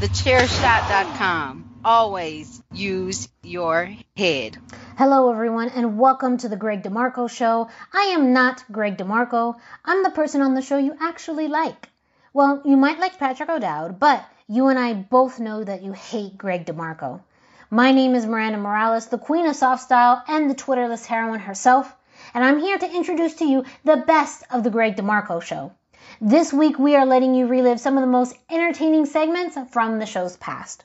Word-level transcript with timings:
thechairshot.com. 0.00 1.80
Always 1.84 2.62
use 2.72 3.28
your 3.42 3.92
head. 4.16 4.56
Hello, 4.96 5.32
everyone, 5.32 5.70
and 5.70 5.98
welcome 5.98 6.36
to 6.38 6.48
the 6.48 6.56
Greg 6.56 6.84
DeMarco 6.84 7.28
Show. 7.28 7.68
I 7.92 8.12
am 8.14 8.32
not 8.32 8.62
Greg 8.70 8.96
DeMarco. 8.96 9.56
I'm 9.84 10.04
the 10.04 10.10
person 10.10 10.40
on 10.40 10.54
the 10.54 10.62
show 10.62 10.78
you 10.78 10.96
actually 11.00 11.48
like. 11.48 11.88
Well, 12.32 12.62
you 12.64 12.76
might 12.76 13.00
like 13.00 13.18
Patrick 13.18 13.48
O'Dowd, 13.48 13.98
but 13.98 14.24
you 14.46 14.68
and 14.68 14.78
I 14.78 14.94
both 14.94 15.40
know 15.40 15.64
that 15.64 15.82
you 15.82 15.90
hate 15.90 16.38
Greg 16.38 16.64
DeMarco. 16.64 17.20
My 17.68 17.90
name 17.90 18.14
is 18.14 18.24
Miranda 18.24 18.58
Morales, 18.58 19.08
the 19.08 19.18
queen 19.18 19.46
of 19.46 19.56
soft 19.56 19.82
style 19.82 20.22
and 20.28 20.48
the 20.48 20.54
Twitterless 20.54 21.06
heroine 21.06 21.40
herself, 21.40 21.92
and 22.34 22.44
I'm 22.44 22.60
here 22.60 22.78
to 22.78 22.94
introduce 22.96 23.34
to 23.36 23.44
you 23.44 23.64
the 23.82 23.96
best 23.96 24.44
of 24.52 24.62
the 24.62 24.70
Greg 24.70 24.94
DeMarco 24.94 25.42
Show. 25.42 25.72
This 26.20 26.52
week, 26.52 26.78
we 26.78 26.96
are 26.96 27.06
letting 27.06 27.34
you 27.34 27.46
relive 27.46 27.78
some 27.78 27.96
of 27.96 28.00
the 28.00 28.10
most 28.10 28.36
entertaining 28.50 29.06
segments 29.06 29.56
from 29.70 29.98
the 29.98 30.06
show's 30.06 30.36
past. 30.36 30.84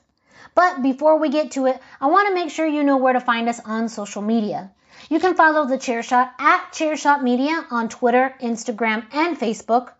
But 0.54 0.82
before 0.82 1.18
we 1.18 1.28
get 1.28 1.50
to 1.52 1.66
it, 1.66 1.80
I 2.00 2.06
want 2.06 2.28
to 2.28 2.34
make 2.34 2.50
sure 2.50 2.66
you 2.66 2.84
know 2.84 2.98
where 2.98 3.14
to 3.14 3.20
find 3.20 3.48
us 3.48 3.60
on 3.64 3.88
social 3.88 4.22
media. 4.22 4.70
You 5.08 5.18
can 5.18 5.34
follow 5.34 5.66
the 5.66 5.76
Chairshot 5.76 6.30
at 6.38 6.72
Chairshot 6.72 7.22
Media 7.22 7.66
on 7.70 7.88
Twitter, 7.88 8.34
Instagram, 8.40 9.04
and 9.12 9.36
Facebook. 9.36 9.90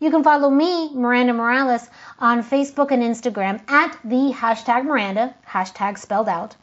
You 0.00 0.10
can 0.10 0.24
follow 0.24 0.50
me, 0.50 0.92
Miranda 0.92 1.34
Morales, 1.34 1.88
on 2.18 2.42
Facebook 2.42 2.90
and 2.90 3.02
Instagram 3.02 3.60
at 3.70 3.96
the 4.02 4.32
hashtag 4.32 4.84
Miranda, 4.84 5.34
hashtag 5.48 5.98
spelled 5.98 6.28
out. 6.28 6.56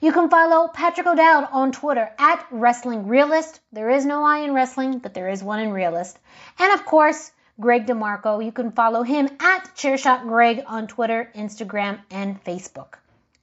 You 0.00 0.12
can 0.12 0.28
follow 0.28 0.68
Patrick 0.68 1.06
O'Dowd 1.06 1.48
on 1.50 1.72
Twitter 1.72 2.10
at 2.18 2.46
Wrestling 2.50 3.08
Realist. 3.08 3.60
There 3.72 3.90
is 3.90 4.04
no 4.04 4.24
I 4.24 4.40
in 4.40 4.52
wrestling, 4.52 4.98
but 4.98 5.14
there 5.14 5.30
is 5.30 5.42
one 5.42 5.58
in 5.58 5.72
realist. 5.72 6.18
And 6.58 6.72
of 6.72 6.84
course, 6.84 7.32
Greg 7.60 7.86
DeMarco. 7.86 8.44
You 8.44 8.52
can 8.52 8.72
follow 8.72 9.02
him 9.02 9.28
at 9.40 9.74
Chairshot 9.76 10.22
Greg 10.22 10.62
on 10.66 10.86
Twitter, 10.86 11.30
Instagram, 11.34 12.00
and 12.10 12.42
Facebook. 12.44 12.94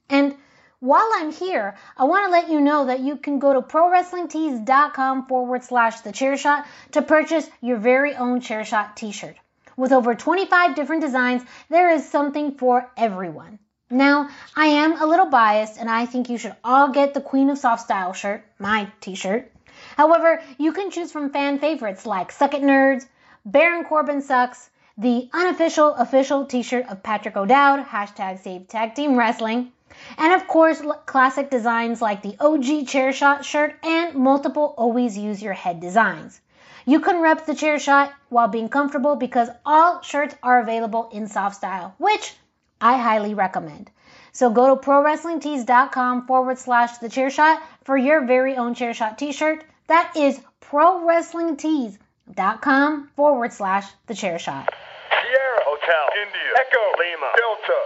And 0.08 0.36
while 0.80 1.08
I'm 1.16 1.32
here, 1.32 1.76
I 1.96 2.04
want 2.04 2.26
to 2.26 2.30
let 2.30 2.50
you 2.50 2.60
know 2.60 2.86
that 2.86 3.00
you 3.00 3.16
can 3.16 3.38
go 3.38 3.54
to 3.54 3.62
prowrestlingtees.com 3.62 5.26
forward 5.26 5.64
slash 5.64 6.00
the 6.00 6.12
chairshot 6.12 6.66
to 6.92 7.02
purchase 7.02 7.48
your 7.62 7.78
very 7.78 8.14
own 8.14 8.40
chairshot 8.40 8.94
t-shirt. 8.94 9.36
With 9.76 9.92
over 9.92 10.14
25 10.14 10.74
different 10.74 11.02
designs, 11.02 11.42
there 11.68 11.90
is 11.90 12.08
something 12.08 12.58
for 12.58 12.90
everyone. 12.96 13.58
Now, 13.90 14.28
I 14.54 14.66
am 14.66 15.00
a 15.00 15.06
little 15.06 15.26
biased 15.26 15.78
and 15.78 15.88
I 15.88 16.06
think 16.06 16.28
you 16.28 16.38
should 16.38 16.54
all 16.62 16.88
get 16.88 17.14
the 17.14 17.20
Queen 17.20 17.50
of 17.50 17.58
Soft 17.58 17.82
Style 17.82 18.12
shirt, 18.12 18.44
my 18.58 18.90
t-shirt. 19.00 19.50
However, 19.96 20.42
you 20.58 20.72
can 20.72 20.90
choose 20.90 21.10
from 21.10 21.30
fan 21.30 21.58
favorites 21.58 22.06
like 22.06 22.30
Suck 22.30 22.54
It 22.54 22.62
Nerds, 22.62 23.06
Baron 23.46 23.84
Corbin 23.84 24.22
sucks, 24.22 24.70
the 24.96 25.28
unofficial 25.34 25.92
official 25.96 26.46
t-shirt 26.46 26.86
of 26.88 27.02
Patrick 27.02 27.36
O'Dowd, 27.36 27.84
hashtag 27.84 28.38
Save 28.38 28.68
Tag 28.68 28.94
Team 28.94 29.18
Wrestling, 29.18 29.70
and 30.16 30.32
of 30.32 30.48
course 30.48 30.80
classic 31.04 31.50
designs 31.50 32.00
like 32.00 32.22
the 32.22 32.36
OG 32.40 32.86
chair 32.86 33.12
shot 33.12 33.44
shirt 33.44 33.76
and 33.82 34.14
multiple 34.14 34.74
always 34.78 35.18
use 35.18 35.42
your 35.42 35.52
head 35.52 35.78
designs. 35.78 36.40
You 36.86 37.00
can 37.00 37.20
rep 37.20 37.44
the 37.44 37.54
chair 37.54 37.78
shot 37.78 38.14
while 38.30 38.48
being 38.48 38.70
comfortable 38.70 39.16
because 39.16 39.50
all 39.66 40.00
shirts 40.00 40.34
are 40.42 40.60
available 40.60 41.10
in 41.12 41.28
soft 41.28 41.56
style, 41.56 41.94
which 41.98 42.34
I 42.80 42.96
highly 42.96 43.34
recommend. 43.34 43.90
So 44.32 44.48
go 44.48 44.74
to 44.74 44.80
prowrestlingtees.com 44.80 46.26
forward 46.26 46.56
slash 46.56 46.96
the 46.96 47.10
chair 47.10 47.28
shot 47.28 47.62
for 47.84 47.98
your 47.98 48.24
very 48.24 48.56
own 48.56 48.74
chair 48.74 48.94
shot 48.94 49.18
t-shirt. 49.18 49.64
That 49.88 50.16
is 50.16 50.40
Pro 50.60 51.04
Wrestling 51.04 51.58
Tees 51.58 51.98
dot 52.32 52.62
com 52.62 53.08
forward 53.16 53.52
slash 53.52 53.86
the 54.06 54.14
chair 54.14 54.38
shot. 54.38 54.68
Sierra 55.10 55.60
Hotel 55.64 56.08
India 56.22 56.52
Echo 56.60 56.82
Lima 56.98 57.32
Delta 57.36 57.80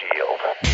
Shield. 0.00 0.73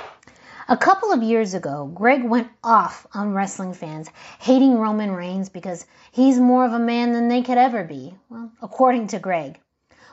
A 0.67 0.77
couple 0.77 1.11
of 1.11 1.23
years 1.23 1.53
ago, 1.53 1.91
Greg 1.93 2.23
went 2.23 2.47
off 2.63 3.07
on 3.13 3.33
wrestling 3.33 3.73
fans, 3.73 4.09
hating 4.39 4.77
Roman 4.77 5.11
Reigns 5.11 5.49
because 5.49 5.85
he's 6.11 6.39
more 6.39 6.65
of 6.65 6.73
a 6.73 6.79
man 6.79 7.13
than 7.13 7.27
they 7.27 7.41
could 7.41 7.57
ever 7.57 7.83
be. 7.83 8.13
Well, 8.29 8.51
according 8.61 9.07
to 9.07 9.19
Greg. 9.19 9.59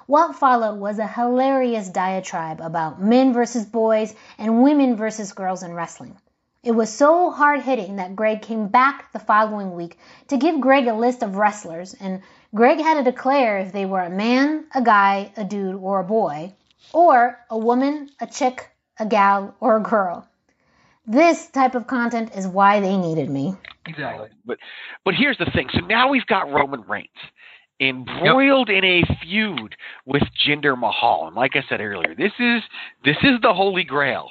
What 0.06 0.36
followed 0.36 0.80
was 0.80 0.98
a 0.98 1.06
hilarious 1.06 1.90
diatribe 1.90 2.60
about 2.60 3.00
men 3.00 3.34
versus 3.34 3.66
boys 3.66 4.14
and 4.38 4.62
women 4.62 4.96
versus 4.96 5.32
girls 5.32 5.62
in 5.62 5.74
wrestling. 5.74 6.16
It 6.62 6.72
was 6.72 6.90
so 6.90 7.30
hard 7.30 7.60
hitting 7.60 7.96
that 7.96 8.16
Greg 8.16 8.40
came 8.40 8.68
back 8.68 9.12
the 9.12 9.18
following 9.18 9.74
week 9.74 9.98
to 10.28 10.38
give 10.38 10.60
Greg 10.60 10.86
a 10.86 10.94
list 10.94 11.22
of 11.22 11.36
wrestlers, 11.36 11.94
and 11.94 12.22
Greg 12.54 12.78
had 12.78 12.94
to 12.94 13.10
declare 13.10 13.58
if 13.58 13.72
they 13.72 13.84
were 13.84 14.00
a 14.00 14.10
man, 14.10 14.64
a 14.74 14.82
guy, 14.82 15.30
a 15.36 15.44
dude, 15.44 15.76
or 15.76 16.00
a 16.00 16.04
boy, 16.04 16.54
or 16.92 17.38
a 17.50 17.58
woman, 17.58 18.10
a 18.18 18.26
chick, 18.26 18.70
a 18.98 19.06
gal, 19.06 19.54
or 19.60 19.76
a 19.76 19.82
girl. 19.82 20.26
This 21.08 21.48
type 21.48 21.74
of 21.74 21.86
content 21.86 22.32
is 22.36 22.46
why 22.46 22.80
they 22.80 22.96
needed 22.96 23.30
me. 23.30 23.54
Exactly. 23.86 24.28
But 24.44 24.58
but 25.04 25.14
here's 25.14 25.38
the 25.38 25.50
thing. 25.54 25.68
So 25.72 25.80
now 25.80 26.10
we've 26.10 26.26
got 26.26 26.52
Roman 26.52 26.82
Reigns 26.82 27.08
embroiled 27.80 28.68
yep. 28.68 28.82
in 28.82 28.84
a 28.84 29.02
feud 29.22 29.76
with 30.04 30.22
Jinder 30.46 30.78
Mahal. 30.78 31.28
And 31.28 31.36
like 31.36 31.52
I 31.54 31.64
said 31.68 31.80
earlier, 31.80 32.14
this 32.14 32.32
is 32.38 32.62
this 33.04 33.16
is 33.22 33.40
the 33.40 33.54
holy 33.54 33.84
grail 33.84 34.30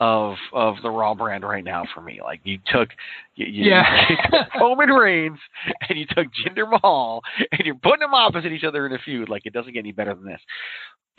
of 0.00 0.36
of 0.52 0.76
the 0.82 0.90
Raw 0.90 1.14
brand 1.14 1.44
right 1.44 1.64
now 1.64 1.84
for 1.94 2.00
me. 2.00 2.20
Like 2.22 2.40
you 2.44 2.58
took 2.66 2.88
you, 3.34 3.46
you, 3.46 3.70
yeah. 3.70 4.06
you 4.10 4.16
took 4.30 4.54
Roman 4.56 4.90
Reigns 4.90 5.38
and 5.88 5.98
you 5.98 6.06
took 6.06 6.26
Jinder 6.26 6.68
Mahal 6.68 7.22
and 7.52 7.62
you're 7.64 7.76
putting 7.76 8.00
them 8.00 8.12
opposite 8.12 8.52
each 8.52 8.64
other 8.64 8.84
in 8.84 8.92
a 8.92 8.98
feud. 8.98 9.28
Like 9.28 9.46
it 9.46 9.52
doesn't 9.52 9.72
get 9.72 9.78
any 9.78 9.92
better 9.92 10.14
than 10.14 10.24
this. 10.24 10.40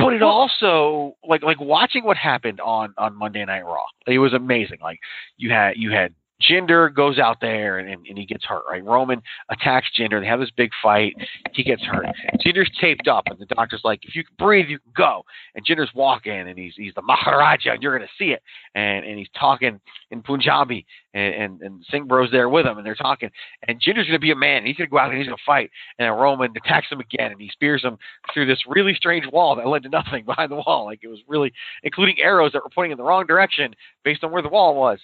But 0.03 0.14
it 0.14 0.22
also 0.22 1.16
like 1.28 1.44
like 1.44 1.59
watching 1.59 2.03
what 2.03 2.18
happened 2.18 2.59
on 2.59 2.94
on 2.97 3.16
Monday 3.18 3.44
Night 3.46 3.64
Raw. 3.64 3.86
It 4.08 4.19
was 4.19 4.34
amazing. 4.34 4.78
Like 4.81 5.00
you 5.38 5.50
had 5.52 5.78
you 5.78 5.91
had 5.91 6.14
Jinder 6.50 6.94
goes 6.94 7.20
out 7.20 7.38
there 7.42 7.80
and, 7.80 7.90
and, 7.90 8.18
he 8.18 8.26
gets 8.26 8.46
hurt, 8.46 8.64
right? 8.70 8.84
Roman 8.84 9.22
attacks 9.50 9.88
Jinder. 9.98 10.22
They 10.22 10.28
have 10.28 10.40
this 10.40 10.52
big 10.56 10.72
fight. 10.81 11.16
He 11.54 11.64
gets 11.64 11.81
hurt. 11.84 12.06
Jinder's 12.46 12.70
taped 12.80 13.08
up, 13.08 13.24
and 13.28 13.40
the 13.40 13.46
doctor's 13.46 13.81
like, 13.84 14.00
if 14.04 14.16
you 14.16 14.24
can 14.24 14.36
breathe, 14.38 14.68
you 14.68 14.80
can 14.80 14.92
go. 14.96 15.24
And 15.56 15.66
Jinder's 15.66 15.92
walking, 15.96 16.31
and 16.34 16.58
he's 16.58 16.74
he's 16.76 16.94
the 16.96 17.02
Maharaja, 17.02 17.72
and 17.74 17.81
you're 17.81 17.98
going 17.98 18.08
to 18.08 18.24
see 18.24 18.31
it. 18.31 18.42
And 18.76 19.06
and 19.06 19.18
he's 19.18 19.30
talking 19.40 19.80
in 20.12 20.22
Punjabi, 20.22 20.86
and, 21.14 21.34
and, 21.34 21.62
and 21.62 21.86
Singh 21.90 22.06
Bro's 22.06 22.31
there 22.31 22.50
with 22.50 22.66
him, 22.66 22.78
and 22.78 22.86
they're 22.86 22.96
talking. 22.96 23.30
And 23.68 23.80
Jinder's 23.80 24.08
going 24.08 24.14
to 24.14 24.20
be 24.20 24.31
a 24.31 24.36
man. 24.36 24.66
He's 24.66 24.78
going 24.78 24.90
to 24.90 24.92
go 24.92 24.98
out 24.98 25.10
and 25.10 25.18
he's 25.18 25.28
going 25.28 25.38
to 25.38 25.44
fight. 25.46 25.72
And 25.98 26.06
then 26.06 26.12
Roman 26.12 26.54
attacks 26.56 26.88
him 26.90 27.00
again, 27.00 27.31
and 27.31 27.42
he 27.42 27.50
spears 27.50 27.84
him 27.84 27.98
through 28.34 28.46
this 28.48 28.60
really 28.68 28.94
strange 28.94 29.25
wall 29.31 29.56
that 29.56 29.68
led 29.68 29.84
to 29.84 29.90
nothing 29.90 30.25
behind 30.25 30.52
the 30.52 30.62
wall. 30.68 30.86
Like 30.86 31.00
it 31.04 31.08
was 31.08 31.20
really, 31.28 31.54
including 31.84 32.18
arrows 32.22 32.52
that 32.54 32.64
were 32.64 32.70
pointing 32.70 32.92
in 32.92 32.98
the 32.98 33.04
wrong 33.04 33.25
direction 33.25 33.74
based 34.04 34.24
on 34.24 34.31
where 34.31 34.42
the 34.42 34.50
wall 34.50 34.75
was 34.75 35.00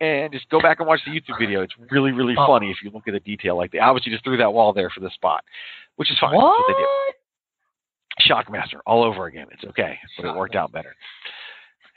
and 0.00 0.32
just 0.32 0.48
go 0.48 0.60
back 0.60 0.78
and 0.80 0.88
watch 0.88 1.00
the 1.04 1.10
YouTube 1.10 1.38
video. 1.38 1.62
It's 1.62 1.74
really, 1.90 2.12
really 2.12 2.34
oh. 2.38 2.46
funny 2.46 2.70
if 2.70 2.78
you 2.82 2.90
look 2.90 3.08
at 3.08 3.14
the 3.14 3.20
detail. 3.20 3.56
Like 3.56 3.72
they 3.72 3.78
obviously 3.78 4.12
just 4.12 4.24
threw 4.24 4.36
that 4.36 4.52
wall 4.52 4.72
there 4.72 4.90
for 4.90 5.00
the 5.00 5.10
spot, 5.10 5.44
which 5.96 6.10
is 6.10 6.18
fine. 6.20 6.34
What? 6.34 6.44
what 6.44 6.64
they 6.68 6.74
did. 6.74 8.30
Shockmaster 8.30 8.80
all 8.86 9.04
over 9.04 9.26
again. 9.26 9.46
It's 9.52 9.64
okay, 9.64 9.98
but 10.16 10.26
it 10.26 10.36
worked 10.36 10.56
out 10.56 10.72
better. 10.72 10.94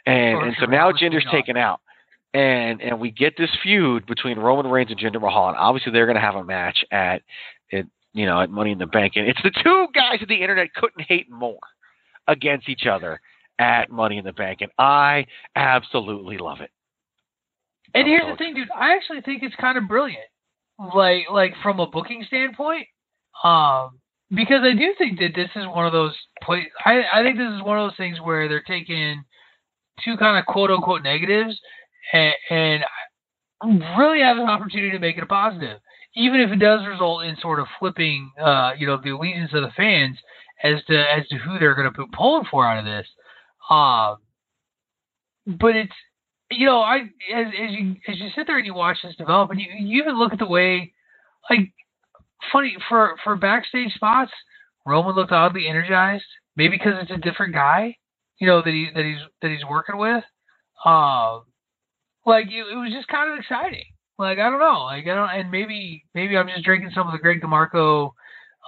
And 0.05 0.47
and 0.47 0.55
so 0.59 0.65
now 0.65 0.91
Jinder's 0.91 1.25
taken 1.31 1.57
out, 1.57 1.81
and 2.33 2.81
and 2.81 2.99
we 2.99 3.11
get 3.11 3.37
this 3.37 3.49
feud 3.61 4.05
between 4.05 4.37
Roman 4.37 4.71
Reigns 4.71 4.91
and 4.91 4.99
Jinder 4.99 5.21
Mahal, 5.21 5.49
and 5.49 5.57
obviously 5.57 5.91
they're 5.91 6.05
going 6.05 6.15
to 6.15 6.21
have 6.21 6.35
a 6.35 6.43
match 6.43 6.83
at 6.91 7.21
it, 7.69 7.87
you 8.13 8.25
know, 8.25 8.41
at 8.41 8.49
Money 8.49 8.71
in 8.71 8.77
the 8.77 8.87
Bank, 8.87 9.13
and 9.15 9.27
it's 9.27 9.41
the 9.43 9.51
two 9.63 9.87
guys 9.93 10.19
that 10.19 10.29
the 10.29 10.41
internet 10.41 10.73
couldn't 10.73 11.05
hate 11.07 11.29
more 11.29 11.59
against 12.27 12.69
each 12.69 12.85
other 12.85 13.19
at 13.59 13.89
Money 13.89 14.17
in 14.17 14.25
the 14.25 14.33
Bank, 14.33 14.61
and 14.61 14.71
I 14.77 15.25
absolutely 15.55 16.37
love 16.37 16.61
it. 16.61 16.71
And 17.93 18.07
here's 18.07 18.25
the 18.31 18.37
thing, 18.37 18.55
dude. 18.55 18.69
I 18.75 18.95
actually 18.95 19.21
think 19.21 19.43
it's 19.43 19.55
kind 19.55 19.77
of 19.77 19.87
brilliant, 19.87 20.23
like 20.95 21.25
like 21.31 21.53
from 21.63 21.79
a 21.79 21.87
booking 21.87 22.23
standpoint, 22.27 22.87
um, 23.43 23.99
because 24.29 24.61
I 24.63 24.73
do 24.73 24.93
think 24.97 25.19
that 25.19 25.35
this 25.35 25.49
is 25.55 25.65
one 25.67 25.85
of 25.85 25.91
those 25.93 26.15
play. 26.43 26.67
I 26.85 27.03
I 27.13 27.23
think 27.23 27.37
this 27.37 27.51
is 27.51 27.61
one 27.63 27.77
of 27.79 27.89
those 27.89 27.97
things 27.97 28.19
where 28.21 28.47
they're 28.47 28.61
taking 28.63 29.23
two 30.03 30.17
kind 30.17 30.37
of 30.39 30.45
quote 30.45 30.71
unquote 30.71 31.03
negatives 31.03 31.59
and, 32.13 32.33
and 32.49 32.83
really 33.97 34.21
have 34.21 34.37
an 34.37 34.49
opportunity 34.49 34.91
to 34.91 34.99
make 34.99 35.17
it 35.17 35.23
a 35.23 35.27
positive. 35.27 35.79
even 36.15 36.39
if 36.41 36.51
it 36.51 36.57
does 36.59 36.85
result 36.87 37.23
in 37.23 37.35
sort 37.37 37.59
of 37.59 37.67
flipping, 37.79 38.31
uh, 38.41 38.71
you 38.77 38.85
know, 38.87 38.97
the 39.01 39.11
allegiance 39.11 39.51
of 39.53 39.61
the 39.63 39.71
fans 39.77 40.17
as 40.63 40.83
to 40.85 40.97
as 40.97 41.27
to 41.29 41.37
who 41.37 41.59
they're 41.59 41.75
going 41.75 41.91
to 41.91 41.97
be 41.97 42.05
pulling 42.15 42.45
for 42.49 42.65
out 42.65 42.79
of 42.79 42.85
this. 42.85 43.07
Um, 43.69 44.17
but 45.59 45.75
it's 45.75 45.93
you 46.51 46.65
know, 46.65 46.81
I 46.81 46.97
as 47.33 47.47
as 47.47 47.71
you 47.71 47.95
as 48.07 48.19
you 48.19 48.29
sit 48.35 48.47
there 48.47 48.57
and 48.57 48.65
you 48.65 48.73
watch 48.73 48.97
this 49.03 49.15
develop, 49.15 49.51
and 49.51 49.59
you 49.59 49.67
you 49.79 50.01
even 50.01 50.17
look 50.17 50.33
at 50.33 50.39
the 50.39 50.45
way, 50.45 50.93
like, 51.49 51.71
funny 52.51 52.75
for 52.89 53.15
for 53.23 53.35
backstage 53.35 53.93
spots, 53.93 54.31
Roman 54.85 55.15
looked 55.15 55.31
oddly 55.31 55.67
energized. 55.67 56.25
Maybe 56.55 56.77
because 56.77 56.95
it's 57.01 57.11
a 57.11 57.17
different 57.17 57.53
guy, 57.53 57.95
you 58.39 58.47
know, 58.47 58.61
that 58.61 58.71
he 58.71 58.89
that 58.93 59.05
he's 59.05 59.21
that 59.41 59.51
he's 59.51 59.65
working 59.69 59.97
with. 59.97 60.23
Um, 60.85 61.43
like 62.25 62.47
it, 62.47 62.65
it 62.71 62.75
was 62.75 62.91
just 62.91 63.07
kind 63.07 63.31
of 63.31 63.39
exciting. 63.39 63.85
Like 64.17 64.37
I 64.37 64.49
don't 64.49 64.59
know, 64.59 64.83
like 64.83 65.05
I 65.05 65.15
don't, 65.15 65.29
and 65.29 65.49
maybe 65.51 66.03
maybe 66.13 66.37
I'm 66.37 66.47
just 66.47 66.63
drinking 66.63 66.91
some 66.93 67.07
of 67.07 67.13
the 67.13 67.19
Greg 67.19 67.41
DeMarco, 67.41 68.11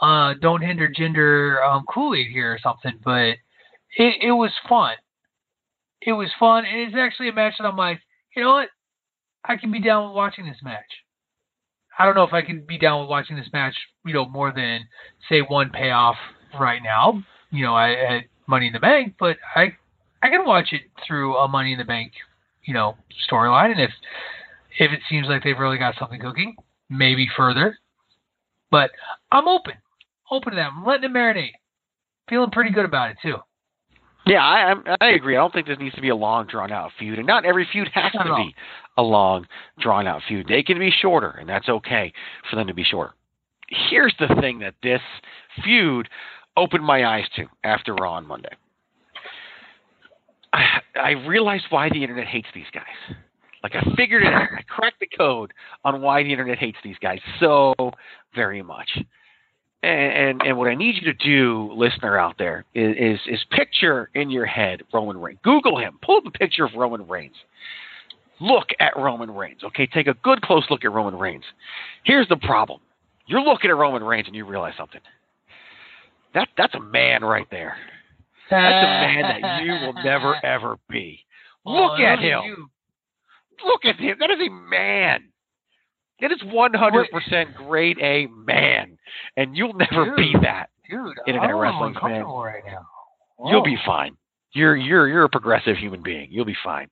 uh, 0.01 0.33
don't 0.41 0.61
hinder 0.61 0.89
Jinder 0.89 1.63
um, 1.67 1.85
Kool 1.93 2.15
Aid 2.15 2.27
here 2.31 2.53
or 2.53 2.59
something. 2.63 2.99
But 3.03 3.35
it 3.97 4.15
it 4.21 4.31
was 4.31 4.51
fun. 4.67 4.95
It 6.05 6.13
was 6.13 6.29
fun, 6.39 6.65
and 6.65 6.81
it's 6.81 6.95
actually 6.97 7.29
a 7.29 7.33
match 7.33 7.53
that 7.59 7.65
I'm 7.65 7.77
like, 7.77 7.99
you 8.35 8.43
know 8.43 8.51
what, 8.51 8.69
I 9.45 9.57
can 9.57 9.71
be 9.71 9.79
down 9.79 10.07
with 10.07 10.15
watching 10.15 10.45
this 10.45 10.57
match. 10.63 10.81
I 11.97 12.05
don't 12.05 12.15
know 12.15 12.23
if 12.23 12.33
I 12.33 12.41
can 12.41 12.65
be 12.67 12.77
down 12.77 13.01
with 13.01 13.09
watching 13.09 13.35
this 13.35 13.49
match, 13.53 13.75
you 14.05 14.13
know, 14.13 14.27
more 14.27 14.51
than 14.51 14.81
say 15.29 15.41
one 15.41 15.69
payoff 15.69 16.15
right 16.59 16.81
now, 16.83 17.23
you 17.51 17.63
know, 17.63 17.75
I 17.75 17.91
at 17.91 18.23
Money 18.47 18.67
in 18.67 18.73
the 18.73 18.79
Bank, 18.79 19.15
but 19.19 19.37
I 19.55 19.75
I 20.21 20.29
can 20.29 20.45
watch 20.45 20.69
it 20.71 20.81
through 21.05 21.37
a 21.37 21.47
Money 21.47 21.73
in 21.73 21.77
the 21.77 21.85
Bank, 21.85 22.13
you 22.65 22.73
know, 22.73 22.97
storyline, 23.29 23.71
and 23.71 23.79
if 23.79 23.91
if 24.79 24.91
it 24.91 25.01
seems 25.09 25.27
like 25.27 25.43
they've 25.43 25.57
really 25.57 25.77
got 25.77 25.95
something 25.99 26.19
cooking, 26.19 26.55
maybe 26.89 27.27
further. 27.37 27.77
But 28.71 28.91
I'm 29.31 29.47
open, 29.47 29.73
open 30.31 30.53
to 30.53 30.55
that. 30.55 30.71
I'm 30.75 30.85
letting 30.85 31.11
it 31.11 31.13
marinate. 31.13 31.51
Feeling 32.27 32.51
pretty 32.51 32.71
good 32.71 32.85
about 32.85 33.11
it 33.11 33.17
too. 33.21 33.37
Yeah, 34.25 34.43
I 34.43 34.69
I'm- 34.69 34.83
agree. 35.01 35.35
I 35.35 35.39
don't 35.39 35.53
think 35.53 35.67
this 35.67 35.79
needs 35.79 35.95
to 35.95 36.01
be 36.01 36.09
a 36.09 36.15
long, 36.15 36.47
drawn 36.47 36.71
out 36.71 36.91
feud, 36.97 37.17
and 37.17 37.27
not 37.27 37.45
every 37.45 37.65
feud 37.71 37.89
has 37.93 38.11
to 38.13 38.23
be 38.35 38.55
a 38.97 39.01
long, 39.01 39.47
drawn 39.79 40.07
out 40.07 40.21
feud. 40.27 40.47
They 40.47 40.63
can 40.63 40.79
be 40.79 40.91
shorter, 40.91 41.31
and 41.31 41.47
that's 41.49 41.67
okay 41.67 42.13
for 42.49 42.55
them 42.55 42.67
to 42.67 42.73
be 42.73 42.83
shorter. 42.83 43.13
Here's 43.89 44.13
the 44.19 44.27
thing 44.39 44.59
that 44.59 44.75
this 44.83 45.01
feud 45.63 46.07
opened 46.55 46.85
my 46.85 47.05
eyes 47.05 47.25
to 47.35 47.47
after 47.63 47.93
Raw 47.95 48.13
on 48.13 48.27
Monday. 48.27 48.51
I, 50.53 50.79
I 50.95 51.09
realized 51.11 51.65
why 51.69 51.89
the 51.89 52.01
internet 52.03 52.27
hates 52.27 52.47
these 52.53 52.67
guys. 52.73 53.17
Like 53.63 53.75
I 53.75 53.81
figured 53.95 54.23
it 54.23 54.31
out. 54.33 54.49
I 54.57 54.61
cracked 54.67 54.99
the 54.99 55.07
code 55.17 55.51
on 55.83 56.01
why 56.01 56.21
the 56.21 56.29
internet 56.31 56.59
hates 56.59 56.77
these 56.83 56.97
guys 57.01 57.19
so 57.39 57.73
very 58.35 58.61
much. 58.61 58.89
And, 59.83 60.13
and 60.39 60.41
and 60.43 60.57
what 60.57 60.69
I 60.69 60.75
need 60.75 60.95
you 60.95 61.11
to 61.11 61.13
do, 61.13 61.71
listener 61.75 62.17
out 62.17 62.37
there, 62.37 62.63
is, 62.73 62.95
is 62.97 63.19
is 63.27 63.45
picture 63.51 64.09
in 64.15 64.29
your 64.31 64.45
head 64.45 64.81
Roman 64.93 65.19
Reigns. 65.19 65.39
Google 65.43 65.77
him. 65.77 65.99
Pull 66.01 66.17
up 66.17 66.25
a 66.25 66.31
picture 66.31 66.63
of 66.63 66.71
Roman 66.73 67.05
Reigns. 67.05 67.35
Look 68.39 68.67
at 68.79 68.95
Roman 68.95 69.29
Reigns. 69.29 69.61
Okay, 69.63 69.85
take 69.87 70.07
a 70.07 70.13
good 70.23 70.41
close 70.41 70.65
look 70.69 70.85
at 70.85 70.91
Roman 70.93 71.15
Reigns. 71.19 71.43
Here's 72.05 72.27
the 72.29 72.37
problem. 72.37 72.79
You're 73.27 73.41
looking 73.41 73.69
at 73.69 73.75
Roman 73.75 74.03
Reigns 74.03 74.27
and 74.27 74.35
you 74.35 74.45
realize 74.45 74.73
something. 74.77 75.01
That 76.33 76.47
that's 76.57 76.73
a 76.75 76.79
man 76.79 77.21
right 77.23 77.47
there. 77.51 77.75
That's 78.49 78.85
a 78.85 79.21
man 79.21 79.41
that 79.41 79.63
you 79.63 79.71
will 79.73 79.93
never 80.03 80.35
ever 80.45 80.77
be. 80.89 81.19
Look 81.65 81.99
Oh, 81.99 82.03
at 82.03 82.19
him. 82.19 82.41
you. 82.45 82.69
Look 83.65 83.83
at 83.85 83.97
him. 83.97 84.15
That 84.19 84.31
is 84.31 84.39
a 84.39 84.49
man. 84.49 85.25
That 86.23 86.31
is 86.31 86.39
100% 86.41 87.53
grade 87.55 87.99
A 88.01 88.27
man. 88.27 88.97
And 89.37 89.55
you'll 89.55 89.73
never 89.73 90.15
be 90.15 90.33
that. 90.41 90.69
Dude, 90.89 91.17
Internet 91.27 91.49
I'm 91.49 91.81
uncomfortable 91.81 92.43
right 92.43 92.63
now. 92.65 92.85
You'll 93.45 93.63
be 93.63 93.77
fine. 93.85 94.15
You're 94.53 94.75
you're 94.75 95.07
you're 95.07 95.23
a 95.23 95.29
progressive 95.29 95.77
human 95.77 96.01
being. 96.01 96.27
You'll 96.31 96.45
be 96.45 96.55
fine. 96.63 96.87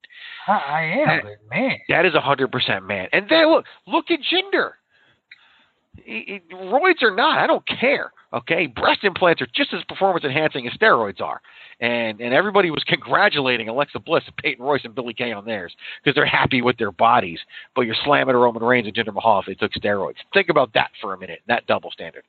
I, 0.48 0.52
I 0.52 0.82
am, 0.82 1.22
but 1.24 1.56
man. 1.56 1.78
That 1.90 2.06
is 2.06 2.14
100% 2.14 2.86
man. 2.88 3.08
And 3.14 3.28
then 3.30 3.50
look, 3.52 3.66
look 3.88 4.06
at 4.10 4.20
Jinder. 4.20 4.72
He- 6.04 6.42
he- 6.50 6.56
Roids 6.56 7.02
or 7.04 7.12
not, 7.16 7.38
I 7.38 7.48
don't 7.48 7.66
care. 7.68 8.12
Okay, 8.34 8.66
breast 8.68 9.04
implants 9.04 9.42
are 9.42 9.48
just 9.54 9.74
as 9.74 9.84
performance 9.90 10.24
enhancing 10.24 10.66
as 10.66 10.74
steroids 10.74 11.20
are, 11.20 11.42
and 11.82 12.22
and 12.22 12.34
everybody 12.34 12.72
was 12.72 12.84
congratulating 12.88 13.68
Alexa 13.68 14.00
Bliss, 14.00 14.24
and 14.26 14.38
Peyton 14.38 14.64
Royce, 14.64 14.86
and 14.86 14.96
Billie 14.96 15.14
Kay 15.14 15.34
on 15.34 15.44
theirs 15.44 15.76
because 16.02 16.16
they're 16.16 16.26
happy 16.26 16.62
with 16.62 16.78
their 16.78 16.94
bodies. 16.94 17.40
But 17.76 17.82
you're 17.82 17.96
slamming 18.06 18.36
Roman 18.36 18.64
Reigns 18.64 18.88
and 18.88 18.96
Jinder 18.96 19.14
Mahal 19.14 19.42
if 19.42 19.48
they 19.48 19.56
took 19.56 19.74
steroids. 19.74 20.16
Think 20.34 20.48
about 20.50 20.74
that 20.74 20.92
for 21.02 21.14
a 21.14 21.18
minute. 21.18 21.42
That 21.48 21.68
double 21.68 21.92
standard. 21.92 22.24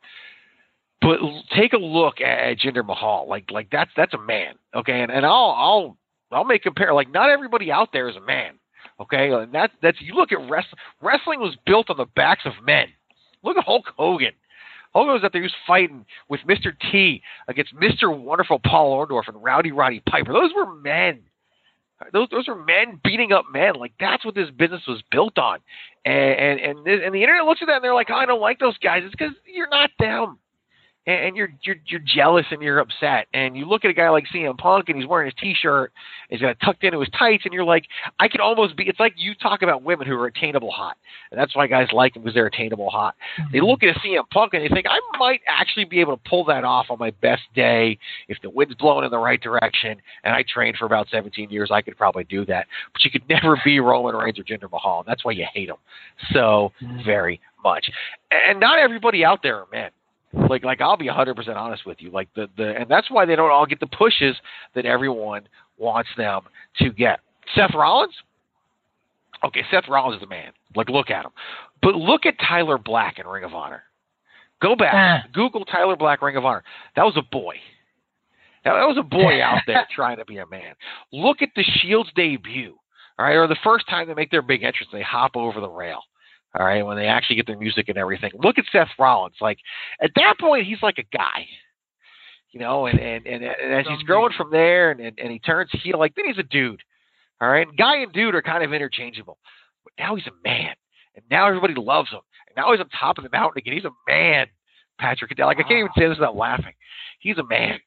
But 1.01 1.19
take 1.57 1.73
a 1.73 1.79
look 1.79 2.21
at, 2.21 2.39
at 2.39 2.59
Jinder 2.59 2.85
Mahal. 2.85 3.29
Like 3.29 3.51
like 3.51 3.69
that's 3.71 3.91
that's 3.97 4.15
a 4.15 4.19
man. 4.19 4.55
Okay, 4.75 5.03
and 5.03 5.13
and 5.13 5.25
I'll 5.25 5.55
I'll 5.57 5.97
I'll 6.33 6.45
make 6.45 6.65
compare. 6.65 6.93
Like 6.95 7.13
not 7.13 7.31
everybody 7.31 7.71
out 7.71 7.91
there 7.93 8.09
is 8.09 8.17
a 8.17 8.21
man. 8.21 8.55
Okay, 9.01 9.31
and 9.31 9.53
that's 9.53 9.73
that's 9.83 10.01
you 10.01 10.15
look 10.15 10.33
at 10.33 10.39
wrestling. 10.51 10.81
Wrestling 11.01 11.41
was 11.41 11.57
built 11.65 11.91
on 11.91 11.97
the 11.97 12.07
backs 12.17 12.43
of 12.45 12.53
men. 12.65 12.87
Look 13.45 13.57
at 13.57 13.65
Hulk 13.65 13.87
Hogan. 13.97 14.33
Hogan 14.93 15.15
was 15.15 15.25
out 15.25 15.33
there. 15.33 15.41
He 15.41 15.47
was 15.47 15.55
fighting 15.67 16.05
with 16.29 16.41
Mr. 16.49 16.73
T 16.91 17.23
against 17.49 17.75
Mr. 17.75 18.17
Wonderful 18.17 18.59
Paul 18.59 18.97
Orndorff 18.97 19.29
and 19.29 19.43
Rowdy 19.43 19.73
Roddy 19.73 20.03
Piper. 20.09 20.33
Those 20.33 20.53
were 20.55 20.75
men. 20.75 21.21
Those 22.13 22.29
those 22.31 22.49
are 22.49 22.57
men 22.57 23.01
beating 23.05 23.33
up 23.33 23.45
men. 23.53 23.75
Like 23.75 23.93
that's 24.01 24.25
what 24.25 24.35
this 24.35 24.51
business 24.51 24.83
was 24.89 25.03
built 25.11 25.39
on. 25.39 25.59
And 26.05 26.15
and 26.15 26.61
and, 26.61 26.87
this, 26.87 27.01
and 27.05 27.15
the 27.15 27.23
internet 27.23 27.45
looks 27.45 27.63
at 27.63 27.67
that 27.67 27.77
and 27.77 27.85
they're 27.85 27.95
like, 27.95 28.09
oh, 28.11 28.15
I 28.15 28.27
don't 28.27 28.41
like 28.41 28.59
those 28.59 28.77
guys. 28.79 29.03
It's 29.05 29.15
because 29.15 29.35
you're 29.47 29.69
not 29.69 29.91
them 29.99 30.39
and, 31.07 31.27
and 31.27 31.37
you're 31.37 31.53
you're 31.63 31.77
you're 31.87 32.01
jealous 32.01 32.47
and 32.51 32.63
you're 32.63 32.79
upset. 32.79 33.27
And 33.35 33.57
you 33.57 33.65
look 33.65 33.85
at 33.85 33.91
a 33.91 33.95
guy 33.95 34.09
like 34.11 34.25
CM 34.35 34.57
Punk 34.57 34.89
and 34.89 34.99
he's 34.99 35.07
wearing 35.07 35.27
his 35.27 35.35
T-shirt, 35.41 35.93
he's 36.29 36.41
got 36.41 36.51
it 36.51 36.59
tucked 36.65 36.85
into 36.85 37.01
his 37.01 37.09
tights, 37.19 37.45
and 37.45 37.53
you're 37.53 37.65
like, 37.65 37.85
I 38.21 38.29
could 38.29 38.41
almost 38.41 38.77
be. 38.77 38.85
It's 38.85 39.01
like 39.01 39.15
you 39.17 39.35
talk 39.35 39.63
about 39.63 39.83
women 39.83 40.07
who 40.07 40.15
are 40.15 40.27
attainable 40.27 40.71
hot, 40.71 40.97
and 41.31 41.41
that's 41.41 41.57
why 41.57 41.67
guys 41.67 41.89
like 41.93 42.15
them 42.15 42.23
because 42.23 42.35
they're 42.35 42.47
attainable 42.47 42.91
hot. 42.91 43.15
They 43.53 43.59
mhm. 43.59 43.69
look 43.69 43.83
at 43.83 43.97
a 43.97 43.99
CM 44.01 44.29
Punk 44.31 44.55
and 44.55 44.63
they 44.63 44.69
think 44.69 44.87
I 44.89 44.99
might 45.19 45.41
actually 45.49 45.85
be 45.85 46.01
able 46.01 46.17
to 46.17 46.23
pull 46.29 46.45
that 46.47 46.65
off 46.65 46.87
on 46.91 46.99
my 46.99 47.11
best 47.23 47.43
day 47.55 47.99
if 48.29 48.39
the 48.43 48.51
wind's 48.51 48.75
blowing 48.75 49.05
in 49.05 49.11
the 49.11 49.19
right 49.19 49.41
direction 49.41 50.01
and 50.25 50.35
I 50.35 50.45
trained 50.47 50.77
for 50.77 50.87
about 50.87 51.09
17 51.11 51.51
years. 51.51 51.71
I 51.73 51.83
could 51.83 51.97
probably 51.97 52.25
do 52.25 52.45
that, 52.47 52.67
but 52.93 53.05
you 53.05 53.11
could 53.11 53.29
never 53.29 53.61
be 53.65 53.81
Roman 53.81 54.15
Reigns 54.15 54.39
or 54.39 54.45
Jinder 54.45 54.71
Mahal. 54.71 55.01
And 55.01 55.09
that's 55.09 55.25
why 55.25 55.33
you 55.33 55.47
hate 55.53 55.69
them 55.69 55.77
so 56.33 56.73
mm. 56.83 57.05
very 57.05 57.41
much. 57.65 57.91
And 58.31 58.61
not 58.61 58.79
everybody 58.79 59.25
out 59.25 59.41
there 59.43 59.59
are 59.59 59.67
men 59.73 59.91
like 60.49 60.65
like 60.65 60.81
I'll 60.81 60.97
be 60.97 61.09
100% 61.09 61.57
honest 61.57 61.87
with 61.87 61.99
you. 62.01 62.11
Like 62.11 62.29
the 62.35 62.49
the 62.57 62.75
and 62.77 62.89
that's 62.89 63.11
why 63.11 63.25
they 63.25 63.37
don't 63.37 63.51
all 63.51 63.67
get 63.67 63.81
the 63.81 63.87
pushes 63.87 64.37
that 64.75 64.87
everyone 64.87 65.49
wants 65.79 66.11
them 66.17 66.43
to 66.79 66.91
get. 66.91 67.21
Seth 67.55 67.75
Rollins? 67.75 68.15
Okay 69.45 69.63
Seth 69.71 69.89
Rollins 69.89 70.21
is 70.21 70.27
a 70.27 70.31
man. 70.31 70.53
Like 70.75 70.89
look 70.89 71.11
at 71.11 71.25
him. 71.25 71.33
But 71.83 71.95
look 71.95 72.27
at 72.27 72.35
Tyler 72.39 72.79
Black 72.79 73.19
in 73.19 73.27
Ring 73.27 73.45
of 73.45 73.55
Honor. 73.55 73.83
Go 74.61 74.77
back. 74.77 74.95
Ah. 74.95 75.29
Google 75.33 75.65
Tyler 75.65 75.97
Black 75.97 76.23
Ring 76.23 76.37
of 76.37 76.45
Honor. 76.45 76.63
That 76.97 77.03
was 77.03 77.17
a 77.17 77.23
boy. 77.23 77.57
That, 78.65 78.75
that 78.75 78.87
was 78.87 78.97
a 78.99 79.03
boy 79.03 79.43
out 79.43 79.63
there 79.67 79.87
trying 79.95 80.19
to 80.19 80.25
be 80.25 80.39
a 80.39 80.47
man. 80.47 80.75
Look 81.13 81.43
at 81.43 81.49
the 81.57 81.65
Shield's 81.65 82.11
debut 82.15 82.77
all 83.19 83.27
right 83.27 83.35
or 83.35 83.47
the 83.47 83.57
first 83.63 83.89
time 83.89 84.07
they 84.07 84.15
make 84.15 84.31
their 84.31 84.43
big 84.43 84.63
entrance 84.63 84.89
they 84.93 85.03
hop 85.03 85.37
over 85.37 85.61
the 85.61 85.69
rail 85.69 86.01
all 86.59 86.67
right, 86.67 86.85
when 86.85 86.97
they 86.97 87.07
actually 87.07 87.37
get 87.37 87.47
their 87.47 87.59
music 87.59 87.89
and 87.89 87.97
everything. 87.97 88.31
Look 88.35 88.59
at 88.59 88.65
Seth 88.71 88.89
Rollins. 88.99 89.37
Like 89.41 89.59
at 90.03 90.11
that 90.17 90.35
point, 90.39 90.67
he's 90.67 90.83
like 90.83 90.99
a 90.99 91.17
guy, 91.17 91.47
you 92.51 92.61
know. 92.61 92.87
And 92.87 92.99
and 93.01 93.27
and, 93.27 93.43
and 93.43 93.73
as 93.73 93.87
he's 93.89 94.03
growing 94.03 94.33
from 94.37 94.51
there, 94.51 94.91
and, 94.91 95.01
and 95.01 95.19
and 95.19 95.33
he 95.33 95.39
turns 95.39 95.71
heel, 95.83 95.99
like 95.99 96.15
then 96.15 96.27
he's 96.27 96.39
a 96.39 96.43
dude. 96.43 96.83
All 97.41 97.49
right, 97.49 97.67
guy 97.77 97.99
and 97.99 98.13
dude 98.13 98.35
are 98.35 98.43
kind 98.43 98.63
of 98.63 98.73
interchangeable, 98.73 99.39
but 99.83 99.93
now 99.99 100.15
he's 100.15 100.27
a 100.27 100.49
man, 100.49 100.75
and 101.17 101.25
now 101.31 101.49
everybody 101.49 101.75
loves 101.75 102.11
him, 102.11 102.21
and 102.49 102.57
now 102.57 102.71
he's 102.73 102.81
on 102.81 102.89
top 102.91 103.19
of 103.19 103.25
the 103.25 103.31
mountain 103.31 103.59
again. 103.59 103.75
He's 103.75 103.85
a 103.85 103.91
man, 104.07 104.47
Patrick 104.99 105.31
Cadell. 105.31 105.47
Like 105.47 105.59
I 105.59 105.63
can't 105.63 105.79
even 105.79 105.91
say 105.97 106.09
this 106.09 106.19
without 106.19 106.37
laughing. 106.37 106.75
He's 107.19 107.39
a 107.39 107.45
man. 107.45 107.79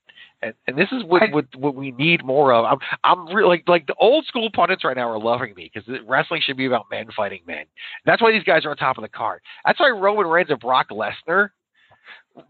And, 0.42 0.54
and 0.68 0.78
this 0.78 0.90
is 0.92 1.04
what, 1.06 1.24
I- 1.24 1.30
what 1.32 1.46
what 1.56 1.76
we 1.76 1.92
need 1.92 2.24
more 2.26 2.54
of. 2.54 2.66
I'm 2.66 2.78
I'm 3.04 3.28
really 3.34 3.50
like 3.50 3.64
like 3.68 3.88
the 3.88 3.96
old 3.96 4.26
school 4.26 4.50
pundits 4.54 4.84
right 4.84 4.96
now 4.98 5.10
are 5.10 5.20
loving 5.20 5.54
me 5.56 5.72
because 5.74 5.90
wrestling 6.06 6.42
should 6.46 6.58
be 6.58 6.66
about 6.66 6.86
men 6.92 7.08
fighting 7.16 7.42
men. 7.48 7.66
That's 8.06 8.22
why 8.22 8.32
these 8.32 8.44
guys 8.44 8.66
are 8.66 8.70
on 8.72 8.78
top 8.78 8.98
of 8.98 9.02
the 9.02 9.10
card. 9.10 9.42
That's 9.66 9.80
why 9.80 9.90
Roman 9.90 10.28
Reigns 10.28 10.50
and 10.50 10.60
Brock 10.60 10.90
Lesnar 10.90 11.50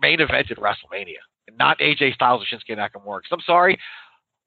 main 0.02 0.20
evented 0.20 0.58
WrestleMania, 0.58 1.18
not 1.58 1.80
AJ 1.80 2.16
Styles 2.16 2.44
or 2.44 2.46
Shinsuke 2.58 2.78
Nakamura. 2.78 3.22
'Cause 3.22 3.32
I'm 3.32 3.42
sorry, 3.42 3.80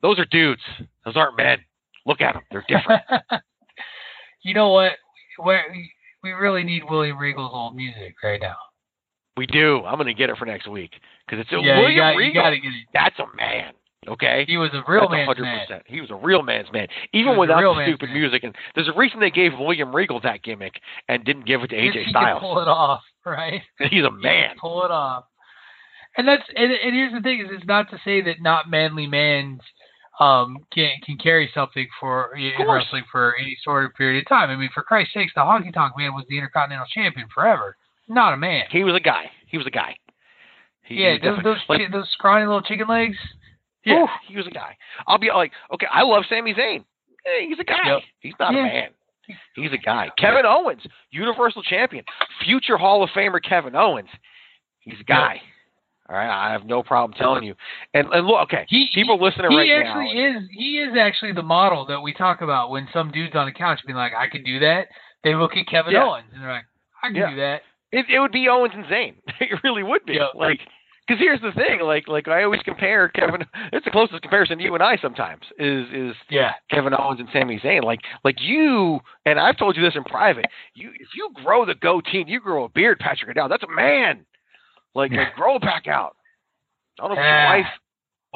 those 0.03 0.19
are 0.19 0.25
dudes. 0.27 0.63
Those 1.05 1.17
aren't 1.17 1.37
men. 1.37 1.59
Look 2.07 2.21
at 2.21 2.35
them; 2.35 2.43
they're 2.51 2.65
different. 2.69 3.03
you 4.43 4.55
know 4.55 4.71
what? 4.71 4.93
Where 5.39 5.65
we 6.23 6.33
really 6.33 6.65
need 6.65 6.83
William 6.89 7.19
Regal's 7.19 7.53
old 7.55 7.77
music 7.77 8.17
right 8.23 8.41
now. 8.41 8.57
We 9.39 9.47
do. 9.47 9.83
I'm 9.87 9.95
going 9.97 10.07
to 10.09 10.15
get 10.15 10.29
it 10.31 10.37
for 10.37 10.45
next 10.45 10.69
week 10.69 10.91
because 11.27 11.41
it's 11.41 11.53
a 11.53 11.57
yeah, 11.65 11.79
William 11.79 11.93
you 11.95 12.01
got, 12.03 12.17
Regal. 12.17 12.43
got 12.43 12.51
to 12.51 12.59
get 12.61 12.69
it. 12.73 12.87
That's 12.93 13.19
a 13.19 13.37
man. 13.37 13.73
Okay, 14.07 14.45
He 14.49 14.57
was 14.57 14.71
a 14.73 14.83
real 14.91 15.03
That's 15.09 15.27
man's 15.27 15.39
100%. 15.39 15.43
man. 15.71 15.81
He 15.87 16.01
was 16.01 16.11
a 16.11 16.15
real 16.15 16.43
man's 16.43 16.69
man, 16.73 16.87
even 17.13 17.37
without 17.37 17.61
the 17.61 17.85
stupid 17.85 18.09
man. 18.11 18.19
music. 18.19 18.43
And 18.45 18.55
there's 18.75 18.89
a 18.89 18.93
reason 18.97 19.21
they 19.21 19.31
gave 19.31 19.53
William 19.59 19.95
Regal 19.95 20.19
that 20.21 20.43
gimmick 20.43 20.81
and 21.09 21.25
didn't 21.25 21.47
give 21.47 21.63
it 21.63 21.69
to 21.69 21.77
he 21.77 21.91
AJ 21.91 22.05
could 22.05 22.11
Styles. 22.11 22.41
pull 22.41 22.59
it 22.61 22.69
off, 22.69 23.03
right? 23.27 23.61
He's 23.79 24.05
a 24.05 24.11
He 24.11 24.23
man. 24.23 24.51
could 24.51 24.59
pull 24.61 24.85
it 24.85 24.91
off. 24.91 25.25
And 26.17 26.27
that's 26.27 26.43
and, 26.57 26.73
and 26.73 26.95
here's 26.95 27.13
the 27.13 27.21
thing: 27.21 27.41
is 27.41 27.49
it's 27.51 27.67
not 27.67 27.91
to 27.91 27.99
say 28.05 28.23
that 28.23 28.41
not 28.41 28.71
manly 28.71 29.07
mans 29.07 29.61
um 30.21 30.57
can 30.73 30.91
can 31.05 31.19
carry 31.19 31.51
something 31.55 31.87
for 32.01 32.35
in 32.35 32.53
wrestling 32.67 33.05
for 33.13 33.35
any 33.39 33.57
sort 33.63 33.85
of 33.85 33.95
period 33.95 34.23
of 34.25 34.29
time. 34.29 34.49
I 34.49 34.57
mean, 34.57 34.71
for 34.73 34.83
Christ's 34.83 35.13
sakes, 35.15 35.33
the 35.35 35.43
Honky 35.43 35.73
Tonk 35.75 35.93
Man 35.99 36.15
was 36.15 36.25
the 36.29 36.37
Intercontinental 36.39 36.87
Champion 36.93 37.29
forever. 37.35 37.77
Not 38.09 38.33
a 38.33 38.37
man. 38.37 38.65
He 38.71 38.85
was 38.85 38.95
a 38.95 39.01
guy. 39.01 39.31
He 39.47 39.59
was 39.59 39.67
a 39.67 39.71
guy. 39.71 39.97
He, 40.85 40.97
yeah, 41.03 41.15
he 41.15 41.19
those 41.19 41.39
those, 41.45 41.59
like, 41.69 41.81
those 41.93 42.09
scrawny 42.13 42.47
little 42.47 42.63
chicken 42.63 42.89
legs. 42.89 43.17
yeah, 43.85 44.03
Oof. 44.05 44.11
he 44.27 44.37
was 44.37 44.47
a 44.47 44.51
guy. 44.51 44.77
I'll 45.07 45.19
be 45.19 45.29
like, 45.31 45.53
okay, 45.75 45.87
I 45.93 46.03
love 46.03 46.25
Sami 46.29 46.55
Zayn. 46.55 46.85
Hey, 47.25 47.47
he's 47.49 47.59
a 47.59 47.65
guy. 47.65 47.77
Yep. 47.87 48.03
He's 48.21 48.35
not 48.41 48.53
Yeah. 48.55 48.61
a 48.61 48.63
man. 48.63 48.89
He's 49.55 49.73
a 49.73 49.77
guy. 49.79 50.09
Kevin 50.17 50.47
Owens, 50.47 50.81
Universal 51.11 51.63
Champion, 51.65 52.03
future 52.45 52.79
Hall 52.79 53.03
of 53.03 53.11
Famer 53.11 53.43
Kevin 53.43 53.77
Owens. 53.77 54.09
He's 54.81 54.99
a 55.01 55.05
guy. 55.05 55.43
All 56.09 56.17
right, 56.17 56.49
I 56.49 56.53
have 56.53 56.65
no 56.65 56.83
problem 56.83 57.15
telling 57.19 57.45
you. 57.45 57.55
And 57.93 58.07
and 58.11 58.27
look, 58.27 58.41
okay, 58.45 58.65
He 58.71 58.89
people 58.95 59.19
he, 59.19 59.25
listening 59.25 59.51
he 59.51 59.59
right 59.59 59.85
actually 59.85 60.15
now. 60.15 60.39
is 60.39 60.45
he 60.51 60.79
is 60.79 60.97
actually 60.99 61.33
the 61.33 61.43
model 61.43 61.85
that 61.87 62.01
we 62.01 62.15
talk 62.15 62.41
about 62.41 62.71
when 62.71 62.89
some 62.95 63.11
dude's 63.11 63.35
on 63.35 63.47
a 63.47 63.53
couch 63.53 63.81
being 63.87 63.99
like, 63.99 64.13
I 64.17 64.29
can 64.29 64.43
do 64.43 64.61
that. 64.61 64.89
They 65.23 65.35
look 65.35 65.55
at 65.59 65.67
Kevin 65.67 65.93
Yeah. 65.93 66.05
Owens 66.07 66.25
and 66.33 66.43
they're 66.43 66.51
like, 66.51 66.65
I 67.03 67.09
can 67.09 67.17
Yeah. 67.17 67.31
do 67.31 67.37
that. 67.37 67.63
It, 67.93 68.07
it 68.11 68.19
would 68.21 68.33
be 68.33 68.49
Owens 68.49 68.75
and 68.75 68.85
Zayn. 68.87 69.15
It 69.41 69.59
really 69.65 69.83
would 69.83 70.05
be. 70.05 70.15
Yeah. 70.15 70.29
Like, 70.35 70.61
because 71.07 71.21
here's 71.21 71.41
the 71.41 71.53
thing. 71.53 71.81
Like, 71.81 72.07
like 72.07 72.29
I 72.29 72.43
always 72.45 72.61
compare 72.63 73.09
Kevin. 73.09 73.45
It's 73.73 73.85
the 73.85 73.91
closest 73.91 74.21
comparison 74.21 74.59
to 74.59 74.65
you 74.65 74.75
and 74.75 74.83
I 74.83 74.99
sometimes 75.01 75.43
is 75.59 75.87
is 75.93 76.15
Yeah. 76.29 76.53
Kevin 76.71 76.93
Owens 76.93 77.19
and 77.21 77.29
Sami 77.33 77.59
Zayn. 77.61 77.83
Like, 77.83 78.01
like 78.25 78.37
you 78.41 79.01
and 79.25 79.41
I've 79.41 79.57
told 79.57 79.77
you 79.77 79.83
this 79.83 79.97
in 79.97 80.05
private. 80.05 80.45
You 80.75 80.91
if 80.91 81.09
you 81.17 81.31
grow 81.43 81.65
the 81.65 81.75
goatee, 81.77 82.25
you 82.27 82.41
grow 82.41 82.65
a 82.65 82.69
beard, 82.69 82.99
Patrick 82.99 83.31
O'Dowd. 83.31 83.51
That's 83.51 83.63
a 83.63 83.75
man. 83.75 84.27
Like, 84.95 85.13
like 85.13 85.35
grow 85.35 85.59
back 85.59 85.87
out. 85.87 86.17
I 87.01 87.07
don't 87.07 87.15
know 87.17 87.21
if 87.21 87.25
Yeah. 87.25 87.55
your 87.55 87.59
wife, 87.63 87.73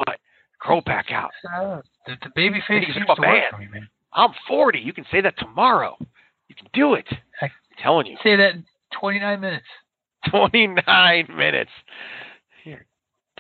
but 0.06 0.18
grow 0.60 0.80
back 0.80 1.10
out. 1.12 1.30
Uh, 1.54 1.80
the, 2.06 2.14
the 2.22 2.30
baby 2.34 2.62
face 2.66 2.86
seems 2.94 3.06
a 3.06 3.20
man. 3.20 3.42
me, 3.58 3.66
man. 3.70 3.88
I'm 4.14 4.30
40. 4.48 4.78
You 4.78 4.92
can 4.94 5.04
say 5.10 5.20
that 5.20 5.36
tomorrow. 5.38 5.96
You 6.48 6.54
can 6.54 6.68
do 6.72 6.94
it. 6.94 7.06
Heck. 7.38 7.50
I'm 7.50 7.82
telling 7.82 8.06
you. 8.06 8.16
Say 8.22 8.36
that 8.36 8.54
29 9.00 9.40
minutes. 9.40 9.66
29 10.30 11.26
minutes. 11.36 11.70
You're 12.64 12.84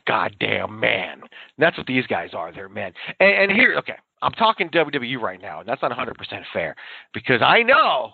goddamn 0.06 0.78
man. 0.80 1.20
That's 1.58 1.76
what 1.78 1.86
these 1.86 2.06
guys 2.06 2.30
are. 2.34 2.52
They're 2.52 2.68
men. 2.68 2.92
And, 3.20 3.50
and 3.50 3.52
here, 3.52 3.74
okay, 3.78 3.96
I'm 4.20 4.32
talking 4.32 4.68
WWE 4.70 5.20
right 5.20 5.40
now, 5.40 5.60
and 5.60 5.68
that's 5.68 5.82
not 5.82 5.92
100% 5.92 6.12
fair 6.52 6.74
because 7.14 7.40
I 7.42 7.62
know 7.62 8.10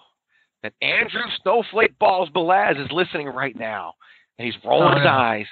that 0.63 0.73
Andrew 0.83 1.23
Snowflake 1.43 1.99
Balls 1.99 2.29
Belaz 2.35 2.81
is 2.83 2.91
listening 2.91 3.29
right 3.29 3.57
now, 3.59 3.95
and 4.39 4.47
he's 4.47 4.57
rolling 4.65 4.95
Oh, 4.95 4.99
his 4.99 5.07
eyes, 5.07 5.47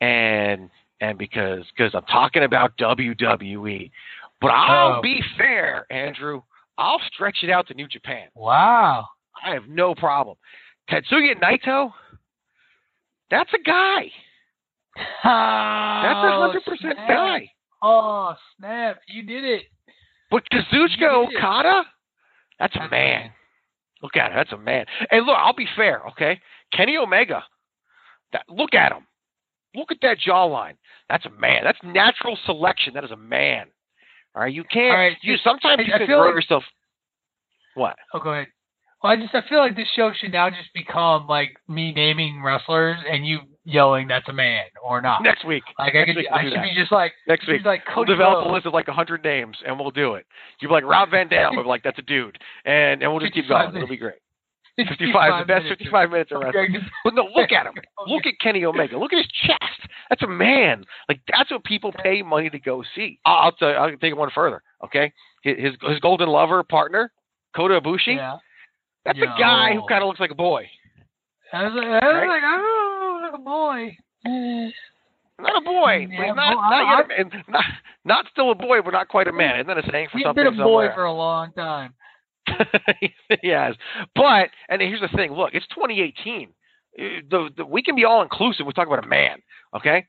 and 0.00 0.70
and 1.00 1.18
because 1.18 1.64
because 1.76 1.94
I'm 1.94 2.04
talking 2.04 2.42
about 2.44 2.76
WWE, 2.78 3.90
but 4.40 4.48
I'll 4.48 4.98
Oh. 4.98 5.02
be 5.02 5.22
fair, 5.38 5.86
Andrew. 5.90 6.42
I'll 6.76 7.00
stretch 7.12 7.38
it 7.42 7.50
out 7.50 7.68
to 7.68 7.74
New 7.74 7.86
Japan. 7.86 8.26
Wow. 8.34 9.06
I 9.44 9.52
have 9.54 9.68
no 9.68 9.94
problem. 9.94 10.36
Tetsuya 10.90 11.40
Naito, 11.42 11.92
that's 13.30 13.50
a 13.54 13.62
guy. 13.62 14.10
That's 14.96 15.24
a 15.24 16.32
oh, 16.32 16.46
hundred 16.46 16.64
percent 16.64 16.96
guy. 17.08 17.50
Oh, 17.82 18.34
snap. 18.58 18.98
You 19.08 19.22
did 19.22 19.44
it. 19.44 19.62
But 20.30 20.44
Kazuchika 20.52 20.70
You 20.72 21.26
did 21.28 21.36
it. 21.36 21.38
Okada, 21.38 21.82
that's 22.58 22.76
a 22.76 22.88
man. 22.90 23.30
Look 24.02 24.16
at 24.16 24.30
it, 24.30 24.34
that's 24.34 24.52
a 24.52 24.58
man. 24.58 24.84
And 25.10 25.26
look, 25.26 25.36
I'll 25.38 25.54
be 25.54 25.66
fair, 25.76 26.02
okay? 26.10 26.40
Kenny 26.72 26.96
Omega, 26.96 27.42
that 28.32 28.44
look 28.48 28.74
at 28.74 28.92
him. 28.92 29.06
Look 29.74 29.90
at 29.90 29.98
that 30.02 30.18
jawline. 30.26 30.74
That's 31.08 31.26
a 31.26 31.30
man. 31.30 31.62
That's 31.64 31.78
natural 31.82 32.38
selection. 32.46 32.94
That 32.94 33.04
is 33.04 33.10
a 33.10 33.16
man. 33.16 33.66
All 34.34 34.42
right, 34.42 34.52
you 34.52 34.64
can't. 34.64 34.90
All 34.90 34.98
right, 34.98 35.16
you 35.22 35.36
sometimes 35.42 35.80
I- 35.80 35.82
you 35.82 35.94
I 35.94 35.98
can 35.98 36.06
grow 36.06 36.26
like- 36.26 36.34
yourself. 36.34 36.64
What? 37.74 37.96
Oh, 38.12 38.20
go 38.20 38.30
ahead. 38.30 38.48
Well, 39.04 39.12
I 39.12 39.16
just 39.16 39.34
I 39.34 39.42
feel 39.50 39.58
like 39.58 39.76
this 39.76 39.86
show 39.94 40.12
should 40.18 40.32
now 40.32 40.48
just 40.48 40.72
become 40.72 41.26
like 41.26 41.50
me 41.68 41.92
naming 41.92 42.42
wrestlers 42.42 42.96
and 43.06 43.26
you 43.26 43.40
yelling 43.66 44.08
that's 44.08 44.26
a 44.30 44.32
man 44.32 44.64
or 44.82 45.02
not. 45.02 45.22
Next 45.22 45.44
week. 45.44 45.62
like 45.78 45.94
I 45.94 46.06
could 46.06 46.16
week 46.16 46.26
we'll 46.30 46.38
I 46.40 46.42
should 46.44 46.52
that. 46.54 46.62
be 46.64 46.74
just 46.74 46.90
like 46.90 47.12
Next 47.28 47.46
week. 47.46 47.66
like 47.66 47.82
We'll 47.94 48.06
develop 48.06 48.36
Rhodes. 48.38 48.48
a 48.48 48.52
list 48.54 48.66
of 48.66 48.72
like 48.72 48.88
a 48.88 48.94
hundred 48.94 49.22
names, 49.22 49.58
and 49.66 49.78
we'll 49.78 49.90
do 49.90 50.14
it. 50.14 50.24
You'll 50.58 50.70
be 50.70 50.72
like 50.74 50.84
Rob 50.84 51.10
Van 51.10 51.28
Dam. 51.28 51.52
I'll 51.52 51.62
be 51.62 51.68
like, 51.68 51.82
that's 51.82 51.98
a 51.98 52.02
dude, 52.02 52.38
and 52.64 53.02
and 53.02 53.12
we'll 53.12 53.20
just 53.20 53.34
keep 53.34 53.44
55 53.44 53.66
going. 53.72 53.76
It'll 53.76 53.88
be 53.90 53.98
great. 53.98 54.14
55 54.76 54.96
Fifty-five, 54.98 55.46
the 55.46 55.52
best 55.52 55.62
minutes. 55.64 55.78
fifty-five 55.78 56.10
minutes 56.10 56.32
of 56.32 56.40
wrestling. 56.40 56.76
But 57.04 57.14
no, 57.14 57.28
look 57.36 57.52
at 57.52 57.66
him. 57.66 57.74
Look 58.08 58.26
at 58.26 58.34
Kenny 58.40 58.64
Omega. 58.64 58.98
Look 58.98 59.12
at 59.12 59.18
his 59.18 59.28
chest. 59.46 59.88
That's 60.08 60.22
a 60.22 60.26
man. 60.26 60.84
Like 61.10 61.20
that's 61.30 61.50
what 61.50 61.62
people 61.64 61.92
pay 61.92 62.22
money 62.22 62.48
to 62.50 62.58
go 62.58 62.82
see. 62.96 63.20
I'll, 63.26 63.52
you, 63.60 63.66
I'll 63.68 63.90
take 63.90 64.10
it 64.12 64.16
one 64.16 64.30
further. 64.34 64.62
Okay, 64.82 65.12
his 65.42 65.56
his, 65.58 65.72
his 65.90 66.00
golden 66.00 66.28
lover 66.30 66.62
partner, 66.64 67.12
Kota 67.54 67.80
Ibushi. 67.80 68.16
Yeah. 68.16 68.38
That's 69.04 69.18
a 69.18 69.26
guy 69.38 69.74
who 69.74 69.86
kind 69.88 70.02
of 70.02 70.08
looks 70.08 70.20
like 70.20 70.30
a 70.30 70.34
boy. 70.34 70.68
I 71.52 71.64
was 71.64 71.72
like, 71.74 71.86
I 71.86 72.06
was 72.06 72.14
Right? 72.14 72.28
like, 72.28 72.42
oh, 72.44 73.20
like 73.22 73.34
a 73.34 73.42
boy. 73.44 73.96
Not 75.38 75.56
a 75.56 75.64
boy. 75.64 76.06
Yeah, 76.10 76.26
he's 76.26 76.36
not, 76.36 76.56
well, 76.56 76.70
not, 76.70 77.10
I- 77.10 77.16
yet 77.18 77.48
not 77.48 77.64
not 78.04 78.26
still 78.30 78.50
a 78.50 78.54
boy, 78.54 78.82
but 78.82 78.92
not 78.92 79.08
quite 79.08 79.26
a 79.28 79.32
man. 79.32 79.56
Isn't 79.56 79.66
that 79.66 79.78
a 79.78 79.90
saying 79.90 80.08
for 80.12 80.18
He's 80.18 80.24
something 80.26 80.44
been 80.44 80.54
a 80.54 80.56
boy 80.64 80.84
somewhere? 80.86 80.94
for 80.94 81.04
a 81.04 81.12
long 81.12 81.52
time. 81.52 81.94
yes. 83.42 83.74
But 84.14 84.50
and 84.68 84.80
here's 84.80 85.00
the 85.00 85.08
thing. 85.16 85.32
Look, 85.32 85.50
it's 85.54 85.66
2018. 85.68 86.48
Uh, 86.48 87.02
The, 87.30 87.50
the 87.56 87.64
we 87.66 87.82
can 87.82 87.96
be 87.96 88.04
all 88.04 88.22
inclusive. 88.22 88.66
We 88.66 88.72
talk 88.72 88.86
about 88.86 89.04
a 89.04 89.08
man. 89.08 89.38
Okay. 89.76 90.06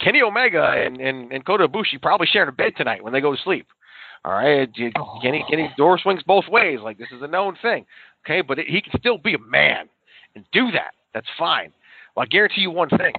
Kenny 0.00 0.20
Omega 0.22 0.62
and 0.84 1.00
and, 1.00 1.32
and 1.32 1.44
Kota 1.44 1.66
Ibushi 1.68 2.00
probably 2.02 2.26
sharing 2.26 2.48
a 2.48 2.52
bed 2.52 2.72
tonight 2.76 3.02
when 3.02 3.12
they 3.12 3.20
go 3.20 3.34
to 3.34 3.42
sleep. 3.42 3.66
All 4.24 4.32
right, 4.32 4.68
You- 4.76 4.92
Oh. 4.96 5.18
Kenny 5.22 5.44
Kenny's 5.48 5.70
door 5.76 5.98
swings 5.98 6.22
both 6.22 6.48
ways. 6.48 6.80
Like 6.80 6.98
this 6.98 7.10
is 7.12 7.22
a 7.22 7.26
known 7.28 7.56
thing. 7.62 7.86
Okay, 8.24 8.40
but 8.40 8.58
it, 8.58 8.66
he 8.68 8.80
can 8.80 8.98
still 8.98 9.18
be 9.18 9.34
a 9.34 9.38
man 9.38 9.88
and 10.34 10.44
do 10.52 10.70
that. 10.72 10.94
That's 11.14 11.28
fine. 11.38 11.72
Well, 12.14 12.24
I 12.24 12.26
guarantee 12.26 12.62
you 12.62 12.70
one 12.70 12.88
thing. 12.88 13.14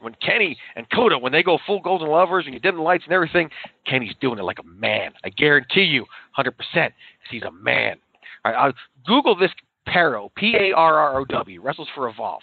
When 0.00 0.14
Kenny 0.14 0.56
and 0.76 0.88
Kota, 0.90 1.18
when 1.18 1.32
they 1.32 1.42
go 1.42 1.58
full 1.66 1.80
golden 1.80 2.08
lovers 2.08 2.44
and 2.44 2.54
you 2.54 2.60
dim 2.60 2.76
the 2.76 2.82
lights 2.82 3.04
and 3.04 3.12
everything, 3.12 3.50
Kenny's 3.86 4.14
doing 4.20 4.38
it 4.38 4.42
like 4.42 4.58
a 4.58 4.62
man. 4.62 5.12
I 5.24 5.30
guarantee 5.30 5.82
you, 5.84 6.04
100%. 6.38 6.92
He's 7.30 7.42
a 7.42 7.50
man. 7.50 7.96
All 8.44 8.52
right, 8.52 8.58
I'll 8.66 8.72
Google 9.06 9.34
this 9.34 9.50
Parrow, 9.86 10.30
P 10.36 10.54
A 10.58 10.72
R 10.76 10.98
R 10.98 11.20
O 11.20 11.24
W, 11.24 11.62
wrestles 11.62 11.88
for 11.94 12.08
Evolve. 12.08 12.42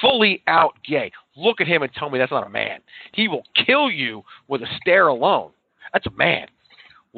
Fully 0.00 0.42
out 0.48 0.74
gay. 0.86 1.12
Look 1.36 1.60
at 1.60 1.66
him 1.68 1.82
and 1.82 1.92
tell 1.94 2.10
me 2.10 2.18
that's 2.18 2.32
not 2.32 2.46
a 2.46 2.50
man. 2.50 2.80
He 3.12 3.28
will 3.28 3.44
kill 3.54 3.90
you 3.90 4.22
with 4.48 4.62
a 4.62 4.66
stare 4.80 5.06
alone. 5.08 5.50
That's 5.92 6.06
a 6.06 6.10
man. 6.12 6.48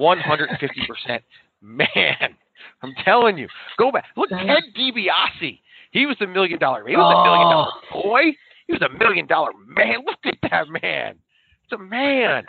150% 0.00 1.21
man. 1.62 2.37
I'm 2.83 2.95
telling 3.04 3.37
you. 3.38 3.49
Go 3.78 3.92
back. 3.92 4.07
Look, 4.16 4.30
Ted 4.30 4.62
DiBiase. 4.76 5.61
He 5.92 6.07
was 6.07 6.16
the 6.19 6.26
million 6.26 6.59
dollar. 6.59 6.80
Man. 6.85 6.90
He 6.90 6.97
was 6.97 7.12
a 7.14 7.23
million 7.25 7.50
dollar 7.50 7.71
boy. 7.92 8.37
He 8.66 8.73
was 8.73 8.83
a 8.83 8.99
million 8.99 9.26
dollar 9.26 9.50
man. 9.66 9.99
Look 10.07 10.19
at 10.25 10.37
that 10.50 10.66
man. 10.83 11.16
It's 11.64 11.73
a 11.73 11.78
man. 11.78 12.45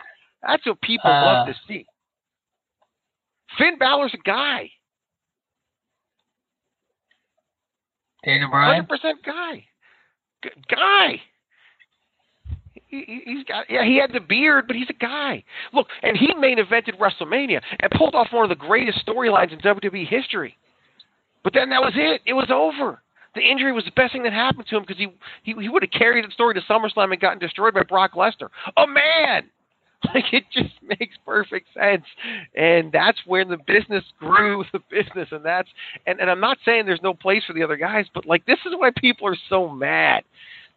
That's 0.48 0.66
what 0.66 0.80
people 0.82 1.10
Uh, 1.12 1.26
love 1.26 1.48
to 1.48 1.56
see. 1.68 1.86
Finn 3.58 3.78
Balor's 3.78 4.14
a 4.14 4.18
guy. 4.18 4.70
Daniel 8.24 8.50
Bryan. 8.50 8.74
Hundred 8.86 8.90
percent 8.90 9.24
guy. 9.26 9.66
G- 10.44 10.50
guy. 10.70 11.22
He, 12.92 13.04
he- 13.08 13.24
he's 13.26 13.44
got 13.46 13.66
yeah. 13.70 13.84
He 13.86 13.98
had 13.98 14.12
the 14.14 14.20
beard, 14.20 14.66
but 14.68 14.76
he's 14.76 14.90
a 14.90 14.94
guy. 14.94 15.44
Look, 15.74 15.88
and 16.04 16.16
he 16.16 16.34
main 16.36 16.58
evented 16.60 17.00
WrestleMania 17.00 17.62
and 17.80 17.92
pulled 17.98 18.14
off 18.16 18.28
one 18.32 18.44
of 18.44 18.50
the 18.50 18.56
greatest 18.68 19.06
storylines 19.08 19.52
in 19.54 19.60
WWE 19.60 20.08
history. 20.08 20.58
But 21.44 21.54
then 21.54 21.70
that 21.70 21.82
was 21.82 21.94
it. 21.96 22.22
It 22.26 22.34
was 22.34 22.50
over. 22.52 23.02
The 23.34 23.42
injury 23.42 23.72
was 23.72 23.86
the 23.86 23.92
best 23.92 24.12
thing 24.12 24.24
that 24.24 24.34
happened 24.34 24.68
to 24.70 24.76
him 24.78 24.84
because 24.84 24.98
he, 24.98 25.08
he 25.44 25.54
he 25.60 25.70
would 25.70 25.84
have 25.84 25.92
carried 25.92 26.26
the 26.28 26.32
story 26.32 26.54
to 26.54 26.62
SummerSlam 26.62 27.12
and 27.14 27.20
gotten 27.20 27.40
destroyed 27.40 27.74
by 27.74 27.84
Brock 27.84 28.12
Lesnar. 28.14 28.50
A 28.78 28.86
man. 28.86 29.50
Like 30.16 30.34
it 30.34 30.46
just 30.52 30.74
makes 31.00 31.16
perfect 31.24 31.68
sense, 31.76 32.06
and 32.56 32.92
that's 32.92 33.20
where 33.28 33.46
the 33.46 33.58
business 33.68 34.04
grew. 34.20 34.64
The 34.74 34.80
business, 34.90 35.28
and 35.32 35.46
that's 35.46 35.70
and 36.08 36.20
and 36.20 36.28
I'm 36.28 36.40
not 36.40 36.58
saying 36.66 36.88
there's 36.88 37.04
no 37.04 37.14
place 37.14 37.44
for 37.46 37.54
the 37.54 37.62
other 37.62 37.76
guys, 37.78 38.08
but 38.12 38.26
like 38.26 38.44
this 38.48 38.58
is 38.66 38.74
why 38.76 38.90
people 38.98 39.28
are 39.28 39.38
so 39.48 39.70
mad 39.70 40.24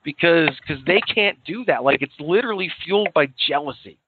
because 0.05 0.51
because 0.67 0.83
they 0.87 1.01
can't 1.13 1.39
do 1.45 1.65
that. 1.67 1.83
Like 1.85 2.03
it's 2.03 2.13
literally 2.21 2.71
fueled 2.85 3.09
by 3.15 3.27
jealousy. 3.49 3.99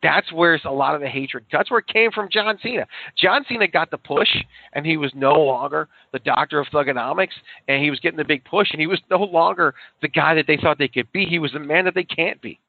That's 0.00 0.30
where 0.32 0.54
it's 0.54 0.64
a 0.64 0.70
lot 0.70 0.94
of 0.94 1.00
the 1.00 1.08
hatred. 1.08 1.44
That's 1.50 1.72
where 1.72 1.80
it 1.80 1.88
came 1.88 2.12
from. 2.12 2.28
John 2.30 2.56
Cena. 2.62 2.86
John 3.16 3.44
Cena 3.48 3.66
got 3.66 3.90
the 3.90 3.98
push, 3.98 4.28
and 4.72 4.86
he 4.86 4.96
was 4.96 5.10
no 5.12 5.32
longer 5.32 5.88
the 6.12 6.20
doctor 6.20 6.60
of 6.60 6.68
Thuganomics, 6.68 7.32
and 7.66 7.82
he 7.82 7.90
was 7.90 7.98
getting 7.98 8.16
the 8.16 8.24
big 8.24 8.44
push, 8.44 8.68
and 8.70 8.80
he 8.80 8.86
was 8.86 9.00
no 9.10 9.18
longer 9.18 9.74
the 10.00 10.06
guy 10.06 10.34
that 10.36 10.46
they 10.46 10.56
thought 10.56 10.78
they 10.78 10.86
could 10.86 11.10
be. 11.10 11.24
He 11.24 11.40
was 11.40 11.50
the 11.50 11.58
man 11.58 11.84
that 11.86 11.94
they 11.96 12.04
can't 12.04 12.40
be. 12.40 12.60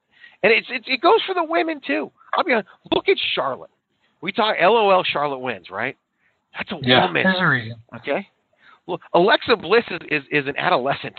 and 0.42 0.52
it's, 0.52 0.66
it's 0.72 0.86
it 0.88 1.02
goes 1.02 1.22
for 1.28 1.36
the 1.36 1.44
women 1.44 1.80
too. 1.86 2.12
I 2.34 2.42
mean, 2.44 2.64
look 2.96 3.08
at 3.08 3.18
Charlotte. 3.36 3.70
We 4.22 4.32
talk 4.32 4.56
LOL. 4.60 5.04
Charlotte 5.04 5.38
wins, 5.40 5.70
right? 5.70 5.96
That's 6.58 6.72
a 6.72 6.80
Yeah, 6.82 7.06
woman. 7.06 7.24
there's 7.24 7.40
a 7.40 7.46
reason. 7.48 7.78
Okay. 7.98 8.28
Well, 8.88 9.00
Alexa 9.14 9.56
Bliss 9.58 9.84
is, 9.92 10.00
is, 10.10 10.24
is 10.32 10.48
an 10.48 10.58
adolescent. 10.58 11.14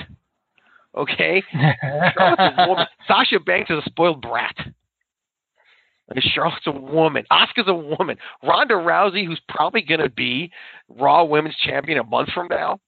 Okay. 0.97 1.43
Charlotte's 1.53 2.55
a 2.59 2.69
woman. 2.69 2.87
Sasha 3.07 3.41
Banks 3.41 3.71
is 3.71 3.79
a 3.79 3.89
spoiled 3.89 4.21
brat. 4.23 4.57
And 6.09 6.23
Charlotte's 6.35 6.67
a 6.67 6.73
woman. 6.73 7.25
Asuka's 7.31 7.69
a 7.69 7.75
woman. 7.75 8.17
Ronda 8.43 8.75
Rousey, 8.75 9.25
who's 9.25 9.41
probably 9.49 9.83
going 9.83 10.01
to 10.01 10.11
be 10.11 10.51
Raw 10.89 11.25
Women's 11.25 11.57
Champion 11.57 11.99
a 11.99 12.05
month 12.05 12.31
from 12.33 12.49
now, 12.51 12.81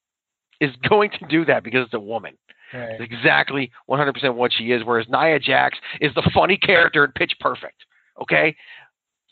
is 0.60 0.70
going 0.88 1.10
to 1.10 1.26
do 1.28 1.44
that 1.44 1.62
because 1.62 1.84
it's 1.84 1.94
a 1.94 2.00
woman. 2.00 2.36
Right. 2.74 3.00
It's 3.00 3.02
exactly 3.02 3.70
100% 3.88 4.34
what 4.34 4.52
she 4.52 4.72
is. 4.72 4.82
Whereas 4.84 5.06
Nia 5.08 5.38
Jax 5.38 5.78
is 6.00 6.12
the 6.14 6.28
funny 6.34 6.56
character 6.56 7.04
in 7.04 7.12
Pitch 7.12 7.34
Perfect. 7.38 7.84
Okay. 8.20 8.56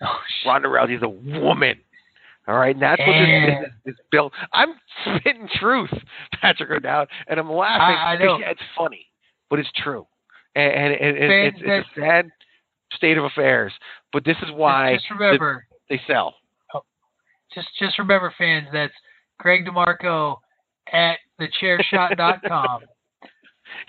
Oh, 0.03 0.19
shit. 0.43 0.49
Ronda 0.49 0.69
Rousey's 0.69 1.03
a 1.03 1.09
woman. 1.09 1.81
All 2.50 2.57
right, 2.59 2.75
and 2.75 2.83
that's 2.83 3.00
what 3.07 3.12
this 3.12 3.47
business 3.47 3.73
is 3.87 3.97
built. 4.11 4.33
I'm 4.52 4.75
spitting 5.04 5.49
truth, 5.61 5.90
Patrick 6.40 6.69
O'Dowd, 6.71 7.07
and 7.28 7.38
I'm 7.38 7.49
laughing. 7.50 7.97
I- 7.97 8.14
I 8.14 8.19
know. 8.19 8.38
yeah, 8.38 8.50
it's 8.50 8.61
funny, 8.76 9.07
but 9.49 9.61
it's 9.61 9.71
true, 9.76 10.04
and, 10.57 10.73
and, 10.73 10.95
and, 10.95 11.16
it's, 11.16 11.59
it's 11.61 11.88
a 11.97 12.00
sad 12.00 12.28
state 12.92 13.16
of 13.19 13.25
affairs. 13.25 13.73
But 14.12 14.25
this 14.25 14.37
is 14.42 14.50
why 14.52 14.95
just 14.95 15.11
remember, 15.11 15.64
they 15.88 16.00
sell. 16.09 16.35
Oh, 16.75 16.83
just 17.54 17.69
just 17.78 17.99
remember, 18.00 18.35
fans, 18.37 18.66
that's 18.73 18.95
Greg 19.38 19.64
DeMarco 19.64 20.38
at 20.92 21.19
thechairshot.com 21.40 22.80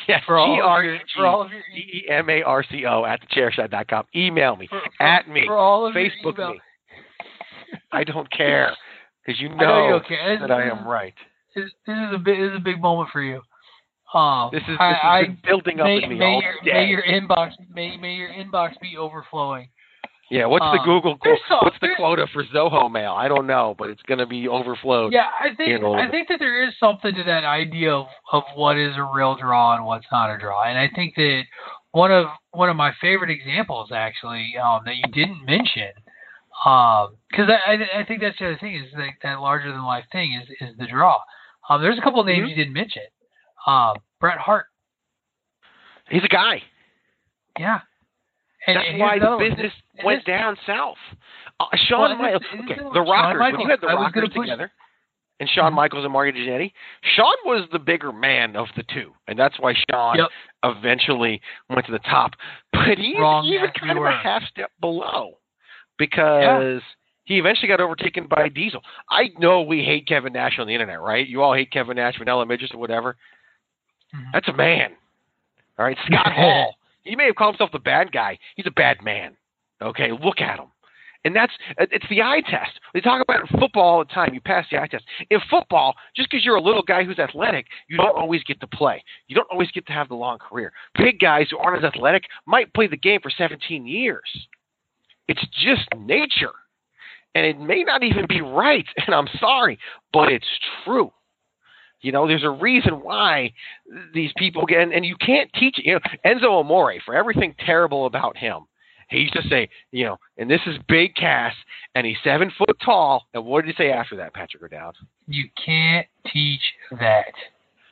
Yes, 0.08 0.22
for 0.28 0.38
all 0.38 0.56
G 0.56 0.60
of 0.62 0.66
R 0.68 0.84
your 0.84 0.96
E 0.98 1.00
for 1.16 1.26
all 1.26 1.42
of 1.42 1.52
your 1.52 1.64
G 1.74 2.04
E 2.06 2.10
M 2.10 2.30
A 2.30 2.44
R 2.44 2.64
C 2.70 2.86
O 2.86 3.04
at 3.06 3.20
thechairshot.com. 3.28 4.06
Email 4.16 4.56
me, 4.56 4.68
for, 4.68 4.80
for, 4.98 5.04
at 5.04 5.28
me, 5.28 5.46
for 5.48 5.58
all 5.58 5.88
of 5.88 5.96
Facebook 5.96 6.38
your 6.38 6.46
email. 6.46 6.52
me. 6.54 6.62
I 7.92 8.04
don't 8.04 8.30
care 8.32 8.76
because 9.26 9.40
you 9.42 9.50
know 9.50 9.56
you 9.56 9.60
know 9.60 9.90
don't 10.00 10.08
care. 10.08 10.38
This- 10.40 10.48
that 10.48 10.52
I 10.52 10.64
am 10.64 10.88
right. 10.88 11.14
This, 11.56 11.70
this 11.86 11.96
is 11.98 12.14
a 12.14 12.18
big 12.18 12.40
this 12.40 12.52
is 12.52 12.58
a 12.58 12.64
big 12.64 12.82
moment 12.82 13.10
for 13.12 13.22
you. 13.22 13.42
Um, 14.14 14.50
This 14.52 14.62
is 14.64 14.68
this 14.68 14.78
I, 14.80 15.24
has 15.28 15.36
building 15.44 15.80
up 15.80 15.86
may, 15.86 16.04
in 16.04 16.10
me 16.10 16.16
may 16.16 16.26
all 16.26 16.42
your, 16.42 16.54
day. 16.66 16.74
may 16.74 16.86
your 16.88 17.04
inbox 17.04 17.52
may 17.74 17.96
may 17.98 18.14
your 18.16 18.30
inbox 18.30 18.80
be 18.82 18.98
overflowing. 18.98 19.70
Yeah, 20.30 20.46
what's 20.46 20.64
the 20.64 20.80
Uh, 20.80 20.86
Google? 20.86 21.18
some- 21.50 21.60
what's 21.62 21.78
the 21.82 21.90
quota 21.98 22.26
for 22.32 22.44
Zoho 22.46 22.90
mail? 22.90 23.14
I 23.14 23.28
don't 23.28 23.48
know, 23.48 23.76
but 23.78 23.90
it's 23.90 24.02
going 24.04 24.20
to 24.20 24.26
be 24.26 24.48
overflowed. 24.48 25.12
Yeah, 25.12 25.28
I 25.38 25.54
think 25.56 25.70
in 25.72 25.84
a 25.84 25.90
little 25.90 25.96
I 25.96 26.10
think 26.10 26.30
that 26.30 26.40
there 26.40 26.66
is 26.66 26.74
something 26.80 27.14
to 27.16 27.24
that 27.24 27.44
idea 27.44 27.92
of, 27.94 28.08
of 28.32 28.44
what 28.56 28.78
is 28.78 28.96
a 28.96 29.04
real 29.14 29.36
draw 29.36 29.76
and 29.76 29.86
what's 29.86 30.08
not 30.10 30.34
a 30.34 30.38
draw, 30.38 30.64
and 30.64 30.78
I 30.80 30.88
think 30.96 31.16
that 31.16 31.44
one 31.92 32.12
of 32.14 32.28
one 32.52 32.70
of 32.70 32.78
my 32.78 32.94
favorite 33.02 33.30
examples 33.30 33.92
actually 33.92 34.56
um, 34.58 34.84
that 34.86 34.96
you 34.96 35.04
didn't 35.12 35.46
mention, 35.46 35.92
because 36.64 37.50
I, 37.50 37.74
I 37.74 38.00
I 38.02 38.06
think 38.06 38.22
that's 38.22 38.38
the 38.40 38.46
other 38.48 38.58
thing 38.60 38.76
is 38.76 38.92
that 38.96 39.10
that 39.24 39.40
larger 39.42 39.72
than 39.72 39.84
life 39.84 40.06
thing 40.12 40.34
is 40.34 40.48
is 40.70 40.78
the 40.78 40.88
draw. 40.88 41.18
Um, 41.70 41.82
there's 41.82 41.98
a 41.98 42.02
couple 42.02 42.20
of 42.20 42.26
names 42.28 42.46
Mhm. 42.46 42.50
you 42.50 42.56
didn't 42.56 42.74
mention. 42.74 43.04
Um, 43.66 43.96
Bret 44.20 44.38
Hart, 44.38 44.66
He's 46.10 46.24
a 46.24 46.28
guy. 46.28 46.62
yeah. 47.60 47.80
And, 48.68 48.78
That's 48.78 48.88
and 48.90 49.00
why 49.00 49.18
the 49.18 49.26
one. 49.32 49.40
business 49.40 49.74
went 50.04 50.24
down 50.26 50.56
south. 50.68 50.98
Uh, 51.60 51.66
Shawn 51.88 52.12
Well, 52.12 52.18
Michaels, 52.18 52.44
okay, 52.70 52.76
the 52.94 53.02
Rockers. 53.02 53.40
When 53.54 53.60
you 53.60 53.68
had 53.70 53.82
the 53.82 53.88
I 53.88 53.94
was 53.96 54.12
Rockers 54.16 54.30
together, 54.34 54.72
and 55.40 55.50
Shawn 55.50 55.72
Mhm. 55.72 55.76
Michaels 55.76 56.04
and 56.04 56.14
Marty 56.14 56.32
Jannetty, 56.48 56.72
Shawn 57.16 57.34
was 57.46 57.68
the 57.72 57.80
bigger 57.80 58.12
man 58.12 58.56
of 58.56 58.68
the 58.76 58.84
two, 58.84 59.16
and 59.28 59.38
that's 59.40 59.58
why 59.60 59.74
Shawn 59.90 60.18
Yep. 60.18 60.30
eventually 60.64 61.42
went 61.70 61.86
to 61.88 61.92
the 61.92 62.00
top. 62.00 62.36
But 62.72 62.98
he's 63.00 63.18
Wrong 63.18 63.46
even 63.46 63.72
kind 63.72 63.92
of 63.94 63.98
were. 63.98 64.08
a 64.08 64.16
half 64.18 64.44
step 64.46 64.72
below 64.80 65.38
because 66.10 66.82
he 67.26 67.38
eventually 67.38 67.68
got 67.68 67.80
overtaken 67.80 68.28
by 68.28 68.50
Diesel. 68.50 68.82
I 69.10 69.30
know 69.38 69.62
we 69.62 69.84
hate 69.84 70.08
Kevin 70.08 70.34
Nash 70.34 70.58
on 70.60 70.68
the 70.68 70.74
internet, 70.74 71.00
right? 71.02 71.28
You 71.28 71.42
all 71.42 71.54
hate 71.54 71.72
Kevin 71.72 71.96
Nash, 71.98 72.18
Vanilla 72.18 72.46
Midgets, 72.46 72.74
or 72.74 72.80
whatever. 72.80 73.16
Mhm. 74.14 74.32
That's 74.34 74.48
a 74.50 74.54
man. 74.54 74.92
All 75.78 75.86
right, 75.86 75.98
Scott 76.06 76.34
Hall. 76.34 76.76
He 77.04 77.16
may 77.16 77.26
have 77.26 77.36
called 77.36 77.56
himself 77.56 77.72
the 77.72 77.80
bad 77.80 78.12
guy. 78.12 78.38
He's 78.56 78.68
a 78.68 78.72
bad 78.72 79.02
man. 79.02 79.36
Okay, 79.82 80.12
look 80.12 80.42
at 80.42 80.60
him. 80.60 80.68
And 81.24 81.36
that's 81.36 81.54
it's 81.78 82.06
the 82.10 82.22
eye 82.24 82.42
test. 82.50 82.72
They 82.96 83.00
talk 83.00 83.22
about 83.22 83.42
it 83.42 83.52
in 83.52 83.60
football 83.60 83.84
all 83.84 84.00
the 84.00 84.12
time. 84.12 84.34
You 84.34 84.42
pass 84.42 84.66
the 84.72 84.82
eye 84.82 84.88
test. 84.88 85.06
In 85.30 85.40
football, 85.52 85.96
just 86.16 86.30
because 86.32 86.44
you're 86.44 86.56
a 86.56 86.62
little 86.62 86.82
guy 86.82 87.04
who's 87.04 87.20
athletic, 87.20 87.68
you 87.88 87.98
don't 87.98 88.18
always 88.18 88.44
get 88.44 88.60
to 88.62 88.68
play. 88.68 89.04
You 89.28 89.36
don't 89.36 89.48
always 89.52 89.70
get 89.72 89.86
to 89.86 89.94
have 89.94 90.10
the 90.10 90.16
long 90.16 90.40
career. 90.40 90.74
Big 90.98 91.20
guys 91.20 91.48
who 91.52 91.60
aren't 91.60 91.84
as 91.84 91.88
athletic 91.88 92.24
might 92.48 92.74
play 92.74 92.88
the 92.88 92.98
game 92.98 93.20
for 93.22 93.30
17 93.30 93.86
years. 93.86 94.48
It's 95.32 95.46
just 95.64 95.88
nature. 95.98 96.52
And 97.34 97.46
it 97.46 97.58
may 97.58 97.84
not 97.84 98.04
even 98.04 98.26
be 98.28 98.42
right, 98.42 98.86
and 99.06 99.16
I'm 99.16 99.28
sorry, 99.40 99.80
but 100.12 100.30
it's 100.30 100.46
true. 100.84 101.12
You 102.02 102.12
know, 102.12 102.28
there's 102.28 102.44
a 102.44 102.50
reason 102.50 102.96
why 102.96 103.54
these 104.14 104.32
people 104.36 104.66
get, 104.66 104.82
and, 104.82 104.92
and 104.92 105.06
you 105.06 105.16
can't 105.16 105.50
teach 105.54 105.80
it. 105.80 105.86
You 105.86 105.94
know, 105.94 106.00
Enzo 106.26 106.60
Amore, 106.60 106.96
for 107.06 107.16
everything 107.16 107.56
terrible 107.66 108.08
about 108.08 108.36
him, 108.36 108.66
he 109.10 109.20
used 109.20 109.34
to 109.34 109.48
say, 109.50 109.70
you 109.92 110.06
know, 110.06 110.18
and 110.38 110.50
this 110.50 110.62
is 110.66 110.78
Big 110.88 111.16
Cass, 111.16 111.54
and 111.96 112.06
he's 112.06 112.18
seven 112.24 112.52
foot 112.58 112.76
tall. 112.84 113.28
And 113.34 113.46
what 113.46 113.64
did 113.64 113.76
he 113.76 113.84
say 113.84 113.92
after 113.92 114.18
that, 114.18 114.34
Patrick 114.34 114.64
O'Dowd? 114.64 114.96
You 115.28 115.46
can't 115.64 116.08
teach 116.34 116.62
that. 117.00 117.34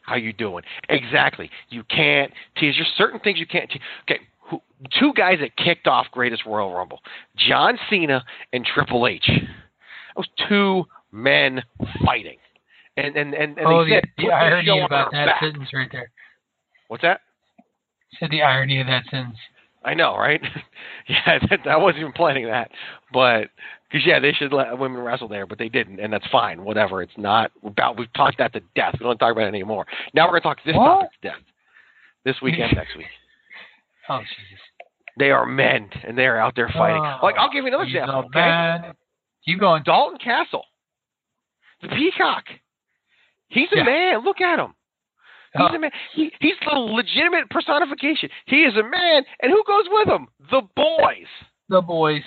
How 0.02 0.16
you 0.16 0.34
doing? 0.34 0.64
Exactly. 0.90 1.52
You 1.70 1.84
can't 1.84 2.32
teach. 2.58 2.76
There's 2.76 2.92
certain 2.98 3.20
things 3.20 3.38
you 3.38 3.46
can't 3.46 3.70
teach. 3.70 3.82
Okay, 4.10 4.22
who, 4.50 4.62
two 5.00 5.14
guys 5.14 5.40
that 5.42 5.56
kicked 5.58 5.88
off 5.88 6.08
Greatest 6.12 6.46
Royal 6.46 6.74
Rumble, 6.74 7.00
John 7.38 7.78
Cena 7.90 8.24
and 8.54 8.66
Triple 8.66 9.08
H. 9.08 9.30
Those 10.16 10.28
two 10.48 10.86
men 11.12 11.62
fighting. 12.06 12.38
And 12.98 13.16
and 13.16 13.34
and, 13.34 13.58
and 13.58 13.68
oh, 13.68 13.84
they 13.84 13.92
the, 13.92 13.96
said, 13.96 14.04
the 14.18 14.24
"Put 14.24 14.30
the 14.30 14.34
irony 14.34 14.80
about 14.82 15.12
that 15.12 15.26
back." 15.26 15.42
sentence 15.42 15.70
right 15.74 15.90
there. 15.92 16.12
What's 16.88 17.04
that? 17.04 17.22
Said 18.20 18.32
the 18.32 18.42
irony 18.42 18.82
of 18.82 18.88
that 18.88 19.04
sentence. 19.10 19.38
I 19.86 19.94
know, 19.94 20.18
right? 20.18 20.42
yeah, 21.08 21.40
that, 21.50 21.68
I 21.68 21.78
wasn't 21.78 22.02
even 22.02 22.12
planning 22.12 22.48
that, 22.48 22.72
but 23.14 23.50
because 23.90 24.06
yeah, 24.06 24.20
they 24.20 24.34
should 24.34 24.52
let 24.52 24.78
women 24.78 25.00
wrestle 25.02 25.28
there, 25.28 25.46
but 25.46 25.58
they 25.58 25.70
didn't, 25.70 26.00
and 26.00 26.12
that's 26.12 26.28
fine. 26.32 26.64
Whatever. 26.64 27.02
It's 27.02 27.18
not 27.18 27.52
about. 27.64 27.98
We've 27.98 28.12
talked 28.14 28.40
that 28.40 28.54
to 28.54 28.62
death. 28.76 28.96
We 29.00 29.06
don't 29.06 29.18
talk 29.18 29.32
about 29.32 29.46
it 29.46 29.48
anymore. 29.48 29.86
Now 30.14 30.26
we're 30.26 30.40
going 30.40 30.42
to 30.42 30.48
talk 30.48 30.58
this 30.66 30.76
What? 30.76 30.86
topic 30.86 31.10
to 31.22 31.28
death. 31.30 31.42
This 32.26 32.36
weekend, 32.42 32.74
next 32.76 32.98
week. 32.98 33.08
Oh 34.10 34.20
Jesus! 34.20 34.60
They 35.18 35.32
are 35.32 35.46
men, 35.46 35.90
and 36.08 36.18
they 36.18 36.26
are 36.26 36.38
out 36.38 36.54
there 36.56 36.70
fighting. 36.70 37.02
Oh, 37.04 37.20
like 37.24 37.36
I'll 37.38 37.52
give 37.52 37.64
you 37.64 37.68
another 37.68 37.84
example. 37.84 38.16
Okay, 38.28 38.40
man. 38.40 38.94
Keep 39.46 39.60
going. 39.60 39.84
Dalton 39.84 40.18
Castle, 40.18 40.64
the 41.82 41.90
Peacock. 41.90 42.46
He's 43.50 43.72
a 43.74 43.78
Yeah. 43.78 43.84
man. 43.84 44.18
Look 44.24 44.42
at 44.42 44.60
him. 44.60 44.76
He's 45.54 45.62
Oh. 45.62 45.76
a 45.76 45.80
man. 45.80 45.92
He, 46.14 46.32
he's 46.40 46.56
the 46.64 46.78
legitimate 46.78 47.50
personification. 47.50 48.30
He 48.46 48.64
is 48.64 48.76
a 48.78 48.84
man, 48.84 49.24
and 49.42 49.52
who 49.52 49.64
goes 49.66 49.86
with 49.90 50.08
him? 50.08 50.28
The 50.52 50.62
boys. 50.76 51.28
The 51.70 51.82
boys. 51.82 52.24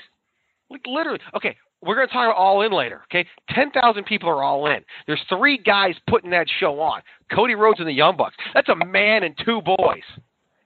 Like 0.71 0.83
literally. 0.87 1.21
Okay, 1.37 1.57
we're 1.83 1.95
gonna 1.95 2.09
talk 2.09 2.27
about 2.27 2.37
all 2.37 2.63
in 2.63 2.73
later. 2.73 3.03
Okay, 3.05 3.29
ten 3.51 3.71
thousand 3.71 4.05
people 4.05 4.29
are 4.29 4.43
all 4.43 4.67
in. 4.67 4.85
There's 5.07 5.23
three 5.29 5.59
guys 5.59 5.95
putting 6.09 6.31
that 6.31 6.49
show 6.59 6.81
on. 6.81 7.03
Cody 7.31 7.55
Rhodes 7.55 7.79
and 7.79 7.89
the 7.89 7.93
Young 7.93 8.17
Bucks. 8.17 8.37
That's 8.55 8.69
a 8.69 8.77
man 8.77 9.23
and 9.23 9.37
two 9.45 9.61
boys. 9.63 10.03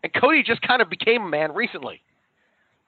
And 0.06 0.22
Cody 0.22 0.44
just 0.44 0.62
kind 0.62 0.80
of 0.80 0.88
became 0.88 1.22
a 1.22 1.28
man 1.28 1.52
recently. 1.52 2.00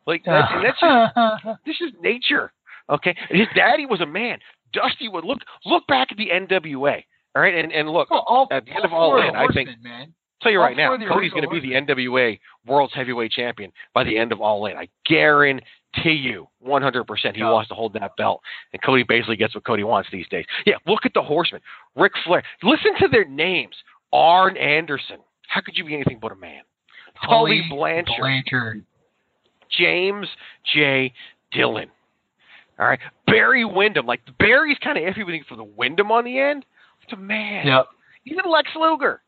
Like 0.06 0.22
that's, 0.24 0.52
that's 0.62 0.80
just 0.80 1.58
this 1.66 1.76
is 1.80 1.92
nature. 2.00 2.52
Okay, 2.88 3.14
his 3.28 3.48
daddy 3.56 3.86
was 3.86 4.00
a 4.00 4.06
man. 4.06 4.38
Dusty 4.72 5.08
would 5.08 5.24
look 5.24 5.38
look 5.66 5.84
back 5.88 6.08
at 6.12 6.16
the 6.16 6.28
NWA. 6.28 7.02
All 7.34 7.42
right, 7.42 7.54
and 7.54 7.72
and 7.72 7.90
look 7.90 8.08
Well, 8.10 8.24
all, 8.26 8.46
at 8.52 8.64
the 8.64 8.70
end 8.70 8.84
of 8.84 8.92
all 8.92 9.20
in, 9.20 9.34
I 9.34 9.46
think 9.52 9.68
man. 9.82 10.14
tell 10.40 10.52
you 10.52 10.60
All 10.60 10.64
right 10.66 10.76
now, 10.76 10.88
four 10.90 10.94
of 10.94 11.00
the 11.00 11.06
Cody's 11.06 11.32
going 11.32 11.42
to 11.42 11.50
be 11.50 11.60
the 11.60 11.72
NWA 11.74 12.38
World's 12.66 12.94
Heavyweight 12.94 13.32
Champion 13.32 13.72
by 13.94 14.04
the 14.04 14.16
end 14.16 14.30
of 14.30 14.40
All 14.40 14.64
In. 14.66 14.76
I 14.76 14.88
guarantee 15.06 15.62
you, 16.04 16.48
100%, 16.64 17.34
he 17.34 17.40
Yeah. 17.40 17.50
wants 17.50 17.68
to 17.70 17.74
hold 17.74 17.94
that 17.94 18.12
belt. 18.16 18.40
And 18.72 18.80
Cody 18.80 19.02
basically 19.02 19.36
gets 19.36 19.54
what 19.56 19.64
Cody 19.64 19.82
wants 19.82 20.08
these 20.12 20.28
days. 20.28 20.44
Yeah, 20.64 20.76
look 20.86 21.00
at 21.04 21.12
the 21.14 21.22
Horsemen. 21.22 21.60
Ric 21.96 22.12
Flair. 22.24 22.42
Listen 22.62 22.92
to 23.00 23.08
their 23.08 23.24
names. 23.24 23.74
Arn 24.12 24.56
Anderson. 24.56 25.18
How 25.48 25.60
could 25.60 25.76
you 25.76 25.84
be 25.84 25.94
anything 25.94 26.18
but 26.20 26.30
a 26.32 26.36
man? 26.36 26.62
Tully 27.24 27.62
Blanchard. 27.68 28.14
Blanchard. 28.18 28.84
James 29.78 30.26
J. 30.74 31.12
Dillon. 31.52 31.90
All 32.78 32.86
right. 32.86 33.00
Barry 33.26 33.64
Windham. 33.64 34.06
Like, 34.06 34.20
Barry's 34.38 34.78
kind 34.82 34.96
of 34.96 35.04
everything 35.04 35.44
for 35.48 35.56
the 35.56 35.64
Wyndham 35.64 36.10
on 36.12 36.24
the 36.24 36.38
end. 36.38 36.64
It's 37.02 37.12
a 37.12 37.16
man. 37.16 37.66
Yep. 37.66 37.86
Even 38.26 38.50
Lex 38.50 38.70
Luger. 38.76 39.20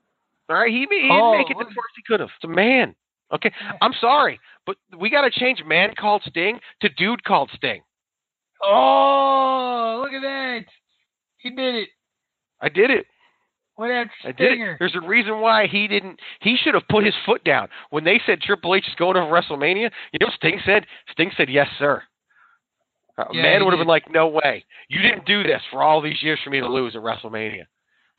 All 0.49 0.57
right, 0.57 0.71
he, 0.71 0.81
he 0.81 0.87
didn't 0.87 1.11
Oh, 1.13 1.39
make 1.39 1.49
it 1.51 1.57
the 1.57 1.65
first 1.65 1.95
he 1.97 2.03
could 2.07 2.21
have. 2.21 2.29
It's 2.37 2.45
a 2.45 2.49
man. 2.49 2.95
Okay, 3.33 3.53
I'm 3.81 3.93
sorry, 4.01 4.41
but 4.67 4.77
we 4.99 5.09
got 5.09 5.23
to 5.23 5.31
change 5.31 5.63
man 5.65 5.95
called 5.97 6.23
Sting 6.27 6.59
to 6.81 6.89
dude 6.89 7.23
called 7.23 7.49
Sting. 7.55 7.81
Oh, 8.61 10.01
look 10.03 10.13
at 10.13 10.23
that. 10.23 10.65
He 11.39 11.51
did 11.51 11.77
it. 11.77 11.89
I 12.61 12.69
did 12.69 12.91
it. 12.91 13.07
After 13.85 14.33
Stinger. 14.35 14.77
There's 14.79 14.95
a 14.95 15.07
reason 15.07 15.41
why 15.41 15.67
he 15.67 15.89
didn't. 15.89 16.21
He 16.41 16.57
should 16.57 16.75
have 16.75 16.87
put 16.89 17.05
his 17.05 17.15
foot 17.25 17.43
down 17.45 17.69
when 17.91 18.05
they 18.05 18.21
said 18.27 18.41
Triple 18.41 18.75
H 18.75 18.87
is 18.87 18.95
going 18.97 19.15
to 19.15 19.21
WrestleMania. 19.21 19.91
You 20.13 20.19
know, 20.21 20.27
what 20.27 20.35
Sting 20.35 20.61
said. 20.65 20.87
Sting 21.13 21.31
said, 21.37 21.49
"Yes, 21.49 21.69
sir." 21.79 22.03
A 23.19 23.27
Yeah, 23.33 23.43
man 23.43 23.65
would 23.65 23.73
have 23.73 23.81
been 23.81 23.89
like, 23.89 24.11
"No 24.11 24.29
way! 24.29 24.65
You 24.89 25.03
didn't 25.03 25.27
do 25.27 25.43
this 25.43 25.63
for 25.71 25.83
all 25.83 26.01
these 26.01 26.23
years 26.23 26.41
for 26.43 26.51
me 26.51 26.61
to 26.61 26.69
lose 26.69 26.95
at 26.97 27.03
WrestleMania." 27.03 27.67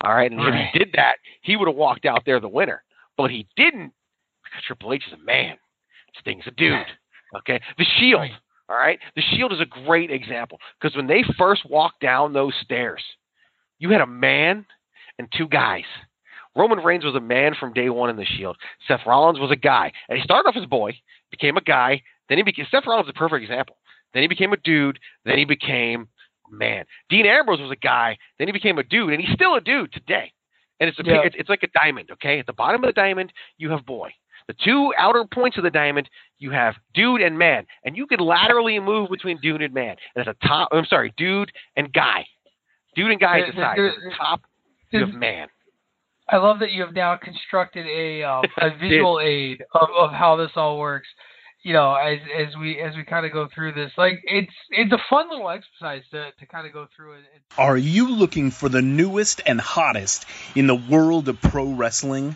All 0.03 0.13
right, 0.15 0.31
and 0.31 0.39
if 0.39 0.47
Right. 0.47 0.69
he 0.71 0.79
did 0.79 0.93
that, 0.93 1.17
he 1.41 1.55
would 1.55 1.67
have 1.67 1.77
walked 1.77 2.05
out 2.05 2.23
there 2.25 2.39
the 2.39 2.47
winner. 2.49 2.83
But 3.17 3.31
he 3.31 3.47
didn't 3.55 3.93
because 4.43 4.63
Triple 4.63 4.93
H 4.93 5.05
is 5.07 5.13
a 5.13 5.17
man. 5.17 5.57
Sting's 6.19 6.45
a 6.47 6.51
dude. 6.51 6.85
Okay, 7.37 7.59
the 7.77 7.85
Shield. 7.85 8.21
Right. 8.21 8.33
All 8.69 8.77
right, 8.77 8.99
the 9.15 9.21
Shield 9.21 9.51
is 9.51 9.59
a 9.59 9.65
great 9.65 10.11
example 10.11 10.59
because 10.79 10.95
when 10.95 11.07
they 11.07 11.23
first 11.37 11.65
walked 11.65 11.99
down 11.99 12.31
those 12.31 12.55
stairs, 12.63 13.03
you 13.79 13.89
had 13.89 14.01
a 14.01 14.07
man 14.07 14.65
and 15.21 15.31
two 15.37 15.47
guys. 15.47 15.83
Roman 16.55 16.79
Reigns 16.79 17.05
was 17.05 17.15
a 17.15 17.19
man 17.19 17.53
from 17.57 17.71
day 17.73 17.89
one 17.89 18.09
in 18.09 18.17
the 18.17 18.25
Shield. 18.25 18.57
Seth 18.87 19.01
Rollins 19.05 19.39
was 19.39 19.51
a 19.51 19.55
guy, 19.55 19.91
and 20.09 20.17
he 20.17 20.23
started 20.23 20.49
off 20.49 20.57
as 20.57 20.63
a 20.63 20.67
boy, 20.67 20.91
became 21.29 21.55
a 21.55 21.61
guy. 21.61 22.01
Then 22.27 22.37
he 22.39 22.43
became 22.43 22.65
Seth 22.69 22.85
Rollins 22.87 23.07
is 23.07 23.13
a 23.15 23.19
perfect 23.19 23.43
example. 23.43 23.77
Then 24.13 24.23
he 24.23 24.27
became 24.27 24.51
a 24.51 24.57
dude. 24.57 24.99
Then 25.23 25.37
he 25.37 25.45
became 25.45 26.09
a 26.51 26.55
man. 26.55 26.85
Dean 27.09 27.25
Ambrose 27.25 27.61
was 27.61 27.71
a 27.71 27.75
guy. 27.77 28.17
Then 28.37 28.47
he 28.47 28.51
became 28.51 28.77
a 28.79 28.83
dude, 28.83 29.13
and 29.13 29.21
he's 29.23 29.33
still 29.33 29.55
a 29.55 29.61
dude 29.61 29.93
today. 29.93 30.33
And 30.81 30.89
it's 30.89 30.99
a 30.99 31.03
Yeah. 31.05 31.21
it's, 31.23 31.35
it's 31.37 31.49
like 31.49 31.63
a 31.63 31.67
diamond. 31.67 32.09
Okay, 32.11 32.39
at 32.39 32.47
the 32.47 32.53
bottom 32.53 32.83
of 32.83 32.87
the 32.89 32.93
diamond 32.93 33.31
you 33.57 33.69
have 33.69 33.85
boy. 33.85 34.11
The 34.47 34.55
two 34.65 34.91
outer 34.97 35.23
points 35.23 35.57
of 35.57 35.63
the 35.63 35.69
diamond 35.69 36.09
you 36.39 36.51
have 36.51 36.75
dude 36.93 37.21
and 37.21 37.37
man, 37.37 37.65
and 37.85 37.95
you 37.95 38.07
can 38.07 38.19
laterally 38.19 38.79
move 38.79 39.09
between 39.09 39.39
dude 39.39 39.61
and 39.61 39.73
man. 39.73 39.95
And 40.15 40.27
at 40.27 40.35
the 40.37 40.47
top, 40.47 40.69
I'm 40.73 40.85
sorry, 40.85 41.13
dude 41.15 41.51
and 41.77 41.93
guy. 41.93 42.25
Dude 42.95 43.11
and 43.11 43.19
guy 43.21 43.39
is 43.39 43.55
the 43.55 43.61
side. 43.61 43.79
At 43.79 43.95
the 44.03 44.11
top 44.17 44.41
you 44.91 45.05
have 45.05 45.13
man. 45.13 45.47
I 46.29 46.37
love 46.37 46.59
that 46.59 46.71
you 46.71 46.83
have 46.85 46.93
now 46.93 47.17
constructed 47.17 47.85
a 47.87 48.23
um, 48.23 48.43
a 48.57 48.69
visual 48.77 49.19
aid 49.19 49.63
of, 49.73 49.89
of 49.97 50.11
how 50.11 50.35
this 50.37 50.51
all 50.55 50.79
works. 50.79 51.07
You 51.63 51.73
know, 51.73 51.93
as 51.93 52.17
as 52.35 52.55
we 52.59 52.79
as 52.79 52.95
we 52.95 53.03
kind 53.03 53.25
of 53.25 53.31
go 53.31 53.47
through 53.53 53.73
this, 53.73 53.91
like 53.97 54.19
it's 54.23 54.51
it's 54.71 54.91
a 54.91 54.97
fun 55.09 55.29
little 55.29 55.49
exercise 55.49 56.01
to 56.11 56.31
to 56.39 56.45
kind 56.47 56.65
of 56.65 56.73
go 56.73 56.87
through 56.95 57.13
it. 57.13 57.23
Are 57.57 57.77
you 57.77 58.09
looking 58.09 58.49
for 58.49 58.67
the 58.67 58.81
newest 58.81 59.41
and 59.45 59.61
hottest 59.61 60.25
in 60.55 60.67
the 60.67 60.75
world 60.75 61.29
of 61.29 61.39
pro 61.41 61.71
wrestling? 61.71 62.35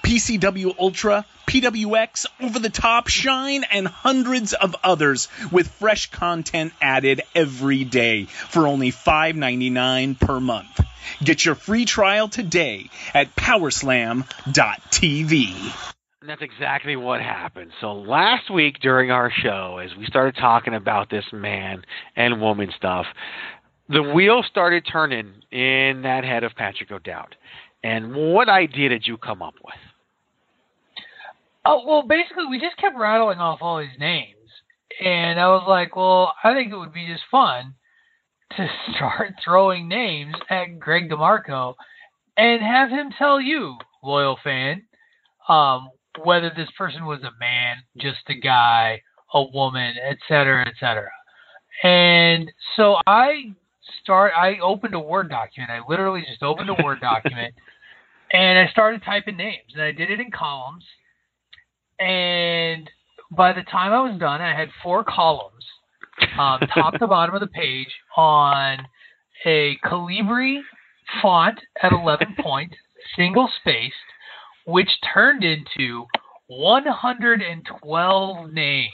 PCW 0.11 0.75
Ultra, 0.77 1.25
PWX, 1.47 2.25
Over 2.41 2.59
the 2.59 2.69
Top, 2.69 3.07
Shine, 3.07 3.63
and 3.63 3.87
hundreds 3.87 4.51
of 4.51 4.75
others 4.83 5.29
with 5.53 5.69
fresh 5.69 6.11
content 6.11 6.73
added 6.81 7.21
every 7.33 7.85
day 7.85 8.25
for 8.25 8.67
only 8.67 8.91
$5.99 8.91 10.19
per 10.19 10.41
month. 10.41 10.81
Get 11.23 11.45
your 11.45 11.55
free 11.55 11.85
trial 11.85 12.27
today 12.27 12.89
at 13.13 13.33
powerslam.tv. 13.37 14.25
And 16.19 16.29
that's 16.29 16.41
exactly 16.41 16.97
what 16.97 17.21
happened. 17.21 17.71
So 17.79 17.93
last 17.93 18.51
week 18.51 18.79
during 18.81 19.11
our 19.11 19.31
show, 19.31 19.77
as 19.77 19.95
we 19.97 20.05
started 20.07 20.35
talking 20.35 20.73
about 20.73 21.09
this 21.09 21.31
man 21.31 21.85
and 22.17 22.41
woman 22.41 22.73
stuff, 22.75 23.05
the 23.87 24.03
wheel 24.03 24.43
started 24.43 24.85
turning 24.91 25.35
in 25.51 26.01
that 26.01 26.25
head 26.25 26.43
of 26.43 26.53
Patrick 26.53 26.91
O'Dowd. 26.91 27.37
And 27.81 28.13
what 28.13 28.49
idea 28.49 28.89
did 28.89 29.07
you 29.07 29.15
come 29.15 29.41
up 29.41 29.55
with? 29.63 29.73
Oh 31.65 31.83
well, 31.85 32.07
basically 32.07 32.45
we 32.49 32.59
just 32.59 32.77
kept 32.77 32.97
rattling 32.97 33.39
off 33.39 33.59
all 33.61 33.79
these 33.79 33.99
names, 33.99 34.35
and 35.03 35.39
I 35.39 35.47
was 35.47 35.65
like, 35.67 35.95
well, 35.95 36.33
I 36.43 36.53
think 36.53 36.71
it 36.71 36.77
would 36.77 36.93
be 36.93 37.07
just 37.07 37.23
fun 37.29 37.75
to 38.57 38.67
start 38.95 39.33
throwing 39.43 39.87
names 39.87 40.35
at 40.49 40.79
Greg 40.79 41.09
DeMarco 41.09 41.75
and 42.37 42.61
have 42.61 42.89
him 42.89 43.11
tell 43.17 43.39
you, 43.39 43.77
loyal 44.03 44.37
fan, 44.43 44.83
um, 45.47 45.89
whether 46.23 46.51
this 46.55 46.69
person 46.77 47.05
was 47.05 47.21
a 47.21 47.31
man, 47.39 47.77
just 47.97 48.19
a 48.27 48.33
guy, 48.33 49.01
a 49.33 49.43
woman, 49.43 49.95
et 50.01 50.17
cetera, 50.27 50.67
et 50.67 50.73
cetera. 50.79 51.09
And 51.83 52.51
so 52.75 52.97
I 53.07 53.53
start. 54.01 54.33
I 54.35 54.59
opened 54.59 54.93
a 54.93 54.99
Word 54.99 55.29
document. 55.29 55.71
I 55.71 55.81
literally 55.87 56.23
just 56.27 56.43
opened 56.43 56.69
a 56.69 56.83
Word 56.83 56.99
document, 57.01 57.53
and 58.31 58.59
I 58.59 58.71
started 58.71 59.03
typing 59.03 59.37
names. 59.37 59.71
And 59.73 59.81
I 59.81 59.91
did 59.91 60.11
it 60.11 60.19
in 60.19 60.31
columns. 60.31 60.83
And 62.01 62.89
by 63.31 63.53
the 63.53 63.63
time 63.63 63.93
I 63.93 64.01
was 64.01 64.19
done, 64.19 64.41
I 64.41 64.53
had 64.57 64.69
four 64.83 65.03
columns, 65.03 65.65
um, 66.37 66.59
top 66.73 66.93
to 66.99 67.07
bottom 67.07 67.35
of 67.35 67.41
the 67.41 67.47
page, 67.47 67.87
on 68.17 68.79
a 69.45 69.77
Calibri 69.85 70.59
font 71.21 71.59
at 71.81 71.91
11 71.91 72.35
point, 72.41 72.73
single 73.15 73.49
spaced, 73.59 73.95
which 74.65 74.89
turned 75.13 75.43
into 75.43 76.05
112 76.47 78.51
names. 78.53 78.91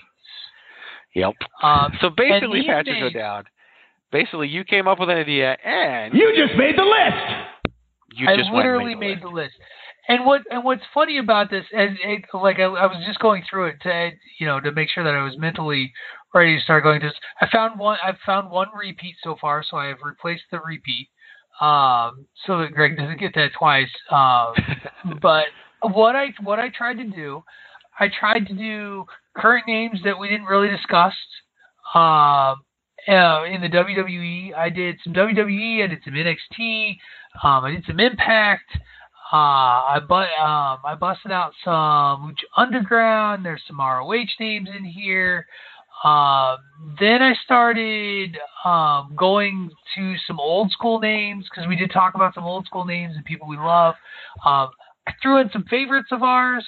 Yep. 1.15 1.33
Um, 1.63 1.93
So 2.01 2.09
basically, 2.09 2.63
Patrick 2.63 2.99
names- 2.99 3.15
O'Dowd, 3.15 3.45
basically 4.11 4.47
you 4.49 4.63
came 4.63 4.87
up 4.87 4.99
with 4.99 5.09
an 5.09 5.17
idea 5.17 5.57
and 5.63 6.13
You 6.13 6.33
just 6.35 6.55
made 6.57 6.77
the 6.77 6.83
list. 6.83 7.73
you 8.13 8.27
I 8.27 8.35
just 8.37 8.51
went 8.51 8.67
and 8.67 8.75
literally 8.75 8.95
made 8.95 9.15
made 9.15 9.17
the 9.19 9.29
the 9.29 9.35
list. 9.35 9.53
And 10.07 10.25
what 10.25 10.41
and 10.49 10.63
what's 10.63 10.83
funny 10.93 11.17
about 11.17 11.49
this, 11.49 11.65
as 11.75 11.89
it, 12.03 12.23
like 12.33 12.59
I, 12.59 12.63
I 12.63 12.85
was 12.85 13.03
just 13.05 13.19
going 13.19 13.43
through 13.49 13.67
it 13.67 13.81
to 13.81 14.11
you 14.39 14.45
know 14.45 14.59
to 14.59 14.71
make 14.71 14.89
sure 14.89 15.03
that 15.03 15.13
I 15.13 15.23
was 15.23 15.37
mentally 15.37 15.91
ready 16.33 16.55
to 16.55 16.63
start 16.63 16.83
going 16.83 16.99
through 16.99 17.09
this. 17.09 17.19
I 17.41 17.47
found 17.51 17.77
one. 17.79 17.97
I've 18.03 18.19
found 18.25 18.49
one 18.49 18.67
repeat 18.77 19.15
so 19.21 19.35
far, 19.39 19.63
so 19.69 19.77
I 19.77 19.87
have 19.87 19.97
replaced 20.03 20.43
the 20.49 20.59
repeat, 20.59 21.09
um, 21.59 22.25
so 22.45 22.59
that 22.59 22.73
Greg 22.73 22.97
doesn't 22.97 23.19
get 23.19 23.33
that 23.35 23.51
twice. 23.57 23.89
Um, 24.09 25.19
but 25.21 25.45
what 25.81 26.15
I 26.15 26.27
what 26.41 26.59
I 26.59 26.69
tried 26.69 26.97
to 26.97 27.05
do, 27.05 27.43
I 27.99 28.07
tried 28.07 28.47
to 28.47 28.53
do 28.53 29.05
current 29.35 29.67
names 29.67 29.99
that 30.05 30.17
we 30.17 30.29
didn't 30.29 30.45
really 30.45 30.69
discuss. 30.69 31.13
Um, 31.93 32.63
uh, 33.07 33.45
in 33.45 33.61
the 33.61 33.69
WWE, 33.69 34.53
I 34.53 34.69
did 34.69 34.97
some 35.03 35.13
WWE, 35.13 35.83
I 35.83 35.87
did 35.87 35.99
some 36.03 36.13
NXT, 36.13 36.97
um, 37.41 37.63
I 37.63 37.71
did 37.71 37.85
some 37.87 37.99
Impact. 37.99 38.69
Uh, 39.31 39.35
I 39.35 39.99
but 40.07 40.29
um, 40.39 40.79
I 40.85 40.95
busted 40.99 41.31
out 41.31 41.51
some 41.63 41.73
Lucha 41.73 42.45
Underground. 42.55 43.43
There's 43.43 43.61
some 43.67 43.79
ROH 43.79 44.25
names 44.39 44.69
in 44.75 44.85
here. 44.85 45.45
Um, 46.03 46.57
then 46.99 47.21
I 47.21 47.33
started 47.43 48.37
um, 48.63 49.13
going 49.17 49.71
to 49.95 50.15
some 50.27 50.39
old 50.39 50.71
school 50.71 50.99
names 50.99 51.45
because 51.49 51.67
we 51.67 51.75
did 51.75 51.91
talk 51.91 52.13
about 52.15 52.35
some 52.35 52.43
old 52.43 52.65
school 52.67 52.85
names 52.85 53.15
and 53.15 53.25
people 53.25 53.47
we 53.47 53.57
love. 53.57 53.95
Um, 54.45 54.69
I 55.07 55.13
threw 55.21 55.41
in 55.41 55.49
some 55.51 55.65
favorites 55.69 56.09
of 56.11 56.21
ours 56.21 56.65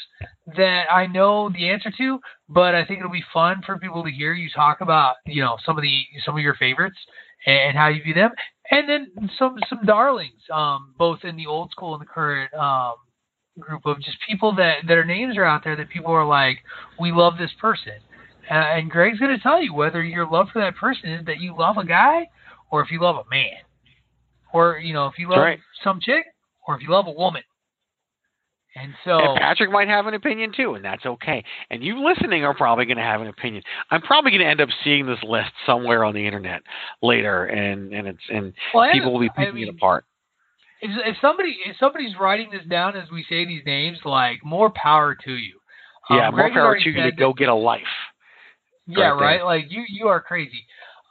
that 0.58 0.86
I 0.92 1.08
know 1.08 1.50
the 1.50 1.70
answer 1.70 1.92
to, 1.98 2.20
but 2.48 2.74
I 2.74 2.86
think 2.86 3.00
it'll 3.00 3.12
be 3.12 3.24
fun 3.34 3.62
for 3.66 3.78
people 3.78 4.04
to 4.04 4.10
hear 4.10 4.34
you 4.34 4.50
talk 4.50 4.82
about, 4.82 5.16
you 5.26 5.42
know, 5.42 5.58
some 5.66 5.78
of 5.78 5.84
the 5.84 6.00
some 6.26 6.36
of 6.36 6.42
your 6.42 6.56
favorites 6.56 6.98
and, 7.46 7.78
how 7.78 7.88
you 7.88 8.04
view 8.04 8.14
them, 8.14 8.32
and 8.72 8.90
then 8.90 9.30
some 9.38 9.58
some 9.70 9.86
darlings, 9.86 10.42
um, 10.52 10.94
both 10.98 11.20
in 11.24 11.36
the 11.36 11.48
old 11.48 11.72
school 11.72 11.94
and 11.94 12.02
the 12.02 12.06
current 12.06 12.54
um, 12.54 12.96
group 13.60 13.86
of 13.86 14.00
just 14.02 14.18
people 14.28 14.56
that 14.56 14.80
their 14.88 15.06
names 15.06 15.38
are 15.38 15.46
out 15.46 15.64
there 15.64 15.76
that 15.76 15.90
people 15.90 16.12
are 16.12 16.26
like, 16.26 16.60
we 17.00 17.12
love 17.12 17.38
this 17.38 17.52
person, 17.60 17.94
uh, 18.50 18.54
and 18.54 18.90
Greg's 18.90 19.20
going 19.20 19.36
to 19.36 19.42
tell 19.42 19.62
you 19.62 19.74
whether 19.74 20.04
your 20.04 20.30
love 20.30 20.48
for 20.52 20.60
that 20.60 20.76
person 20.76 21.12
is 21.12 21.26
that 21.26 21.40
you 21.40 21.56
love 21.58 21.78
a 21.78 21.86
guy 21.86 22.28
or 22.72 22.84
if 22.84 22.92
you 22.92 23.02
love 23.02 23.16
a 23.16 23.30
man, 23.30 23.58
or 24.54 24.80
you 24.80 24.94
know 24.94 25.08
if 25.08 25.18
you 25.18 25.30
love 25.30 25.40
right. 25.40 25.60
some 25.84 26.00
chick 26.00 26.26
or 26.68 26.76
if 26.76 26.82
you 26.82 26.90
love 26.90 27.08
a 27.08 27.12
woman. 27.12 27.42
And 28.82 28.94
so 29.04 29.18
And 29.18 29.40
Patrick 29.40 29.72
might 29.72 29.88
have 29.88 30.08
an 30.08 30.14
opinion 30.14 30.52
too, 30.56 30.76
and 30.76 30.86
that's 30.86 31.06
okay. 31.06 31.44
And 31.70 31.84
you 31.84 32.04
listening 32.08 32.44
are 32.46 32.54
probably 32.54 32.86
going 32.86 32.98
to 32.98 33.04
have 33.04 33.20
an 33.22 33.28
opinion. 33.28 33.64
I'm 33.92 34.02
probably 34.02 34.32
going 34.32 34.42
to 34.42 34.48
end 34.48 34.62
up 34.62 34.70
seeing 34.84 35.06
this 35.06 35.20
list 35.24 35.52
somewhere 35.66 36.04
on 36.04 36.14
the 36.14 36.26
internet 36.26 36.62
later, 37.02 37.46
and 37.46 37.94
and 37.94 38.08
it's 38.08 38.24
and 38.30 38.54
Well, 38.74 38.90
people 38.94 39.12
will 39.14 39.20
be 39.20 39.28
haven't- 39.36 39.42
I 39.44 39.52
picking 39.52 39.68
it 39.68 39.70
apart. 39.70 40.06
if, 40.82 40.92
if 41.06 41.18
somebody 41.20 41.58
if 41.66 41.76
somebody's 41.78 42.16
writing 42.20 42.50
this 42.52 42.64
down 42.70 42.96
as 42.96 43.10
we 43.12 43.24
say 43.28 43.46
these 43.46 43.64
names, 43.66 43.98
like 44.06 44.44
more 44.46 44.70
power 44.70 45.16
to 45.26 45.32
you. 45.32 45.60
Um, 46.10 46.18
Yeah, 46.18 46.32
more 46.32 46.50
power 46.50 46.80
to 46.80 46.90
you 46.90 47.04
to 47.04 47.12
go 47.12 47.34
get 47.34 47.50
a 47.50 47.54
life. 47.54 47.82
Yeah, 48.88 49.10
right 49.10 49.22
right. 49.22 49.44
Like 49.44 49.66
you, 49.70 49.84
you 49.88 50.08
are 50.08 50.22
crazy. 50.22 50.66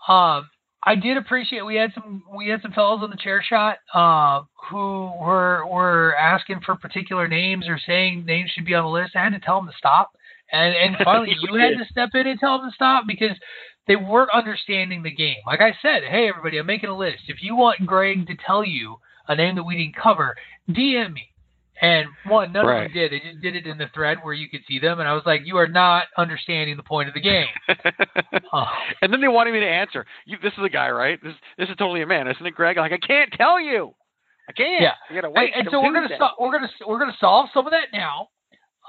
Um, 0.09 0.49
I 0.89 0.95
did 0.95 1.19
appreciate 1.19 1.67
we 1.67 1.77
had 1.77 1.93
some 1.93 2.23
we 2.35 2.49
had 2.49 2.63
some 2.63 2.73
fellows 2.73 3.01
on 3.03 3.11
the 3.11 3.17
chair 3.17 3.45
shot 3.47 3.77
uh, 3.93 4.45
who 4.71 5.13
were 5.21 5.67
were 5.67 6.17
asking 6.17 6.61
for 6.65 6.77
particular 6.77 7.29
names 7.29 7.69
or 7.69 7.79
saying 7.87 8.25
names 8.25 8.51
should 8.51 8.65
be 8.65 8.75
on 8.75 8.85
the 8.85 8.91
list. 8.91 9.15
I 9.15 9.23
had 9.25 9.35
to 9.35 9.39
tell 9.39 9.61
them 9.61 9.69
to 9.69 9.77
stop, 9.77 10.13
and 10.51 10.75
and 10.75 10.97
finally 11.05 11.37
You 11.39 11.49
you 11.53 11.61
had 11.61 11.77
to 11.77 11.85
step 11.91 12.11
in 12.15 12.27
and 12.27 12.41
tell 12.41 12.59
them 12.59 12.71
to 12.71 12.75
stop 12.75 13.05
because 13.07 13.37
they 13.87 13.97
weren't 13.97 14.31
understanding 14.33 15.03
the 15.03 15.11
game. 15.11 15.37
Like 15.47 15.61
I 15.61 15.77
said, 15.83 16.05
hey 16.09 16.27
everybody, 16.27 16.57
I'm 16.57 16.65
making 16.65 16.89
a 16.89 16.97
list. 16.97 17.25
If 17.29 17.43
you 17.43 17.55
want 17.55 17.85
Greg 17.85 18.27
to 18.27 18.37
tell 18.47 18.65
you 18.65 18.97
a 19.29 19.37
name 19.37 19.57
that 19.57 19.65
we 19.65 19.77
didn't 19.77 19.97
cover, 19.97 20.37
DM 20.71 21.13
me. 21.13 21.29
And 21.81 22.07
one, 22.27 22.53
none 22.53 22.67
Right. 22.67 22.87
of 22.87 22.93
them 22.93 22.93
did. 22.93 23.13
They 23.13 23.21
just 23.21 23.41
did 23.41 23.55
it 23.55 23.67
in 23.67 23.79
the 23.79 23.87
thread 23.95 24.19
where 24.23 24.35
you 24.35 24.49
could 24.49 24.63
see 24.67 24.79
them, 24.81 24.99
and 24.99 25.09
I 25.09 25.13
was 25.13 25.23
like, 25.27 25.43
"You 25.45 25.59
are 25.59 25.69
not 25.69 26.07
understanding 26.17 26.77
the 26.77 26.83
point 26.83 27.09
of 27.09 27.15
the 27.15 27.21
game." 27.21 27.47
Oh. 28.53 28.67
and 29.03 29.13
then 29.13 29.21
they 29.21 29.29
wanted 29.29 29.53
me 29.53 29.61
to 29.61 29.67
answer. 29.69 30.05
You, 30.27 30.39
this 30.43 30.53
is 30.59 30.65
a 30.65 30.69
guy, 30.69 30.91
right? 30.91 31.23
This 31.23 31.35
this 31.57 31.69
is 31.69 31.77
totally 31.77 32.03
a 32.03 32.07
man, 32.07 32.27
isn't 32.27 32.45
it, 32.45 32.55
Greg? 32.55 32.79
I'm 32.79 32.83
like 32.83 32.93
I 32.93 33.07
can't 33.07 33.33
tell 33.33 33.61
you. 33.61 33.95
I 34.49 34.53
can't. 34.53 34.83
Yeah. 34.83 34.95
You 35.09 35.15
gotta 35.17 35.27
And, 35.29 35.37
wait. 35.37 35.53
and 35.55 35.65
till 35.71 35.81
so 35.81 35.87
we're 35.87 35.93
gonna 35.93 36.09
so, 36.19 36.29
we're 36.41 36.53
gonna 36.53 36.71
we're 36.87 36.99
gonna 36.99 37.17
solve 37.21 37.49
some 37.55 37.67
of 37.67 37.71
that 37.73 37.89
now. 37.93 38.29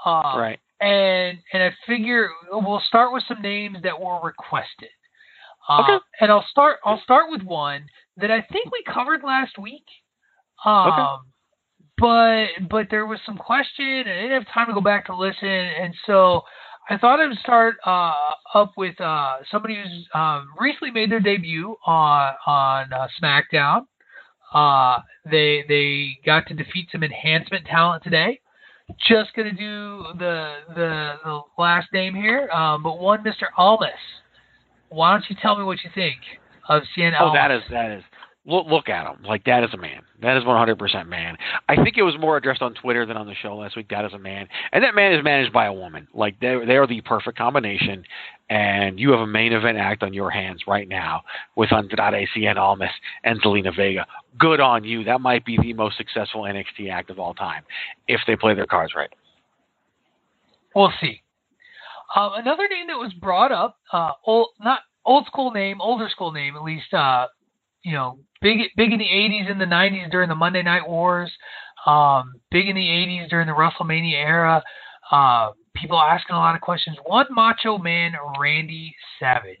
Uh, 0.04 0.34
Right. 0.36 0.58
and 0.80 1.38
and 1.52 1.62
I 1.62 1.72
figure 1.86 2.28
we'll 2.50 2.80
start 2.86 3.12
with 3.12 3.22
some 3.28 3.40
names 3.42 3.78
that 3.82 4.00
were 4.00 4.18
requested. 4.22 4.88
Uh, 5.68 5.82
Okay. 5.82 5.98
And 6.22 6.32
I'll 6.32 6.46
start 6.50 6.78
I'll 6.84 7.00
start 7.02 7.30
with 7.30 7.42
one 7.42 7.86
that 8.16 8.30
I 8.32 8.40
think 8.50 8.72
we 8.72 8.82
covered 8.92 9.22
last 9.22 9.58
week. 9.58 9.84
Um, 10.64 11.20
But 12.00 12.46
but 12.70 12.86
there 12.90 13.04
was 13.06 13.20
some 13.26 13.36
question, 13.36 13.84
and 13.84 14.08
I 14.08 14.22
didn't 14.22 14.42
have 14.44 14.54
time 14.54 14.66
to 14.68 14.72
go 14.72 14.80
back 14.80 15.06
to 15.06 15.16
listen, 15.16 15.48
and 15.48 15.94
so 16.06 16.42
I 16.88 16.96
thought 16.96 17.20
I 17.20 17.26
would 17.26 17.38
start 17.38 17.76
uh, 17.86 18.12
up 18.54 18.72
with 18.76 18.98
uh, 19.00 19.36
somebody 19.50 19.76
who's 19.76 20.06
um, 20.14 20.48
recently 20.58 20.90
made 20.90 21.10
their 21.10 21.20
debut 21.20 21.76
on 21.86 22.32
on 22.46 22.92
uh, 22.92 23.06
SmackDown. 23.22 23.86
Uh, 24.54 25.00
they 25.30 25.64
they 25.68 26.18
got 26.24 26.46
to 26.48 26.54
defeat 26.54 26.88
some 26.90 27.04
enhancement 27.04 27.66
talent 27.66 28.02
today. 28.02 28.40
Just 29.06 29.34
gonna 29.36 29.52
do 29.52 30.04
the 30.18 30.54
the, 30.74 31.12
the 31.24 31.40
last 31.58 31.92
name 31.92 32.14
here, 32.14 32.48
um, 32.50 32.82
but 32.82 32.98
one 32.98 33.22
Mr. 33.22 33.44
Almas. 33.56 33.90
Why 34.88 35.12
don't 35.12 35.24
you 35.28 35.36
tell 35.40 35.56
me 35.56 35.64
what 35.64 35.78
you 35.84 35.90
think 35.94 36.16
of 36.68 36.82
Cien 36.96 37.12
Oh, 37.20 37.26
Almas? 37.26 37.34
that 37.38 37.50
is 37.52 37.62
that 37.70 37.90
is. 37.92 38.02
Look, 38.46 38.66
look 38.68 38.88
at 38.88 39.06
him. 39.06 39.22
Like 39.22 39.44
that 39.44 39.64
is 39.64 39.70
a 39.74 39.76
man. 39.76 40.00
That 40.22 40.36
is 40.38 40.44
100% 40.44 41.08
man. 41.08 41.36
I 41.68 41.76
think 41.76 41.98
it 41.98 42.02
was 42.02 42.14
more 42.18 42.38
addressed 42.38 42.62
on 42.62 42.72
Twitter 42.74 43.04
than 43.04 43.18
on 43.18 43.26
the 43.26 43.34
show 43.34 43.54
last 43.54 43.76
week. 43.76 43.88
That 43.90 44.06
is 44.06 44.14
a 44.14 44.18
man, 44.18 44.48
and 44.72 44.82
that 44.82 44.94
man 44.94 45.12
is 45.12 45.22
managed 45.22 45.52
by 45.52 45.66
a 45.66 45.72
woman. 45.72 46.08
Like 46.14 46.40
they 46.40 46.56
they 46.66 46.76
are 46.76 46.86
the 46.86 47.02
perfect 47.02 47.36
combination. 47.36 48.04
And 48.48 48.98
you 48.98 49.12
have 49.12 49.20
a 49.20 49.26
main 49.28 49.52
event 49.52 49.78
act 49.78 50.02
on 50.02 50.12
your 50.12 50.28
hands 50.28 50.62
right 50.66 50.88
now 50.88 51.22
with 51.54 51.72
Andrade 51.72 52.26
Cien 52.36 52.56
Almas 52.56 52.90
and 53.22 53.40
Zelina 53.40 53.74
Vega. 53.76 54.04
Good 54.38 54.58
on 54.58 54.82
you. 54.82 55.04
That 55.04 55.20
might 55.20 55.44
be 55.44 55.56
the 55.56 55.72
most 55.72 55.96
successful 55.96 56.42
NXT 56.42 56.90
act 56.90 57.10
of 57.10 57.20
all 57.20 57.32
time 57.32 57.62
if 58.08 58.20
they 58.26 58.34
play 58.34 58.54
their 58.54 58.66
cards 58.66 58.94
right. 58.96 59.10
We'll 60.74 60.92
see. 61.00 61.22
Um, 62.16 62.32
another 62.34 62.66
name 62.68 62.88
that 62.88 62.98
was 62.98 63.12
brought 63.12 63.52
up, 63.52 63.78
uh, 63.92 64.12
old, 64.26 64.48
not 64.58 64.80
old 65.04 65.26
school 65.26 65.52
name, 65.52 65.80
older 65.80 66.08
school 66.08 66.32
name 66.32 66.56
at 66.56 66.62
least. 66.62 66.92
Uh, 66.92 67.28
you 67.82 67.92
know, 67.92 68.18
big 68.40 68.58
big 68.76 68.92
in 68.92 68.98
the 68.98 69.04
'80s 69.04 69.50
and 69.50 69.60
the 69.60 69.64
'90s 69.66 70.10
during 70.10 70.28
the 70.28 70.34
Monday 70.34 70.62
Night 70.62 70.88
Wars. 70.88 71.30
Um, 71.86 72.34
big 72.50 72.68
in 72.68 72.76
the 72.76 72.86
'80s 72.86 73.28
during 73.28 73.46
the 73.46 73.52
WrestleMania 73.52 74.14
era. 74.14 74.62
Uh, 75.10 75.50
people 75.74 75.98
asking 75.98 76.36
a 76.36 76.38
lot 76.38 76.54
of 76.54 76.60
questions. 76.60 76.96
One 77.04 77.26
Macho 77.30 77.78
Man, 77.78 78.12
Randy 78.38 78.94
Savage. 79.18 79.56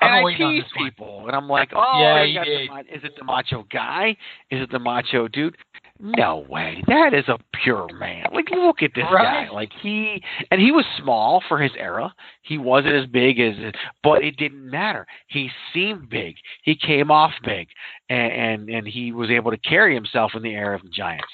And 0.00 0.12
I'm 0.12 0.20
I 0.20 0.24
waiting 0.24 0.46
on 0.46 0.52
tease 0.54 0.64
this 0.64 0.72
one. 0.76 0.84
people, 0.90 1.24
and 1.26 1.36
I'm 1.36 1.48
like, 1.48 1.70
oh, 1.74 2.00
Yeah, 2.00 2.22
you 2.24 2.40
you 2.40 2.68
got 2.68 2.86
the 2.86 2.96
is 2.96 3.04
it 3.04 3.12
the 3.16 3.24
macho 3.24 3.66
guy? 3.70 4.16
Is 4.50 4.60
it 4.62 4.70
the 4.70 4.78
macho 4.78 5.28
dude? 5.28 5.56
No 6.00 6.46
way. 6.48 6.82
That 6.86 7.12
is 7.12 7.26
a 7.28 7.38
pure 7.62 7.88
man. 7.98 8.26
Like, 8.32 8.50
look 8.50 8.82
at 8.82 8.92
this 8.94 9.04
Right. 9.12 9.48
guy. 9.48 9.52
Like 9.52 9.72
he, 9.82 10.22
and 10.50 10.60
he 10.60 10.70
was 10.70 10.84
small 10.98 11.42
for 11.48 11.58
his 11.58 11.72
era. 11.76 12.14
He 12.42 12.56
wasn't 12.56 12.94
as 12.94 13.06
big 13.06 13.40
as, 13.40 13.54
but 14.02 14.22
it 14.22 14.36
didn't 14.36 14.70
matter. 14.70 15.06
He 15.26 15.50
seemed 15.74 16.08
big. 16.08 16.36
He 16.62 16.76
came 16.76 17.10
off 17.10 17.32
big, 17.44 17.68
and 18.08 18.32
and, 18.32 18.68
and 18.70 18.86
he 18.86 19.12
was 19.12 19.30
able 19.30 19.50
to 19.50 19.56
carry 19.58 19.94
himself 19.94 20.32
in 20.34 20.42
the 20.42 20.54
era 20.54 20.76
of 20.76 20.82
the 20.82 20.88
Giants. 20.90 21.26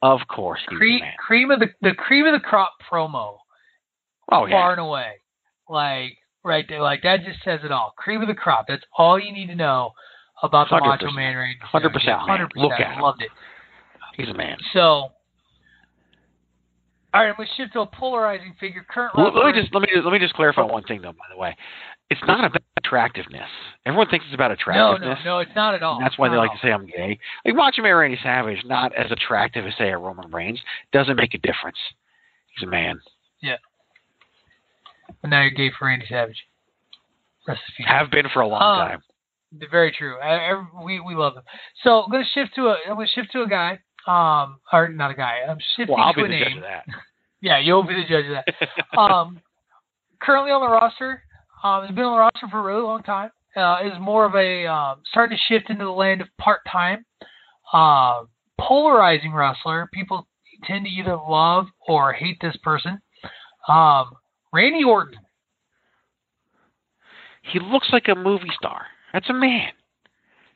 Of 0.00 0.20
course, 0.28 0.60
Cream, 0.68 1.00
man. 1.00 1.12
cream 1.18 1.50
of 1.50 1.60
the 1.60 1.68
the 1.82 1.92
cream 1.94 2.24
of 2.24 2.32
the 2.32 2.40
crop 2.40 2.72
promo. 2.90 3.38
Oh 4.32 4.46
yeah. 4.46 4.54
far 4.54 4.72
and 4.72 4.80
away. 4.80 5.14
Like 5.68 6.16
right 6.44 6.64
there, 6.68 6.80
like 6.80 7.02
that 7.02 7.24
just 7.24 7.42
says 7.44 7.60
it 7.64 7.72
all. 7.72 7.92
Cream 7.98 8.22
of 8.22 8.28
the 8.28 8.34
crop. 8.34 8.66
That's 8.68 8.84
all 8.96 9.18
you 9.18 9.32
need 9.32 9.48
to 9.48 9.54
know 9.56 9.90
about 10.42 10.68
the 10.70 10.76
100%. 10.76 10.80
Macho 10.86 11.10
Man 11.10 11.36
Randy. 11.36 11.58
100% 11.74 11.90
100%. 11.92 12.48
Look 12.56 12.72
at 12.72 12.94
him. 12.94 13.02
Loved 13.02 13.22
it. 13.22 13.30
He's 14.18 14.28
a 14.28 14.34
man. 14.34 14.58
So, 14.74 14.80
all 14.80 15.12
right, 17.14 17.28
I'm 17.28 17.34
gonna 17.36 17.48
shift 17.56 17.72
to 17.72 17.80
a 17.80 17.86
polarizing 17.86 18.54
figure. 18.60 18.84
Current 18.88 19.16
Let, 19.16 19.34
let 19.34 19.46
me 19.54 19.60
just 19.62 19.72
let 19.72 19.80
me 19.80 19.88
just, 19.94 20.04
let 20.04 20.12
me 20.12 20.18
just 20.18 20.34
clarify 20.34 20.62
one 20.62 20.82
thing 20.82 21.00
though. 21.00 21.12
By 21.12 21.24
the 21.32 21.38
way, 21.38 21.56
it's 22.10 22.20
not 22.26 22.44
about 22.44 22.60
attractiveness. 22.76 23.48
Everyone 23.86 24.08
thinks 24.08 24.26
it's 24.26 24.34
about 24.34 24.50
attractiveness. 24.50 25.18
no, 25.24 25.30
no, 25.30 25.36
no, 25.36 25.38
it's 25.38 25.50
not 25.54 25.74
at 25.74 25.82
all. 25.82 25.96
And 25.96 26.04
that's 26.04 26.18
why 26.18 26.28
they 26.28 26.36
like 26.36 26.50
at 26.50 26.60
to 26.60 26.66
say 26.66 26.72
I'm 26.72 26.86
gay. 26.86 27.18
Like 27.46 27.54
Man 27.82 27.94
Randy 27.94 28.18
Savage, 28.22 28.62
not 28.66 28.92
as 28.94 29.10
attractive 29.10 29.64
as 29.64 29.72
say 29.78 29.90
a 29.90 29.96
Roman 29.96 30.30
Reigns, 30.30 30.60
doesn't 30.92 31.16
make 31.16 31.32
a 31.34 31.38
difference. 31.38 31.78
He's 32.54 32.66
a 32.66 32.70
man. 32.70 33.00
Yeah. 33.40 33.56
But 35.22 35.30
now 35.30 35.42
you're 35.42 35.50
gay 35.52 35.70
for 35.78 35.86
Randy 35.86 36.06
Savage. 36.08 36.44
Rest 37.46 37.60
in 37.68 37.74
peace. 37.76 37.86
Have 37.88 38.10
been 38.10 38.26
for 38.34 38.40
a 38.42 38.48
long 38.48 38.60
Uh, 38.60 38.88
time. 38.88 39.02
Very 39.70 39.92
true. 39.96 40.18
I, 40.18 40.50
I, 40.52 40.66
we 40.84 41.00
we 41.00 41.14
love 41.14 41.34
him. 41.36 41.42
So 41.82 42.02
I'm 42.02 42.10
gonna 42.10 42.24
shift 42.34 42.54
to 42.56 42.66
a 42.66 42.76
I'm 42.86 42.96
gonna 42.96 43.06
shift 43.06 43.32
to 43.32 43.42
a 43.42 43.48
guy. 43.48 43.78
Um, 44.08 44.58
or 44.72 44.88
not 44.88 45.10
a 45.10 45.14
guy. 45.14 45.40
I'm 45.48 45.58
shifting 45.76 45.94
Well, 45.94 46.04
I'll 46.04 46.14
to 46.14 46.20
be 46.20 46.24
a 46.24 46.28
the 46.28 46.30
name. 46.30 46.44
judge 46.44 46.56
of 46.56 46.62
that. 46.62 46.84
Yeah, 47.40 47.60
you'll 47.60 47.84
be 47.84 47.94
the 47.94 48.02
judge 48.08 48.24
of 48.24 48.32
that. 48.32 48.98
um, 48.98 49.40
currently 50.20 50.50
on 50.50 50.60
the 50.60 50.66
roster, 50.66 51.22
um, 51.62 51.82
has 51.86 51.94
been 51.94 52.04
on 52.04 52.14
the 52.14 52.18
roster 52.18 52.48
for 52.50 52.58
a 52.58 52.62
really 52.62 52.82
long 52.82 53.00
time. 53.04 53.30
Uh, 53.56 53.78
is 53.84 53.92
more 54.00 54.24
of 54.24 54.34
a 54.34 54.66
um, 54.66 54.96
starting 55.12 55.36
to 55.38 55.42
shift 55.54 55.70
into 55.70 55.84
the 55.84 55.90
land 55.90 56.20
of 56.20 56.26
part 56.38 56.62
time, 56.68 57.04
uh, 57.72 58.22
polarizing 58.60 59.32
wrestler. 59.32 59.88
People 59.92 60.26
tend 60.64 60.84
to 60.86 60.90
either 60.90 61.16
love 61.16 61.66
or 61.86 62.12
hate 62.12 62.38
this 62.40 62.56
person. 62.64 63.00
Um, 63.68 64.10
Randy 64.52 64.82
Orton. 64.82 65.20
He 67.42 67.60
looks 67.60 67.88
like 67.92 68.08
a 68.08 68.16
movie 68.16 68.50
star. 68.58 68.86
That's 69.12 69.30
a 69.30 69.32
man. 69.32 69.70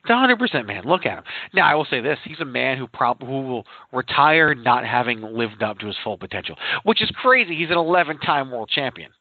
It's 0.03 0.11
hundred 0.11 0.37
percent 0.37 0.67
man. 0.67 0.83
Look 0.83 1.05
at 1.05 1.19
him. 1.19 1.23
Now 1.53 1.65
I 1.65 1.75
will 1.75 1.85
say 1.85 2.01
this: 2.01 2.17
he's 2.25 2.39
a 2.41 2.45
man 2.45 2.77
who 2.77 2.87
prob- 2.87 3.21
who 3.21 3.41
will 3.41 3.65
retire 3.93 4.53
not 4.53 4.85
having 4.85 5.21
lived 5.21 5.63
up 5.63 5.79
to 5.79 5.87
his 5.87 5.95
full 6.03 6.17
potential, 6.17 6.57
which 6.83 7.01
is 7.01 7.09
crazy. 7.15 7.55
He's 7.55 7.69
an 7.69 7.77
eleven-time 7.77 8.51
world 8.51 8.69
champion, 8.69 9.11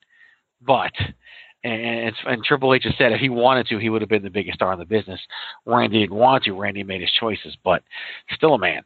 but 0.60 0.92
and, 1.64 2.12
and 2.26 2.44
Triple 2.44 2.74
H 2.74 2.82
has 2.84 2.94
said 2.98 3.12
if 3.12 3.20
he 3.20 3.28
wanted 3.28 3.68
to, 3.68 3.78
he 3.78 3.88
would 3.88 4.02
have 4.02 4.08
been 4.08 4.24
the 4.24 4.30
biggest 4.30 4.56
star 4.56 4.72
in 4.72 4.78
the 4.80 4.84
business. 4.84 5.20
Randy 5.66 6.00
didn't 6.00 6.16
want 6.16 6.42
to. 6.44 6.52
Randy 6.52 6.82
made 6.82 7.00
his 7.00 7.12
choices, 7.20 7.56
but 7.62 7.84
still 8.34 8.54
a 8.54 8.58
man. 8.58 8.82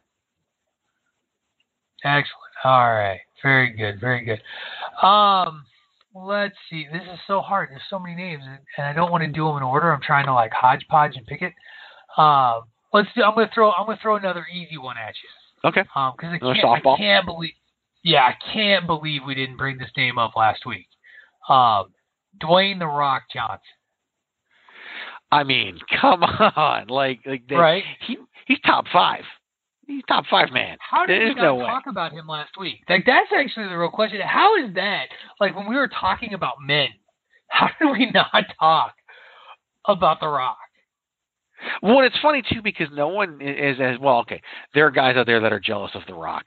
Excellent. 2.03 2.27
All 2.63 2.93
right. 2.93 3.19
Very 3.41 3.71
good. 3.71 3.99
Very 3.99 4.23
good. 4.23 4.41
Um, 5.05 5.65
let's 6.13 6.55
see. 6.69 6.85
This 6.93 7.01
is 7.11 7.19
so 7.25 7.41
hard. 7.41 7.69
There's 7.71 7.81
so 7.89 7.97
many 7.97 8.15
names, 8.15 8.43
and 8.77 8.85
I 8.85 8.93
don't 8.93 9.11
want 9.11 9.23
to 9.23 9.31
do 9.31 9.47
them 9.47 9.57
in 9.57 9.63
order. 9.63 9.91
I'm 9.91 10.01
trying 10.01 10.25
to 10.27 10.33
like 10.33 10.51
hodgepodge 10.53 11.15
and 11.15 11.25
pick 11.25 11.41
it. 11.41 11.53
Um, 12.17 12.63
let's 12.93 13.09
do. 13.15 13.23
I'm 13.23 13.33
gonna 13.35 13.49
throw. 13.53 13.71
I'm 13.71 13.85
gonna 13.85 13.99
throw 14.01 14.15
another 14.15 14.45
easy 14.53 14.77
one 14.77 14.97
at 14.97 15.13
you. 15.23 15.69
Okay. 15.69 15.83
Um, 15.95 16.13
because 16.17 16.33
I 16.33 16.39
can't. 16.39 16.65
I 16.87 16.97
can't 16.97 17.25
believe. 17.25 17.53
Yeah, 18.03 18.21
I 18.21 18.35
can't 18.53 18.87
believe 18.87 19.21
we 19.25 19.35
didn't 19.35 19.57
bring 19.57 19.77
this 19.77 19.91
name 19.97 20.17
up 20.17 20.35
last 20.35 20.65
week. 20.65 20.87
Um, 21.49 21.85
Dwayne 22.41 22.79
the 22.79 22.85
Rock 22.87 23.23
Johnson. 23.33 23.59
I 25.31 25.43
mean, 25.43 25.79
come 25.99 26.23
on, 26.55 26.87
like 26.87 27.19
like 27.25 27.43
they, 27.47 27.55
Right. 27.55 27.83
he 28.05 28.17
he's 28.45 28.59
top 28.65 28.85
five. 28.93 29.23
He's 29.85 30.03
top 30.07 30.25
five 30.29 30.51
man. 30.51 30.77
How 30.79 31.05
did 31.05 31.21
There's 31.21 31.35
we 31.35 31.41
no 31.41 31.57
not 31.57 31.57
way. 31.59 31.65
talk 31.65 31.83
about 31.87 32.11
him 32.11 32.27
last 32.27 32.51
week? 32.59 32.79
Like 32.89 33.05
that's 33.05 33.29
actually 33.37 33.67
the 33.69 33.77
real 33.77 33.89
question. 33.89 34.19
How 34.25 34.55
is 34.63 34.73
that? 34.75 35.05
Like 35.39 35.55
when 35.55 35.67
we 35.69 35.75
were 35.75 35.87
talking 35.89 36.33
about 36.33 36.55
men, 36.65 36.87
how 37.47 37.69
did 37.79 37.91
we 37.91 38.09
not 38.11 38.45
talk 38.59 38.93
about 39.85 40.19
The 40.19 40.27
Rock? 40.27 40.57
Well, 41.81 42.01
it's 42.01 42.17
funny 42.21 42.41
too 42.41 42.61
because 42.61 42.87
no 42.93 43.07
one 43.07 43.41
is 43.41 43.77
as 43.81 43.99
well. 43.99 44.19
Okay, 44.19 44.41
there 44.73 44.85
are 44.85 44.91
guys 44.91 45.15
out 45.17 45.25
there 45.25 45.39
that 45.39 45.53
are 45.53 45.59
jealous 45.59 45.91
of 45.95 46.03
The 46.07 46.13
Rock, 46.13 46.45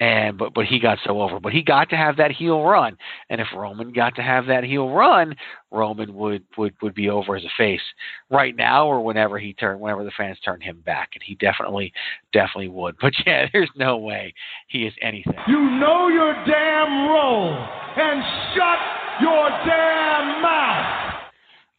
and 0.00 0.36
but 0.38 0.54
but 0.54 0.66
he 0.66 0.78
got 0.78 0.98
so 1.04 1.20
over. 1.22 1.40
But 1.40 1.52
he 1.52 1.62
got 1.62 1.90
to 1.90 1.96
have 1.96 2.16
that 2.16 2.30
heel 2.30 2.62
run, 2.62 2.96
and 3.28 3.40
if 3.40 3.46
Roman 3.54 3.92
got 3.92 4.14
to 4.16 4.22
have 4.22 4.46
that 4.46 4.64
heel 4.64 4.90
run, 4.90 5.34
Roman 5.70 6.14
would 6.14 6.44
would 6.56 6.74
would 6.82 6.94
be 6.94 7.10
over 7.10 7.36
as 7.36 7.44
a 7.44 7.50
face 7.56 7.80
right 8.30 8.54
now 8.56 8.86
or 8.86 9.02
whenever 9.02 9.38
he 9.38 9.52
turn 9.52 9.80
whenever 9.80 10.04
the 10.04 10.12
fans 10.16 10.38
turn 10.44 10.60
him 10.60 10.82
back, 10.84 11.10
and 11.14 11.22
he 11.22 11.34
definitely 11.36 11.92
definitely 12.32 12.68
would. 12.68 12.96
But 13.00 13.12
yeah, 13.26 13.46
there's 13.52 13.70
no 13.76 13.98
way 13.98 14.34
he 14.68 14.86
is 14.86 14.94
anything. 15.02 15.34
You 15.46 15.58
know 15.58 16.08
your 16.08 16.32
damn 16.46 17.08
role 17.08 17.52
and 17.96 18.22
shut 18.54 18.78
your 19.20 19.48
damn 19.66 20.42
mouth. 20.42 21.22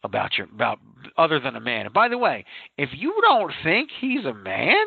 about 0.04 0.38
your 0.38 0.46
about 0.54 0.78
other 1.16 1.40
than 1.40 1.56
a 1.56 1.60
man. 1.60 1.86
And 1.86 1.94
by 1.94 2.08
the 2.08 2.18
way, 2.18 2.44
if 2.76 2.90
you 2.92 3.14
don't 3.22 3.52
think 3.62 3.90
he's 4.00 4.24
a 4.24 4.34
man, 4.34 4.84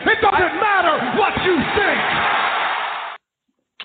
It 0.00 0.20
doesn't 0.20 0.60
matter 0.60 1.18
what 1.18 1.32
you 1.44 1.56
think. 1.56 1.98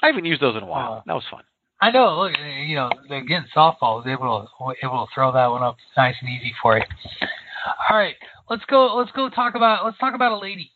I 0.01 0.07
haven't 0.07 0.25
used 0.25 0.41
those 0.41 0.55
in 0.57 0.63
a 0.63 0.65
while. 0.65 1.01
That 1.05 1.13
was 1.13 1.23
fun. 1.31 1.43
I 1.81 1.91
know. 1.91 2.19
Look, 2.19 2.33
you 2.65 2.75
know, 2.75 2.89
again, 3.09 3.45
softball 3.55 4.03
was 4.03 4.05
able 4.07 4.47
to 4.47 4.85
able 4.85 5.05
to 5.05 5.13
throw 5.13 5.31
that 5.31 5.47
one 5.47 5.63
up 5.63 5.77
nice 5.97 6.15
and 6.21 6.29
easy 6.29 6.53
for 6.61 6.77
you. 6.77 6.83
All 7.89 7.97
right, 7.97 8.15
let's 8.49 8.63
go. 8.65 8.95
Let's 8.95 9.11
go 9.11 9.29
talk 9.29 9.55
about. 9.55 9.85
Let's 9.85 9.97
talk 9.97 10.13
about 10.13 10.31
a 10.33 10.37
lady. 10.37 10.71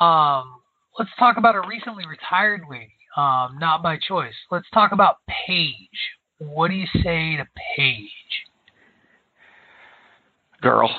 Um, 0.00 0.60
let's 0.98 1.10
talk 1.18 1.36
about 1.38 1.54
a 1.54 1.62
recently 1.66 2.04
retired 2.06 2.62
lady. 2.70 2.92
Um, 3.16 3.58
not 3.58 3.82
by 3.82 3.98
choice. 3.98 4.34
Let's 4.50 4.68
talk 4.72 4.92
about 4.92 5.16
Paige. 5.28 5.76
What 6.38 6.68
do 6.68 6.74
you 6.74 6.86
say 7.02 7.36
to 7.36 7.46
Paige? 7.76 8.10
Girl. 10.60 10.90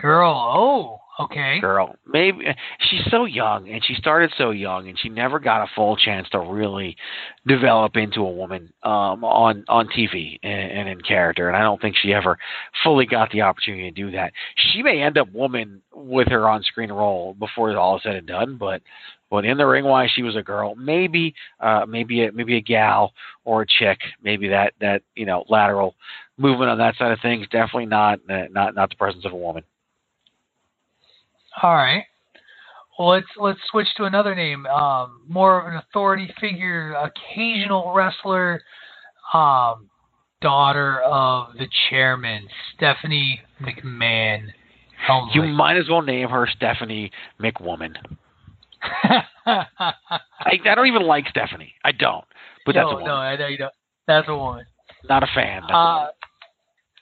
Girl. 0.00 0.32
Oh, 0.32 1.00
Okay. 1.20 1.60
Girl, 1.60 1.96
maybe 2.06 2.46
she's 2.88 3.04
so 3.10 3.26
young, 3.26 3.68
and 3.68 3.84
she 3.84 3.94
started 3.94 4.32
so 4.38 4.52
young, 4.52 4.88
and 4.88 4.98
she 4.98 5.10
never 5.10 5.38
got 5.38 5.62
a 5.62 5.70
full 5.74 5.94
chance 5.96 6.26
to 6.30 6.38
really 6.38 6.96
develop 7.46 7.96
into 7.96 8.20
a 8.20 8.30
woman 8.30 8.72
um, 8.84 9.22
on 9.22 9.64
on 9.68 9.88
TV 9.88 10.38
and, 10.42 10.72
and 10.72 10.88
in 10.88 11.00
character. 11.02 11.48
And 11.48 11.56
I 11.56 11.60
don't 11.60 11.80
think 11.80 11.96
she 12.00 12.14
ever 12.14 12.38
fully 12.82 13.04
got 13.04 13.30
the 13.32 13.42
opportunity 13.42 13.90
to 13.90 13.90
do 13.90 14.10
that. 14.12 14.32
She 14.56 14.82
may 14.82 15.02
end 15.02 15.18
up 15.18 15.30
woman 15.32 15.82
with 15.94 16.28
her 16.28 16.48
on 16.48 16.62
screen 16.62 16.90
role 16.90 17.34
before 17.34 17.76
all 17.76 17.96
is 17.96 18.02
said 18.02 18.16
and 18.16 18.26
done, 18.26 18.56
but 18.56 18.80
but 19.30 19.44
in 19.44 19.58
the 19.58 19.66
ring 19.66 19.84
why 19.84 20.08
she 20.12 20.22
was 20.22 20.34
a 20.34 20.42
girl 20.42 20.74
maybe 20.74 21.32
uh 21.60 21.86
maybe 21.88 22.24
a 22.24 22.32
maybe 22.32 22.56
a 22.56 22.60
gal 22.60 23.12
or 23.44 23.62
a 23.62 23.66
chick 23.66 24.00
maybe 24.24 24.48
that 24.48 24.72
that 24.80 25.02
you 25.14 25.24
know 25.24 25.44
lateral 25.48 25.94
movement 26.40 26.70
on 26.70 26.78
that 26.78 26.96
side 26.96 27.12
of 27.12 27.18
things 27.20 27.46
definitely 27.50 27.86
not 27.86 28.18
not 28.26 28.74
not 28.74 28.88
the 28.90 28.96
presence 28.96 29.24
of 29.24 29.32
a 29.32 29.36
woman 29.36 29.62
all 31.62 31.74
right. 31.74 32.04
Well, 32.98 33.08
let's 33.08 33.26
let's 33.38 33.58
switch 33.70 33.88
to 33.96 34.04
another 34.04 34.34
name. 34.34 34.66
Um, 34.66 35.22
more 35.28 35.60
of 35.60 35.72
an 35.72 35.76
authority 35.76 36.32
figure, 36.40 36.92
occasional 36.94 37.92
wrestler, 37.94 38.62
um, 39.32 39.88
daughter 40.42 41.00
of 41.00 41.54
the 41.54 41.66
chairman, 41.88 42.46
Stephanie 42.74 43.40
McMahon. 43.60 44.48
Helmsley. 45.06 45.40
You 45.40 45.54
might 45.54 45.78
as 45.78 45.88
well 45.88 46.02
name 46.02 46.28
her 46.28 46.46
Stephanie 46.54 47.10
McWoman. 47.40 47.94
I, 49.46 49.64
I 50.46 50.74
don't 50.74 50.86
even 50.86 51.02
like 51.02 51.26
Stephanie. 51.28 51.72
I 51.82 51.92
don't. 51.92 52.24
But 52.66 52.74
no, 52.74 52.82
that's 52.82 52.92
a 52.92 52.94
woman. 52.96 53.06
No, 53.06 53.14
I 53.14 53.36
know 53.36 53.46
you 53.46 53.56
don't. 53.56 53.72
That's 54.06 54.28
a 54.28 54.36
woman. 54.36 54.66
Not 55.08 55.22
a 55.22 55.26
fan. 55.34 55.62
Uh, 55.64 56.08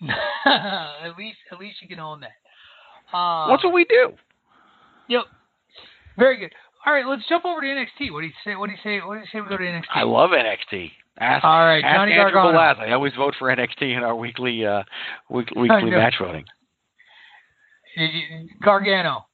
at 0.47 1.17
least, 1.19 1.39
at 1.53 1.59
least 1.59 1.77
you 1.83 1.89
can 1.89 1.99
own 2.01 2.21
that. 2.21 3.17
Uh, 3.17 3.49
What's 3.49 3.65
what 3.65 3.73
we 3.73 3.85
do? 3.85 4.13
Yep. 5.09 5.25
Very 6.19 6.39
good. 6.39 6.53
All 6.87 6.93
right, 6.93 7.07
let's 7.07 7.23
jump 7.29 7.45
over 7.45 7.61
to 7.61 7.67
NXT. 7.67 8.13
What 8.13 8.21
do 8.21 8.27
you 8.27 8.33
say? 8.45 8.55
What 8.57 8.67
do 8.67 8.73
you 8.73 8.79
say? 8.85 9.01
What 9.05 9.15
do 9.15 9.21
you 9.21 9.27
say 9.33 9.41
we 9.41 9.49
go 9.49 9.57
to 9.57 9.65
NXT? 9.65 9.85
I 9.95 10.03
love 10.05 10.31
NXT. 10.31 10.91
Ask, 11.21 11.45
All 11.45 11.65
right, 11.65 11.83
ask 11.85 11.97
Johnny 11.97 12.13
Andrew 12.13 12.33
Gargano. 12.33 12.59
Velaz. 12.59 12.79
I 12.79 12.93
always 12.93 13.13
vote 13.15 13.35
for 13.39 13.49
NXT 13.49 13.97
in 13.97 14.05
our 14.05 14.15
weekly 14.15 14.65
uh, 14.65 14.85
week, 15.29 15.49
weekly 15.57 15.91
match 15.91 16.15
voting. 16.21 16.45
Did 17.97 18.11
you- 18.15 18.49
Gargano. 18.63 19.27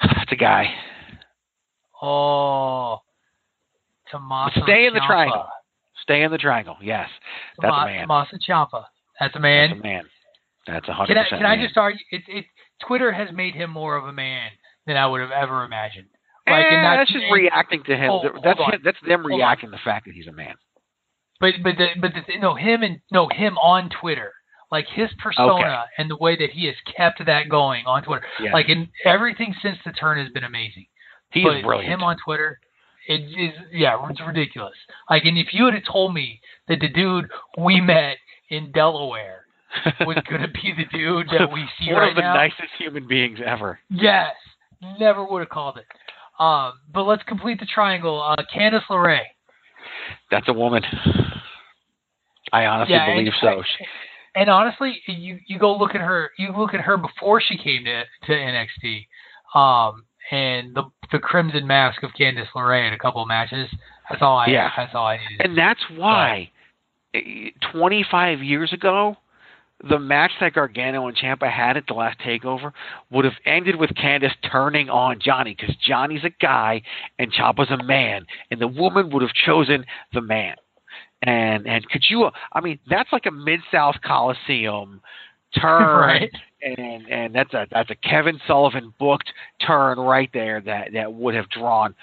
It's 0.22 0.32
a 0.32 0.36
guy. 0.36 0.66
Oh, 2.00 2.98
Tommaso. 4.10 4.60
Stay 4.64 4.86
in 4.86 4.94
the 4.94 5.00
Ciampa. 5.00 5.06
triangle. 5.06 5.46
Stay 6.02 6.22
in 6.22 6.30
the 6.30 6.38
triangle. 6.38 6.76
Yes, 6.82 7.08
that's 7.60 7.70
Toma- 7.72 7.82
a 7.82 7.86
man. 7.86 8.00
Tommaso 8.02 8.36
Ciampa. 8.48 8.84
That's 9.20 9.36
a 9.36 9.40
man. 9.40 9.70
That's 9.70 9.80
a 9.80 9.82
man. 9.82 10.04
That's 10.66 10.88
a 10.88 10.92
hundred 10.92 11.08
Can 11.14 11.18
I 11.18 11.22
percent. 11.24 11.40
can 11.42 11.46
I 11.50 11.64
just 11.64 11.76
argue? 11.76 12.00
It, 12.10 12.22
it 12.28 12.44
Twitter 12.86 13.12
has 13.12 13.28
made 13.34 13.54
him 13.54 13.70
more 13.70 13.96
of 13.96 14.04
a 14.06 14.12
man 14.12 14.50
than 14.86 14.96
I 14.96 15.06
would 15.06 15.20
have 15.20 15.30
ever 15.30 15.64
imagined. 15.64 16.06
Like, 16.48 16.66
Eh, 16.66 16.82
not- 16.82 16.96
that's 16.96 17.12
just 17.12 17.24
reacting 17.30 17.82
to 17.84 17.96
him. 17.96 18.08
Hold- 18.10 18.26
that's 18.42 18.58
him, 18.60 18.80
that's 18.84 18.98
them 19.06 19.24
reacting 19.26 19.70
to 19.70 19.76
the 19.76 19.80
fact 19.84 20.06
that 20.06 20.14
he's 20.14 20.26
a 20.26 20.32
man. 20.32 20.54
But 21.40 21.54
but 21.62 21.76
the, 21.76 21.88
but 22.00 22.12
the, 22.14 22.38
no 22.38 22.54
him 22.54 22.82
and 22.82 23.00
no 23.12 23.28
him 23.28 23.58
on 23.58 23.90
Twitter, 24.00 24.32
like 24.70 24.86
his 24.88 25.10
persona 25.22 25.84
and 25.98 26.08
the 26.10 26.16
way 26.16 26.36
that 26.36 26.50
he 26.50 26.66
has 26.66 26.76
kept 26.96 27.24
that 27.26 27.48
going 27.48 27.84
on 27.86 28.02
Twitter, 28.04 28.24
Yes. 28.40 28.52
like 28.52 28.68
in 28.68 28.88
everything 29.04 29.54
since 29.62 29.78
the 29.84 29.92
turn 29.92 30.18
has 30.18 30.32
been 30.32 30.44
amazing. 30.44 30.86
He's 31.32 31.44
but 31.44 31.62
brilliant. 31.62 31.92
him 31.92 32.02
on 32.04 32.16
Twitter, 32.24 32.58
it 33.08 33.20
is 33.22 33.54
yeah, 33.72 33.96
it's 34.10 34.20
ridiculous. 34.26 34.74
Like, 35.10 35.24
and 35.24 35.36
if 35.38 35.48
you 35.52 35.66
had 35.70 35.82
told 35.90 36.14
me 36.14 36.40
that 36.68 36.80
the 36.80 36.88
dude 36.88 37.26
we 37.58 37.80
met 37.80 38.16
in 38.50 38.70
Delaware 38.72 39.46
was 40.00 40.18
gonna 40.30 40.48
be 40.48 40.72
the 40.76 40.84
dude 40.96 41.28
that 41.28 41.50
we 41.52 41.64
see 41.78 41.92
One 41.92 42.02
right 42.02 42.10
of 42.10 42.16
the 42.16 42.22
now, 42.22 42.34
nicest 42.34 42.70
human 42.78 43.06
beings 43.08 43.38
ever. 43.44 43.78
yes, 43.90 44.34
never 45.00 45.24
would 45.24 45.40
have 45.40 45.48
called 45.48 45.78
it. 45.78 45.86
Um, 46.42 46.72
but 46.92 47.04
let's 47.04 47.22
complete 47.24 47.60
the 47.60 47.66
triangle. 47.66 48.20
Uh, 48.22 48.36
Candice 48.54 48.82
LeRae. 48.90 49.20
That's 50.30 50.48
a 50.48 50.52
woman. 50.52 50.82
I 52.52 52.66
honestly 52.66 52.94
Yeah, 52.94 53.06
and- 53.06 53.18
believe 53.18 53.32
so. 53.40 53.62
She- 53.62 53.86
And 54.34 54.48
honestly, 54.48 55.00
you 55.06 55.38
you 55.46 55.58
go 55.58 55.76
look 55.76 55.94
at 55.94 56.00
her. 56.00 56.30
You 56.38 56.52
look 56.56 56.72
at 56.74 56.80
her 56.80 56.96
before 56.96 57.40
she 57.40 57.56
came 57.58 57.84
to 57.84 58.04
to 58.26 58.32
NXT, 58.32 59.06
um, 59.54 60.04
and 60.30 60.74
the 60.74 60.84
the 61.10 61.18
Crimson 61.18 61.66
Mask 61.66 62.02
of 62.02 62.10
Candice 62.18 62.46
LeRae 62.54 62.88
in 62.88 62.94
a 62.94 62.98
couple 62.98 63.22
of 63.22 63.28
matches. 63.28 63.68
That's 64.08 64.22
all 64.22 64.38
I. 64.38 64.46
Yeah. 64.46 64.70
That's 64.76 64.94
all 64.94 65.06
I 65.06 65.18
needed. 65.18 65.46
And 65.46 65.56
that's 65.56 65.80
why, 65.96 66.50
eh, 67.14 67.50
25 67.72 68.42
years 68.42 68.72
ago, 68.72 69.16
the 69.88 69.98
match 69.98 70.30
that 70.40 70.54
Gargano 70.54 71.06
and 71.08 71.16
Ciampa 71.16 71.50
had 71.50 71.76
at 71.76 71.86
the 71.86 71.94
last 71.94 72.18
Takeover 72.20 72.72
would 73.10 73.24
have 73.24 73.34
ended 73.44 73.76
with 73.76 73.90
Candice 73.90 74.34
turning 74.50 74.88
on 74.88 75.18
Johnny 75.20 75.56
because 75.58 75.74
Johnny's 75.76 76.24
a 76.24 76.30
guy 76.40 76.82
and 77.18 77.32
Ciampa's 77.32 77.70
a 77.70 77.82
man, 77.82 78.26
and 78.50 78.60
the 78.60 78.68
woman 78.68 79.10
would 79.10 79.22
have 79.22 79.32
chosen 79.32 79.84
the 80.12 80.20
man. 80.20 80.56
And 81.22 81.66
and 81.66 81.88
could 81.88 82.04
you? 82.08 82.30
I 82.52 82.60
mean, 82.60 82.78
that's 82.88 83.12
like 83.12 83.26
a 83.26 83.30
Mid 83.30 83.60
South 83.70 83.96
Coliseum 84.04 85.00
turn, 85.60 86.00
Right. 86.00 86.30
And 86.62 87.08
and 87.08 87.34
that's 87.34 87.52
a 87.54 87.66
that's 87.70 87.90
a 87.90 87.94
Kevin 87.96 88.40
Sullivan 88.46 88.92
booked 88.98 89.30
turn 89.66 89.98
right 89.98 90.30
there 90.32 90.60
that 90.60 90.92
that 90.92 91.12
would 91.12 91.34
have 91.34 91.48
drawn 91.50 91.94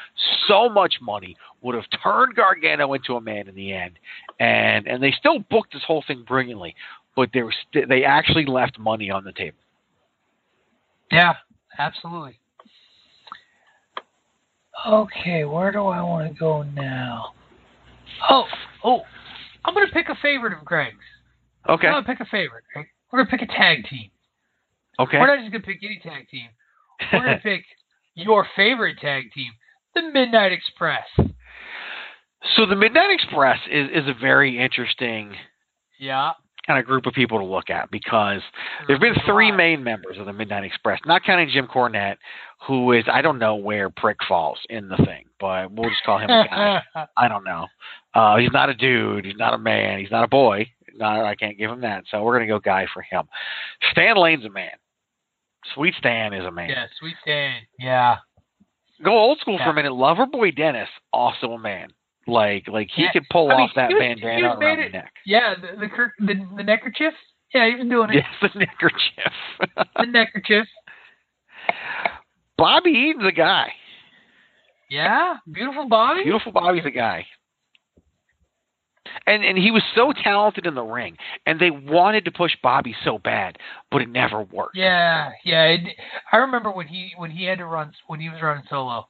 so 0.48 0.70
much 0.70 0.96
money, 1.02 1.36
would 1.62 1.76
have 1.76 1.86
turned 2.04 2.36
Gargano 2.36 2.94
into 2.94 3.16
a 3.16 3.22
man 3.22 3.48
in 3.48 3.56
the 3.56 3.74
end, 3.74 4.00
and 4.40 4.88
and 4.88 5.02
they 5.02 5.14
still 5.18 5.40
booked 5.50 5.74
this 5.74 5.84
whole 5.86 6.04
thing 6.06 6.24
brilliantly, 6.28 6.76
but 7.16 7.30
they 7.34 7.42
were 7.42 7.54
st- 7.68 7.88
they 7.88 8.04
actually 8.04 8.46
left 8.46 8.78
money 8.78 9.10
on 9.10 9.24
the 9.24 9.32
table. 9.32 9.58
Yeah, 11.12 11.34
absolutely. 11.78 12.40
Okay, 14.88 15.44
where 15.44 15.72
do 15.72 15.88
I 15.88 16.02
want 16.02 16.32
to 16.32 16.40
go 16.40 16.64
now? 16.64 17.34
Oh, 18.30 18.46
oh, 18.84 19.02
I'm 19.66 19.74
gonna 19.74 19.88
pick 19.92 20.10
a 20.10 20.16
favorite 20.22 20.54
of 20.58 20.64
Greg's. 20.66 20.96
Okay, 21.68 21.88
I'm 21.88 22.04
gonna 22.04 22.06
pick 22.06 22.20
a 22.20 22.30
favorite. 22.30 22.64
We're 23.12 23.24
gonna 23.24 23.30
pick 23.30 23.42
a 23.42 23.48
tag 23.48 23.86
team. 23.90 24.10
Okay. 25.00 25.18
We're 25.20 25.28
not 25.28 25.40
just 25.40 25.52
gonna 25.52 25.64
pick 25.64 25.80
any 25.84 26.00
tag 26.04 26.28
team. 26.30 26.50
We're 27.14 27.20
gonna 27.24 27.40
pick 27.44 27.64
your 28.16 28.46
favorite 28.56 28.98
tag 29.00 29.32
team, 29.34 29.52
the 29.96 30.02
Midnight 30.04 30.52
Express. 30.52 31.06
So 32.56 32.66
the 32.66 32.76
Midnight 32.76 33.12
Express 33.12 33.60
is 33.70 33.90
is 33.94 34.08
a 34.08 34.14
very 34.20 34.58
interesting 34.60 35.34
Yeah. 36.00 36.32
kind 36.66 36.80
of 36.80 36.86
group 36.86 37.06
of 37.06 37.14
people 37.14 37.40
to 37.40 37.46
look 37.46 37.70
at 37.70 37.92
because 37.92 38.42
There've 38.88 39.00
been 39.00 39.16
three 39.26 39.52
main 39.52 39.84
members 39.84 40.18
of 40.18 40.26
the 40.26 40.34
Midnight 40.34 40.64
Express, 40.64 41.00
not 41.06 41.24
counting 41.24 41.50
Jim 41.54 41.68
Cornette, 41.68 42.18
who 42.68 42.92
is 42.94 43.04
I 43.12 43.22
don't 43.22 43.40
know 43.40 43.56
where 43.56 43.90
Prick 43.90 44.18
falls 44.28 44.60
in 44.70 44.88
the 44.90 44.98
thing, 44.98 45.26
but 45.40 45.72
we'll 45.72 45.90
just 45.90 46.04
call 46.04 46.18
him 46.18 46.30
a 46.30 46.46
guy. 46.50 46.82
I 47.18 47.28
don't 47.28 47.44
know. 47.44 47.68
Uh, 48.14 48.38
he's 48.38 48.52
not 48.52 48.70
a 48.70 48.74
dude. 48.74 49.26
He's 49.26 49.38
not 49.38 49.54
a 49.54 49.58
man. 49.58 50.00
He's 50.00 50.12
not 50.12 50.24
a 50.24 50.28
boy. 50.28 50.70
Not, 50.96 51.24
I 51.24 51.36
can't 51.36 51.58
give 51.58 51.70
him 51.72 51.82
that. 51.82 52.04
So 52.10 52.24
we're 52.24 52.36
gonna 52.36 52.48
go 52.48 52.60
guy 52.60 52.88
for 52.94 53.02
him. 53.02 53.24
Stan 53.92 54.16
Lane's 54.18 54.46
a 54.46 54.50
man. 54.50 54.72
Sweet 55.76 55.94
Stan 55.98 56.34
is 56.34 56.46
a 56.46 56.52
man. 56.52 56.70
yeah, 56.70 56.86
Sweet 57.00 57.16
Stan. 57.22 57.62
Yeah. 57.78 58.18
Go 59.04 59.12
old 59.18 59.40
school 59.40 59.58
for 59.58 59.70
a 59.70 59.74
minute. 59.74 59.92
Loverboy 59.92 60.56
Dennis, 60.56 60.90
also 61.14 61.52
a 61.54 61.60
man. 61.60 61.90
Like 62.28 62.68
like 62.68 62.90
he 62.94 63.04
Yeah. 63.04 63.12
could 63.14 63.26
pull 63.32 63.50
I 63.52 63.58
mean, 63.58 63.70
off 63.70 63.76
that 63.76 63.90
was- 63.92 64.00
bandana 64.00 64.48
around 64.56 64.60
the 64.80 64.86
it- 64.86 64.94
neck. 64.94 65.14
Yeah, 65.26 65.56
the 65.56 65.88
the 65.88 66.26
the, 66.26 66.48
the 66.58 66.64
neckerchief. 66.64 67.14
Yeah, 67.54 67.68
he 67.68 67.76
was 67.76 67.88
doing 67.88 68.10
it. 68.12 68.16
Yes, 68.42 68.52
the 68.54 68.60
neckerchief. 68.60 69.34
The 69.98 70.06
neckerchief. 70.06 70.68
Bobby 72.58 72.92
Eaton's 72.92 73.28
a 73.28 73.32
guy. 73.32 73.72
Yeah, 74.90 75.38
beautiful 75.52 75.88
Bobby. 75.88 76.24
Beautiful 76.24 76.52
Bobby's 76.52 76.86
a 76.86 76.92
guy. 76.92 77.26
And 79.28 79.44
and 79.44 79.58
he 79.58 79.72
was 79.72 79.84
so 79.96 80.12
talented 80.12 80.66
in 80.66 80.76
the 80.76 80.84
ring, 80.84 81.18
and 81.46 81.60
they 81.60 81.72
wanted 81.72 82.26
to 82.26 82.32
push 82.32 82.56
Bobby 82.64 82.96
so 83.04 83.18
bad, 83.18 83.58
but 83.92 84.02
it 84.02 84.10
never 84.10 84.42
worked. 84.42 84.76
Yeah, 84.78 85.32
yeah. 85.44 85.64
It, 85.66 85.82
I 86.32 86.38
remember 86.38 86.72
when 86.72 86.88
he 86.88 87.12
when 87.18 87.32
he 87.32 87.46
had 87.46 87.58
to 87.60 87.66
run 87.66 87.92
when 88.08 88.20
he 88.20 88.30
was 88.30 88.42
running 88.42 88.64
solo. 88.70 89.08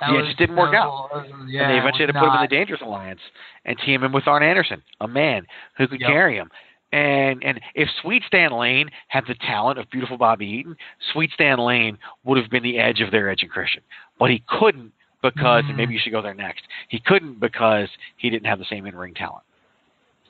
That 0.00 0.12
Yeah, 0.12 0.20
it 0.20 0.24
just 0.26 0.38
didn't 0.38 0.56
work 0.56 0.74
out. 0.74 0.88
a 0.88 0.90
little- 0.92 1.28
that 1.30 1.38
was- 1.38 1.50
yeah, 1.50 1.62
and 1.64 1.72
they 1.72 1.78
eventually 1.78 2.06
had 2.06 2.12
to 2.14 2.18
put 2.18 2.28
him 2.28 2.34
in 2.36 2.40
the 2.40 2.48
Dangerous 2.48 2.80
Alliance 2.80 3.20
and 3.66 3.78
team 3.80 4.02
him 4.02 4.12
with 4.12 4.26
Arn 4.26 4.42
Anderson, 4.42 4.82
a 5.00 5.06
man 5.06 5.46
who 5.76 5.86
could 5.86 6.00
Yep. 6.00 6.08
carry 6.08 6.36
him. 6.36 6.50
And 6.92 7.44
and 7.44 7.60
if 7.74 7.88
Sweet 8.00 8.24
Stan 8.24 8.50
Lane 8.50 8.90
had 9.08 9.26
the 9.26 9.34
talent 9.34 9.78
of 9.78 9.88
beautiful 9.90 10.16
Bobby 10.16 10.46
Eaton, 10.46 10.74
Sweet 11.12 11.30
Stan 11.32 11.58
Lane 11.58 11.98
would 12.24 12.38
have 12.38 12.50
been 12.50 12.62
the 12.62 12.78
edge 12.78 13.00
of 13.00 13.10
their 13.10 13.28
Edge 13.28 13.42
and 13.42 13.50
Christian. 13.50 13.82
But 14.18 14.30
he 14.30 14.42
couldn't 14.48 14.92
because 15.22 15.64
Mhm. 15.64 15.76
maybe 15.76 15.94
you 15.94 16.00
should 16.00 16.12
go 16.12 16.22
there 16.22 16.34
next. 16.34 16.64
He 16.88 16.98
couldn't 17.00 17.40
because 17.40 17.88
he 18.16 18.30
didn't 18.30 18.46
have 18.46 18.58
the 18.58 18.64
same 18.64 18.86
in 18.86 18.96
ring 18.96 19.14
talent. 19.14 19.44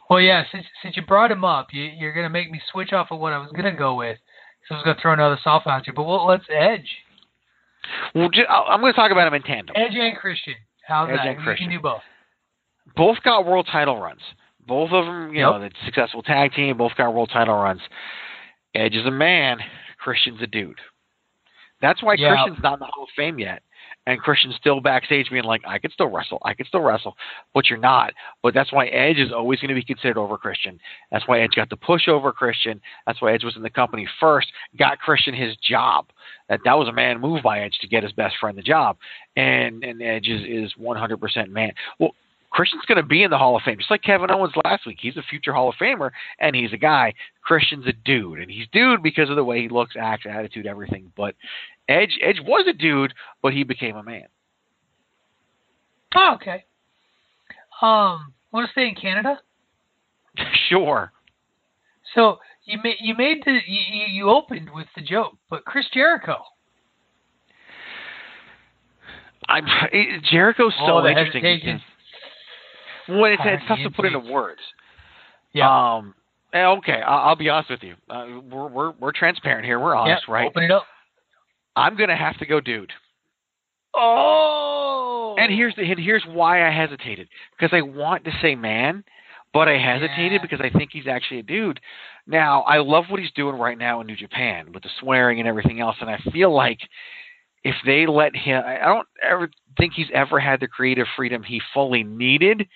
Well, 0.09 0.21
yeah. 0.21 0.45
Since 0.51 0.67
since 0.83 0.97
you 0.97 1.03
brought 1.03 1.31
him 1.31 1.45
up, 1.45 1.73
you, 1.73 1.85
you're 1.85 2.13
gonna 2.13 2.29
make 2.31 2.51
me 2.51 2.61
switch 2.71 2.93
off 2.93 3.11
of 3.13 3.21
what 3.21 3.33
I 3.33 3.39
was 3.39 3.53
gonna 3.53 3.71
go 3.73 3.95
with. 3.95 4.19
So 4.67 4.75
I 4.75 4.79
was 4.79 4.85
gonna 4.85 4.99
throw 5.01 5.13
another 5.13 5.37
softball 5.39 5.69
at 5.79 5.87
you, 5.87 5.93
but 5.93 6.03
well, 6.05 6.27
let's 6.27 6.45
Edge, 6.51 7.03
Well, 8.15 8.29
ju- 8.29 8.45
I- 8.49 8.75
I'm 8.75 8.81
going 8.81 8.93
to 8.93 8.97
talk 8.97 9.11
about 9.11 9.27
him 9.27 9.35
in 9.35 9.43
tandem. 9.43 9.75
Edge 9.77 9.95
and 9.95 10.17
Christian. 10.17 10.55
How's 10.87 11.09
Edge 11.09 11.17
that? 11.17 11.27
and 11.29 11.39
You 11.39 11.45
Christian. 11.45 11.69
can 11.69 11.77
do 11.79 11.81
both. 11.81 12.03
Both 12.95 13.23
got 13.23 13.47
world 13.47 13.67
title 13.69 13.97
runs. 13.99 14.21
Both 14.67 14.93
of 14.93 15.07
them, 15.07 15.33
you 15.35 15.41
Yep. 15.41 15.51
know, 15.53 15.59
the 15.61 15.71
successful 15.87 16.23
tag 16.23 16.53
team. 16.53 16.77
Both 16.77 16.95
got 16.97 17.15
world 17.15 17.31
title 17.31 17.57
runs. 17.57 17.81
Edge 18.75 18.95
is 18.97 19.07
a 19.07 19.11
man. 19.11 19.65
Christian's 19.97 20.43
a 20.43 20.47
dude. 20.47 20.79
That's 21.81 22.03
why 22.03 22.15
Yeah. 22.15 22.31
Christian's 22.35 22.63
not 22.63 22.75
in 22.75 22.81
the 22.81 22.87
Hall 22.87 23.05
of 23.05 23.11
Fame 23.11 23.39
yet. 23.39 23.63
And 24.07 24.19
Christian's 24.19 24.57
still 24.57 24.81
backstage 24.81 25.29
being 25.31 25.45
like, 25.45 25.61
I 25.67 25.79
could 25.79 25.93
still 25.93 26.09
wrestle. 26.09 26.39
I 26.45 26.55
could 26.55 26.67
still 26.67 26.81
wrestle. 26.81 27.17
But 27.53 27.69
you're 27.69 27.79
not. 27.79 28.13
But 28.43 28.55
that's 28.55 28.73
why 28.73 28.87
Edge 28.87 29.19
is 29.19 29.31
always 29.33 29.61
going 29.61 29.69
to 29.69 29.75
be 29.75 29.85
considered 29.85 30.19
over 30.19 30.39
Christian. 30.39 30.81
That's 31.13 31.29
why 31.29 31.41
Edge 31.41 31.55
got 31.55 31.69
the 31.69 31.77
push 31.77 32.09
over 32.09 32.33
Christian. 32.33 32.81
That's 33.07 33.21
why 33.21 33.35
Edge 33.35 33.45
was 33.45 33.57
in 33.57 33.63
the 33.63 33.71
company 33.71 34.09
first, 34.19 34.49
got 34.79 34.99
Christian 34.99 35.35
his 35.35 35.55
job. 35.57 36.07
That 36.49 36.61
that 36.65 36.79
was 36.79 36.89
a 36.89 36.93
man 36.93 37.21
move 37.21 37.43
by 37.43 37.61
Edge 37.61 37.79
to 37.81 37.89
get 37.89 38.03
his 38.03 38.13
best 38.13 38.37
friend 38.41 38.57
the 38.57 38.63
job. 38.63 38.97
And 39.37 39.85
and 39.85 40.03
Edge 40.03 40.29
is, 40.29 40.43
is 40.47 40.75
100% 40.81 41.49
man. 41.51 41.73
Well, 41.99 42.15
Christian's 42.51 42.85
going 42.87 42.97
to 42.97 43.05
be 43.05 43.23
in 43.23 43.31
the 43.31 43.39
Hall 43.39 43.57
of 43.57 43.63
Fame, 43.63 43.79
just 43.79 43.91
like 43.91 44.03
Kevin 44.03 44.31
Owens 44.31 44.55
last 44.65 44.85
week. 44.87 44.99
He's 45.01 45.17
a 45.17 45.23
future 45.23 45.53
Hall 45.53 45.69
of 45.69 45.77
Famer, 45.77 46.11
and 46.41 46.55
he's 46.55 46.73
a 46.73 46.77
guy. 46.77 47.15
Christian's 47.43 47.87
a 47.87 47.93
dude, 47.93 48.41
and 48.41 48.51
he's 48.51 48.67
dude 48.73 49.03
because 49.03 49.31
of 49.31 49.37
the 49.37 49.45
way 49.45 49.63
he 49.63 49.69
looks, 49.69 49.95
acts, 49.99 50.27
attitude, 50.29 50.67
everything. 50.67 51.13
But 51.17 51.37
Edge, 51.89 52.19
Edge 52.23 52.41
was 52.45 52.67
a 52.69 52.73
dude, 52.73 53.15
but 53.41 53.53
he 53.53 53.63
became 53.63 53.97
a 53.97 54.03
man. 54.03 54.27
Oh, 56.15 56.35
okay. 56.35 56.65
Um, 57.81 58.33
want 58.53 58.67
to 58.67 58.73
stay 58.73 58.89
in 58.89 58.95
Canada? 58.97 59.41
sure. 60.69 61.13
So 62.15 62.39
you 62.65 62.79
made 62.83 62.97
you 63.01 63.15
made 63.17 63.43
the 63.45 63.59
you, 63.67 64.07
you 64.09 64.29
opened 64.29 64.71
with 64.75 64.89
the 64.97 65.03
joke, 65.03 65.37
but 65.49 65.65
Chris 65.65 65.87
Jericho. 65.93 66.43
I'm 69.49 69.67
Jericho's 70.31 70.75
so 70.79 70.99
Oh, 70.99 71.07
interesting. 71.07 71.81
Well, 73.11 73.25
it's, 73.33 73.43
it's 73.45 73.63
tough 73.69 73.79
to 73.83 73.91
put 73.91 74.07
into 74.07 74.19
words. 74.21 74.61
Yeah. 75.53 75.69
Um. 75.97 76.15
eh, 76.53 76.65
Okay, 76.65 77.01
I'll, 77.05 77.29
I'll 77.31 77.37
be 77.37 77.49
honest 77.49 77.71
with 77.71 77.83
you. 77.83 77.95
Uh, 78.09 78.27
we're 78.51 78.69
we're 78.69 78.91
we're 78.93 79.13
transparent 79.13 79.65
here. 79.67 79.79
We're 79.81 79.95
honest, 79.97 80.25
yeah, 80.29 80.35
right? 80.35 80.47
Open 80.47 80.63
it 80.65 80.71
up. 80.71 80.85
I'm 81.77 81.97
gonna 81.97 82.17
have 82.17 82.39
to 82.39 82.47
go, 82.47 82.61
dude. 82.61 82.93
Oh. 83.95 85.35
And 85.39 85.53
here's 85.53 85.75
the 85.77 85.83
and 85.83 85.99
here's 85.99 86.25
why 86.29 86.67
I 86.67 86.71
hesitated 86.71 87.29
because 87.59 87.71
I 87.77 87.83
want 87.83 88.25
to 88.25 88.31
say 88.43 88.55
man, 88.55 89.05
but 89.53 89.69
I 89.69 89.79
hesitated 89.79 90.33
Yeah. 90.33 90.39
because 90.43 90.61
I 90.61 90.71
think 90.77 90.91
he's 90.93 91.07
actually 91.07 91.41
a 91.41 91.45
dude. 91.45 91.81
Now 92.27 92.63
I 92.63 92.79
love 92.79 93.05
what 93.09 93.21
he's 93.21 93.33
doing 93.33 93.57
right 93.57 93.79
now 93.79 94.01
in 94.01 94.07
New 94.07 94.17
Japan 94.17 94.73
with 94.73 94.83
the 94.83 94.91
swearing 95.01 95.39
and 95.41 95.49
everything 95.49 95.81
else, 95.81 95.97
and 96.01 96.11
I 96.11 96.19
feel 96.33 96.55
like 96.55 96.79
if 97.65 97.75
they 97.85 98.07
let 98.07 98.35
him, 98.37 98.63
I 98.65 98.81
I 98.81 98.87
don't 98.87 99.09
ever 99.23 99.51
think 99.79 99.95
he's 99.95 100.09
ever 100.15 100.39
had 100.41 100.61
the 100.61 100.69
creative 100.69 101.07
freedom 101.17 101.43
he 101.43 101.61
fully 101.75 102.05
needed 102.05 102.67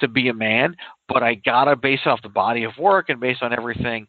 to 0.00 0.08
be 0.08 0.28
a 0.28 0.34
man. 0.34 0.76
But 1.08 1.22
I 1.22 1.34
gotta 1.34 1.76
base 1.76 2.00
off 2.06 2.22
the 2.22 2.28
body 2.28 2.64
of 2.64 2.72
work 2.78 3.08
and 3.08 3.20
based 3.20 3.42
on 3.42 3.52
everything. 3.52 4.06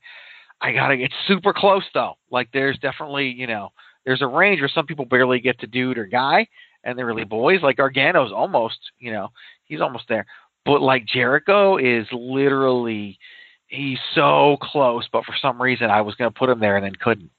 I 0.62 0.72
gotta. 0.72 0.98
get 0.98 1.12
super 1.28 1.54
close 1.54 1.84
though. 1.94 2.14
Like 2.32 2.50
there's 2.54 2.78
definitely 2.80 3.28
you 3.30 3.48
know 3.48 3.70
there's 4.06 4.22
a 4.22 4.28
range 4.28 4.62
where 4.62 4.70
some 4.74 4.86
people 4.86 5.06
barely 5.06 5.40
get 5.40 5.60
to 5.60 5.68
dude 5.68 5.98
or 5.98 6.06
guy, 6.06 6.48
and 6.84 6.98
they're 6.98 7.06
really 7.06 7.24
boys. 7.26 7.62
Like 7.62 7.78
Gargano's 7.78 8.32
almost, 8.32 8.78
you 9.00 9.12
know, 9.12 9.30
he's 9.66 9.82
almost 9.82 10.06
there. 10.08 10.26
But 10.66 10.82
like 10.82 11.06
Jericho 11.06 11.78
is 11.78 12.08
literally, 12.12 13.20
he's 13.68 14.00
so 14.16 14.58
close. 14.62 15.08
But 15.12 15.26
for 15.26 15.36
some 15.42 15.62
reason, 15.62 15.90
I 15.90 16.02
was 16.02 16.16
gonna 16.16 16.32
put 16.32 16.50
him 16.50 16.60
there 16.60 16.78
and 16.78 16.86
then 16.86 16.96
couldn't. 16.96 17.30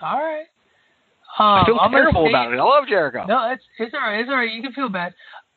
All 0.00 0.18
right. 0.18 0.46
I 1.38 1.60
Um, 1.60 1.66
feel 1.66 1.78
I'm 1.80 1.90
gonna 1.92 2.02
terrible 2.02 2.28
about 2.28 2.52
it. 2.52 2.58
I 2.58 2.62
love 2.62 2.88
Jericho. 2.88 3.24
No, 3.26 3.50
it's 3.52 3.64
it's 3.78 3.94
all 3.94 4.00
right. 4.00 4.20
It's 4.20 4.28
all 4.28 4.36
right. 4.36 4.50
You 4.52 4.62
can 4.62 4.72
feel 4.72 4.88
bad. 4.88 5.14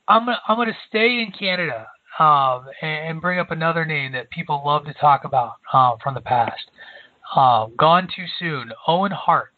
I'm 0.08 0.26
gonna 0.26 0.40
I'm 0.48 0.58
gonna 0.58 0.78
stay 0.88 1.22
in 1.22 1.32
Canada 1.32 1.88
um, 2.20 2.66
and, 2.82 3.10
and 3.10 3.22
bring 3.22 3.40
up 3.40 3.52
another 3.52 3.86
name 3.86 4.12
that 4.14 4.30
people 4.30 4.62
love 4.66 4.86
to 4.86 4.94
talk 4.94 5.24
about 5.26 5.54
um, 5.74 5.98
from 6.02 6.14
the 6.14 6.22
past. 6.22 6.72
Um, 7.36 7.74
gone 7.78 8.08
too 8.16 8.26
soon. 8.40 8.72
Owen 8.88 9.12
Hart. 9.12 9.52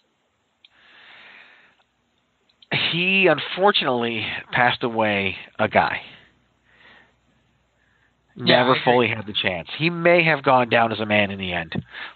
He 2.91 3.27
unfortunately 3.27 4.25
passed 4.51 4.83
away 4.83 5.35
a 5.59 5.67
guy. 5.67 6.01
Yeah, 8.35 8.57
Never 8.57 8.75
fully 8.83 9.07
had 9.07 9.25
the 9.25 9.33
chance. 9.33 9.67
He 9.77 9.89
may 9.89 10.23
have 10.23 10.43
gone 10.43 10.69
down 10.69 10.91
as 10.91 10.99
a 10.99 11.05
man 11.05 11.31
in 11.31 11.39
the 11.39 11.53
end, 11.53 11.73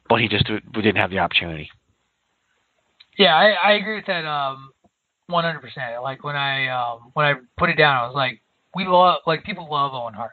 but 0.07 0.21
he 0.21 0.27
just 0.27 0.45
didn't 0.45 0.97
have 0.97 1.09
the 1.09 1.19
opportunity. 1.19 1.71
Yeah, 3.17 3.35
I, 3.35 3.69
I 3.69 3.71
agree 3.73 3.95
with 3.95 4.05
that 4.05 4.25
um 4.25 4.71
100%. 5.31 6.01
Like 6.03 6.23
when 6.23 6.35
I 6.35 6.67
um 6.67 7.11
when 7.13 7.25
I 7.25 7.33
put 7.57 7.69
it 7.69 7.77
down, 7.77 7.97
I 7.97 8.05
was 8.07 8.15
like, 8.15 8.41
we 8.75 8.85
love 8.85 9.19
like 9.25 9.43
people 9.43 9.67
love 9.69 9.93
Owen 9.93 10.13
Hart. 10.13 10.31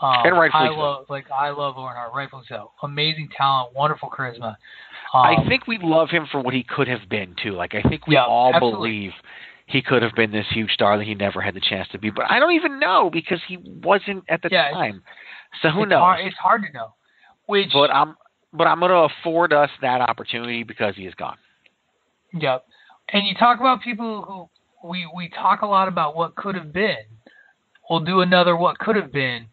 Um, 0.00 0.26
And 0.26 0.36
rightfully 0.36 0.68
I 0.68 0.74
so. 0.74 0.80
love 0.80 1.04
like 1.08 1.26
I 1.30 1.50
love 1.50 1.76
Owen 1.76 1.94
Hart, 1.94 2.12
rightfully 2.14 2.44
so. 2.48 2.72
Amazing 2.82 3.28
talent, 3.36 3.74
wonderful 3.76 4.10
charisma. 4.10 4.56
I 5.14 5.36
Um, 5.36 5.46
think 5.48 5.66
we 5.66 5.78
love 5.80 6.08
him 6.10 6.26
for 6.30 6.40
what 6.40 6.54
he 6.54 6.64
could 6.64 6.88
have 6.88 7.08
been 7.08 7.34
too. 7.42 7.52
Like 7.52 7.74
I 7.74 7.82
think 7.88 8.06
we 8.06 8.14
Yeah, 8.14 8.24
all 8.26 8.52
absolutely. 8.52 8.88
believe 8.90 9.12
he 9.66 9.80
could 9.82 10.02
have 10.02 10.14
been 10.14 10.32
this 10.32 10.46
huge 10.50 10.70
star 10.72 10.98
that 10.98 11.04
he 11.06 11.14
never 11.14 11.40
had 11.40 11.54
the 11.54 11.60
chance 11.60 11.88
to 11.92 11.98
be. 11.98 12.10
But 12.10 12.30
I 12.30 12.38
don't 12.40 12.52
even 12.52 12.80
know 12.80 13.10
because 13.12 13.40
he 13.46 13.58
wasn't 13.58 14.24
at 14.28 14.42
the 14.42 14.50
Yeah, 14.50 14.72
time. 14.72 15.02
So 15.62 15.70
who 15.70 15.82
it's 15.82 15.90
knows? 15.90 16.00
Hard, 16.00 16.26
it's 16.26 16.36
hard 16.36 16.62
to 16.62 16.72
know. 16.72 16.94
Which 17.46 17.70
but 17.72 17.90
I'm 17.90 18.16
but 18.52 18.66
I'm 18.66 18.80
going 18.80 18.90
to 18.90 19.08
afford 19.20 19.52
us 19.52 19.70
that 19.80 20.00
opportunity 20.00 20.62
because 20.62 20.94
he 20.96 21.06
is 21.06 21.14
gone. 21.14 21.36
Yep. 22.34 22.64
And 23.12 23.26
you 23.26 23.34
talk 23.34 23.60
about 23.60 23.82
people 23.82 24.22
who 24.82 24.88
we 24.88 25.08
we 25.14 25.28
talk 25.28 25.62
a 25.62 25.66
lot 25.66 25.88
about 25.88 26.16
what 26.16 26.34
could 26.34 26.54
have 26.54 26.72
been. 26.72 26.96
We'll 27.88 28.00
do 28.00 28.20
another 28.20 28.56
what 28.56 28.78
could 28.78 28.96
have 28.96 29.12
been. 29.12 29.46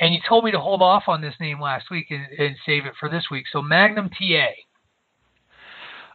And 0.00 0.14
you 0.14 0.20
told 0.26 0.44
me 0.44 0.50
to 0.52 0.58
hold 0.58 0.80
off 0.80 1.04
on 1.06 1.20
this 1.20 1.34
name 1.38 1.60
last 1.60 1.90
week 1.90 2.06
and, 2.10 2.26
and 2.38 2.56
save 2.64 2.86
it 2.86 2.94
for 2.98 3.08
this 3.10 3.24
week. 3.30 3.44
So 3.52 3.60
Magnum 3.60 4.08
TA. 4.08 4.48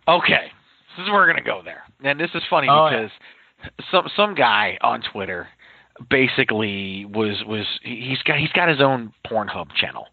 Okay, 0.07 0.51
this 0.97 1.03
is 1.03 1.09
where 1.09 1.15
we're 1.21 1.25
going 1.31 1.37
to 1.37 1.43
go 1.43 1.61
there. 1.63 1.83
And 2.03 2.19
this 2.19 2.29
is 2.33 2.41
funny 2.49 2.67
Oh, 2.69 2.87
yeah. 2.89 3.07
because 3.61 3.81
some 3.91 4.07
some 4.15 4.35
guy 4.35 4.77
on 4.81 5.01
Twitter 5.11 5.47
basically 6.09 7.05
was 7.05 7.43
was 7.45 7.65
he's 7.83 8.21
got 8.23 8.37
he's 8.39 8.51
got 8.53 8.69
his 8.69 8.81
own 8.81 9.11
Pornhub 9.29 9.71
channel, 9.75 10.07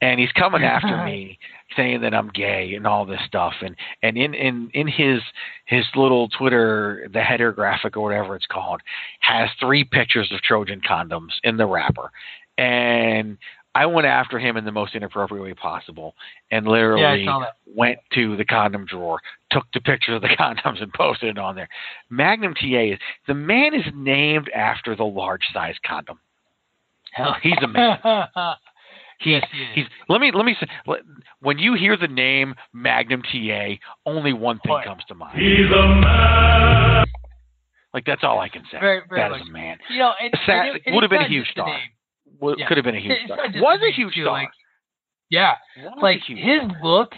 and 0.00 0.20
he's 0.20 0.32
coming 0.32 0.62
after 0.62 1.04
me 1.04 1.38
saying 1.76 2.00
that 2.02 2.14
I'm 2.14 2.28
gay 2.28 2.74
and 2.74 2.86
all 2.86 3.04
this 3.04 3.20
stuff, 3.26 3.54
and 3.62 3.74
and 4.02 4.16
in 4.16 4.34
in 4.34 4.70
in 4.74 4.86
his 4.86 5.20
his 5.64 5.84
little 5.94 6.28
Twitter 6.28 7.08
the 7.12 7.20
header 7.22 7.52
graphic 7.52 7.96
or 7.96 8.02
whatever 8.02 8.36
it's 8.36 8.46
called 8.46 8.80
has 9.20 9.48
three 9.60 9.84
pictures 9.84 10.30
of 10.32 10.40
Trojan 10.42 10.80
condoms 10.80 11.32
in 11.44 11.56
the 11.56 11.66
wrapper, 11.66 12.10
and 12.58 13.38
I 13.74 13.84
went 13.84 14.06
after 14.06 14.38
him 14.38 14.56
in 14.56 14.64
the 14.64 14.72
most 14.72 14.94
inappropriate 14.94 15.42
way 15.44 15.52
possible, 15.52 16.14
and 16.50 16.66
literally 16.66 17.02
Yeah, 17.02 17.10
I 17.10 17.24
saw 17.24 17.40
that. 17.40 17.56
went 17.66 17.98
to 18.14 18.34
the 18.36 18.44
condom 18.44 18.86
drawer, 18.86 19.20
took 19.50 19.64
the 19.74 19.80
picture 19.82 20.14
of 20.14 20.22
the 20.22 20.28
condoms, 20.40 20.82
and 20.82 20.90
posted 20.94 21.30
it 21.30 21.38
on 21.38 21.56
there. 21.56 21.68
Magnum 22.08 22.54
TA 22.54 22.64
is 22.92 22.98
the 23.26 23.34
man 23.34 23.74
is 23.74 23.84
named 23.94 24.48
after 24.54 24.96
the 24.96 25.04
large 25.04 25.44
size 25.52 25.74
condom. 25.86 26.18
Hell, 27.12 27.36
He's 27.42 27.56
a 27.62 27.66
man. 27.68 27.98
He's, 29.18 29.42
he 29.52 29.58
is. 29.62 29.68
he's 29.74 29.84
let 30.08 30.20
me 30.20 30.30
let 30.34 30.44
me 30.44 30.54
say 30.60 30.66
when 31.40 31.58
you 31.58 31.74
hear 31.74 31.96
the 31.96 32.08
name 32.08 32.54
Magnum 32.72 33.22
TA, 33.22 33.74
only 34.04 34.32
one 34.32 34.58
thing 34.60 34.72
What? 34.72 34.84
comes 34.84 35.02
to 35.08 35.14
mind. 35.14 35.38
He's 35.40 35.66
a 35.70 35.86
man. 35.88 37.04
Like 37.94 38.04
that's 38.04 38.22
all 38.24 38.38
I 38.40 38.48
can 38.50 38.62
say. 38.70 38.78
Very- 38.78 39.02
very 39.08 39.20
that 39.22 39.32
is 39.36 39.40
much. 39.40 39.48
a 39.48 39.52
man. 39.52 39.78
you 39.90 39.98
know, 39.98 40.12
and, 40.20 40.34
Sad- 40.44 40.66
and 40.68 40.76
it, 40.76 40.82
and 40.86 40.94
would 40.94 41.02
have 41.02 41.10
been 41.10 41.22
a 41.22 41.28
huge 41.28 41.44
just 41.46 41.52
star. 41.52 41.66
name. 41.66 41.88
Well, 42.38 42.54
Yeah. 42.58 42.68
Could 42.68 42.76
have 42.76 42.84
been 42.84 42.96
a 42.96 43.00
huge 43.00 43.12
It's 43.12 43.24
star. 43.24 43.38
Was 43.54 43.80
a 43.82 43.90
huge 43.92 44.14
too, 44.14 44.22
star. 44.24 44.32
like- 44.34 44.50
Yeah. 45.30 45.54
Was 45.78 45.98
like 46.02 46.20
his 46.26 46.60
star. 46.62 46.80
look, 46.82 47.12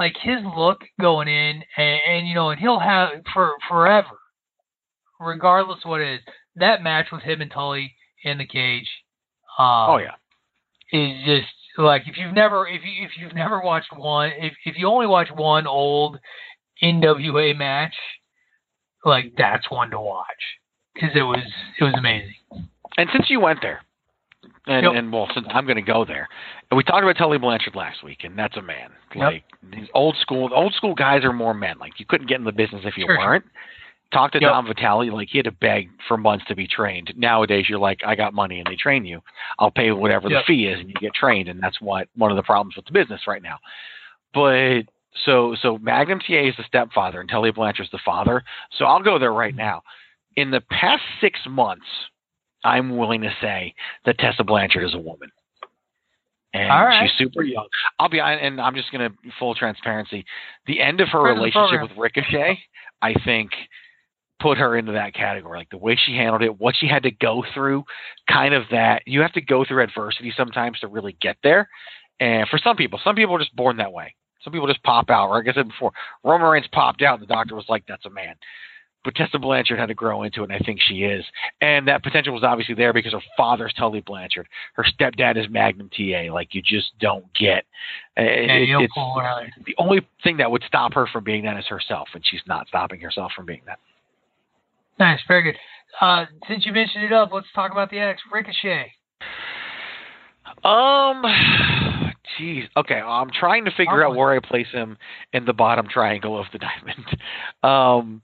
like 0.00 0.16
his 0.20 0.38
look 0.56 0.82
going 1.00 1.28
in, 1.28 1.62
and, 1.76 2.00
and 2.08 2.26
you 2.26 2.34
know, 2.34 2.50
and 2.50 2.58
he'll 2.60 2.80
have 2.80 3.10
for 3.32 3.52
forever, 3.68 4.18
regardless 5.20 5.78
of 5.84 5.88
what 5.90 6.00
it 6.00 6.14
is. 6.14 6.20
That 6.56 6.82
match 6.82 7.06
with 7.12 7.22
him 7.22 7.40
and 7.40 7.50
Tully 7.50 7.94
in 8.24 8.38
the 8.38 8.46
cage, 8.46 8.88
um, 9.58 9.66
Oh 9.90 9.98
yeah. 9.98 10.14
Is 10.94 11.24
just 11.24 11.52
like 11.76 12.02
if 12.06 12.16
you've 12.16 12.32
never 12.34 12.66
if 12.68 12.82
you 12.84 13.04
if 13.04 13.10
you've 13.18 13.34
never 13.34 13.60
watched 13.60 13.92
one 13.96 14.30
if 14.38 14.52
if 14.64 14.78
you 14.78 14.86
only 14.86 15.06
watch 15.06 15.28
one 15.34 15.66
old 15.66 16.18
NWA 16.82 17.56
match, 17.56 17.94
like 19.04 19.32
that's 19.36 19.70
one 19.70 19.90
to 19.90 20.00
watch 20.00 20.26
because 20.94 21.10
it 21.14 21.22
was 21.22 21.42
it 21.80 21.84
was 21.84 21.94
amazing. 21.98 22.34
And 22.96 23.08
since 23.12 23.28
you 23.28 23.40
went 23.40 23.60
there, 23.60 23.80
and, 24.66 24.84
Yep. 24.84 24.92
and 24.94 25.12
well, 25.12 25.28
since 25.34 25.46
I'm 25.50 25.64
going 25.64 25.76
to 25.76 25.82
go 25.82 26.04
there, 26.04 26.28
and 26.70 26.76
we 26.76 26.84
talked 26.84 27.02
about 27.02 27.16
Tully 27.16 27.38
Blanchard 27.38 27.74
last 27.74 28.04
week, 28.04 28.18
and 28.22 28.38
that's 28.38 28.56
a 28.56 28.62
man. 28.62 28.90
Yep. 29.14 29.32
Like 29.32 29.44
these 29.72 29.88
old 29.94 30.16
school, 30.20 30.50
old 30.54 30.74
school 30.74 30.94
guys 30.94 31.24
are 31.24 31.32
more 31.32 31.54
men. 31.54 31.78
Like 31.78 31.98
you 31.98 32.06
couldn't 32.06 32.28
get 32.28 32.38
in 32.38 32.44
the 32.44 32.52
business 32.52 32.82
if 32.84 32.96
you 32.96 33.04
sure. 33.06 33.18
weren't. 33.18 33.44
Talk 34.14 34.30
to 34.32 34.40
Yep. 34.40 34.50
Don 34.50 34.66
Vitale, 34.66 35.10
like 35.10 35.28
he 35.30 35.38
had 35.38 35.44
to 35.46 35.50
beg 35.50 35.90
for 36.06 36.16
months 36.16 36.44
to 36.46 36.54
be 36.54 36.68
trained. 36.68 37.12
Nowadays, 37.16 37.66
you're 37.68 37.80
like, 37.80 38.00
I 38.06 38.14
got 38.14 38.32
money 38.32 38.60
and 38.60 38.66
they 38.66 38.76
train 38.76 39.04
you. 39.04 39.20
I'll 39.58 39.72
pay 39.72 39.90
whatever 39.90 40.30
Yep. 40.30 40.44
the 40.46 40.52
fee 40.54 40.66
is, 40.68 40.78
and 40.78 40.88
you 40.88 40.94
get 40.94 41.12
trained, 41.14 41.48
and 41.48 41.60
that's 41.60 41.80
what 41.80 42.08
one 42.14 42.30
of 42.30 42.36
the 42.36 42.42
problems 42.44 42.76
with 42.76 42.86
the 42.86 42.92
business 42.92 43.22
right 43.26 43.42
now. 43.42 43.58
But 44.32 44.82
so 45.24 45.56
so 45.60 45.78
Magnum 45.78 46.20
TA 46.20 46.48
is 46.48 46.54
the 46.56 46.64
stepfather, 46.64 47.20
and 47.20 47.28
Tully 47.28 47.50
Blanchard's 47.50 47.90
the 47.90 47.98
father. 48.04 48.44
So 48.78 48.84
I'll 48.84 49.02
go 49.02 49.18
there 49.18 49.32
right 49.32 49.54
now. 49.54 49.82
In 50.36 50.50
the 50.50 50.60
past 50.60 51.02
six 51.20 51.40
months, 51.48 51.86
I'm 52.64 52.96
willing 52.96 53.20
to 53.22 53.34
say 53.40 53.74
that 54.06 54.18
Tessa 54.18 54.44
Blanchard 54.44 54.84
is 54.84 54.94
a 54.94 54.98
woman. 54.98 55.30
And 56.52 56.68
right. 56.68 57.08
she's 57.08 57.18
super 57.18 57.42
young. 57.42 57.66
I'll 57.98 58.08
be 58.08 58.20
and 58.20 58.60
I'm 58.60 58.76
just 58.76 58.92
gonna 58.92 59.10
full 59.40 59.56
transparency. 59.56 60.24
The 60.66 60.80
end 60.80 61.00
of 61.00 61.08
her 61.08 61.28
of 61.28 61.36
the 61.36 61.40
relationship 61.40 61.78
program. 61.80 61.88
with 61.88 61.98
Ricochet, 61.98 62.60
I 63.02 63.12
think 63.24 63.50
put 64.40 64.58
her 64.58 64.76
into 64.76 64.92
that 64.92 65.14
category. 65.14 65.58
Like 65.58 65.70
the 65.70 65.78
way 65.78 65.96
she 65.96 66.16
handled 66.16 66.42
it, 66.42 66.60
what 66.60 66.74
she 66.78 66.86
had 66.88 67.02
to 67.04 67.10
go 67.10 67.44
through, 67.54 67.84
kind 68.30 68.54
of 68.54 68.64
that 68.70 69.02
you 69.06 69.20
have 69.22 69.32
to 69.32 69.40
go 69.40 69.64
through 69.64 69.82
adversity 69.82 70.32
sometimes 70.36 70.78
to 70.80 70.88
really 70.88 71.16
get 71.20 71.36
there. 71.42 71.68
And 72.20 72.48
for 72.48 72.58
some 72.58 72.76
people, 72.76 73.00
some 73.02 73.16
people 73.16 73.34
are 73.36 73.40
just 73.40 73.56
born 73.56 73.76
that 73.78 73.92
way. 73.92 74.14
Some 74.42 74.52
people 74.52 74.66
just 74.68 74.82
pop 74.82 75.08
out. 75.10 75.28
Or 75.30 75.38
like 75.38 75.48
I 75.48 75.52
said 75.52 75.68
before, 75.68 75.92
Roman 76.22 76.48
Reigns 76.48 76.66
popped 76.72 77.02
out 77.02 77.18
and 77.18 77.22
the 77.22 77.32
doctor 77.32 77.54
was 77.54 77.64
like, 77.68 77.84
That's 77.88 78.04
a 78.06 78.10
man. 78.10 78.34
But 79.04 79.14
Tessa 79.16 79.38
Blanchard 79.38 79.78
had 79.78 79.88
to 79.88 79.94
grow 79.94 80.22
into 80.22 80.40
it, 80.40 80.44
and 80.50 80.52
I 80.54 80.58
think 80.64 80.80
she 80.80 81.04
is. 81.04 81.26
And 81.60 81.86
that 81.88 82.02
potential 82.02 82.32
was 82.32 82.42
obviously 82.42 82.74
there 82.74 82.94
because 82.94 83.12
her 83.12 83.20
father's 83.36 83.74
Tully 83.74 84.00
Blanchard. 84.00 84.48
Her 84.72 84.82
stepdad 84.84 85.36
is 85.36 85.44
Magnum 85.50 85.90
TA. 85.90 86.32
Like 86.32 86.54
you 86.54 86.62
just 86.62 86.98
don't 87.00 87.26
get. 87.34 87.64
uh, 88.18 88.22
Yeah, 88.22 88.28
it- 88.28 88.68
it's 88.80 88.94
pull 88.94 89.18
her 89.18 89.26
out 89.26 89.42
of 89.42 89.48
there. 89.56 89.64
the 89.66 89.74
only 89.76 90.06
thing 90.22 90.38
that 90.38 90.50
would 90.50 90.62
stop 90.66 90.94
her 90.94 91.06
from 91.06 91.22
being 91.22 91.44
that 91.44 91.58
is 91.58 91.66
herself, 91.66 92.08
and 92.14 92.24
she's 92.26 92.40
not 92.46 92.66
stopping 92.68 92.98
herself 93.00 93.32
from 93.36 93.44
being 93.44 93.60
that. 93.66 93.78
Nice, 94.98 95.20
very 95.26 95.42
good. 95.42 95.56
Uh, 96.00 96.26
since 96.48 96.66
you 96.66 96.72
mentioned 96.72 97.04
it 97.04 97.12
up, 97.12 97.30
let's 97.32 97.46
talk 97.54 97.72
about 97.72 97.90
the 97.90 97.98
X 97.98 98.20
Ricochet. 98.32 98.92
Um, 100.64 101.22
jeez. 102.38 102.64
Okay, 102.76 103.00
I'm 103.00 103.30
trying 103.30 103.64
to 103.66 103.70
figure 103.72 104.04
out 104.04 104.16
where 104.16 104.32
I 104.32 104.40
place 104.40 104.68
him 104.72 104.96
in 105.32 105.44
the 105.44 105.52
bottom 105.52 105.86
triangle 105.88 106.38
of 106.38 106.46
the 106.52 106.58
diamond. 106.58 107.06
Um, 107.62 108.22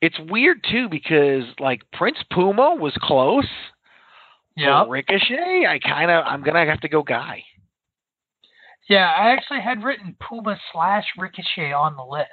it's 0.00 0.16
weird 0.28 0.64
too 0.70 0.88
because 0.88 1.44
like 1.58 1.82
Prince 1.92 2.18
Puma 2.32 2.74
was 2.74 2.92
close. 3.00 3.48
Yeah, 4.56 4.84
Ricochet, 4.88 5.64
I 5.66 5.78
kind 5.78 6.10
of 6.10 6.24
I'm 6.26 6.42
gonna 6.42 6.66
have 6.66 6.80
to 6.80 6.88
go 6.88 7.02
Guy. 7.02 7.44
yeah. 8.88 9.10
I 9.16 9.30
actually 9.30 9.60
had 9.60 9.82
written 9.82 10.16
Puma 10.20 10.58
slash 10.72 11.04
Ricochet 11.16 11.72
on 11.72 11.96
the 11.96 12.04
list. 12.04 12.28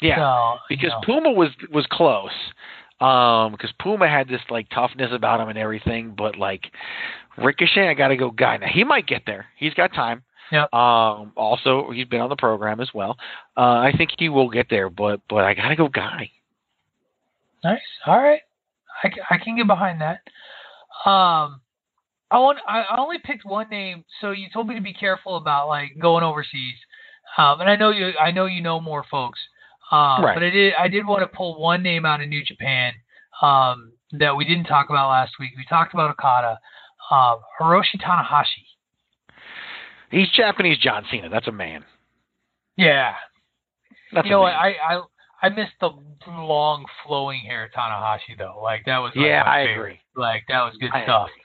Yeah, 0.00 0.16
so, 0.16 0.58
because 0.68 0.82
you 0.84 0.88
know. 1.14 1.20
Puma 1.22 1.32
was 1.32 1.50
was 1.70 1.86
close. 1.90 2.30
Um, 3.00 3.52
because 3.52 3.72
Puma 3.80 4.08
had 4.08 4.28
this 4.28 4.42
like 4.50 4.68
toughness 4.68 5.10
about 5.10 5.40
him 5.40 5.48
and 5.48 5.58
everything, 5.58 6.14
but 6.16 6.36
like 6.36 6.70
Ricochet, 7.38 7.88
I 7.88 7.94
gotta 7.94 8.16
go 8.16 8.30
Guy. 8.30 8.58
Now 8.58 8.66
he 8.70 8.84
might 8.84 9.06
get 9.06 9.22
there. 9.26 9.46
He's 9.56 9.72
got 9.72 9.94
time. 9.94 10.22
Yep. 10.52 10.72
Um, 10.74 11.32
also 11.36 11.90
he's 11.92 12.06
been 12.06 12.20
on 12.20 12.28
the 12.28 12.36
program 12.36 12.80
as 12.80 12.90
well. 12.92 13.16
Uh, 13.56 13.80
I 13.80 13.92
think 13.96 14.10
he 14.18 14.28
will 14.28 14.50
get 14.50 14.66
there, 14.68 14.90
but 14.90 15.20
but 15.30 15.44
I 15.44 15.54
gotta 15.54 15.76
go 15.76 15.88
Guy. 15.88 16.30
Nice. 17.64 17.80
All 18.06 18.20
right. 18.20 18.40
I, 19.02 19.34
I 19.34 19.38
can 19.38 19.56
get 19.56 19.66
behind 19.66 20.00
that. 20.00 20.20
Um, 21.08 21.60
I 22.30 22.38
want. 22.38 22.58
I 22.68 22.84
only 22.98 23.18
picked 23.24 23.44
one 23.44 23.68
name, 23.70 24.04
so 24.20 24.30
you 24.30 24.48
told 24.52 24.68
me 24.68 24.74
to 24.74 24.80
be 24.80 24.92
careful 24.92 25.36
about 25.36 25.68
like 25.68 25.98
going 25.98 26.22
overseas. 26.22 26.74
Um, 27.38 27.60
and 27.60 27.70
I 27.70 27.76
know 27.76 27.90
you. 27.90 28.12
I 28.20 28.30
know 28.30 28.46
you 28.46 28.62
know 28.62 28.80
more 28.80 29.04
folks. 29.10 29.40
Um, 29.90 30.24
Right. 30.24 30.34
But 30.34 30.42
I 30.44 30.50
did. 30.50 30.74
I 30.74 30.88
did 30.88 31.06
want 31.06 31.20
to 31.22 31.26
pull 31.36 31.60
one 31.60 31.82
name 31.82 32.04
out 32.06 32.20
of 32.20 32.28
New 32.28 32.44
Japan. 32.44 32.92
Um, 33.42 33.92
that 34.12 34.34
we 34.36 34.44
didn't 34.44 34.64
talk 34.64 34.90
about 34.90 35.08
last 35.10 35.32
week. 35.40 35.52
We 35.56 35.64
talked 35.68 35.94
about 35.94 36.10
Okada. 36.10 36.58
Um, 37.10 37.38
Hiroshi 37.60 37.98
Tanahashi. 38.00 38.66
He's 40.10 40.28
Japanese 40.30 40.78
John 40.78 41.04
Cena. 41.10 41.28
That's 41.28 41.46
a 41.48 41.52
man. 41.52 41.84
Yeah. 42.76 43.14
That's 44.12 44.24
you 44.26 44.32
know 44.32 44.42
man. 44.44 44.54
I, 44.54 44.74
I 44.94 45.02
I 45.42 45.48
missed 45.50 45.72
the 45.80 45.90
long 46.28 46.84
flowing 47.06 47.40
hair 47.40 47.70
Tanahashi 47.76 48.36
though. 48.36 48.60
Like 48.62 48.84
that 48.86 48.98
was 48.98 49.12
like, 49.14 49.24
Yeah, 49.26 49.42
my 49.44 49.60
I 49.62 49.64
favorite. 49.66 49.80
agree. 49.84 50.00
Like 50.16 50.44
that 50.48 50.62
was 50.62 50.74
good 50.80 50.90
I 50.92 51.04
stuff. 51.04 51.28
agree. 51.30 51.39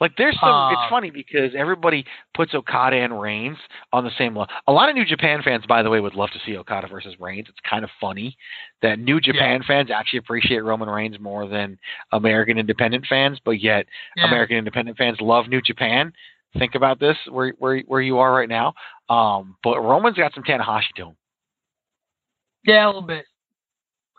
Like 0.00 0.12
there's 0.16 0.36
some. 0.40 0.48
Uh, 0.48 0.72
it's 0.72 0.90
funny 0.90 1.10
because 1.10 1.52
everybody 1.56 2.04
puts 2.34 2.54
Okada 2.54 2.96
and 2.96 3.20
Reigns 3.20 3.58
on 3.92 4.02
the 4.02 4.10
same 4.16 4.34
level. 4.34 4.52
A 4.66 4.72
lot 4.72 4.88
of 4.88 4.94
New 4.94 5.04
Japan 5.04 5.42
fans, 5.44 5.64
by 5.68 5.82
the 5.82 5.90
way, 5.90 6.00
would 6.00 6.14
love 6.14 6.30
to 6.30 6.38
see 6.46 6.56
Okada 6.56 6.88
versus 6.88 7.14
Reigns. 7.20 7.46
It's 7.50 7.58
kind 7.68 7.84
of 7.84 7.90
funny 8.00 8.36
that 8.80 8.98
New 8.98 9.20
Japan 9.20 9.62
fans 9.66 9.90
actually 9.90 10.20
appreciate 10.20 10.60
Roman 10.60 10.88
Reigns 10.88 11.20
more 11.20 11.46
than 11.46 11.78
American 12.12 12.56
independent 12.56 13.04
fans, 13.08 13.38
but 13.44 13.60
yet 13.60 13.86
Yeah. 14.16 14.26
American 14.26 14.56
independent 14.56 14.96
fans 14.96 15.18
love 15.20 15.48
New 15.48 15.60
Japan. 15.60 16.12
Think 16.58 16.74
about 16.74 16.98
this, 16.98 17.16
where 17.28 17.52
where 17.58 17.80
where 17.80 18.00
you 18.00 18.18
are 18.18 18.32
right 18.32 18.48
now. 18.48 18.72
Um, 19.08 19.56
but 19.62 19.80
Roman's 19.80 20.16
got 20.16 20.32
some 20.34 20.42
Tanahashi 20.42 20.92
to 20.96 21.08
him. 21.08 21.16
Yeah, 22.64 22.86
a 22.86 22.88
little 22.88 23.02
bit. 23.02 23.24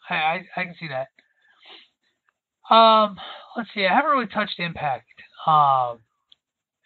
I, 0.10 0.16
I 0.16 0.46
I 0.56 0.64
can 0.64 0.76
see 0.80 0.88
that. 0.90 1.08
Um, 2.74 3.18
let's 3.58 3.70
see. 3.74 3.86
I 3.86 3.94
haven't 3.94 4.12
really 4.12 4.28
touched 4.28 4.60
Impact. 4.60 5.08
Um, 5.46 6.00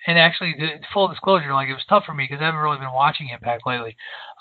and 0.07 0.19
actually, 0.19 0.55
full 0.93 1.07
disclosure, 1.07 1.53
like 1.53 1.67
it 1.67 1.73
was 1.73 1.83
tough 1.89 2.05
for 2.05 2.13
me 2.13 2.25
because 2.29 2.41
I 2.41 2.45
haven't 2.45 2.59
really 2.59 2.77
been 2.77 2.93
watching 2.93 3.29
Impact 3.29 3.63
lately. 3.65 3.95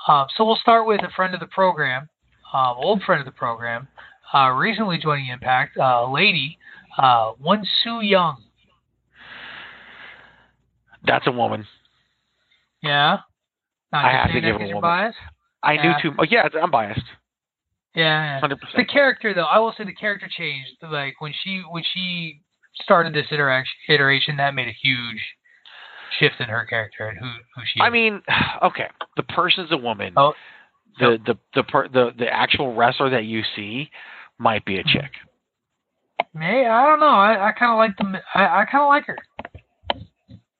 Um, 0.06 0.26
so 0.36 0.44
we'll 0.44 0.56
start 0.56 0.86
with 0.86 1.00
a 1.02 1.10
friend 1.16 1.32
of 1.34 1.40
the 1.40 1.46
program, 1.46 2.08
um, 2.52 2.74
old 2.76 3.02
friend 3.02 3.20
of 3.20 3.24
the 3.24 3.32
program, 3.32 3.88
uh, 4.34 4.50
recently 4.50 4.98
joining 4.98 5.28
Impact, 5.28 5.76
uh, 5.78 6.10
lady, 6.10 6.58
uh, 6.98 7.32
one 7.38 7.64
Sue 7.82 8.00
Young. 8.02 8.42
That's 11.06 11.26
a 11.26 11.32
woman. 11.32 11.66
Yeah. 12.82 13.18
Not 13.92 14.04
I 14.04 14.10
have 14.12 14.32
to 14.32 14.40
give 14.40 14.56
a 14.56 14.58
woman. 14.58 14.80
biased? 14.80 15.18
I 15.62 15.74
Yeah. 15.74 15.82
knew 15.82 16.10
too. 16.10 16.16
Oh, 16.18 16.24
yeah, 16.24 16.48
I'm 16.62 16.70
biased. 16.70 17.00
Yeah. 17.94 18.34
yeah. 18.34 18.40
Hundred 18.40 18.60
The 18.74 18.84
character, 18.84 19.32
though, 19.32 19.44
I 19.44 19.58
will 19.58 19.72
say 19.72 19.84
the 19.84 19.94
character 19.94 20.28
changed. 20.28 20.76
Like 20.82 21.20
when 21.20 21.32
she 21.32 21.60
when 21.70 21.84
she 21.84 22.40
started 22.83 23.14
this 23.14 23.27
iteration, 23.31 23.72
iteration 23.89 24.37
that 24.37 24.55
made 24.55 24.68
a 24.68 24.77
huge 24.83 25.20
shift 26.18 26.37
in 26.41 26.47
her 26.47 26.64
character 26.64 27.09
and 27.09 27.18
who 27.18 27.27
who 27.27 27.62
she 27.64 27.79
is. 27.79 27.83
I 27.83 27.91
mean, 27.91 28.22
okay, 28.62 28.89
the 29.16 29.22
person's 29.22 29.72
a 29.72 29.77
woman. 29.77 30.14
Oh, 30.16 30.35
the 30.99 31.18
the 31.27 31.39
the 31.55 31.62
per, 31.64 31.89
the 31.89 32.12
the 32.16 32.33
actual 32.33 32.75
wrestler 32.75 33.11
that 33.11 33.25
you 33.25 33.43
see 33.57 33.91
might 34.39 34.64
be 34.64 34.77
a 34.77 34.85
mm-hmm. 34.85 34.99
chick. 34.99 35.11
May 36.33 36.66
I 36.66 36.87
don't 36.87 37.01
know. 37.01 37.07
I, 37.07 37.49
I 37.49 37.53
kind 37.53 37.72
of 37.72 37.79
like 37.79 37.97
the 37.97 38.20
I, 38.35 38.62
I 38.62 38.64
kind 38.64 38.83
of 38.83 38.89
like 38.89 39.07
her. 39.07 39.18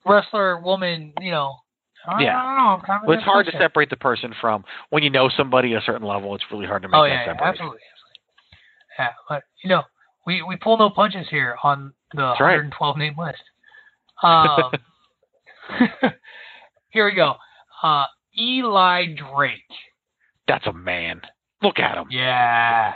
Wrestler, 0.07 0.61
woman, 0.61 1.12
you 1.21 1.31
know. 1.31 1.55
I, 2.07 2.23
Yeah. 2.23 2.39
I 2.39 2.43
don't 2.45 2.57
know. 2.57 2.71
I'm 2.71 2.81
kind 2.83 3.03
of 3.03 3.09
Well, 3.09 3.17
it's 3.17 3.25
hard 3.25 3.47
to 3.47 3.53
separate 3.53 3.89
the 3.89 3.97
person 3.97 4.35
from 4.41 4.62
when 4.91 5.03
you 5.03 5.09
know 5.11 5.31
somebody 5.31 5.73
a 5.73 5.81
certain 5.81 6.07
level. 6.07 6.35
It's 6.35 6.45
really 6.53 6.67
hard 6.67 6.83
to 6.83 6.89
make 6.89 6.99
Oh 6.99 7.05
that 7.05 7.09
yeah, 7.09 7.21
yeah, 7.21 7.33
separation. 7.33 7.49
absolutely, 7.49 7.81
absolutely. 7.93 8.21
Yeah, 8.99 9.11
but 9.29 9.43
you 9.62 9.71
know, 9.71 9.83
we 10.27 10.43
we 10.43 10.57
pull 10.57 10.77
no 10.79 10.91
punches 10.91 11.27
here 11.31 11.57
on 11.62 11.93
the 12.12 12.22
That's 12.22 12.41
right. 12.41 12.57
112 12.57 12.97
name 12.97 13.14
list. 13.18 13.43
Um, 14.22 14.72
here 16.91 17.07
we 17.07 17.14
go. 17.14 17.35
Uh, 17.83 18.07
Eli 18.39 19.07
Drake. 19.14 19.61
That's 20.49 20.66
a 20.66 20.72
man. 20.72 21.20
Look 21.62 21.79
at 21.79 21.97
him. 21.97 22.07
Yeah. 22.11 22.95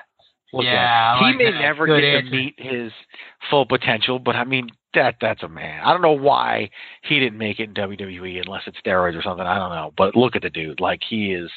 Look 0.53 0.65
yeah, 0.65 1.15
at 1.19 1.23
I. 1.23 1.31
He 1.33 1.37
may 1.37 1.51
that. 1.53 1.61
never 1.61 1.87
Good 1.87 2.01
get 2.01 2.15
answer. 2.15 2.31
to 2.31 2.37
meet 2.37 2.55
his 2.59 2.93
full 3.51 3.67
potential, 3.67 4.19
but 4.19 4.35
I 4.35 4.45
mean 4.45 4.69
that 4.95 5.17
that's 5.21 5.43
a 5.43 5.49
man. 5.49 5.83
I 5.85 5.93
don't 5.93 6.01
know 6.01 6.13
why 6.13 6.71
he 7.03 7.19
didn't 7.21 7.37
make 7.39 7.61
it 7.61 7.65
in 7.69 7.75
WWE 7.75 8.41
unless 8.47 8.63
it's 8.67 8.79
steroids 8.85 9.17
or 9.19 9.21
something. 9.23 9.47
I 9.47 9.57
don't 9.59 9.69
know. 9.69 9.93
But 9.99 10.17
look 10.17 10.35
at 10.35 10.41
the 10.43 10.49
dude. 10.49 10.81
Like 10.81 11.01
he 11.07 11.33
is 11.35 11.51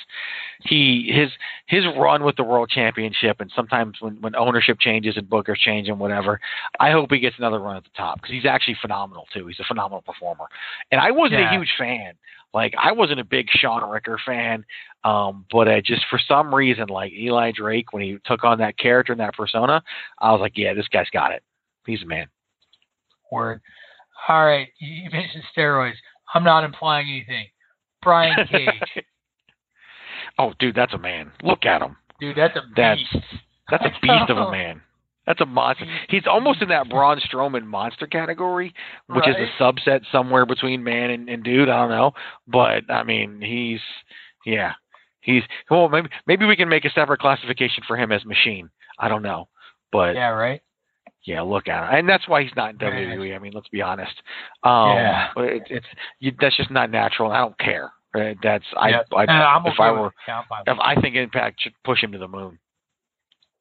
he 0.60 1.10
his 1.14 1.30
his 1.68 1.86
run 1.98 2.26
with 2.26 2.36
the 2.36 2.44
world 2.44 2.70
championship 2.70 3.40
and 3.40 3.50
sometimes 3.56 3.96
when 4.02 4.20
when 4.22 4.36
ownership 4.36 4.78
changes 4.82 5.16
and 5.16 5.30
bookers 5.30 5.56
change 5.58 5.88
and 5.88 5.98
whatever, 5.98 6.42
I 6.80 6.92
hope 6.92 7.12
he 7.12 7.20
gets 7.20 7.38
another 7.40 7.60
run 7.60 7.78
at 7.78 7.84
the 7.86 7.90
top 7.96 8.18
because 8.22 8.32
he's 8.34 8.46
actually 8.46 8.76
phenomenal 8.82 9.26
too. 9.34 9.48
He's 9.48 9.60
a 9.62 9.66
phenomenal 9.66 10.02
performer. 10.02 10.46
And 10.92 11.00
I 11.00 11.12
wasn't 11.12 11.40
Yeah. 11.40 11.56
a 11.56 11.58
huge 11.58 11.72
fan. 11.80 12.16
Like 12.54 12.74
I 12.78 12.92
wasn't 12.92 13.22
a 13.22 13.24
big 13.24 13.48
Sean 13.50 13.90
Ricker 13.90 14.20
fan. 14.26 14.66
Um, 15.04 15.46
but 15.52 15.68
I 15.68 15.82
just 15.82 16.04
for 16.10 16.20
some 16.28 16.54
reason, 16.54 16.88
like 16.88 17.12
Eli 17.12 17.52
Drake, 17.56 17.92
when 17.92 18.04
he 18.04 18.18
took 18.26 18.44
on 18.44 18.60
that 18.60 18.78
character 18.78 19.14
and 19.14 19.20
that 19.20 19.36
persona, 19.36 19.82
I 20.20 20.32
was 20.32 20.42
like, 20.42 20.54
yeah, 20.56 20.74
this 20.74 20.88
guy's 20.88 21.10
got 21.12 21.32
it. 21.32 21.44
He's 21.86 22.04
a 22.04 22.06
man. 22.06 22.28
Word. 23.32 23.62
All 24.28 24.46
right, 24.46 24.68
you 24.80 25.10
mentioned 25.10 25.44
steroids. 25.56 25.96
I'm 26.34 26.44
not 26.44 26.64
implying 26.64 27.08
anything. 27.10 27.48
Brian 28.04 28.48
Cage, 28.52 29.04
oh, 30.38 30.54
dude, 30.60 30.76
that's 30.76 30.94
a 30.94 30.98
man. 30.98 31.32
Look 31.44 31.66
at 31.66 31.82
him. 31.82 31.98
dude, 32.20 32.38
that's 32.38 32.56
a 32.56 32.62
beast. 32.76 33.26
that's 33.70 33.84
a 33.86 33.92
beast 34.02 34.30
of 34.30 34.38
a 34.38 34.52
man. 34.52 34.82
That's 35.26 35.42
a 35.42 35.46
monster. 35.46 35.86
He's 36.10 36.24
almost 36.28 36.62
in 36.62 36.70
that 36.70 36.90
Braun 36.90 37.20
Strowman 37.20 37.66
monster 37.66 38.08
category, 38.08 38.74
which 39.08 39.28
is 39.28 39.36
a 39.36 39.62
subset 39.64 40.02
somewhere 40.12 40.48
between 40.48 40.84
man 40.84 41.12
and, 41.12 41.30
and 41.30 41.44
dude. 41.44 41.70
I 41.70 41.78
don't 41.78 41.90
know, 41.90 42.12
but 42.48 42.90
I 42.90 43.04
mean, 43.04 43.40
he's 43.40 43.80
yeah, 44.46 44.74
He's 45.22 45.44
well, 45.70 45.88
maybe 45.90 46.10
maybe 46.28 46.46
we 46.46 46.56
can 46.56 46.68
make 46.70 46.86
a 46.86 46.90
separate 46.92 47.20
classification 47.20 47.84
for 47.88 47.96
him 47.98 48.12
as 48.12 48.26
machine. 48.26 48.70
I 49.00 49.08
don't 49.08 49.22
know, 49.24 49.48
but 49.92 50.16
Yeah, 50.16 50.30
right. 50.30 50.62
yeah, 51.24 51.42
look 51.42 51.68
at 51.68 51.84
him, 51.90 51.96
and 52.00 52.10
that's 52.10 52.28
why 52.28 52.42
he's 52.44 52.56
not 52.56 52.72
in 52.72 52.78
Right. 52.78 53.08
WWE. 53.08 53.36
I 53.36 53.40
mean, 53.40 53.54
let's 53.54 53.70
be 53.70 53.82
honest. 53.82 54.14
Um, 54.64 54.98
Yeah. 54.98 55.30
it, 55.38 55.64
it's 55.70 55.86
you, 56.20 56.32
that's 56.40 56.58
just 56.58 56.72
not 56.72 56.90
natural, 56.92 57.30
and 57.30 57.38
I 57.38 57.42
don't 57.42 57.58
care. 57.60 57.92
Uh, 58.14 58.34
That's 58.44 58.66
I, 58.76 58.90
Yep. 58.90 59.08
I 59.16 59.24
I'm 59.26 59.66
if 59.66 59.74
okay 59.74 59.84
I 59.84 59.92
were. 59.92 60.12
Yeah, 60.28 60.42
if 60.68 60.78
I 60.82 61.00
think 61.00 61.16
Impact 61.16 61.62
should 61.62 61.74
push 61.86 62.04
him 62.04 62.12
to 62.12 62.18
the 62.18 62.28
moon. 62.28 62.60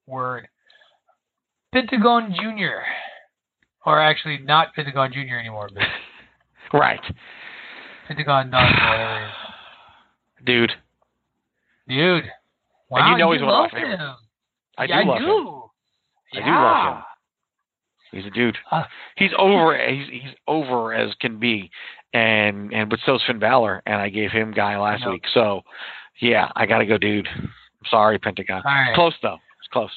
Word. 0.09 0.49
Pentagon 1.73 2.35
Junior, 2.37 2.83
or 3.87 4.01
actually 4.01 4.39
not 4.39 4.75
Pentagon 4.75 5.13
Junior 5.13 5.39
anymore, 5.39 5.69
but 5.73 5.85
Right, 6.77 7.01
Pentagon 8.09 8.51
Don, 8.51 8.65
whatever 8.65 9.31
dude. 10.45 10.73
Dude. 11.91 12.25
Wow, 12.89 13.11
you 13.13 13.19
know 13.19 13.33
he's 13.33 13.41
one 13.43 13.51
of 13.51 13.73
my 13.73 13.79
favorites. 13.79 14.01
him. 14.01 14.15
I 14.79 14.87
do 14.87 14.93
yeah, 14.93 15.01
love 15.01 15.09
I 15.09 15.19
him. 15.19 15.25
do. 15.25 15.63
I 16.35 16.45
do 16.45 16.51
love 16.51 16.97
him. 16.97 17.03
He's 18.13 18.27
a 18.27 18.31
dude. 18.31 18.57
Uh, 18.71 18.85
he's 19.17 19.31
over. 19.39 19.79
He's 19.89 20.09
he's 20.09 20.35
over 20.49 20.95
as 20.95 21.15
can 21.21 21.39
be, 21.39 21.71
and 22.13 22.73
and 22.73 22.91
but 22.91 22.99
so's 23.07 23.23
Finn 23.27 23.39
Balor, 23.39 23.83
and 23.87 23.97
I 23.97 24.09
gave 24.09 24.31
him 24.31 24.53
guy 24.53 24.79
last 24.79 25.09
week. 25.09 25.25
So, 25.33 25.63
yeah, 26.21 26.49
I 26.57 26.67
gotta 26.67 26.87
go, 26.87 26.99
dude. 26.99 27.29
I'm 27.37 27.51
sorry, 27.89 28.19
Pentagon. 28.19 28.63
All 28.65 28.73
right. 28.73 28.95
Close 28.95 29.15
though. 29.23 29.39
It's 29.61 29.69
close. 29.73 29.91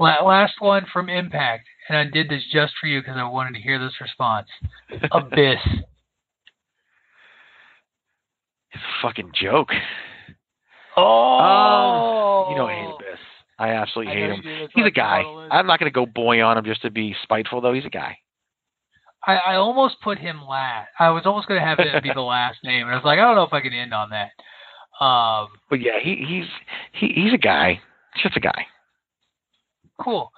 Last 0.00 0.54
one 0.58 0.84
from 0.92 1.08
Impact, 1.08 1.66
and 1.88 1.96
I 1.96 2.04
did 2.04 2.28
this 2.28 2.42
just 2.52 2.72
for 2.80 2.88
you 2.88 3.00
because 3.00 3.16
I 3.16 3.28
wanted 3.28 3.54
to 3.54 3.60
hear 3.60 3.78
this 3.78 3.92
response. 4.00 4.48
Abyss. 5.12 5.58
It's 8.72 8.82
a 8.82 9.02
fucking 9.06 9.30
joke. 9.40 9.68
Oh, 10.96 12.48
You 12.50 12.56
know 12.56 12.66
I 12.66 12.74
hate 12.74 12.94
Abyss. 12.94 13.18
I 13.58 13.68
absolutely 13.70 14.12
I 14.12 14.16
hate 14.16 14.30
him. 14.30 14.36
you 14.36 14.42
do. 14.42 14.60
That's 14.60 14.72
He's 14.74 14.86
a 14.86 14.90
guy. 14.90 15.20
it's 15.20 15.26
on 15.26 15.34
the 15.34 15.40
list. 15.42 15.52
I'm 15.54 15.66
not 15.66 15.78
gonna 15.78 15.90
go 15.90 16.06
boy 16.06 16.42
on 16.42 16.58
him 16.58 16.64
just 16.64 16.82
to 16.82 16.90
be 16.90 17.14
spiteful 17.22 17.60
though. 17.60 17.72
He's 17.72 17.84
a 17.84 17.90
guy. 17.90 18.18
I, 19.26 19.36
I 19.36 19.54
almost 19.56 19.96
put 20.02 20.18
him 20.18 20.42
last. 20.46 20.90
I 20.98 21.08
was 21.08 21.22
almost 21.24 21.48
going 21.48 21.58
to 21.58 21.66
have 21.66 21.78
him 21.78 21.86
be 22.02 22.10
the 22.14 22.20
last 22.20 22.58
name, 22.64 22.82
and 22.82 22.90
I 22.90 22.96
was 22.96 23.06
like, 23.06 23.18
I 23.18 23.22
don't 23.22 23.36
know 23.36 23.42
if 23.44 23.54
I 23.54 23.62
can 23.62 23.72
end 23.72 23.94
on 23.94 24.10
that. 24.10 24.32
Um, 25.02 25.48
But 25.70 25.80
yeah, 25.80 25.98
he 25.98 26.16
he's 26.28 26.44
he 26.92 27.08
he's 27.22 27.32
a 27.32 27.38
guy. 27.38 27.80
Just 28.22 28.36
a 28.36 28.40
guy. 28.40 28.66
cool. 29.98 30.30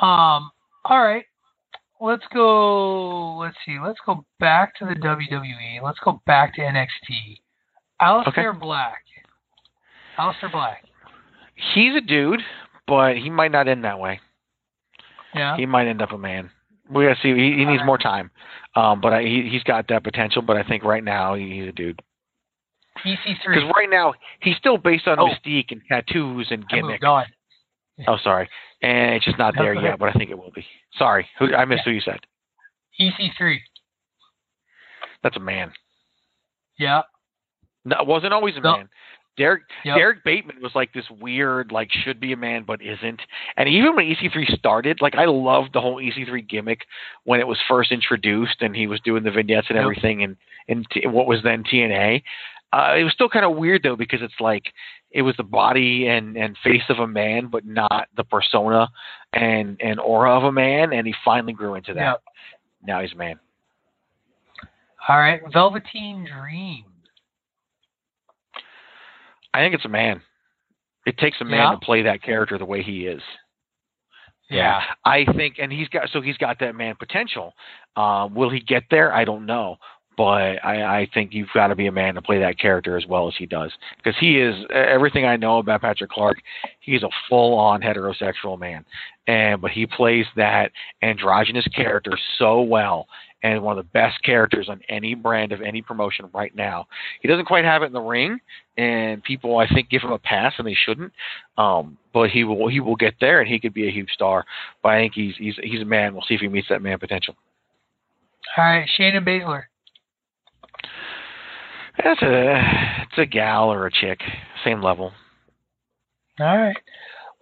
Um, 0.00 0.50
all 0.84 1.02
right. 1.02 1.24
Let's 2.00 2.24
go. 2.32 3.36
Let's 3.36 3.56
see. 3.66 3.78
Let's 3.82 3.98
go 4.06 4.24
back 4.38 4.76
to 4.76 4.84
the 4.84 4.94
WWE. 4.94 5.82
Let's 5.82 5.98
go 5.98 6.20
back 6.26 6.54
to 6.54 6.60
NXT. 6.60 7.38
Alistair 8.00 8.52
Black. 8.52 9.02
Alistair 10.18 10.48
Black. 10.50 10.84
He's 11.74 11.94
a 11.96 12.00
dude, 12.00 12.40
but 12.86 13.16
he 13.16 13.30
might 13.30 13.52
not 13.52 13.68
end 13.68 13.84
that 13.84 13.98
way. 13.98 14.20
Yeah. 15.34 15.56
He 15.56 15.66
might 15.66 15.86
end 15.86 16.02
up 16.02 16.12
a 16.12 16.18
man. 16.18 16.50
We 16.90 17.04
gotta 17.04 17.18
see. 17.22 17.34
He, 17.34 17.56
he 17.58 17.64
needs 17.64 17.82
more 17.84 17.98
time, 17.98 18.30
um, 18.76 19.00
but 19.00 19.12
I, 19.12 19.22
he 19.22 19.48
he's 19.50 19.62
got 19.62 19.88
that 19.88 20.04
potential. 20.04 20.42
But 20.42 20.56
I 20.56 20.62
think 20.64 20.84
right 20.84 21.02
now 21.02 21.34
he, 21.34 21.58
he's 21.60 21.68
a 21.68 21.72
dude. 21.72 22.00
EC3. 23.04 23.16
Because 23.46 23.70
right 23.76 23.88
now 23.90 24.12
he's 24.40 24.56
still 24.56 24.76
based 24.78 25.08
on 25.08 25.18
Oh. 25.18 25.26
mystique 25.28 25.72
and 25.72 25.80
tattoos 25.88 26.48
and 26.50 26.64
I 26.70 26.74
gimmick. 26.76 26.90
moved 27.02 27.04
on. 27.04 27.24
Oh, 28.06 28.16
sorry, 28.22 28.48
and 28.82 29.14
it's 29.14 29.24
just 29.24 29.38
not 29.38 29.54
No, 29.56 29.62
there 29.62 29.74
yet. 29.74 29.98
But 29.98 30.10
I 30.10 30.12
think 30.12 30.30
it 30.30 30.38
will 30.38 30.50
be. 30.54 30.64
Sorry, 30.98 31.26
who 31.38 31.54
I 31.54 31.64
missed 31.64 31.82
who 31.84 31.90
you 31.92 32.00
said. 32.00 32.20
EC3. 33.00 33.56
That's 35.22 35.36
a 35.36 35.40
man. 35.40 35.72
Yeah. 36.78 37.02
No, 37.84 37.96
wasn't 38.04 38.32
always 38.34 38.56
a 38.56 38.60
No. 38.60 38.76
man. 38.76 38.88
Derek 39.36 39.62
Yep. 39.84 39.96
Derrick 39.96 40.24
Bateman 40.24 40.62
was 40.62 40.72
like 40.74 40.92
this 40.92 41.08
weird, 41.10 41.72
like 41.72 41.90
should 41.92 42.20
be 42.20 42.32
a 42.32 42.36
man 42.36 42.62
but 42.64 42.80
isn't. 42.80 43.20
And 43.56 43.68
even 43.68 43.96
when 43.96 44.06
EC3 44.06 44.56
started, 44.56 45.00
like 45.00 45.16
I 45.16 45.24
loved 45.24 45.72
the 45.72 45.80
whole 45.80 45.96
EC3 46.00 46.48
gimmick 46.48 46.82
when 47.24 47.40
it 47.40 47.46
was 47.46 47.58
first 47.68 47.90
introduced, 47.92 48.62
and 48.62 48.74
he 48.76 48.86
was 48.86 49.00
doing 49.00 49.22
the 49.24 49.30
vignettes 49.32 49.66
and 49.70 49.76
Yep. 49.76 49.82
everything, 49.82 50.22
and 50.22 50.36
in 50.68 50.84
T- 50.90 51.06
what 51.06 51.26
was 51.26 51.42
then 51.42 51.64
TNA. 51.64 52.22
Uh, 52.72 52.94
it 52.98 53.04
was 53.04 53.12
still 53.12 53.28
kind 53.28 53.44
of 53.44 53.56
weird 53.56 53.82
though 53.84 53.94
because 53.96 54.20
it's 54.22 54.40
like 54.40 54.72
it 55.12 55.22
was 55.22 55.36
the 55.36 55.44
body 55.44 56.08
and 56.08 56.36
and 56.36 56.56
face 56.58 56.82
of 56.88 56.98
a 56.98 57.06
man, 57.06 57.46
but 57.46 57.64
not 57.64 58.08
the 58.16 58.24
persona 58.24 58.88
and 59.32 59.76
and 59.80 60.00
aura 60.00 60.36
of 60.36 60.44
a 60.44 60.52
man. 60.52 60.92
And 60.92 61.06
he 61.06 61.14
finally 61.24 61.52
grew 61.52 61.74
into 61.74 61.94
that. 61.94 62.00
Yep. 62.00 62.22
Now 62.86 63.00
he's 63.00 63.12
a 63.12 63.16
man. 63.16 63.38
All 65.08 65.18
right. 65.18 65.40
Velveteen 65.52 66.26
Dream. 66.26 66.84
I 69.54 69.58
think 69.60 69.74
it's 69.74 69.84
a 69.86 69.88
man. 69.88 70.20
It 71.06 71.16
takes 71.16 71.40
a 71.40 71.44
man 71.44 71.60
Yeah? 71.60 71.70
to 71.70 71.78
play 71.78 72.02
that 72.02 72.22
character 72.22 72.58
the 72.58 72.64
way 72.64 72.82
he 72.82 73.06
is. 73.06 73.22
Yeah. 74.50 74.80
I 75.04 75.24
think, 75.36 75.56
and 75.58 75.72
he's 75.72 75.88
got 75.88 76.10
so 76.10 76.20
he's 76.20 76.36
got 76.36 76.58
that 76.60 76.74
man 76.74 76.96
potential. 76.98 77.54
Um, 77.96 78.34
will 78.34 78.50
he 78.50 78.60
get 78.60 78.84
there? 78.90 79.12
I 79.12 79.24
don't 79.24 79.46
know, 79.46 79.76
but 80.16 80.62
I, 80.64 81.00
I 81.00 81.08
think 81.14 81.32
you've 81.32 81.48
got 81.54 81.68
to 81.68 81.74
be 81.74 81.86
a 81.86 81.92
man 81.92 82.14
to 82.14 82.22
play 82.22 82.38
that 82.40 82.58
character 82.58 82.96
as 82.96 83.06
well 83.06 83.26
as 83.26 83.34
he 83.38 83.46
does, 83.46 83.72
because 83.96 84.14
he 84.20 84.38
is 84.38 84.54
everything 84.72 85.24
I 85.24 85.36
know 85.36 85.58
about 85.58 85.80
Patrick 85.80 86.10
Clark. 86.10 86.38
He's 86.80 87.02
a 87.02 87.08
full-on 87.28 87.80
heterosexual 87.80 88.58
man, 88.58 88.84
and 89.26 89.60
but 89.60 89.70
he 89.70 89.86
plays 89.86 90.26
that 90.36 90.72
androgynous 91.02 91.66
character 91.74 92.12
so 92.38 92.60
well, 92.60 93.06
and 93.44 93.62
one 93.62 93.78
of 93.78 93.84
the 93.84 93.90
best 93.90 94.20
characters 94.24 94.68
on 94.70 94.80
any 94.88 95.14
brand 95.14 95.52
of 95.52 95.60
any 95.60 95.82
promotion 95.82 96.30
right 96.32 96.56
now. 96.56 96.86
He 97.20 97.28
doesn't 97.28 97.44
quite 97.44 97.66
have 97.66 97.82
it 97.82 97.86
in 97.86 97.92
the 97.92 98.00
ring, 98.00 98.40
and 98.78 99.22
people 99.22 99.58
I 99.58 99.68
think 99.68 99.90
give 99.90 100.00
him 100.00 100.12
a 100.12 100.18
pass, 100.18 100.54
and 100.56 100.66
they 100.66 100.74
shouldn't. 100.74 101.12
Um, 101.58 101.98
but 102.14 102.30
he 102.30 102.42
will 102.42 102.68
he 102.68 102.80
will 102.80 102.96
get 102.96 103.14
there, 103.20 103.40
and 103.40 103.48
he 103.48 103.60
could 103.60 103.74
be 103.74 103.86
a 103.86 103.92
huge 103.92 104.10
star. 104.10 104.46
But 104.82 104.92
I 104.92 105.02
think 105.02 105.12
he's 105.12 105.34
he's 105.36 105.54
he's 105.62 105.82
a 105.82 105.84
man. 105.84 106.14
We'll 106.14 106.24
see 106.26 106.34
if 106.34 106.40
he 106.40 106.48
meets 106.48 106.68
that 106.70 106.82
man 106.82 106.98
potential. 106.98 107.36
All 108.56 108.64
right. 108.64 108.88
Shayna 108.98 109.22
Baszler. 109.22 109.64
That's 112.02 112.22
a 112.22 113.02
it's 113.02 113.18
a 113.18 113.26
gal 113.26 113.70
or 113.70 113.86
a 113.86 113.92
chick, 113.92 114.20
same 114.64 114.82
level. 114.82 115.12
All 116.40 116.58
right. 116.58 116.76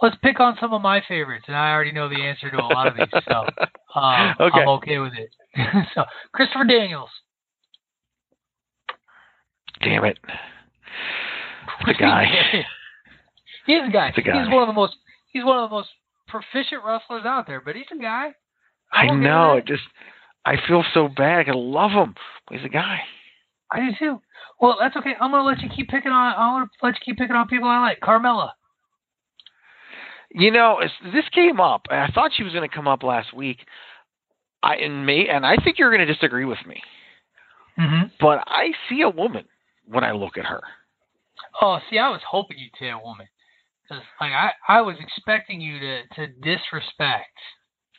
Let's 0.03 0.17
pick 0.23 0.41
on 0.41 0.57
some 0.61 0.73
of 0.73 0.83
my 0.83 1.01
favorites, 1.07 1.45
and 1.47 1.57
I 1.57 1.71
already 1.71 1.93
know 1.93 2.09
the 2.09 2.21
answer 2.21 2.51
to 2.51 2.57
a 2.57 2.67
lot 2.67 2.89
of 2.89 2.97
these, 2.97 3.07
so 3.29 3.47
um, 3.99 4.35
Okay. 4.41 4.61
I'm 4.61 4.69
okay 4.69 4.99
with 4.99 5.13
it. 5.15 5.31
so, 5.95 6.05
Christopher 6.33 6.65
Daniels. 6.65 7.11
Damn 9.81 10.05
it, 10.05 10.19
a 11.87 11.95
guy. 11.99 12.27
he's 13.67 13.81
a 13.89 13.93
guy. 13.93 14.13
A 14.17 14.21
guy. 14.23 14.43
He's 14.45 14.53
one 14.53 14.63
of 14.63 14.69
the 14.69 14.73
most. 14.73 14.95
He's 15.33 15.45
one 15.45 15.59
of 15.59 15.71
the 15.71 15.75
most 15.75 15.89
proficient 16.29 16.83
wrestlers 16.85 17.25
out 17.25 17.47
there, 17.47 17.61
but 17.61 17.75
he's 17.77 17.87
a 17.93 18.01
guy. 18.01 18.29
I 18.93 19.03
I'm 19.07 19.11
okay 19.11 19.21
know. 19.21 19.57
It 19.57 19.67
just 19.67 19.83
I 20.45 20.57
feel 20.67 20.85
so 20.95 21.09
bad. 21.09 21.49
I 21.49 21.53
love 21.55 21.93
him. 21.93 22.15
He's 22.51 22.65
a 22.65 22.69
guy. 22.69 23.01
I 23.71 23.81
do 23.81 23.89
too. 23.99 24.21
Well, 24.61 24.77
that's 24.81 24.97
okay. 24.97 25.15
I'm 25.21 25.31
gonna 25.31 25.45
let 25.45 25.61
you 25.61 25.69
keep 25.75 25.89
picking 25.89 26.13
on. 26.13 26.35
I'm 26.37 26.55
gonna 26.61 26.71
let 26.83 26.95
you 26.95 27.01
keep 27.05 27.19
picking 27.19 27.37
on 27.37 27.49
people 27.49 27.69
I 27.69 27.81
like. 27.81 28.01
Carmella. 28.01 28.51
You 30.35 30.51
know, 30.51 30.81
this 31.13 31.25
came 31.35 31.61
up. 31.61 31.87
I 31.91 32.09
thought 32.13 32.33
she 32.35 32.43
was 32.43 32.53
going 32.53 32.69
to 32.69 32.75
come 32.75 32.89
up 32.89 33.03
last 33.03 33.35
week. 33.35 33.59
I 34.63 34.77
and 34.77 35.05
me, 35.05 35.29
and 35.29 35.45
I 35.45 35.57
think 35.57 35.79
you're 35.79 35.91
going 35.95 36.07
to 36.07 36.13
disagree 36.13 36.45
with 36.45 36.59
me. 36.67 36.81
Mm-hmm. 37.79 38.09
But 38.21 38.45
I 38.47 38.73
see 38.89 39.03
a 39.03 39.11
woman 39.11 39.45
when 39.87 40.05
I 40.05 40.13
look 40.13 40.39
at 40.39 40.45
her. 40.45 40.63
Oh, 41.61 41.79
see, 41.91 41.99
I 41.99 42.09
was 42.09 42.21
hoping 42.29 42.59
you'd 42.59 42.73
say 42.79 42.91
a 42.91 42.99
woman, 42.99 43.27
because 43.83 44.03
like 44.21 44.33
I, 44.33 44.53
I 44.69 44.81
was 44.83 44.97
expecting 45.01 45.61
you 45.61 45.79
to 45.81 46.03
to 46.15 46.27
disrespect 46.41 47.37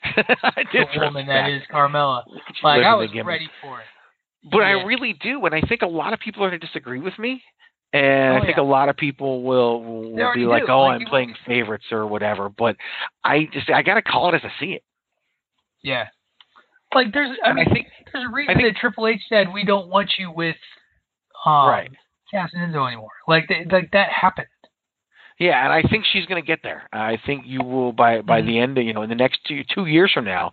the 0.15 0.85
woman 0.97 1.27
that 1.27 1.49
is 1.49 1.61
Carmella. 1.71 2.23
Look 2.27 2.41
Like 2.63 2.83
I 2.83 2.95
was 2.95 3.09
ready 3.25 3.49
for 3.61 3.79
it. 3.79 3.85
But 4.51 4.63
I 4.63 4.71
really 4.71 5.13
do, 5.13 5.45
and 5.45 5.55
I 5.55 5.61
think 5.61 5.83
a 5.83 5.87
lot 5.87 6.11
of 6.11 6.19
people 6.19 6.43
are 6.43 6.49
going 6.49 6.59
to 6.59 6.67
disagree 6.67 6.99
with 6.99 7.17
me. 7.17 7.41
And 7.93 8.33
Oh, 8.33 8.37
I 8.37 8.45
think 8.45 8.57
yeah. 8.57 8.63
a 8.63 8.65
lot 8.65 8.89
of 8.89 8.97
people 8.97 9.43
will, 9.43 9.83
will 9.83 10.33
be 10.33 10.45
like, 10.45 10.65
do. 10.65 10.71
"Oh, 10.71 10.81
Like, 10.81 10.95
I'm 10.95 11.01
you- 11.01 11.07
playing 11.07 11.35
favorites 11.45 11.85
or 11.91 12.07
whatever." 12.07 12.49
But 12.49 12.75
I 13.23 13.45
just 13.53 13.69
I 13.69 13.83
got 13.83 13.95
to 13.95 14.01
call 14.01 14.29
it 14.29 14.35
as 14.35 14.41
I 14.43 14.51
see 14.59 14.73
it. 14.73 14.83
Yeah. 15.83 16.07
Like 16.95 17.13
there's, 17.13 17.37
I 17.43 17.53
mean, 17.53 17.67
I 17.67 17.71
think 17.73 17.87
there's 18.11 18.25
a 18.25 18.29
reason 18.33 18.55
think- 18.55 18.73
that 18.73 18.79
Triple 18.79 19.07
H 19.07 19.21
said 19.29 19.53
we 19.53 19.63
don't 19.63 19.89
want 19.89 20.11
you 20.17 20.31
with, 20.31 20.55
um, 21.45 21.67
Right. 21.69 21.91
Cass 22.31 22.51
and 22.53 22.73
Enzo 22.73 22.87
anymore. 22.87 23.09
Like, 23.27 23.47
they, 23.47 23.65
like 23.71 23.91
that 23.91 24.09
happened. 24.09 24.47
Yeah, 25.39 25.63
and 25.63 25.73
I 25.73 25.81
think 25.89 26.05
she's 26.05 26.25
going 26.27 26.41
to 26.41 26.45
get 26.45 26.59
there. 26.63 26.83
I 26.93 27.17
think 27.25 27.45
you 27.45 27.61
will 27.63 27.91
by 27.91 28.21
by 28.21 28.41
Mhm. 28.41 28.45
the 28.45 28.59
end, 28.59 28.77
of, 28.77 28.83
you 28.85 28.93
know, 28.93 29.01
in 29.01 29.09
the 29.09 29.15
next 29.15 29.43
two 29.45 29.63
two 29.63 29.85
years 29.87 30.11
from 30.13 30.25
now. 30.25 30.51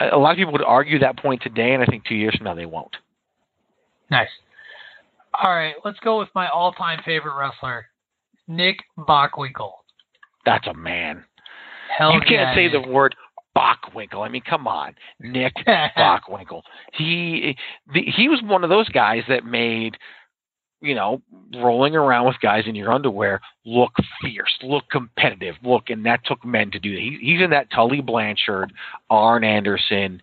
A 0.00 0.10
a 0.12 0.18
lot 0.18 0.30
of 0.32 0.36
people 0.38 0.52
would 0.52 0.62
argue 0.64 0.98
that 1.00 1.16
point 1.18 1.42
today, 1.42 1.72
and 1.74 1.82
I 1.82 1.86
think 1.86 2.04
two 2.04 2.14
years 2.14 2.34
from 2.36 2.44
now 2.44 2.54
they 2.54 2.66
won't. 2.66 2.96
Nice. 4.10 4.30
All 5.42 5.50
right, 5.50 5.74
let's 5.84 5.98
go 6.00 6.18
with 6.18 6.28
my 6.34 6.48
all-time 6.48 7.00
favorite 7.04 7.34
wrestler, 7.38 7.86
Nick 8.46 8.76
Bockwinkel. 8.98 9.70
That's 10.44 10.66
a 10.66 10.74
man. 10.74 11.24
Hell 11.96 12.12
you 12.12 12.20
can't 12.20 12.30
yeah, 12.30 12.54
say 12.54 12.68
man. 12.68 12.82
the 12.82 12.88
word 12.88 13.14
Bockwinkel. 13.56 14.24
I 14.24 14.28
mean, 14.28 14.42
come 14.48 14.66
on, 14.66 14.94
Nick 15.18 15.54
Bockwinkel. 15.66 16.62
He 16.92 17.56
the, 17.92 18.02
he 18.02 18.28
was 18.28 18.40
one 18.42 18.64
of 18.64 18.70
those 18.70 18.88
guys 18.90 19.22
that 19.28 19.44
made 19.44 19.96
you 20.82 20.94
know, 20.94 21.20
rolling 21.56 21.94
around 21.94 22.26
with 22.26 22.36
guys 22.40 22.64
in 22.66 22.74
your 22.74 22.92
underwear, 22.92 23.40
look 23.66 23.92
fierce, 24.22 24.56
look 24.62 24.84
competitive, 24.90 25.54
look, 25.62 25.90
and 25.90 26.06
that 26.06 26.24
took 26.24 26.42
men 26.44 26.70
to 26.70 26.78
do 26.78 26.94
that. 26.94 27.00
He, 27.00 27.18
he's 27.20 27.42
in 27.42 27.50
that 27.50 27.70
Tully 27.70 28.00
Blanchard, 28.00 28.72
Arn 29.10 29.44
Anderson, 29.44 30.22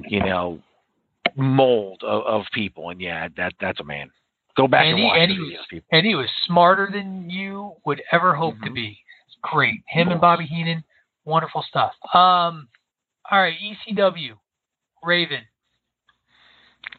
you 0.00 0.20
know, 0.20 0.60
mold 1.36 2.02
of, 2.02 2.22
of 2.24 2.46
people, 2.54 2.90
and 2.90 3.00
yeah, 3.00 3.28
that 3.36 3.52
that's 3.60 3.80
a 3.80 3.84
man. 3.84 4.10
Go 4.58 4.66
back 4.68 4.82
and, 4.86 4.90
and, 4.90 4.98
he, 4.98 5.04
watch 5.06 5.18
and, 5.18 5.30
he 5.30 5.38
videos, 5.38 5.68
people. 5.70 5.88
and 5.92 6.04
he 6.06 6.14
was 6.16 6.28
smarter 6.46 6.88
than 6.92 7.30
you 7.30 7.72
would 7.86 8.02
ever 8.12 8.34
hope 8.34 8.56
to 8.64 8.70
Mhm. 8.70 8.74
be. 8.74 9.00
Great. 9.40 9.82
Him 9.86 10.08
and 10.08 10.20
Bobby 10.20 10.46
Heenan, 10.46 10.82
wonderful 11.24 11.62
stuff. 11.62 11.94
Um, 12.12 12.68
all 13.30 13.40
right, 13.40 13.56
ECW, 13.60 14.36
Raven, 15.02 15.44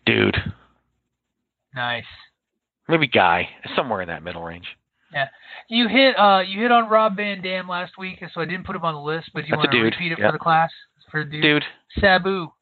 Dude, 0.05 0.53
nice. 1.76 2.05
maybe 2.88 3.07
guy, 3.07 3.49
somewhere 3.76 4.01
in 4.01 4.07
that 4.07 4.24
middle 4.24 4.41
range. 4.41 4.78
Yeah, 5.12 5.28
you 5.68 5.88
hit 5.89 6.18
uh 6.18 6.43
you 6.47 6.62
hit 6.62 6.72
on 6.72 6.88
Rob 6.88 7.18
Van 7.18 7.41
Dam 7.41 7.68
last 7.68 7.97
week, 7.97 8.24
so 8.34 8.39
I 8.41 8.45
didn't 8.45 8.66
put 8.66 8.76
him 8.76 8.86
on 8.86 8.93
the 8.93 9.01
list. 9.01 9.32
But 9.34 9.41
do 9.41 9.47
you 9.47 9.51
That's 9.57 9.68
want 9.68 9.72
to 9.72 9.82
repeat 9.82 10.12
it 10.14 10.20
Yeah. 10.20 10.28
for 10.28 10.32
the 10.32 10.39
class 10.39 10.72
for 11.12 11.24
the 11.26 11.32
dude? 11.32 11.41
Dude, 11.41 11.66
Sabu, 11.99 12.53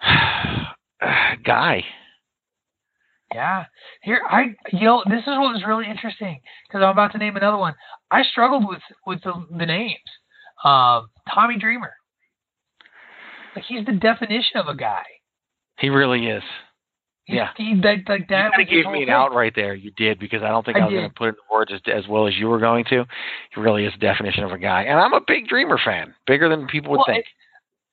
guy. 1.44 1.84
Yeah. 3.34 3.64
Here 4.02 4.20
I 4.30 4.54
you 4.72 4.84
know, 4.84 5.02
this 5.08 5.20
is 5.22 5.26
what 5.26 5.52
was 5.52 5.64
really 5.66 5.86
interesting 5.90 6.40
because 6.68 6.82
I'm 6.82 6.90
about 6.90 7.12
to 7.12 7.18
name 7.18 7.36
another 7.36 7.56
one. 7.58 7.74
I 8.10 8.22
struggled 8.22 8.66
with 8.68 8.82
with 9.06 9.22
the, 9.22 9.32
the 9.58 9.66
names. 9.66 9.98
Um 10.64 11.08
Tommy 11.34 11.58
Dreamer. 11.58 11.92
Like 13.56 13.64
he's 13.64 13.84
the 13.86 13.92
definition 13.92 14.56
of 14.60 14.68
a 14.68 14.74
guy. 14.76 15.02
He 15.78 15.88
really 15.88 16.26
is. 16.26 16.42
He's, 17.24 17.36
Yeah. 17.36 17.48
He, 17.56 17.74
like, 17.74 18.08
like 18.08 18.20
You 18.20 18.26
that 18.30 18.52
kind 18.52 18.54
was 18.58 18.66
of 18.66 18.68
his 18.68 18.84
gave 18.84 18.92
me 18.92 19.00
an 19.00 19.06
thing. 19.06 19.10
out 19.14 19.34
right 19.34 19.52
there. 19.54 19.74
You 19.74 19.90
did 19.96 20.18
because 20.18 20.42
I 20.42 20.48
don't 20.48 20.64
think 20.64 20.76
I 20.76 20.80
I, 20.80 20.84
was 20.84 20.92
going 20.92 21.08
to 21.08 21.14
put 21.14 21.24
it 21.26 21.28
in 21.30 21.34
the 21.48 21.54
words 21.54 21.72
as, 21.72 21.80
as 21.92 22.06
well 22.08 22.26
as 22.28 22.34
you 22.36 22.48
were 22.48 22.58
going 22.60 22.84
to. 22.86 23.04
He 23.54 23.60
really 23.60 23.84
is 23.84 23.92
the 23.94 23.98
definition 23.98 24.44
of 24.44 24.52
a 24.52 24.58
guy, 24.58 24.82
and 24.82 24.98
I'm 25.00 25.12
a 25.14 25.20
big 25.26 25.48
Dreamer 25.48 25.78
fan, 25.84 26.14
bigger 26.26 26.48
than 26.48 26.66
people 26.66 26.90
would 26.92 26.98
Well, 26.98 27.06
think. 27.08 27.24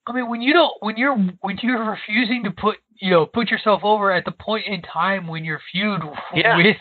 I 0.08 0.14
mean, 0.14 0.28
when 0.30 0.42
you 0.42 0.52
don't, 0.54 0.74
when 0.82 0.98
you're, 0.98 1.16
when 1.42 1.58
you're 1.62 1.84
refusing 1.90 2.44
to 2.44 2.52
put, 2.52 2.78
you 3.02 3.10
know, 3.10 3.26
put 3.26 3.50
yourself 3.50 3.82
over 3.84 4.12
at 4.12 4.26
the 4.26 4.32
point 4.32 4.66
in 4.68 4.82
time 4.82 5.28
when 5.28 5.44
your 5.44 5.60
feud 5.72 6.02
Yeah. 6.34 6.56
with, 6.56 6.78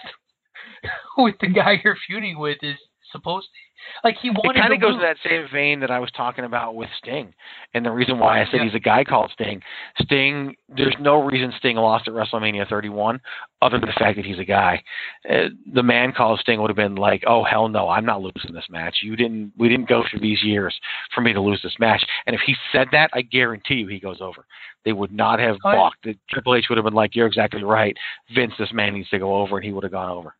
with 1.18 1.34
the 1.40 1.48
guy 1.48 1.80
you're 1.82 1.96
feuding 2.06 2.38
with 2.38 2.58
is 2.62 2.76
supposed 3.10 3.48
to, 3.48 3.69
like 4.04 4.16
he 4.20 4.28
It 4.28 4.34
wanted 4.34 4.60
kind 4.60 4.72
of 4.72 4.80
goes 4.80 4.94
to 4.94 5.00
that 5.00 5.16
same 5.24 5.46
vein 5.52 5.80
that 5.80 5.90
I 5.90 5.98
was 5.98 6.10
talking 6.12 6.44
about 6.44 6.74
with 6.74 6.88
Sting, 6.98 7.34
and 7.74 7.84
the 7.84 7.90
reason 7.90 8.18
why 8.18 8.40
I 8.40 8.44
said 8.46 8.58
Yeah. 8.58 8.64
he's 8.64 8.74
a 8.74 8.80
guy 8.80 9.04
called 9.04 9.30
Sting. 9.32 9.62
Sting, 10.00 10.56
there's 10.68 10.96
no 11.00 11.22
reason 11.22 11.52
Sting 11.58 11.76
lost 11.76 12.08
at 12.08 12.14
WrestleMania 12.14 12.68
31, 12.68 13.20
other 13.62 13.78
than 13.78 13.88
the 13.88 13.92
fact 13.94 14.16
that 14.16 14.24
he's 14.24 14.38
a 14.38 14.44
guy. 14.44 14.82
Uh, 15.28 15.48
the 15.72 15.82
man 15.82 16.12
called 16.12 16.40
Sting 16.40 16.60
would 16.60 16.70
have 16.70 16.76
been 16.76 16.94
like, 16.96 17.24
"Oh 17.26 17.42
hell 17.44 17.68
no, 17.68 17.88
I'm 17.88 18.04
not 18.04 18.22
losing 18.22 18.52
this 18.52 18.68
match. 18.70 18.98
You 19.02 19.16
didn't. 19.16 19.52
We 19.56 19.68
didn't 19.68 19.88
go 19.88 20.04
through 20.10 20.20
these 20.20 20.42
years 20.42 20.78
for 21.14 21.20
me 21.20 21.32
to 21.32 21.40
lose 21.40 21.60
this 21.62 21.78
match." 21.78 22.04
And 22.26 22.34
if 22.34 22.40
he 22.42 22.56
said 22.72 22.88
that, 22.92 23.10
I 23.12 23.22
guarantee 23.22 23.74
you 23.76 23.86
he 23.86 24.00
goes 24.00 24.20
over. 24.20 24.46
They 24.84 24.92
would 24.92 25.12
not 25.12 25.38
have 25.40 25.56
balked. 25.62 26.04
The 26.04 26.16
Triple 26.30 26.54
H 26.54 26.68
would 26.70 26.78
have 26.78 26.84
been 26.84 26.94
like, 26.94 27.14
"You're 27.14 27.26
exactly 27.26 27.62
right, 27.62 27.96
Vince. 28.34 28.54
This 28.58 28.72
man 28.72 28.94
needs 28.94 29.10
to 29.10 29.18
go 29.18 29.36
over," 29.36 29.56
and 29.56 29.64
he 29.64 29.72
would 29.72 29.82
have 29.84 29.92
gone 29.92 30.10
over. 30.10 30.34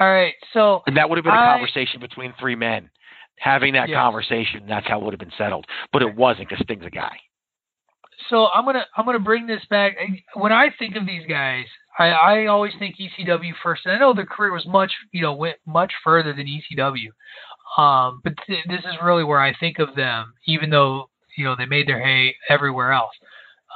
All 0.00 0.10
right, 0.10 0.34
so 0.52 0.82
And 0.86 0.96
that 0.96 1.08
would 1.08 1.18
have 1.18 1.24
been 1.24 1.32
a 1.34 1.36
I- 1.36 1.52
conversation 1.58 2.00
between 2.00 2.32
three 2.38 2.56
men. 2.56 2.90
Having 3.38 3.74
that 3.74 3.88
Yes. 3.88 3.96
conversation, 3.98 4.64
that's 4.66 4.86
how 4.86 4.98
it 5.00 5.04
would 5.04 5.12
have 5.12 5.18
been 5.20 5.32
settled. 5.36 5.66
But 5.92 6.02
it 6.02 6.14
wasn't 6.14 6.48
because 6.48 6.62
Sting's 6.64 6.84
a 6.86 6.90
guy. 6.90 7.16
so 8.28 8.48
I'm 8.54 8.64
gonna 8.64 8.86
I'm 8.96 9.04
gonna 9.04 9.18
bring 9.18 9.46
this 9.46 9.64
back. 9.66 9.96
When 10.34 10.52
I 10.52 10.70
think 10.78 10.94
of 10.96 11.04
these 11.04 11.26
guys, 11.26 11.66
I, 11.98 12.06
I 12.10 12.46
always 12.46 12.72
think 12.78 12.96
ECW 12.96 13.52
first. 13.62 13.84
And 13.86 13.94
I 13.94 13.98
know 13.98 14.14
their 14.14 14.24
career 14.24 14.52
was 14.52 14.64
much 14.66 14.92
you 15.12 15.20
know 15.20 15.34
went 15.34 15.56
much 15.66 15.92
further 16.04 16.32
than 16.32 16.46
ECW, 16.46 17.10
um, 17.76 18.20
but 18.24 18.34
th- 18.46 18.64
this 18.66 18.80
is 18.84 18.94
really 19.02 19.24
where 19.24 19.40
I 19.40 19.52
think 19.54 19.78
of 19.80 19.94
them, 19.96 20.32
even 20.46 20.70
though 20.70 21.10
you 21.36 21.44
know 21.44 21.54
they 21.56 21.66
made 21.66 21.86
their 21.88 22.00
hay 22.00 22.34
everywhere 22.48 22.92
else. 22.92 23.14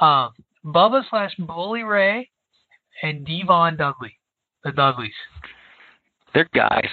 Um, 0.01 0.31
Bubba 0.65 1.03
slash 1.09 1.35
Bully 1.37 1.83
Ray 1.83 2.29
and 3.03 3.25
D-Von 3.25 3.75
Dudley, 3.77 4.17
the 4.63 4.71
Dudleys, 4.71 5.13
They're 6.33 6.49
guys. 6.53 6.89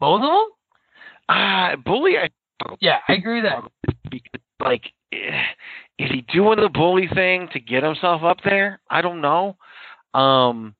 both 0.00 0.22
of 0.22 0.28
them. 0.28 0.46
Ah, 1.28 1.72
bully. 1.84 2.16
I, 2.18 2.28
Yeah, 2.80 2.98
I 3.08 3.14
agree 3.14 3.42
with 3.42 3.50
that. 3.50 3.62
because, 4.10 4.40
like, 4.64 4.92
is 5.12 6.10
he 6.10 6.22
doing 6.32 6.60
the 6.60 6.68
bully 6.68 7.08
thing 7.14 7.48
to 7.52 7.60
get 7.60 7.82
himself 7.82 8.22
up 8.22 8.38
there? 8.44 8.80
I 8.90 9.02
don't 9.02 9.20
know. 9.20 9.56
Um, 10.14 10.74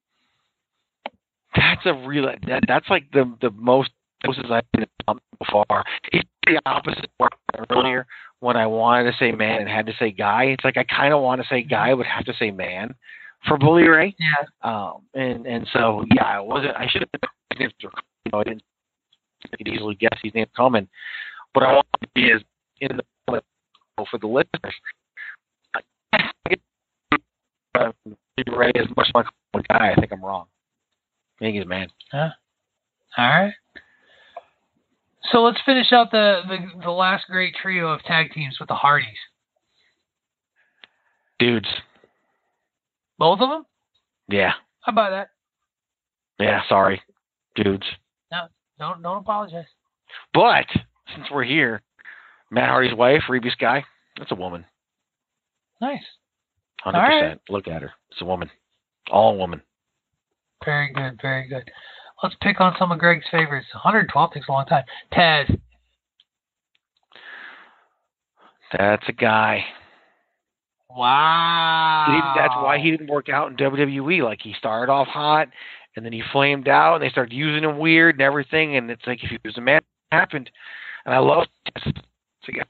that's 1.54 1.82
a 1.86 1.94
real. 1.94 2.26
That, 2.46 2.64
that's 2.66 2.88
like 2.88 3.10
the 3.12 3.32
the 3.40 3.50
most 3.50 3.90
closest 4.24 4.50
I've 4.50 4.64
been 4.72 4.86
so 5.06 5.64
far. 5.68 5.84
It's 6.12 6.28
the 6.46 6.60
opposite 6.66 7.10
earlier 7.70 8.06
when 8.40 8.56
I 8.56 8.66
wanted 8.66 9.10
to 9.10 9.16
say 9.18 9.32
man 9.32 9.60
and 9.60 9.68
had 9.68 9.86
to 9.86 9.92
say 9.98 10.10
guy. 10.10 10.44
It's 10.44 10.64
like 10.64 10.76
I 10.76 10.84
kind 10.84 11.12
of 11.14 11.22
want 11.22 11.40
to 11.42 11.48
say 11.48 11.62
guy, 11.62 11.94
but 11.94 12.06
have 12.06 12.24
to 12.24 12.34
say 12.38 12.50
man 12.50 12.94
for 13.46 13.58
Bully 13.58 13.88
Ray. 13.88 14.14
Yeah, 14.18 14.44
Um, 14.62 15.02
and 15.14 15.46
and 15.46 15.66
so 15.72 16.04
yeah, 16.14 16.24
I 16.24 16.40
wasn't. 16.40 16.76
I 16.76 16.86
should 16.88 17.02
have. 17.02 17.30
You 17.80 17.88
know, 18.32 18.40
I 18.40 18.44
didn't. 18.44 18.62
I 19.52 19.56
could 19.56 19.68
easily 19.68 19.94
guess 19.96 20.18
his 20.22 20.34
name 20.34 20.46
coming. 20.56 20.88
but 21.54 21.62
I 21.64 21.72
want 21.72 21.86
to 22.02 22.08
be 22.14 22.30
as 22.32 22.40
in 22.80 22.96
the 22.96 23.42
for 24.10 24.18
the 24.18 24.26
listeners. 24.26 24.74
Uh, 27.74 27.92
Ray 28.56 28.72
is 28.74 28.86
much 28.96 29.08
like 29.14 29.26
a 29.54 29.62
guy. 29.62 29.92
I 29.92 29.94
think 30.00 30.12
I'm 30.12 30.24
wrong. 30.24 30.46
I 31.40 31.44
think 31.44 31.54
he's 31.56 31.64
a 31.64 31.68
man. 31.68 31.88
Huh. 32.10 32.28
All 33.18 33.28
right. 33.28 33.52
So 35.30 35.42
let's 35.42 35.60
finish 35.64 35.92
out 35.92 36.10
the, 36.10 36.42
the 36.48 36.82
the 36.84 36.90
last 36.90 37.26
great 37.28 37.54
trio 37.60 37.88
of 37.88 38.02
tag 38.02 38.32
teams 38.32 38.56
with 38.58 38.68
the 38.68 38.74
Hardys. 38.74 39.06
Dudes. 41.38 41.68
Both 43.22 43.38
of 43.40 43.50
them. 43.50 43.64
Yeah. 44.28 44.50
How 44.80 44.90
about 44.90 45.10
that? 45.10 45.28
Yeah. 46.40 46.60
Sorry, 46.68 47.00
dudes. 47.54 47.86
No, 48.32 48.46
don't 48.80 49.00
don't 49.00 49.18
apologize. 49.18 49.66
But 50.34 50.66
since 51.14 51.28
we're 51.30 51.44
here, 51.44 51.82
Matt 52.50 52.68
Hardy's 52.68 52.96
wife, 52.96 53.22
Reby 53.28 53.52
Sky, 53.52 53.84
that's 54.18 54.32
a 54.32 54.34
woman. 54.34 54.64
Nice. 55.80 56.02
Hundred 56.80 56.98
All 56.98 57.06
percent. 57.06 57.40
Look 57.48 57.68
at 57.68 57.82
her. 57.82 57.92
It's 58.10 58.22
a 58.22 58.24
woman. 58.24 58.50
All 59.12 59.38
woman. 59.38 59.62
Very 60.64 60.92
good. 60.92 61.20
Very 61.22 61.46
good. 61.46 61.70
Let's 62.24 62.34
pick 62.42 62.60
on 62.60 62.74
some 62.76 62.90
of 62.90 62.98
Greg's 62.98 63.26
favorites. 63.30 63.68
112 63.72 64.32
takes 64.32 64.48
a 64.48 64.50
long 64.50 64.66
time. 64.66 64.84
Taz. 65.12 65.60
That's 68.76 69.08
a 69.08 69.12
guy. 69.12 69.64
Wow. 70.96 72.06
He- 72.08 72.40
That's 72.40 72.54
why 72.56 72.78
he 72.78 72.90
didn't 72.90 73.08
work 73.10 73.28
out 73.28 73.50
in 73.50 73.56
WWE. 73.56 74.22
Like 74.22 74.40
he 74.42 74.54
started 74.58 74.90
off 74.92 75.08
hot, 75.08 75.48
and 75.96 76.04
then 76.04 76.12
he 76.12 76.22
flamed 76.32 76.68
out, 76.68 76.94
and 76.96 77.02
they 77.02 77.08
started 77.10 77.32
using 77.34 77.64
him 77.68 77.78
weird 77.78 78.16
and 78.16 78.22
everything. 78.22 78.76
And 78.76 78.90
it's 78.90 79.06
like 79.06 79.22
if 79.22 79.30
he 79.30 79.38
was 79.44 79.56
a 79.56 79.60
man, 79.60 79.78
it 79.78 79.84
happened. 80.16 80.50
And 81.04 81.14
I 81.14 81.18
love 81.18 81.46
this. 81.74 81.84
It's 81.86 82.48
a 82.48 82.52
guy. 82.52 82.64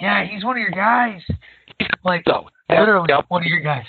Yeah, 0.00 0.24
he's 0.26 0.44
one 0.44 0.56
of 0.56 0.60
your 0.60 0.70
guys. 0.70 1.20
Like 2.04 2.22
So 2.28 2.46
literally 2.68 3.06
yep, 3.08 3.24
one 3.28 3.42
of 3.42 3.46
your 3.48 3.60
guys. 3.60 3.84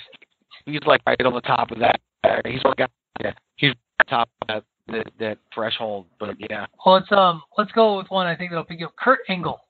he's 0.66 0.80
like 0.86 1.00
right 1.06 1.20
on 1.24 1.32
the 1.34 1.40
top 1.42 1.70
of 1.70 1.78
that. 1.80 2.00
He's 2.46 2.62
one 2.64 2.74
guy. 2.76 2.86
Yeah, 3.20 3.32
he's 3.56 3.70
on 4.00 4.06
top 4.08 4.28
of 4.42 4.48
that, 4.48 4.64
that 4.88 5.06
that 5.20 5.38
threshold. 5.54 6.06
But 6.18 6.34
yeah, 6.50 6.66
Well, 6.84 6.96
let's 6.96 7.10
um 7.12 7.42
let's 7.56 7.72
go 7.72 7.96
with 7.98 8.06
one 8.10 8.26
I 8.26 8.34
think 8.36 8.50
that'll 8.50 8.64
pick 8.64 8.80
you 8.80 8.86
up. 8.86 8.96
Kurt 8.96 9.20
Angle. 9.28 9.60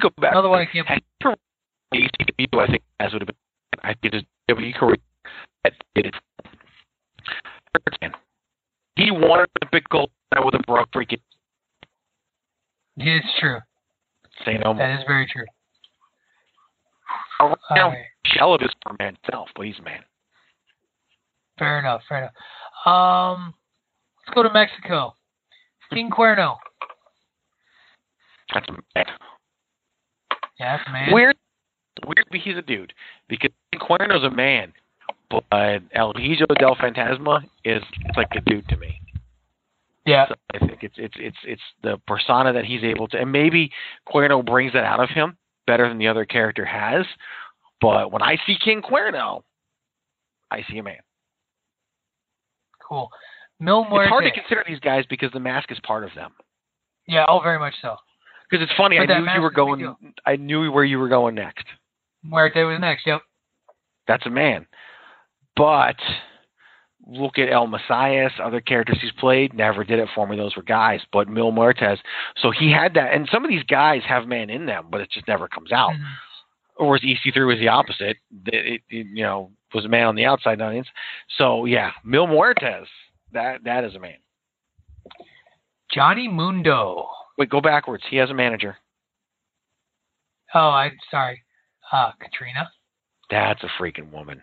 go 0.00 0.10
back. 0.20 0.32
Another 0.32 0.48
one 0.48 0.60
I 0.60 0.66
can't. 0.66 0.86
ECW, 1.94 2.60
I 2.60 2.66
think 2.66 2.82
as 3.00 3.12
would 3.12 3.22
have 3.22 3.26
been. 3.26 3.36
I 3.82 3.94
think 4.02 4.14
his 4.14 4.22
WWE 4.50 4.74
career 4.74 4.96
that 5.64 5.72
did 5.94 6.06
it. 6.06 6.14
He 8.96 9.10
wanted 9.10 9.48
the 9.60 9.66
big 9.72 9.88
gold 9.88 10.10
medal 10.34 10.46
with 10.46 10.54
a 10.60 10.62
broke 10.66 10.90
freaking 10.90 11.20
It's 12.96 13.26
true. 13.38 13.58
say 14.44 14.58
no 14.62 14.74
more. 14.74 14.86
That 14.86 14.98
is 15.00 15.04
very 15.06 15.26
true. 15.26 15.44
Around 17.40 17.56
right. 17.92 18.04
shell 18.26 18.54
of 18.54 18.60
his 18.60 18.70
for 18.82 18.94
man 18.98 19.16
himself, 19.24 19.48
but 19.56 19.64
he's 19.66 19.78
a 19.78 19.82
man. 19.82 20.00
Fair 21.58 21.78
enough. 21.78 22.02
Fair 22.08 22.18
enough. 22.18 22.32
Um, 22.86 23.54
let's 24.26 24.34
go 24.34 24.42
to 24.42 24.52
Mexico. 24.52 25.14
King 25.90 26.10
Cuerno. 26.16 26.56
That's 28.52 28.68
a 28.68 28.72
man. 28.72 28.80
Yeah, 30.58 30.76
that's 30.76 30.88
a 30.88 30.92
man. 30.92 31.08
Weird, 31.12 31.36
weird. 32.06 32.26
He's 32.32 32.56
a 32.56 32.62
dude 32.62 32.92
because 33.28 33.50
Cuerno's 33.76 34.24
a 34.24 34.30
man, 34.30 34.72
but 35.30 35.44
El 35.92 36.12
Hijo 36.14 36.46
del 36.58 36.76
Fantasma 36.76 37.42
is 37.64 37.82
it's 38.04 38.16
like 38.16 38.28
a 38.36 38.40
dude 38.40 38.68
to 38.68 38.76
me. 38.76 39.00
Yeah. 40.06 40.28
So 40.28 40.34
I 40.54 40.58
think 40.58 40.82
it's 40.82 40.94
it's 40.96 41.14
it's 41.18 41.36
it's 41.44 41.62
the 41.82 42.00
persona 42.06 42.52
that 42.52 42.64
he's 42.64 42.82
able 42.82 43.08
to, 43.08 43.18
and 43.18 43.30
maybe 43.30 43.70
Cuerno 44.08 44.44
brings 44.44 44.72
that 44.72 44.84
out 44.84 45.00
of 45.00 45.10
him 45.10 45.36
better 45.66 45.88
than 45.88 45.98
the 45.98 46.08
other 46.08 46.24
character 46.24 46.64
has. 46.64 47.06
But 47.80 48.12
when 48.12 48.22
I 48.22 48.36
see 48.46 48.56
King 48.62 48.82
Cuerno, 48.82 49.42
I 50.50 50.64
see 50.70 50.78
a 50.78 50.82
man. 50.82 50.98
Cool. 52.86 53.08
Mil 53.60 53.84
Muerte. 53.84 54.06
It's 54.06 54.10
hard 54.10 54.24
to 54.24 54.32
consider 54.32 54.64
these 54.66 54.80
guys 54.80 55.04
because 55.08 55.30
the 55.32 55.40
mask 55.40 55.70
is 55.70 55.78
part 55.84 56.04
of 56.04 56.10
them. 56.14 56.32
Yeah, 57.06 57.24
oh, 57.28 57.40
very 57.40 57.58
much 57.58 57.74
so. 57.80 57.96
Because 58.50 58.64
it's 58.64 58.76
funny, 58.76 58.98
But 58.98 59.10
I 59.10 59.20
knew 59.20 59.32
you 59.32 59.40
were 59.40 59.48
is 59.48 59.52
a 59.52 59.54
big 59.54 59.56
going. 59.56 59.96
I 60.26 60.36
knew 60.36 60.70
where 60.72 60.84
you 60.84 60.98
were 60.98 61.08
going 61.08 61.34
next. 61.34 61.66
Muerte 62.22 62.62
was 62.64 62.80
next. 62.80 63.06
Yep. 63.06 63.22
That's 64.06 64.26
a 64.26 64.30
man. 64.30 64.66
But 65.56 65.96
look 67.06 67.38
at 67.38 67.50
El 67.50 67.66
Messias, 67.66 68.32
other 68.42 68.60
characters 68.60 68.98
he's 69.00 69.12
played, 69.12 69.54
never 69.54 69.84
did 69.84 69.98
it 69.98 70.08
for 70.14 70.26
me. 70.26 70.36
Those 70.36 70.56
were 70.56 70.62
guys. 70.62 71.00
But 71.12 71.28
Mil 71.28 71.52
Muertes, 71.52 71.98
so 72.36 72.50
he 72.50 72.70
had 72.70 72.94
that. 72.94 73.12
And 73.12 73.28
some 73.30 73.44
of 73.44 73.50
these 73.50 73.64
guys 73.64 74.02
have 74.06 74.26
man 74.26 74.50
in 74.50 74.66
them, 74.66 74.86
but 74.90 75.00
it 75.00 75.10
just 75.10 75.28
never 75.28 75.48
comes 75.48 75.72
out. 75.72 75.92
Mhm. 75.92 76.04
Whereas 76.76 77.02
EC3 77.02 77.46
was 77.46 77.58
the 77.58 77.68
opposite. 77.68 78.16
It, 78.46 78.54
it, 78.54 78.82
it, 78.88 79.06
you 79.12 79.22
know, 79.22 79.50
was 79.74 79.84
a 79.84 79.88
man 79.88 80.06
on 80.06 80.14
the 80.14 80.24
outside, 80.24 80.58
not 80.58 80.74
inside. 80.74 80.92
So 81.36 81.64
yeah, 81.66 81.92
Mil 82.04 82.26
Muertes, 82.26 82.86
that 83.32 83.64
that 83.64 83.84
is 83.84 83.94
a 83.94 83.98
man. 84.00 84.16
Johnny 85.92 86.28
Mundo. 86.28 87.08
Wait, 87.36 87.50
go 87.50 87.60
backwards. 87.60 88.04
He 88.08 88.16
has 88.16 88.30
a 88.30 88.34
manager. 88.34 88.76
Oh, 90.54 90.70
I'm 90.70 90.96
sorry. 91.10 91.42
Uh, 91.92 92.12
Catrina. 92.20 92.70
That's 93.30 93.62
a 93.62 93.68
freaking 93.82 94.10
woman. 94.12 94.42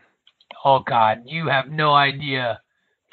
Oh 0.66 0.80
God, 0.80 1.20
you 1.26 1.48
have 1.50 1.70
no 1.70 1.94
idea. 1.94 2.62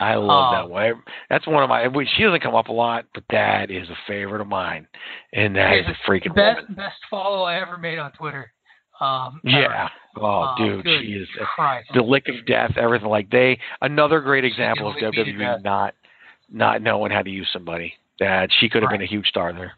I 0.00 0.14
love 0.16 0.52
Oh. 0.52 0.56
that 0.56 0.70
way. 0.70 0.92
That's 1.30 1.46
one 1.46 1.62
of 1.62 1.68
my. 1.68 1.86
She 2.16 2.22
doesn't 2.24 2.42
come 2.42 2.54
up 2.54 2.68
a 2.68 2.72
lot, 2.72 3.04
but 3.14 3.22
that 3.30 3.70
is 3.70 3.88
a 3.90 3.96
favorite 4.08 4.40
of 4.40 4.48
mine, 4.48 4.86
and 5.32 5.54
that 5.56 5.76
is 5.78 5.86
a 5.86 6.10
freaking 6.10 6.34
best 6.34 6.62
woman. 6.62 6.74
best 6.74 6.96
follow 7.10 7.42
I 7.44 7.60
ever 7.60 7.76
made 7.78 7.98
on 7.98 8.10
Twitter. 8.12 8.52
Um, 9.00 9.40
Yeah. 9.44 9.88
Oh, 10.16 10.22
Oh, 10.22 10.54
dude, 10.58 10.84
good 10.84 11.00
she 11.02 11.12
is 11.14 11.28
Christ. 11.56 11.90
the 11.94 12.02
lick 12.02 12.28
of 12.28 12.46
death. 12.46 12.76
Everything 12.76 13.08
like 13.08 13.28
they. 13.30 13.58
Another 13.82 14.20
great 14.20 14.44
example 14.44 14.88
of 14.88 14.96
can 14.96 15.10
lick 15.10 15.26
me 15.26 15.32
to 15.32 15.38
WWE 15.38 15.62
not 15.64 15.94
not 16.50 16.82
knowing 16.82 17.10
how 17.10 17.22
to 17.22 17.30
use 17.30 17.48
somebody. 17.52 17.94
That 18.20 18.50
she 18.60 18.68
could 18.68 18.82
have 18.82 18.90
been 18.92 19.02
a 19.02 19.06
huge 19.06 19.26
star 19.26 19.52
there. 19.52 19.72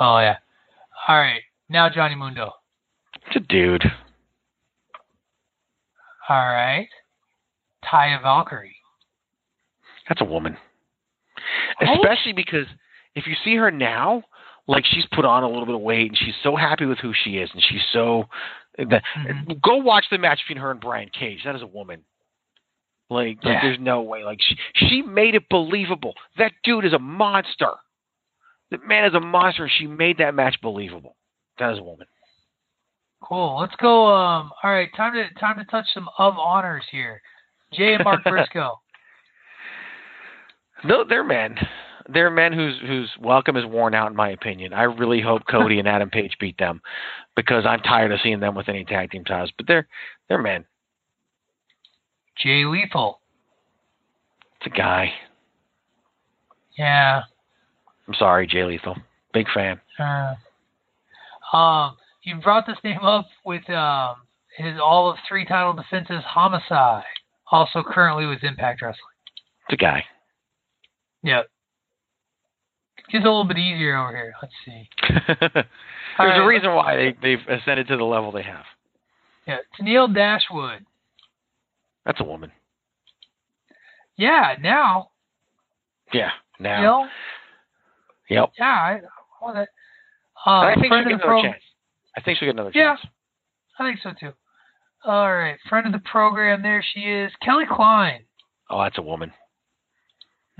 Oh 0.00 0.18
yeah. 0.18 0.38
All 1.08 1.18
right, 1.18 1.42
now 1.68 1.88
Johnny 1.90 2.14
Mundo. 2.14 2.52
It's 3.26 3.36
a 3.36 3.40
dude. 3.40 3.84
All 6.28 6.36
right, 6.36 6.88
Taya 7.84 8.22
Valkyrie. 8.22 8.76
That's 10.08 10.20
a 10.20 10.24
woman. 10.24 10.56
Especially 11.80 12.32
because 12.32 12.66
if 13.14 13.26
you 13.26 13.34
see 13.44 13.56
her 13.56 13.70
now, 13.70 14.22
like 14.68 14.84
she's 14.86 15.06
put 15.12 15.24
on 15.24 15.42
a 15.42 15.48
little 15.48 15.66
bit 15.66 15.74
of 15.74 15.80
weight 15.80 16.08
and 16.08 16.18
she's 16.18 16.34
so 16.42 16.54
happy 16.54 16.86
with 16.86 16.98
who 16.98 17.12
she 17.12 17.38
is 17.38 17.50
and 17.52 17.62
she's 17.62 17.82
so 17.92 18.28
the, 18.78 19.02
Mhm. 19.16 19.60
go 19.60 19.76
watch 19.76 20.06
the 20.10 20.18
match 20.18 20.40
between 20.46 20.62
her 20.62 20.70
and 20.70 20.80
Brian 20.80 21.10
Cage. 21.10 21.42
That 21.44 21.54
is 21.56 21.62
a 21.62 21.66
woman. 21.66 22.04
Like, 23.10 23.44
like, 23.44 23.60
there's 23.62 23.78
no 23.78 24.00
way. 24.02 24.24
Like 24.24 24.40
she 24.40 24.56
she 24.74 25.02
made 25.02 25.34
it 25.34 25.48
believable. 25.50 26.14
That 26.38 26.52
dude 26.64 26.84
is 26.84 26.92
a 26.94 26.98
monster. 26.98 27.72
The 28.70 28.78
man 28.78 29.04
is 29.04 29.14
a 29.14 29.20
monster. 29.20 29.68
She 29.68 29.86
made 29.86 30.18
that 30.18 30.34
match 30.34 30.60
believable. 30.62 31.16
That 31.58 31.72
is 31.72 31.78
a 31.78 31.82
woman. 31.82 32.06
Cool. 33.22 33.58
Let's 33.60 33.74
go. 33.76 34.06
Um. 34.06 34.50
All 34.62 34.70
right. 34.70 34.88
Time 34.96 35.14
to 35.14 35.32
time 35.38 35.58
to 35.58 35.64
touch 35.64 35.86
some 35.94 36.08
of 36.18 36.34
honors 36.38 36.84
here. 36.90 37.22
Jay 37.72 37.94
and 37.94 38.04
Mark 38.04 38.22
Briscoe. 38.28 38.80
No, 40.84 41.04
they're 41.08 41.24
men. 41.24 41.56
They're 42.12 42.30
men 42.30 42.52
whose 42.52 42.78
whose 42.80 43.08
welcome 43.20 43.56
is 43.56 43.64
worn 43.64 43.94
out, 43.94 44.10
in 44.10 44.16
my 44.16 44.30
opinion. 44.30 44.72
I 44.72 44.82
really 44.82 45.20
hope 45.20 45.42
Cody 45.48 45.78
and 45.78 45.86
Adam 45.86 46.10
Page 46.10 46.36
beat 46.40 46.58
them 46.58 46.80
because 47.36 47.64
I'm 47.64 47.80
tired 47.80 48.10
of 48.10 48.18
seeing 48.22 48.40
them 48.40 48.56
with 48.56 48.68
any 48.68 48.84
tag 48.84 49.12
team 49.12 49.24
ties. 49.24 49.50
But 49.56 49.66
they're 49.68 49.86
they're 50.28 50.42
men. 50.42 50.64
Jay 52.42 52.64
Lethal. 52.64 53.20
It's 54.60 54.74
a 54.74 54.76
guy. 54.76 55.12
Yeah. 56.76 57.22
I'm 58.08 58.14
sorry, 58.14 58.46
Jay 58.46 58.64
Lethal. 58.64 58.96
Big 59.32 59.46
fan. 59.54 59.80
Uh, 59.98 60.34
um. 61.56 61.96
You 62.22 62.36
brought 62.36 62.66
this 62.66 62.78
name 62.84 63.00
up 63.02 63.26
with 63.44 63.68
um 63.70 64.16
his 64.56 64.74
all 64.82 65.10
of 65.10 65.16
three 65.28 65.44
title 65.44 65.72
defenses. 65.72 66.22
Homicide. 66.26 67.04
Also 67.50 67.82
currently 67.82 68.26
with 68.26 68.42
Impact 68.42 68.80
Wrestling. 68.80 68.98
It's 69.68 69.74
a 69.74 69.76
guy. 69.76 70.04
Yep. 71.22 71.48
Gets 73.10 73.24
a 73.24 73.28
little 73.28 73.44
bit 73.44 73.58
easier 73.58 73.96
over 73.96 74.16
here. 74.16 74.32
Let's 74.40 74.54
see. 74.64 74.88
There's 75.38 75.66
right, 76.18 76.42
a 76.42 76.46
reason 76.46 76.74
why 76.74 76.96
they, 76.96 77.16
they've 77.20 77.46
ascended 77.48 77.88
to 77.88 77.96
the 77.96 78.04
level 78.04 78.32
they 78.32 78.42
have. 78.42 78.64
Yeah. 79.46 79.58
Tennille 79.78 80.14
Dashwood. 80.14 80.86
That's 82.06 82.20
a 82.20 82.24
woman. 82.24 82.52
Yeah. 84.16 84.54
Now. 84.60 85.10
Yeah. 86.12 86.30
Now. 86.58 87.08
Yep. 88.30 88.52
Yeah. 88.58 88.64
I, 88.64 88.92
I 88.92 89.44
want 89.44 89.56
that. 89.56 89.68
Um, 90.44 90.66
I 90.66 90.74
think 90.74 90.86
she'll 90.86 90.90
friend 90.90 91.08
get 91.08 91.14
of 91.14 91.20
the 91.20 91.42
chance. 91.42 91.62
I 92.16 92.20
think 92.20 92.38
she'll 92.38 92.46
get 92.48 92.54
another 92.54 92.72
Yeah. 92.74 92.96
chance. 92.96 93.06
I 93.78 93.84
think 93.88 94.00
so 94.02 94.12
too. 94.18 94.32
All 95.04 95.34
right, 95.34 95.58
friend 95.68 95.86
of 95.86 95.92
the 95.92 95.98
program. 96.08 96.62
There 96.62 96.82
she 96.94 97.00
is, 97.00 97.32
Kelly 97.42 97.64
Klein. 97.66 98.24
Oh, 98.70 98.82
that's 98.82 98.98
a 98.98 99.02
woman. 99.02 99.32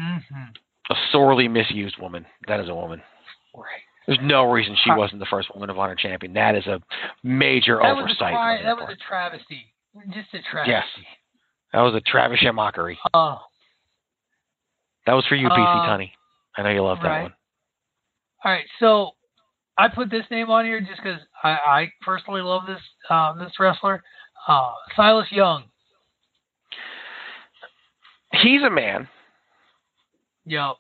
Mm-hmm. 0.01 0.43
A 0.91 0.95
sorely 1.13 1.49
misused 1.49 1.97
woman. 1.99 2.27
That 2.49 2.61
is 2.61 2.69
a 2.69 2.75
woman. 2.75 3.03
Right. 3.55 3.83
There's 4.07 4.19
no 4.21 4.51
reason 4.51 4.75
she 4.83 4.91
wasn't 4.91 5.21
the 5.21 5.27
first 5.27 5.53
Woman 5.55 5.71
of 5.71 5.79
Honor 5.79 5.95
champion. 5.95 6.33
That 6.33 6.57
is 6.57 6.67
a 6.67 6.81
major 7.23 7.77
That 7.81 7.95
was 7.95 8.01
a 8.01 8.05
oversight. 8.07 8.33
tri- 8.35 8.57
that 8.57 8.63
their 8.65 8.75
was 8.75 8.89
a 9.01 9.09
travesty. 9.09 9.73
Just 10.13 10.35
a 10.35 10.43
travesty. 10.43 10.73
Yes. 10.73 10.85
That 11.73 11.83
was 11.83 11.95
a 11.95 12.01
Travis 12.01 12.41
mockery. 12.53 12.99
Oh, 13.15 13.39
That 15.07 15.13
was 15.15 15.25
for 15.27 15.37
you, 15.37 15.47
Uh, 15.47 15.57
Tunney. 15.87 16.11
I 16.57 16.63
know 16.63 16.71
you 16.71 16.83
love 16.83 16.99
that 17.03 17.09
right. 17.09 17.23
one. 17.23 17.35
all 18.45 18.53
right. 18.53 18.67
So 18.81 19.13
I 19.79 19.89
put 19.89 20.11
this 20.11 20.25
name 20.31 20.51
on 20.51 20.64
here 20.64 20.81
just 20.81 21.01
because 21.03 21.20
I, 21.43 21.51
I 21.51 21.93
personally 22.03 22.43
love 22.43 22.62
this 22.66 22.81
um, 23.11 23.39
this 23.39 23.53
wrestler, 23.59 24.03
uh, 24.47 24.73
Silas 24.97 25.29
Young. 25.31 25.64
He's 28.33 28.62
a 28.62 28.70
man. 28.70 29.09
Yep. 30.47 30.77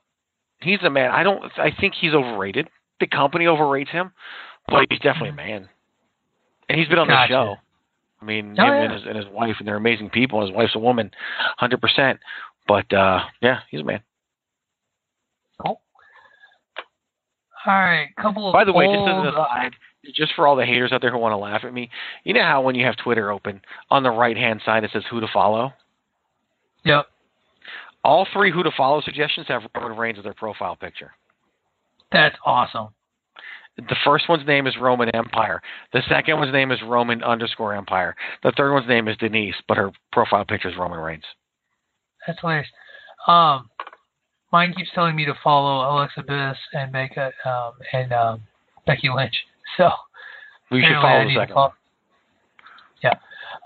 He's 0.60 0.82
a 0.82 0.90
man. 0.90 1.10
I 1.10 1.22
don't. 1.22 1.42
I 1.58 1.70
think 1.80 1.94
he's 2.00 2.14
overrated. 2.14 2.68
The 3.00 3.06
company 3.06 3.46
overrates 3.46 3.90
him, 3.90 4.12
but 4.68 4.86
he's 4.90 5.00
definitely 5.00 5.30
a 5.30 5.34
man. 5.34 5.68
And 6.68 6.78
he's 6.78 6.88
been 6.88 6.98
on 6.98 7.08
Gotcha. 7.08 7.32
the 7.32 7.34
show. 7.34 7.54
I 8.20 8.24
mean, 8.24 8.54
Oh, 8.58 8.64
him 8.64 8.72
yeah. 8.74 8.82
and, 8.84 8.92
his, 8.92 9.02
and 9.04 9.16
his 9.16 9.26
wife, 9.26 9.56
and 9.58 9.66
they're 9.66 9.76
amazing 9.76 10.10
people. 10.10 10.40
And 10.40 10.48
his 10.48 10.56
wife's 10.56 10.74
a 10.76 10.78
woman, 10.78 11.10
hundred 11.58 11.80
percent. 11.80 12.20
But 12.68 12.92
uh 12.92 13.24
yeah, 13.40 13.60
he's 13.70 13.80
a 13.80 13.84
man. 13.84 14.00
Cool. 15.60 15.80
All 17.66 17.74
right, 17.74 18.08
couple 18.20 18.48
of 18.48 18.52
By 18.52 18.64
the 18.64 18.72
way, 18.72 18.86
just 18.86 18.98
old, 18.98 19.26
as 19.26 19.34
an 19.34 19.40
aside, 19.40 19.72
just 20.14 20.32
for 20.34 20.46
all 20.46 20.56
the 20.56 20.66
haters 20.66 20.90
out 20.92 21.00
there 21.00 21.12
who 21.12 21.18
want 21.18 21.32
to 21.32 21.36
laugh 21.36 21.62
at 21.64 21.72
me, 21.72 21.90
you 22.24 22.34
know 22.34 22.42
how 22.42 22.60
when 22.60 22.74
you 22.74 22.84
have 22.84 22.96
Twitter 22.96 23.30
open, 23.30 23.60
on 23.90 24.02
the 24.02 24.10
right 24.10 24.36
hand 24.36 24.60
side 24.64 24.84
it 24.84 24.90
says 24.92 25.04
who 25.10 25.20
to 25.20 25.28
follow? 25.32 25.72
Yep. 26.84 27.06
All 28.04 28.26
three 28.32 28.50
who 28.50 28.64
to 28.64 28.72
follow 28.76 29.00
suggestions 29.00 29.46
have 29.48 29.62
Roman 29.76 29.96
Reigns 29.96 30.18
as 30.18 30.24
their 30.24 30.34
profile 30.34 30.74
picture. 30.74 31.12
That's 32.10 32.36
awesome. 32.44 32.88
The 33.76 33.96
first 34.04 34.28
one's 34.28 34.46
name 34.46 34.66
is 34.66 34.74
Roman 34.78 35.08
Empire. 35.14 35.62
The 35.92 36.02
second 36.08 36.38
one's 36.38 36.52
name 36.52 36.72
is 36.72 36.78
Roman 36.86 37.22
underscore 37.22 37.74
Empire. 37.74 38.14
The 38.42 38.52
third 38.56 38.74
one's 38.74 38.88
name 38.88 39.08
is 39.08 39.16
Denise, 39.16 39.54
but 39.66 39.78
her 39.78 39.90
profile 40.10 40.44
picture 40.44 40.68
is 40.68 40.76
Roman 40.76 40.98
Reigns. 40.98 41.24
That's 42.26 42.38
hilarious. 42.40 42.68
Um, 43.26 43.70
mine 44.52 44.72
keeps 44.76 44.90
telling 44.94 45.16
me 45.16 45.24
to 45.24 45.34
follow 45.42 45.90
Alexa 45.90 46.22
Bliss 46.22 46.56
and 46.72 46.92
make 46.92 47.16
a 47.16 47.30
um 47.48 47.72
and 47.92 48.12
um 48.12 48.42
Becky 48.86 49.08
Lynch. 49.14 49.34
So 49.78 49.88
We 50.70 50.82
should 50.82 50.96
follow 51.00 51.24
the 51.24 51.34
second 51.34 51.54
follow- 51.54 51.72
Yeah. 53.02 53.14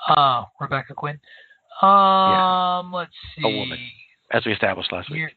Uh, 0.09 0.45
Rebecca 0.61 0.95
Quinn. 0.95 1.19
Um, 1.83 2.93
let's 2.93 3.11
see. 3.35 3.43
A 3.45 3.59
woman. 3.59 3.79
as 4.31 4.45
we 4.47 4.53
established 4.53 4.93
last 4.93 5.11
week. 5.11 5.19
Here- 5.19 5.33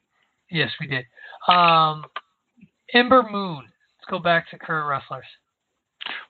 yes, 0.52 0.70
we 0.80 0.86
did. 0.86 1.06
Um, 1.48 2.06
Ember 2.94 3.24
Moon. 3.32 3.64
Let's 3.66 4.10
go 4.12 4.20
back 4.20 4.50
to 4.52 4.60
current 4.60 4.88
wrestlers. 4.88 5.26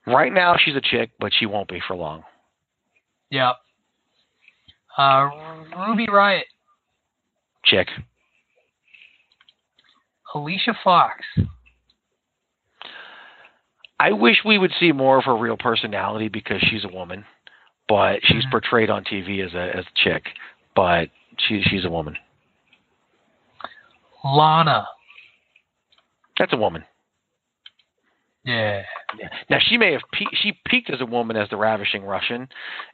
Right 0.08 0.32
now, 0.32 0.56
she's 0.58 0.76
a 0.76 0.82
chick, 0.82 1.12
but 1.20 1.32
she 1.38 1.46
won't 1.46 1.68
be 1.68 1.82
for 1.86 1.96
long. 1.98 2.24
Yep. 3.32 3.56
Uh, 4.98 5.30
Ruby 5.88 6.08
Riot. 6.10 6.46
Chick. 7.66 7.90
Alicia 10.36 10.74
Fox. 10.84 11.26
I 14.00 14.12
wish 14.14 14.38
we 14.46 14.58
would 14.58 14.72
see 14.80 14.92
more 14.92 15.18
of 15.18 15.26
her 15.26 15.36
real 15.36 15.58
personality 15.58 16.30
because 16.30 16.62
she's 16.62 16.86
a 16.86 16.88
woman, 16.88 17.26
but 17.88 18.20
she's 18.24 18.46
Mhm. 18.46 18.52
portrayed 18.52 18.90
on 18.90 19.04
TV 19.04 19.42
as 19.42 19.54
a 19.54 19.76
as 19.76 19.86
a 19.86 19.92
chick, 19.96 20.30
but 20.76 21.10
she 21.38 21.62
she's 21.64 21.84
a 21.86 21.90
woman. 21.90 22.18
Lana. 24.24 24.88
That's 26.38 26.54
a 26.54 26.58
woman. 26.58 26.86
Yeah. 28.46 28.84
Now 29.50 29.60
she 29.60 29.78
may 29.78 29.92
have 29.92 30.02
pe- 30.14 30.34
she 30.34 30.54
peaked 30.66 30.90
as 30.90 31.02
a 31.02 31.06
woman 31.06 31.36
as 31.36 31.50
the 31.50 31.58
ravishing 31.58 32.06
Russian, 32.06 32.48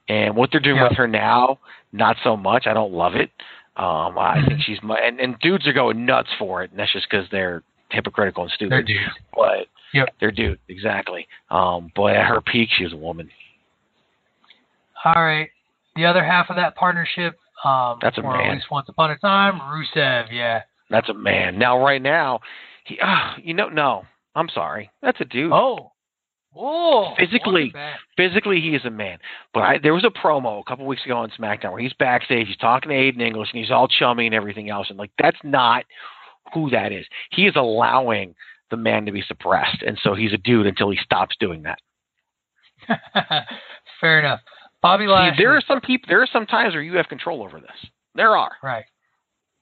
and 0.07 0.35
what 0.35 0.51
they're 0.51 0.59
doing 0.59 0.77
Yeah. 0.77 0.89
with 0.89 0.97
her 0.97 1.07
now, 1.07 1.59
not 1.91 2.17
so 2.23 2.35
much. 2.35 2.65
I 2.65 2.73
don't 2.73 2.93
love 2.93 3.15
it. 3.15 3.31
Um, 3.77 4.17
I 4.17 4.37
Mhm. 4.37 4.47
think 4.47 4.61
she's 4.61 4.81
mu- 4.81 4.93
and, 4.95 5.19
and 5.19 5.37
dudes 5.39 5.67
are 5.67 5.73
going 5.73 6.05
nuts 6.05 6.29
for 6.39 6.63
it, 6.63 6.71
and 6.71 6.79
that's 6.79 6.91
just 6.93 7.09
because 7.09 7.27
they're 7.29 7.61
hypocritical 7.89 8.43
and 8.43 8.51
stupid. 8.53 8.71
They're 8.71 8.83
dudes. 8.83 9.11
But 9.33 9.67
Yep. 9.93 10.09
they're 10.19 10.31
dudes 10.31 10.61
exactly. 10.69 11.27
Um, 11.49 11.91
but 11.95 12.15
at 12.15 12.25
her 12.25 12.41
peak, 12.41 12.69
she 12.71 12.83
was 12.83 12.93
a 12.93 12.97
woman. 12.97 13.29
All 15.03 15.13
right. 15.23 15.49
The 15.95 16.05
other 16.05 16.23
half 16.23 16.49
of 16.49 16.55
that 16.57 16.75
partnership, 16.75 17.37
um, 17.63 17.99
That's 18.01 18.17
a 18.17 18.21
man. 18.21 18.41
at 18.49 18.53
least 18.53 18.71
once 18.71 18.89
upon 18.89 19.11
a 19.11 19.17
time, 19.17 19.59
Rusev. 19.59 20.31
Yeah. 20.31 20.63
That's 20.89 21.09
a 21.09 21.13
man. 21.13 21.57
Now, 21.57 21.83
right 21.83 22.01
now, 22.01 22.41
he, 22.85 22.99
ah, 23.01 23.35
you 23.37 23.53
know, 23.53 23.69
no, 23.69 24.05
I'm 24.35 24.49
sorry, 24.49 24.89
that's 25.01 25.19
a 25.21 25.25
dude. 25.25 25.51
Oh. 25.51 25.91
Oh. 26.55 27.13
Physically. 27.17 27.73
Physically, 28.17 28.61
he 28.61 28.75
is 28.75 28.85
a 28.85 28.89
man. 28.89 29.17
But 29.53 29.59
I, 29.61 29.77
there 29.77 29.93
was 29.93 30.05
a 30.05 30.09
promo 30.09 30.59
a 30.59 30.63
couple 30.63 30.85
weeks 30.85 31.05
ago 31.05 31.17
on 31.17 31.31
SmackDown 31.31 31.71
where 31.71 31.81
he's 31.81 31.93
backstage, 31.93 32.47
he's 32.47 32.57
talking 32.57 32.89
to 32.89 32.95
Aiden 32.95 33.21
English, 33.21 33.49
and 33.53 33.61
he's 33.61 33.71
all 33.71 33.87
chummy 33.87 34.25
and 34.25 34.35
everything 34.35 34.69
else. 34.69 34.87
And 34.89 34.97
like, 34.97 35.11
that's 35.19 35.37
not 35.43 35.85
who 36.53 36.69
that 36.69 36.91
is. 36.91 37.05
He 37.31 37.47
is 37.47 37.55
allowing 37.55 38.35
the 38.71 38.77
man 38.77 39.05
to 39.05 39.11
be 39.11 39.21
suppressed, 39.21 39.83
and 39.85 39.97
so 40.01 40.15
he's 40.15 40.33
a 40.33 40.37
dude 40.37 40.67
until 40.67 40.89
he 40.89 40.97
stops 40.97 41.35
doing 41.39 41.63
that. 41.63 41.79
Fair 44.01 44.19
enough. 44.19 44.39
Bobby 44.81 45.05
See, 45.05 45.41
there 45.41 45.55
are 45.55 45.61
some 45.67 45.81
people. 45.81 46.07
There 46.07 46.21
are 46.21 46.27
some 46.31 46.45
times 46.45 46.73
where 46.73 46.83
you 46.83 46.95
have 46.97 47.07
control 47.07 47.43
over 47.43 47.59
this. 47.59 47.89
There 48.13 48.37
are. 48.37 48.51
Right. 48.61 48.85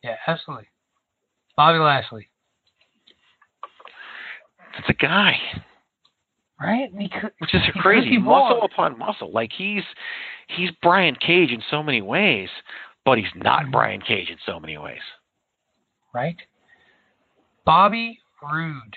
Yeah, 0.03 0.15
absolutely. 0.27 0.67
Bobby 1.55 1.79
Lashley. 1.79 2.27
It's 4.77 4.89
a 4.89 4.93
guy, 4.93 5.37
Right? 6.63 6.89
Could, 7.19 7.31
which 7.39 7.53
is 7.53 7.61
crazy. 7.81 8.17
Muscle 8.17 8.57
more. 8.57 8.65
upon 8.65 8.97
muscle. 8.97 9.31
Like 9.31 9.51
he's 9.51 9.83
he's 10.47 10.69
Brian 10.81 11.15
Cage 11.15 11.51
in 11.51 11.61
so 11.69 11.83
many 11.83 12.01
ways, 12.01 12.49
but 13.05 13.17
he's 13.17 13.33
not 13.35 13.65
Mhm. 13.65 13.71
Brian 13.71 14.01
Cage 14.01 14.29
in 14.29 14.37
so 14.45 14.59
many 14.59 14.77
ways. 14.77 15.01
Right? 16.13 16.37
Bobby 17.65 18.19
Roode. 18.41 18.95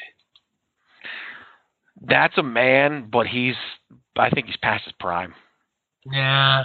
That's 2.03 2.37
a 2.39 2.43
man, 2.43 3.09
but 3.11 3.27
he's. 3.27 3.57
I 4.19 4.31
think 4.31 4.47
he's 4.47 4.57
past 4.59 4.85
his 4.85 4.93
prime. 5.01 5.35
Yeah. 6.11 6.65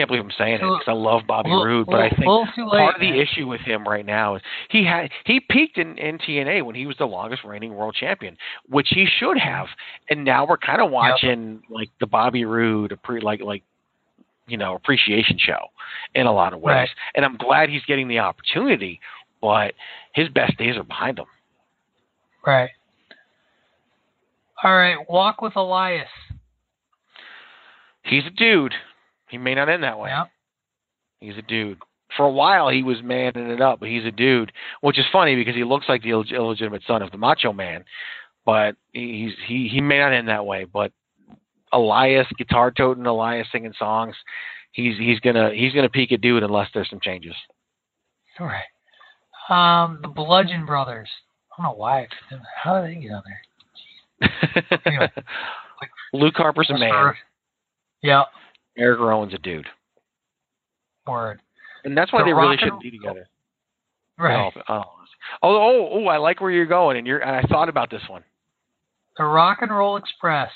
I 0.00 0.02
can't 0.02 0.08
believe 0.08 0.24
I'm 0.24 0.30
saying 0.38 0.54
it 0.54 0.60
because 0.60 0.84
I 0.86 0.92
love 0.92 1.22
Bobby 1.26 1.50
little- 1.50 1.64
Roode, 1.64 1.86
but 1.86 2.00
I 2.00 2.08
think 2.10 2.20
late, 2.26 2.46
part 2.56 2.94
of 2.94 3.00
the 3.00 3.10
man. 3.10 3.18
issue 3.20 3.46
with 3.46 3.60
him 3.60 3.86
right 3.86 4.06
now 4.06 4.36
is 4.36 4.42
he 4.70 4.84
had 4.84 5.10
he 5.26 5.40
peaked 5.40 5.76
in, 5.78 5.98
in 5.98 6.16
TNA 6.18 6.64
when 6.64 6.74
he 6.74 6.86
was 6.86 6.96
the 6.98 7.04
longest 7.06 7.44
reigning 7.44 7.74
world 7.74 7.94
champion, 7.98 8.36
which 8.68 8.88
he 8.90 9.06
should 9.18 9.36
have, 9.38 9.66
and 10.08 10.24
now 10.24 10.46
we're 10.46 10.56
kind 10.56 10.80
of 10.80 10.90
watching 10.90 11.62
like 11.68 11.90
the 12.00 12.06
Bobby 12.06 12.44
Roode 12.46 12.92
appre- 12.92 13.22
like 13.22 13.40
like 13.42 13.62
you 14.46 14.56
know 14.56 14.74
appreciation 14.74 15.36
show 15.38 15.66
in 16.14 16.26
a 16.26 16.32
lot 16.32 16.54
of 16.54 16.60
ways, 16.60 16.74
Right. 16.74 16.88
and 17.14 17.24
I'm 17.24 17.36
glad 17.36 17.68
he's 17.68 17.84
getting 17.86 18.08
the 18.08 18.20
opportunity, 18.20 19.00
but 19.42 19.74
his 20.14 20.28
best 20.30 20.56
days 20.56 20.76
are 20.76 20.82
behind 20.84 21.18
him. 21.18 21.26
Right. 22.46 22.70
All 24.64 24.74
right. 24.76 24.96
Walk 25.10 25.42
with 25.42 25.56
Elias. 25.56 26.08
He's 28.02 28.24
a 28.26 28.30
dude. 28.30 28.72
He 29.30 29.38
may 29.38 29.54
not 29.54 29.68
end 29.68 29.82
that 29.84 29.98
way. 29.98 30.10
He's 31.20 31.36
a 31.36 31.42
dude. 31.42 31.78
For 32.16 32.24
a 32.26 32.30
while, 32.30 32.68
he 32.68 32.82
was 32.82 33.02
manning 33.02 33.50
it 33.50 33.60
up, 33.60 33.78
but 33.80 33.88
he's 33.88 34.04
a 34.04 34.10
dude, 34.10 34.50
which 34.80 34.98
is 34.98 35.04
funny 35.12 35.36
because 35.36 35.54
he 35.54 35.62
looks 35.62 35.88
like 35.88 36.02
the 36.02 36.10
illeg- 36.10 36.34
illegitimate 36.34 36.82
son 36.86 37.02
of 37.02 37.12
the 37.12 37.18
Macho 37.18 37.52
Man. 37.52 37.84
But 38.44 38.74
he's 38.92 39.32
he 39.46 39.68
he 39.68 39.80
may 39.80 39.98
not 39.98 40.12
end 40.12 40.28
that 40.28 40.44
way. 40.44 40.64
But 40.64 40.92
Elias, 41.72 42.26
guitar 42.36 42.70
toting 42.72 43.06
Elias 43.06 43.46
singing 43.52 43.74
songs, 43.78 44.16
he's 44.72 44.98
he's 44.98 45.20
gonna 45.20 45.50
he's 45.54 45.72
gonna 45.72 45.88
peak 45.88 46.10
a 46.10 46.16
dude 46.16 46.42
unless 46.42 46.68
there's 46.74 46.90
some 46.90 47.00
changes. 47.00 47.34
All 48.40 48.46
right. 48.46 48.64
Um, 49.50 49.98
the 50.02 50.08
Bludgeon 50.08 50.64
Brothers. 50.66 51.08
I 51.52 51.62
don't 51.62 51.72
know 51.72 51.78
why. 51.78 52.00
I 52.00 52.02
picked 52.02 52.30
them. 52.30 52.42
How 52.62 52.80
did 52.80 52.96
they 52.96 53.00
get 53.02 53.12
on 53.12 53.22
there? 53.26 53.40
Anyway, 54.86 55.10
Luke 56.12 56.34
Harper's 56.36 56.70
a 56.70 56.78
man. 56.78 56.90
Yeah. 58.02 58.22
Eric 58.80 58.98
Rowan's 59.00 59.34
a 59.34 59.38
dude, 59.38 59.66
Word. 61.06 61.40
and 61.84 61.96
that's 61.96 62.12
why 62.12 62.20
The 62.20 62.26
they 62.26 62.32
really 62.32 62.56
shouldn't 62.56 62.82
be 62.82 62.90
together. 62.90 63.28
Right. 64.18 64.52
Oh, 64.56 64.62
oh, 64.68 64.84
oh, 65.42 65.56
oh, 65.56 65.88
oh, 65.92 66.06
I 66.08 66.16
like 66.16 66.40
where 66.40 66.50
you're 66.50 66.66
going, 66.66 66.96
and 66.96 67.06
you're. 67.06 67.20
And 67.20 67.30
I 67.36 67.42
thought 67.48 67.68
about 67.68 67.90
this 67.90 68.02
one. 68.08 68.22
The 69.18 69.24
Rock 69.24 69.58
and 69.60 69.70
Roll 69.70 69.96
Express. 69.96 70.50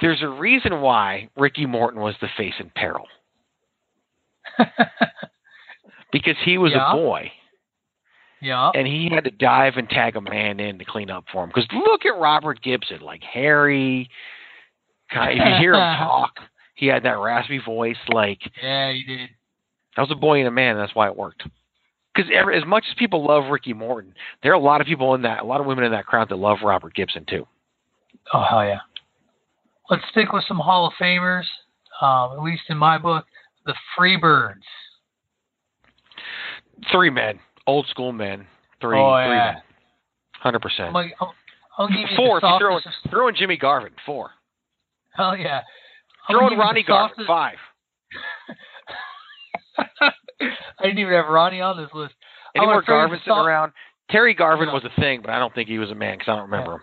There's 0.00 0.22
a 0.22 0.28
reason 0.28 0.80
why 0.80 1.28
Ricky 1.36 1.66
Morton 1.66 2.00
was 2.00 2.14
the 2.22 2.28
face 2.36 2.54
in 2.58 2.70
peril 2.74 3.06
because 6.12 6.36
he 6.44 6.58
was 6.58 6.72
Yeah. 6.72 6.90
a 6.92 6.94
boy 6.96 7.30
yeah. 8.40 8.70
and 8.74 8.86
he 8.86 9.10
had 9.12 9.24
to 9.24 9.30
dive 9.30 9.74
and 9.76 9.88
tag 9.88 10.16
a 10.16 10.20
man 10.20 10.58
in 10.60 10.78
to 10.78 10.84
clean 10.84 11.10
up 11.10 11.24
for 11.32 11.44
him. 11.44 11.50
Because 11.50 11.66
look 11.72 12.04
at 12.06 12.18
Robert 12.18 12.62
Gibson, 12.62 13.00
like 13.00 13.22
Harry. 13.22 14.08
Kind 15.12 15.38
if 15.40 15.46
you 15.46 15.54
hear 15.58 15.74
him 15.74 15.96
talk, 15.98 16.32
he 16.80 16.86
had 16.86 17.02
that 17.04 17.18
raspy 17.18 17.58
voice. 17.64 17.96
Like 18.08 18.40
Yeah, 18.62 18.90
he 18.92 19.04
did. 19.04 19.28
that 19.96 20.02
was 20.02 20.10
a 20.10 20.14
boy 20.14 20.38
and 20.38 20.48
a 20.48 20.50
man, 20.50 20.76
and 20.76 20.80
that's 20.80 20.94
why 20.94 21.06
it 21.08 21.16
worked. 21.16 21.44
Because 22.14 22.30
as 22.56 22.66
much 22.66 22.84
as 22.88 22.94
people 22.96 23.24
love 23.24 23.50
Ricky 23.50 23.72
Morton, 23.72 24.14
there 24.42 24.50
are 24.50 24.56
a 24.56 24.58
lot 24.58 24.80
of 24.80 24.86
people 24.86 25.14
in 25.14 25.22
that, 25.22 25.42
a 25.42 25.44
lot 25.44 25.60
of 25.60 25.66
women 25.66 25.84
in 25.84 25.92
that 25.92 26.06
crowd 26.06 26.28
that 26.30 26.36
love 26.36 26.58
Robert 26.64 26.94
Gibson 26.94 27.24
too. 27.28 27.46
Oh 28.32 28.42
hell 28.48 28.64
yeah. 28.64 28.80
Let's 29.90 30.02
stick 30.10 30.32
with 30.32 30.44
some 30.48 30.58
Hall 30.58 30.86
of 30.86 30.92
Famers. 31.00 31.44
Um, 32.00 32.32
at 32.38 32.42
least 32.42 32.62
in 32.70 32.78
my 32.78 32.96
book, 32.96 33.26
the 33.66 33.74
Freebirds. 33.98 34.62
Three 36.90 37.10
men, 37.10 37.38
old 37.66 37.86
school 37.88 38.12
men, 38.12 38.46
three, 38.80 38.98
Oh, 38.98 39.12
three 39.26 39.36
yeah. 39.36 39.52
men, 39.54 39.62
Hundred 40.40 40.60
percent. 40.62 40.96
I'll, 40.96 41.34
I'll 41.76 41.88
give 41.88 41.98
you 41.98 42.06
Four. 42.16 42.38
If 42.38 42.42
you 42.44 42.56
throw, 42.58 42.76
softest. 42.80 42.96
throw 43.10 43.28
in 43.28 43.34
Jimmy 43.36 43.58
Garvin, 43.58 43.92
four. 44.06 44.30
Hell 45.14 45.36
yeah. 45.36 45.60
Throw 46.30 46.48
in 46.48 46.58
Ronnie 46.58 46.82
Garvin, 46.82 47.24
five. 47.26 47.56
I 50.00 50.10
didn't 50.82 50.98
even 50.98 51.12
have 51.12 51.26
Ronnie 51.28 51.60
on 51.60 51.76
this 51.76 51.90
list. 51.94 52.14
Any 52.56 52.66
more 52.66 52.82
Garvin 52.82 53.18
sitting 53.18 53.30
soft- 53.32 53.46
around? 53.46 53.72
Terry 54.10 54.34
Garvin 54.34 54.68
was 54.72 54.82
a 54.84 55.00
thing, 55.00 55.20
but 55.22 55.30
I 55.30 55.38
don't 55.38 55.54
think 55.54 55.68
he 55.68 55.78
was 55.78 55.90
a 55.90 55.94
man 55.94 56.18
because 56.18 56.32
I 56.32 56.34
don't 56.36 56.50
remember 56.50 56.74
him. 56.74 56.80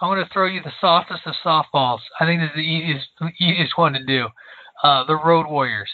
I'm 0.00 0.08
going 0.10 0.24
to 0.24 0.32
throw 0.32 0.46
you 0.46 0.60
the 0.62 0.72
softest 0.80 1.22
of 1.26 1.34
softballs. 1.44 1.98
I 2.20 2.26
think 2.26 2.40
this 2.40 2.50
is 2.50 2.56
the 2.56 2.60
easiest, 2.60 3.08
easiest 3.40 3.76
one 3.78 3.92
to 3.94 4.04
do. 4.04 4.28
Uh, 4.82 5.04
the 5.04 5.14
Road 5.16 5.46
Warriors. 5.48 5.90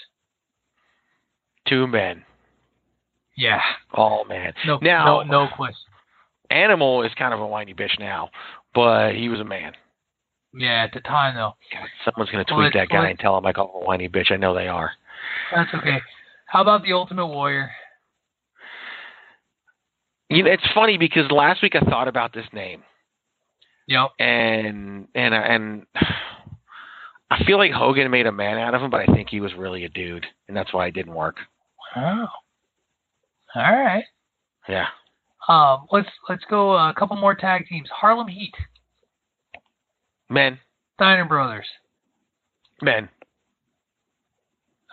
Two 1.67 1.87
men. 1.87 2.25
Yeah. 3.37 3.61
Oh 3.97 4.25
man. 4.25 4.53
No, 4.67 4.79
Now- 4.83 5.23
no, 5.23 5.45
no 5.45 5.49
question. 5.55 5.77
Animal 6.51 7.03
is 7.05 7.13
kind 7.19 7.35
of 7.35 7.41
a 7.41 7.47
whiny 7.47 7.75
bitch 7.75 7.99
now, 7.99 8.31
but 8.75 9.15
he 9.15 9.29
was 9.29 9.39
a 9.41 9.45
man. 9.45 9.73
Yeah, 10.55 10.85
at 10.85 10.93
the 10.93 11.01
time 11.01 11.35
though. 11.35 11.55
God, 11.73 11.89
someone's 12.05 12.31
gonna 12.31 12.45
tweet 12.45 12.73
that 12.75 12.89
guy 12.89 13.09
and 13.09 13.19
tell 13.19 13.37
him 13.37 13.47
I 13.47 13.53
call 13.53 13.67
him 13.67 13.83
a 13.83 13.87
whiny 13.87 14.09
bitch. 14.09 14.33
I 14.33 14.37
know 14.37 14.55
they 14.55 14.69
are. 14.69 14.91
That's 15.55 15.73
okay. 15.75 15.99
How 16.47 16.63
about 16.63 16.83
the 16.83 16.93
Ultimate 16.93 17.27
Warrior? 17.27 17.71
You 20.31 20.43
know, 20.43 20.51
it's 20.51 20.67
funny 20.75 20.99
because 20.99 21.31
last 21.31 21.63
week 21.63 21.75
I 21.75 21.81
thought 21.81 22.09
about 22.09 22.33
this 22.35 22.47
name, 22.53 22.83
Yep. 23.87 24.11
and 24.19 25.09
and 25.15 25.35
and 25.35 25.87
I 27.31 27.45
feel 27.45 27.59
like 27.59 27.73
Hogan 27.73 28.11
made 28.11 28.27
a 28.27 28.33
man 28.33 28.59
out 28.59 28.75
of 28.75 28.83
him, 28.83 28.91
but 28.91 29.01
I 29.01 29.07
think 29.15 29.29
he 29.29 29.41
was 29.41 29.53
really 29.55 29.85
a 29.85 29.89
dude, 29.89 30.27
and 30.49 30.57
that's 30.57 30.73
why 30.73 30.87
it 30.87 30.95
didn't 30.95 31.15
work. 31.15 31.37
Oh. 31.97 32.27
All 33.55 33.63
right. 33.63 34.05
Yeah. 34.69 34.87
Um, 35.49 35.87
let's 35.91 36.09
let's 36.29 36.45
go 36.51 36.77
uh, 36.77 36.91
a 36.91 36.95
couple 36.95 37.17
more 37.17 37.35
tag 37.35 37.67
teams. 37.67 37.89
Harlem 37.91 38.29
Heat, 38.29 38.55
Men, 40.29 40.59
Steiner 40.95 41.25
Brothers. 41.25 41.67
men. 42.83 43.09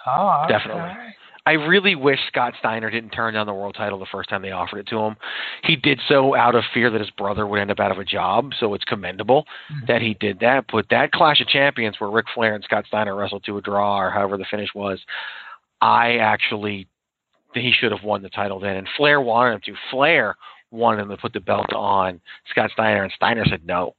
Oh, 0.08 0.46
Definitely. 0.48 0.82
right. 0.82 1.14
I 1.48 1.54
really 1.54 1.94
wish 1.94 2.20
Scott 2.28 2.54
Steiner 2.58 2.90
didn't 2.90 3.12
turn 3.12 3.36
down 3.36 3.46
the 3.46 3.54
world 3.54 3.76
title 3.76 4.00
the 4.00 4.08
first 4.12 4.30
time 4.30 4.42
they 4.42 4.52
offered 4.52 4.80
it 4.80 4.88
to 4.88 4.98
him. 4.98 5.16
He 5.64 5.76
did 5.76 6.00
so 6.08 6.36
out 6.36 6.56
of 6.56 6.64
fear 6.74 6.90
that 6.90 7.00
his 7.02 7.10
brother 7.12 7.46
would 7.46 7.60
end 7.60 7.70
up 7.70 7.80
out 7.80 7.92
of 7.92 8.00
a 8.00 8.04
job, 8.06 8.52
so 8.60 8.74
it's 8.74 8.84
commendable 8.86 9.46
Mhm. 9.72 9.86
that 9.88 10.02
he 10.02 10.16
did 10.16 10.40
that. 10.40 10.66
But 10.72 10.90
that 10.90 11.12
Clash 11.12 11.42
of 11.42 11.48
Champions 11.48 12.00
where 12.00 12.10
Ric 12.10 12.28
Flair 12.30 12.56
and 12.56 12.64
Scott 12.64 12.86
Steiner 12.88 13.16
wrestled 13.16 13.44
to 13.46 13.58
a 13.58 13.62
draw 13.62 13.98
or 14.00 14.10
however 14.10 14.38
the 14.38 14.46
finish 14.46 14.74
was, 14.74 15.04
I 15.82 16.18
actually 16.18 16.88
he 17.54 17.72
should 17.72 17.92
have 17.92 18.04
won 18.04 18.22
the 18.24 18.30
title 18.30 18.60
then. 18.60 18.76
And 18.76 18.90
Flair 18.90 19.22
wanted 19.22 19.54
him 19.54 19.62
to. 19.62 19.76
Flair 19.92 20.36
wanted 20.72 21.04
him 21.04 21.10
to 21.10 21.18
put 21.18 21.32
the 21.34 21.40
belt 21.40 21.72
on 21.74 22.20
Scott 22.50 22.72
Steiner, 22.72 23.04
and 23.04 23.14
Steiner 23.14 23.46
said 23.46 23.66
no. 23.66 23.96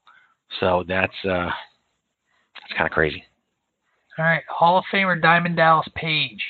So 0.60 0.84
that's 0.86 1.14
uh 1.24 1.50
that's 1.50 2.72
kind 2.76 2.86
of 2.86 2.90
crazy. 2.92 3.24
All 4.18 4.24
right. 4.24 4.42
Hall 4.48 4.78
of 4.78 4.84
Famer 4.92 5.20
Diamond 5.20 5.56
Dallas 5.56 5.86
Page. 5.94 6.42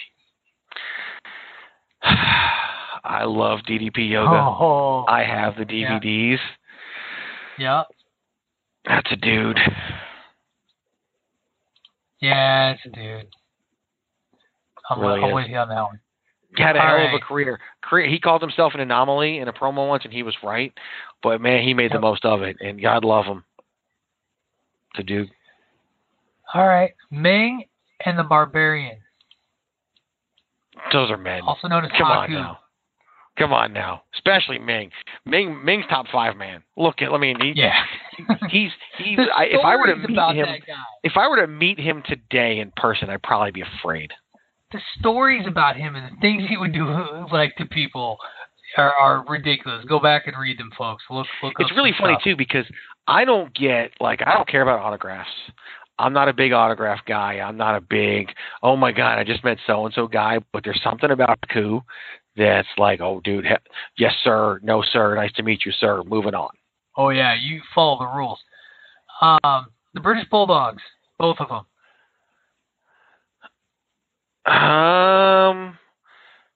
I 2.03 3.25
love 3.25 3.61
DDP 3.69 4.11
Yoga. 4.11 4.31
Oh. 4.31 5.05
I 5.09 5.23
have 5.25 5.57
the 5.57 5.65
DVDs. 5.65 6.39
yeah. 7.59 7.83
That's 8.87 9.11
a 9.11 9.17
dude. 9.17 9.59
Yeah, 12.21 12.71
it's 12.73 12.83
a 12.87 12.91
dude. 12.91 13.27
I'm, 14.89 15.01
Really 15.01 15.23
I'm 15.23 15.35
with 15.35 15.49
you 15.49 15.57
on 15.57 15.69
that 15.69 15.83
one. 15.83 16.01
He 16.57 16.63
had 16.63 16.77
a 16.77 16.81
All 16.81 16.99
hell 16.99 17.07
of 17.09 17.15
a 17.15 17.19
career. 17.19 17.59
career. 17.83 18.09
He 18.09 18.21
called 18.21 18.41
himself 18.41 18.75
an 18.75 18.81
anomaly 18.81 19.39
in 19.39 19.49
a 19.49 19.53
promo 19.53 19.89
once, 19.89 20.05
and 20.05 20.13
he 20.13 20.23
was 20.23 20.35
right. 20.43 20.73
But 21.23 21.41
man, 21.41 21.63
he 21.65 21.75
made 21.75 21.93
the 21.93 22.01
most 22.01 22.25
of 22.25 22.43
it, 22.43 22.57
and 22.61 22.81
God 22.81 23.05
love 23.05 23.25
him. 23.25 23.45
The 24.97 25.03
dude. 25.03 25.29
All 26.55 26.67
right, 26.67 26.93
Meng 27.11 27.65
and 28.05 28.19
the 28.19 28.23
Barbarian, 28.23 28.99
Those 30.93 31.11
are 31.11 31.17
men. 31.17 31.43
also 31.43 31.69
known 31.69 31.85
as 31.85 31.91
Come 31.99 32.07
on 32.07 32.31
now. 32.33 32.59
Come 33.39 33.53
on 33.53 33.73
now. 33.75 34.03
Especially 34.15 34.59
Meng. 34.59 34.91
Meng 35.27 35.63
Meng's 35.63 35.85
top 35.91 36.07
five 36.11 36.37
man. 36.37 36.63
Look 36.77 37.03
at 37.03 37.11
I 37.13 37.19
mean 37.19 37.37
he 37.41 37.53
Yeah. 37.55 37.75
he's 38.49 38.71
he's 38.97 39.19
I, 39.37 39.45
if 39.45 39.63
I 39.65 39.77
were 39.77 39.87
to 39.89 39.97
meet 39.97 40.35
him 40.37 40.47
if 41.03 41.13
I 41.17 41.29
were 41.29 41.37
to 41.37 41.47
meet 41.47 41.79
him 41.79 42.03
today 42.07 42.61
in 42.61 42.73
person, 42.77 43.11
I'd 43.11 43.23
probably 43.23 43.51
be 43.51 43.63
afraid. 43.63 44.13
the 44.73 44.81
stories 44.99 45.47
about 45.47 45.77
him 45.77 45.97
and 45.97 46.17
the 46.17 46.21
things 46.21 46.45
he 46.49 46.57
would 46.57 46.73
do 46.73 46.87
like 47.33 47.55
to 47.57 47.67
people 47.67 48.17
are, 48.79 48.93
are 48.95 49.25
ridiculous. 49.29 49.85
Go 49.85 50.01
back 50.01 50.27
and 50.27 50.35
read 50.41 50.59
them, 50.59 50.71
folks. 50.77 51.05
Look, 51.11 51.27
look. 51.43 51.53
It's 51.59 51.73
really 51.77 51.93
funny 51.99 52.15
stuff. 52.15 52.25
too 52.25 52.37
because 52.37 52.65
I 53.07 53.25
don't 53.25 53.55
get 53.55 53.93
like 54.01 54.21
I 54.27 54.35
don't 54.35 54.49
care 54.49 54.63
about 54.63 54.81
autographs. 54.81 55.31
I'm 55.99 56.13
not 56.13 56.29
a 56.29 56.35
big 56.35 56.53
autograph 56.53 57.01
guy. 57.07 57.41
I'm 57.41 57.57
not 57.57 57.77
a 57.77 57.81
big 57.81 58.29
oh 58.63 58.77
my 58.77 58.93
god 58.93 59.19
I 59.19 59.25
just 59.25 59.45
met 59.45 59.59
so 59.67 59.87
and 59.87 59.95
so 59.95 60.07
guy. 60.07 60.39
But 60.53 60.65
there's 60.65 60.81
something 60.83 61.11
about 61.11 61.39
Ku 61.53 61.81
that's 62.37 62.69
like 62.79 63.01
oh 63.01 63.21
dude 63.25 63.47
he- 63.47 63.55
yes 63.99 64.13
sir 64.23 64.61
no 64.63 64.83
sir 64.93 65.15
nice 65.15 65.33
to 65.35 65.43
meet 65.43 65.65
you 65.65 65.73
sir 65.73 66.03
moving 66.05 66.35
on. 66.35 66.51
Oh 66.97 67.11
yeah, 67.11 67.35
you 67.35 67.61
follow 67.75 67.99
the 67.99 68.17
rules. 68.17 68.39
Um, 69.21 69.67
the 69.95 70.01
British 70.01 70.29
Bulldogs, 70.31 70.83
both 71.19 71.37
of 71.41 71.49
them. 71.49 71.67
Um, 74.47 75.79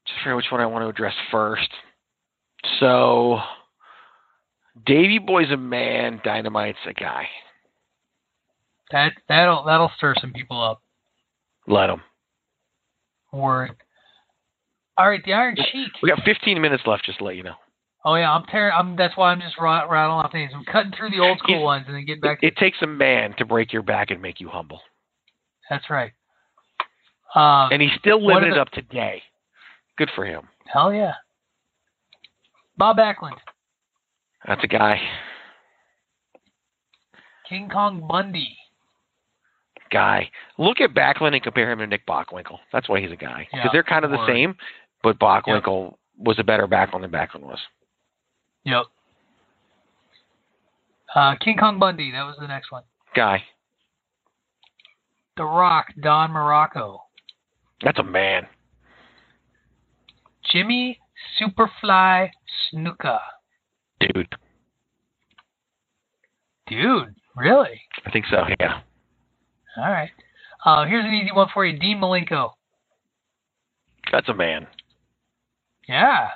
just 0.07 0.21
figure 0.21 0.37
which 0.37 0.47
one 0.51 0.61
I 0.61 0.67
want 0.67 0.85
to 0.85 0.89
address 0.89 1.15
first. 1.31 1.69
So, 2.79 3.39
Davy 4.87 5.19
Boy's 5.19 5.51
a 5.51 5.57
man, 5.57 6.21
Dynamite's 6.25 6.79
a 6.87 6.93
guy. 6.93 7.27
That 8.93 9.13
that'll 9.29 9.65
that'll 9.65 9.91
stir 9.97 10.15
some 10.21 10.33
people 10.33 10.61
up. 10.63 10.83
Let 11.67 11.87
them. 11.89 12.03
Word. 13.33 13.77
All 14.99 15.09
right, 15.09 15.23
the 15.25 15.33
Iron 15.33 15.57
Sheik. 15.57 15.93
We 16.03 16.09
got 16.11 16.23
15 16.25 16.61
minutes 16.61 16.83
left, 16.87 17.05
just 17.05 17.19
to 17.19 17.25
let 17.25 17.37
you 17.37 17.43
know. 17.45 17.55
Oh 18.05 18.15
yeah, 18.17 18.33
I'm 18.33 18.45
tearing. 18.47 18.73
I'm 18.77 18.97
that's 18.97 19.17
why 19.17 19.31
I'm 19.31 19.41
just 19.41 19.59
ra- 19.59 19.85
rattling 19.89 20.19
off 20.25 20.35
names. 20.35 20.53
I'm 20.55 20.65
cutting 20.65 20.93
through 20.97 21.11
the 21.11 21.21
old 21.21 21.39
school 21.39 21.63
ones 21.63 21.85
and 21.87 21.95
then 21.95 22.05
getting 22.05 22.19
It, 22.19 22.23
back. 22.27 22.41
to 22.41 22.47
it 22.47 22.57
takes 22.57 22.79
a 22.83 22.87
man 22.87 23.35
to 23.39 23.45
break 23.45 23.73
your 23.73 23.83
back 23.83 24.11
and 24.11 24.21
make 24.21 24.41
you 24.41 24.49
humble. 24.49 24.81
That's 25.69 25.89
right. 25.91 26.13
Um, 27.35 27.69
And 27.73 27.81
he's 27.81 27.93
still 27.99 28.25
living 28.27 28.51
it 28.51 28.55
the- 28.55 28.61
up 28.61 28.71
today. 28.71 29.23
Good 29.97 30.11
for 30.17 30.25
him. 30.25 30.49
hell 30.67 30.93
yeah. 30.93 31.13
Bob 32.77 32.97
Backlund, 32.97 33.37
That's 34.47 34.63
a 34.65 34.67
guy. 34.67 35.01
King 37.49 37.69
Kong 37.69 38.07
Bundy. 38.09 38.57
Guy. 39.91 40.31
Look 40.57 40.81
at 40.81 40.95
Backlund 40.95 41.35
and 41.35 41.43
compare 41.43 41.71
him 41.71 41.81
to 41.81 41.87
Nick 41.87 42.07
Bockwinkel. 42.07 42.59
That's 42.73 42.89
why 42.89 43.01
he's 43.01 43.11
a 43.11 43.17
guy. 43.17 43.49
Because 43.51 43.65
Yeah, 43.65 43.71
they're 43.73 43.83
kind 43.83 44.05
of 44.05 44.13
the 44.13 44.25
same, 44.27 44.55
but 45.03 45.19
Bockwinkel 45.19 45.95
was 46.17 46.39
a 46.39 46.45
better 46.45 46.69
Backlund 46.69 47.01
than 47.01 47.11
Backlund 47.11 47.43
was. 47.43 47.59
Yep. 48.65 48.85
Uh, 51.15 51.35
King 51.41 51.57
Kong 51.57 51.79
Bundy. 51.79 52.13
That 52.13 52.23
was 52.23 52.37
the 52.41 52.47
next 52.47 52.71
one. 52.71 52.85
Guy. 53.17 53.43
The 55.37 55.45
Rock, 55.45 55.87
Don 56.01 56.31
Muraco. 56.31 56.99
That's 57.83 57.99
a 57.99 58.05
man. 58.05 58.47
Jimmy 60.53 61.01
Superfly 61.41 62.31
Snuka. 62.73 63.19
Dude. 64.01 64.35
Dude, 66.67 67.15
really? 67.37 67.81
I 68.07 68.11
think 68.11 68.27
so, 68.31 68.45
yeah. 68.61 68.81
All 69.77 69.91
right. 69.91 70.11
Uh, 70.65 70.85
here's 70.85 71.05
an 71.05 71.13
easy 71.13 71.33
one 71.33 71.49
for 71.53 71.65
you. 71.65 71.79
Dean 71.79 71.99
Malenko. 71.99 72.51
That's 74.13 74.29
a 74.29 74.35
man. 74.35 74.67
Yeah, 75.89 76.29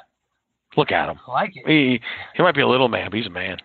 Look 0.76 0.92
at 0.92 1.08
him. 1.08 1.18
I 1.26 1.30
like 1.30 1.52
it. 1.54 1.66
He 1.66 2.00
he 2.34 2.42
might 2.42 2.54
be 2.54 2.62
a 2.62 2.68
little 2.68 2.88
man, 2.88 3.08
but 3.10 3.16
he's 3.16 3.26
a 3.26 3.30
man. 3.30 3.58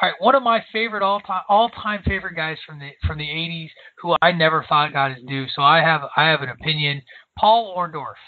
All 0.00 0.08
right, 0.08 0.14
one 0.18 0.34
of 0.34 0.42
my 0.42 0.64
favorite 0.72 1.02
all 1.02 1.20
time 1.20 1.42
all 1.48 1.68
time 1.70 2.02
favorite 2.04 2.34
guys 2.34 2.56
from 2.66 2.78
the 2.78 2.90
from 3.06 3.18
the 3.18 3.26
'80s, 3.26 3.68
who 4.00 4.16
I 4.20 4.32
never 4.32 4.64
thought 4.68 4.92
got 4.92 5.14
his 5.14 5.24
due. 5.26 5.46
So 5.54 5.62
I 5.62 5.80
have 5.80 6.02
I 6.16 6.28
have 6.28 6.42
an 6.42 6.48
opinion. 6.48 7.02
Paul 7.38 7.74
Orndorff. 7.76 8.18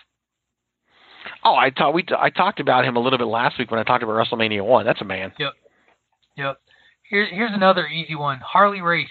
Oh, 1.45 1.55
I 1.57 1.71
talked 1.71 1.95
we 1.95 2.03
t- 2.03 2.15
I 2.19 2.31
talked 2.31 2.59
about 2.61 2.85
him 2.85 2.97
a 2.97 3.01
little 3.01 3.19
bit 3.19 3.27
last 3.27 3.59
week 3.59 3.71
when 3.71 3.79
I 3.81 3.85
talked 3.85 4.03
about 4.03 4.15
WrestleMania 4.15 4.65
one. 4.65 4.87
That's 4.87 5.01
a 5.01 5.05
man. 5.05 5.33
Yep. 5.39 5.53
Yep. 6.37 6.57
Here's 7.09 7.31
here's 7.31 7.53
another 7.53 7.87
easy 7.87 8.15
one. 8.15 8.39
Harley 8.39 8.81
Race. 8.81 9.09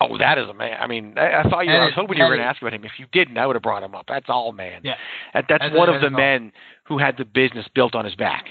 Oh, 0.00 0.18
that 0.18 0.38
is 0.38 0.48
a 0.48 0.54
man. 0.54 0.76
I 0.80 0.86
mean, 0.86 1.14
I, 1.16 1.40
I 1.40 1.42
thought 1.48 1.60
you. 1.66 1.72
That 1.72 1.80
I 1.80 1.84
was 1.84 1.90
is- 1.90 1.94
hoping 1.96 2.16
you 2.18 2.24
were 2.24 2.30
going 2.30 2.40
to 2.40 2.44
ask 2.46 2.60
about 2.60 2.74
him. 2.74 2.84
If 2.84 2.92
you 2.98 3.06
didn't, 3.12 3.38
I 3.38 3.46
would 3.46 3.56
have 3.56 3.62
brought 3.62 3.82
him 3.82 3.94
up. 3.94 4.06
That's 4.08 4.26
all 4.28 4.52
man. 4.52 4.80
Yeah. 4.84 4.94
That, 5.34 5.46
that's 5.48 5.62
That- 5.64 5.72
one 5.72 5.88
of 5.88 6.00
the 6.00 6.08
all. 6.08 6.12
men 6.12 6.52
who 6.84 6.98
had 6.98 7.16
the 7.16 7.24
business 7.24 7.66
built 7.74 7.94
on 7.94 8.04
his 8.04 8.14
back. 8.16 8.44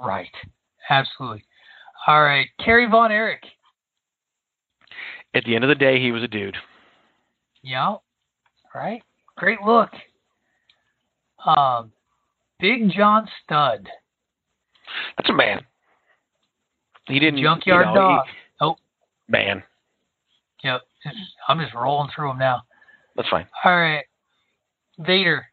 Right. 0.00 0.30
Absolutely. 0.88 1.44
All 2.06 2.22
right, 2.22 2.46
Kerry 2.64 2.86
Von 2.88 3.10
Erich. 3.10 3.42
At 5.34 5.44
the 5.44 5.54
end 5.54 5.64
of 5.64 5.68
the 5.68 5.74
day, 5.74 6.00
he 6.00 6.12
was 6.12 6.22
a 6.22 6.28
dude. 6.28 6.56
Yeah. 7.62 7.96
Right. 8.74 9.02
Great 9.36 9.60
look. 9.62 9.90
Um, 11.46 11.92
Big 12.58 12.90
John 12.90 13.28
Studd. 13.44 13.88
That's 15.16 15.30
a 15.30 15.32
man. 15.32 15.64
He 17.06 17.18
didn't. 17.18 17.40
Junkyard 17.42 17.86
you 17.88 17.94
know, 17.94 18.00
Dog. 18.00 18.26
he- 18.26 18.32
Oh. 18.60 18.76
man. 19.28 19.62
Yep. 20.64 20.80
I'm 21.48 21.60
just 21.60 21.74
rolling 21.74 22.10
through 22.14 22.28
them 22.28 22.38
now. 22.38 22.62
That's 23.14 23.28
fine. 23.28 23.46
All 23.64 23.76
right. 23.76 24.04
Vader. 24.98 25.46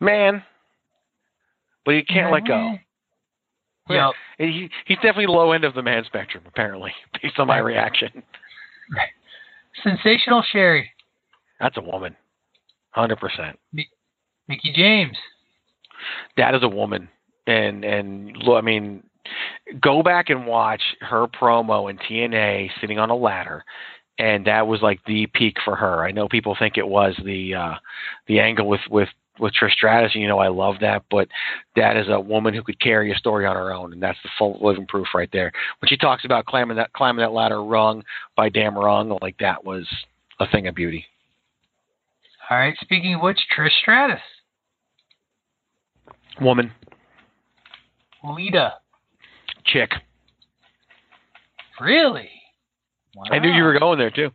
Man. 0.00 0.42
But 1.84 1.94
he 1.94 2.02
can't 2.02 2.32
let 2.32 2.46
go. 2.46 2.78
Yep. 3.88 4.12
He, 4.38 4.70
he's 4.86 4.96
definitely 4.98 5.26
low 5.26 5.52
end 5.52 5.64
of 5.64 5.74
the 5.74 5.82
man 5.82 6.04
spectrum, 6.04 6.44
apparently, 6.46 6.92
based 7.22 7.38
on 7.38 7.46
my 7.46 7.58
reaction. 7.58 8.22
Sensational 9.82 10.42
Sherri. 10.50 10.90
That's 11.60 11.76
a 11.76 11.80
woman. 11.80 12.16
100%. 12.98 13.54
Mickie 14.48 14.72
James. 14.74 15.16
that 16.36 16.54
is 16.54 16.62
a 16.62 16.68
woman 16.68 17.08
and 17.46 17.84
and 17.84 18.36
I 18.50 18.60
mean 18.60 19.02
go 19.80 20.02
back 20.02 20.30
and 20.30 20.46
watch 20.46 20.82
her 21.00 21.26
promo 21.26 21.90
in 21.90 21.98
TNA 21.98 22.70
sitting 22.80 22.98
on 22.98 23.10
a 23.10 23.16
ladder 23.16 23.64
and 24.18 24.46
that 24.46 24.66
was 24.66 24.82
like 24.82 25.00
the 25.06 25.26
peak 25.34 25.56
for 25.64 25.76
her. 25.76 26.04
I 26.04 26.10
know 26.10 26.28
people 26.28 26.56
think 26.58 26.76
it 26.76 26.86
was 26.86 27.14
the 27.24 27.54
uh 27.54 27.74
the 28.26 28.40
angle 28.40 28.66
with 28.68 28.80
with 28.90 29.08
with 29.38 29.54
Trish 29.54 29.72
Stratus, 29.72 30.12
and 30.14 30.22
you 30.22 30.28
know 30.28 30.38
I 30.40 30.48
love 30.48 30.76
that, 30.80 31.04
but 31.10 31.28
that 31.76 31.96
is 31.96 32.08
a 32.08 32.20
woman 32.20 32.54
who 32.54 32.62
could 32.62 32.80
carry 32.80 33.12
a 33.12 33.16
story 33.16 33.46
on 33.46 33.54
her 33.54 33.72
own, 33.72 33.92
and 33.92 34.02
that's 34.02 34.18
the 34.22 34.30
full 34.36 34.58
living 34.60 34.86
proof 34.86 35.08
right 35.14 35.30
there. 35.32 35.52
When 35.80 35.88
she 35.88 35.96
talks 35.96 36.24
about 36.24 36.46
climbing 36.46 36.76
that 36.76 36.92
climbing 36.92 37.20
that 37.20 37.32
ladder 37.32 37.62
rung 37.62 38.02
by 38.36 38.48
damn 38.48 38.76
rung, 38.76 39.16
like 39.22 39.36
that 39.38 39.64
was 39.64 39.86
a 40.40 40.46
thing 40.48 40.66
of 40.66 40.74
beauty. 40.74 41.06
All 42.50 42.56
right. 42.56 42.74
Speaking 42.80 43.14
of 43.14 43.22
which, 43.22 43.38
Trish 43.56 43.70
Stratus. 43.82 44.20
Woman, 46.40 46.70
Lita. 48.22 48.74
chick. 49.66 49.90
Really? 51.80 52.30
I 53.30 53.38
knew 53.40 53.50
you 53.50 53.64
were 53.64 53.78
going 53.78 53.98
there 53.98 54.10
too. 54.10 54.30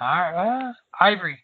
All 0.00 0.06
right. 0.08 0.68
Uh, 0.68 0.72
Ivory. 1.00 1.38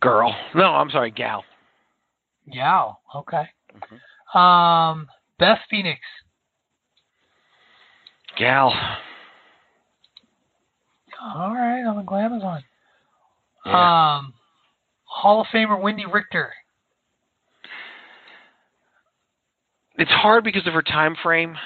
Girl. 0.00 0.34
No, 0.54 0.64
I'm 0.64 0.90
sorry, 0.90 1.10
gal. 1.10 1.44
Gal. 2.52 3.00
Okay. 3.14 3.48
Mm-hmm. 3.74 4.38
Um, 4.38 5.08
Beth 5.38 5.58
Phoenix. 5.70 6.00
Gal. 8.38 8.72
All 11.22 11.54
right, 11.54 11.80
I'm 11.80 11.96
on 11.96 12.06
Glamazon. 12.06 12.62
Yeah. 13.66 14.16
Um, 14.18 14.34
Hall 15.04 15.40
of 15.40 15.46
Famer 15.48 15.78
Wendi 15.80 16.10
Richter. 16.12 16.52
It's 19.98 20.10
hard 20.10 20.44
because 20.44 20.66
of 20.66 20.74
her 20.74 20.82
time 20.82 21.16
frame, 21.22 21.56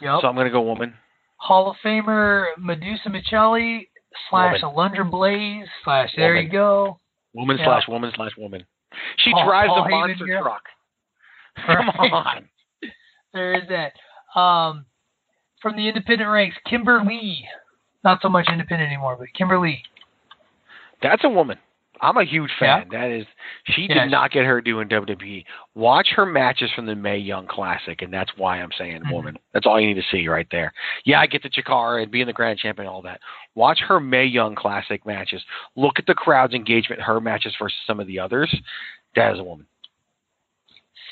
Yep. 0.00 0.20
so 0.20 0.28
I'm 0.28 0.34
going 0.34 0.46
to 0.46 0.50
go 0.52 0.60
woman. 0.62 0.94
Hall 1.36 1.70
of 1.70 1.76
Famer 1.84 2.46
Medusa 2.58 3.08
Miceli 3.08 3.88
slash 4.30 4.60
Alundra 4.60 5.10
Blaze 5.10 5.66
slash 5.82 6.10
there 6.16 6.36
you 6.36 6.48
go. 6.48 7.00
Woman 7.32 7.56
Yeah. 7.58 7.64
slash 7.66 7.88
woman 7.88 8.12
slash 8.14 8.32
woman. 8.36 8.64
She 9.18 9.32
Paul- 9.32 9.46
drives 9.46 9.68
Paul 9.70 9.84
a 9.86 9.88
monster 9.88 10.26
truck. 10.40 10.62
Come 11.66 11.88
Right. 11.98 12.12
on. 12.12 12.48
there 13.32 13.54
is 13.54 13.68
that. 13.68 13.92
Um, 14.38 14.86
from 15.62 15.76
the 15.76 15.88
independent 15.88 16.28
ranks, 16.30 16.56
Kimber 16.66 17.02
Lee. 17.04 17.48
Not 18.04 18.20
so 18.20 18.28
much 18.28 18.48
independent 18.50 18.88
anymore, 18.88 19.16
but 19.18 19.28
Kimber 19.34 19.58
Lee. 19.58 19.82
That's 21.04 21.22
a 21.22 21.28
woman. 21.28 21.58
I'm 22.00 22.16
a 22.16 22.24
huge 22.24 22.50
fan. 22.58 22.88
That 22.90 23.08
is, 23.10 23.24
she 23.66 23.82
Yeah, 23.82 24.02
did 24.04 24.10
not 24.10 24.30
get 24.32 24.44
her 24.44 24.60
due 24.60 24.80
in 24.80 24.88
WWE. 24.88 25.44
Watch 25.74 26.08
her 26.16 26.26
matches 26.26 26.70
from 26.74 26.86
the 26.86 26.94
Mae 26.96 27.18
Young 27.18 27.46
Classic, 27.46 28.02
and 28.02 28.12
that's 28.12 28.36
why 28.36 28.60
I'm 28.60 28.72
saying 28.72 29.02
Mhm. 29.04 29.12
woman. 29.12 29.38
That's 29.52 29.64
all 29.64 29.80
you 29.80 29.86
need 29.86 30.02
to 30.02 30.08
see 30.10 30.26
right 30.26 30.48
there. 30.50 30.72
Yeah, 31.04 31.20
I 31.20 31.26
get 31.26 31.42
the 31.44 31.48
Chikara 31.50 32.02
and 32.02 32.10
being 32.10 32.26
the 32.26 32.32
grand 32.32 32.58
champion, 32.58 32.88
and 32.88 32.94
all 32.94 33.02
that. 33.02 33.20
Watch 33.54 33.80
her 33.82 34.00
Mae 34.00 34.24
Young 34.24 34.54
Classic 34.56 35.06
matches. 35.06 35.44
Look 35.76 35.98
at 36.00 36.06
the 36.06 36.14
crowd's 36.14 36.52
engagement, 36.54 37.00
her 37.00 37.20
matches 37.20 37.54
versus 37.60 37.78
some 37.86 38.00
of 38.00 38.06
the 38.08 38.18
others. 38.18 38.52
That 39.14 39.32
is 39.34 39.38
a 39.38 39.44
woman. 39.44 39.66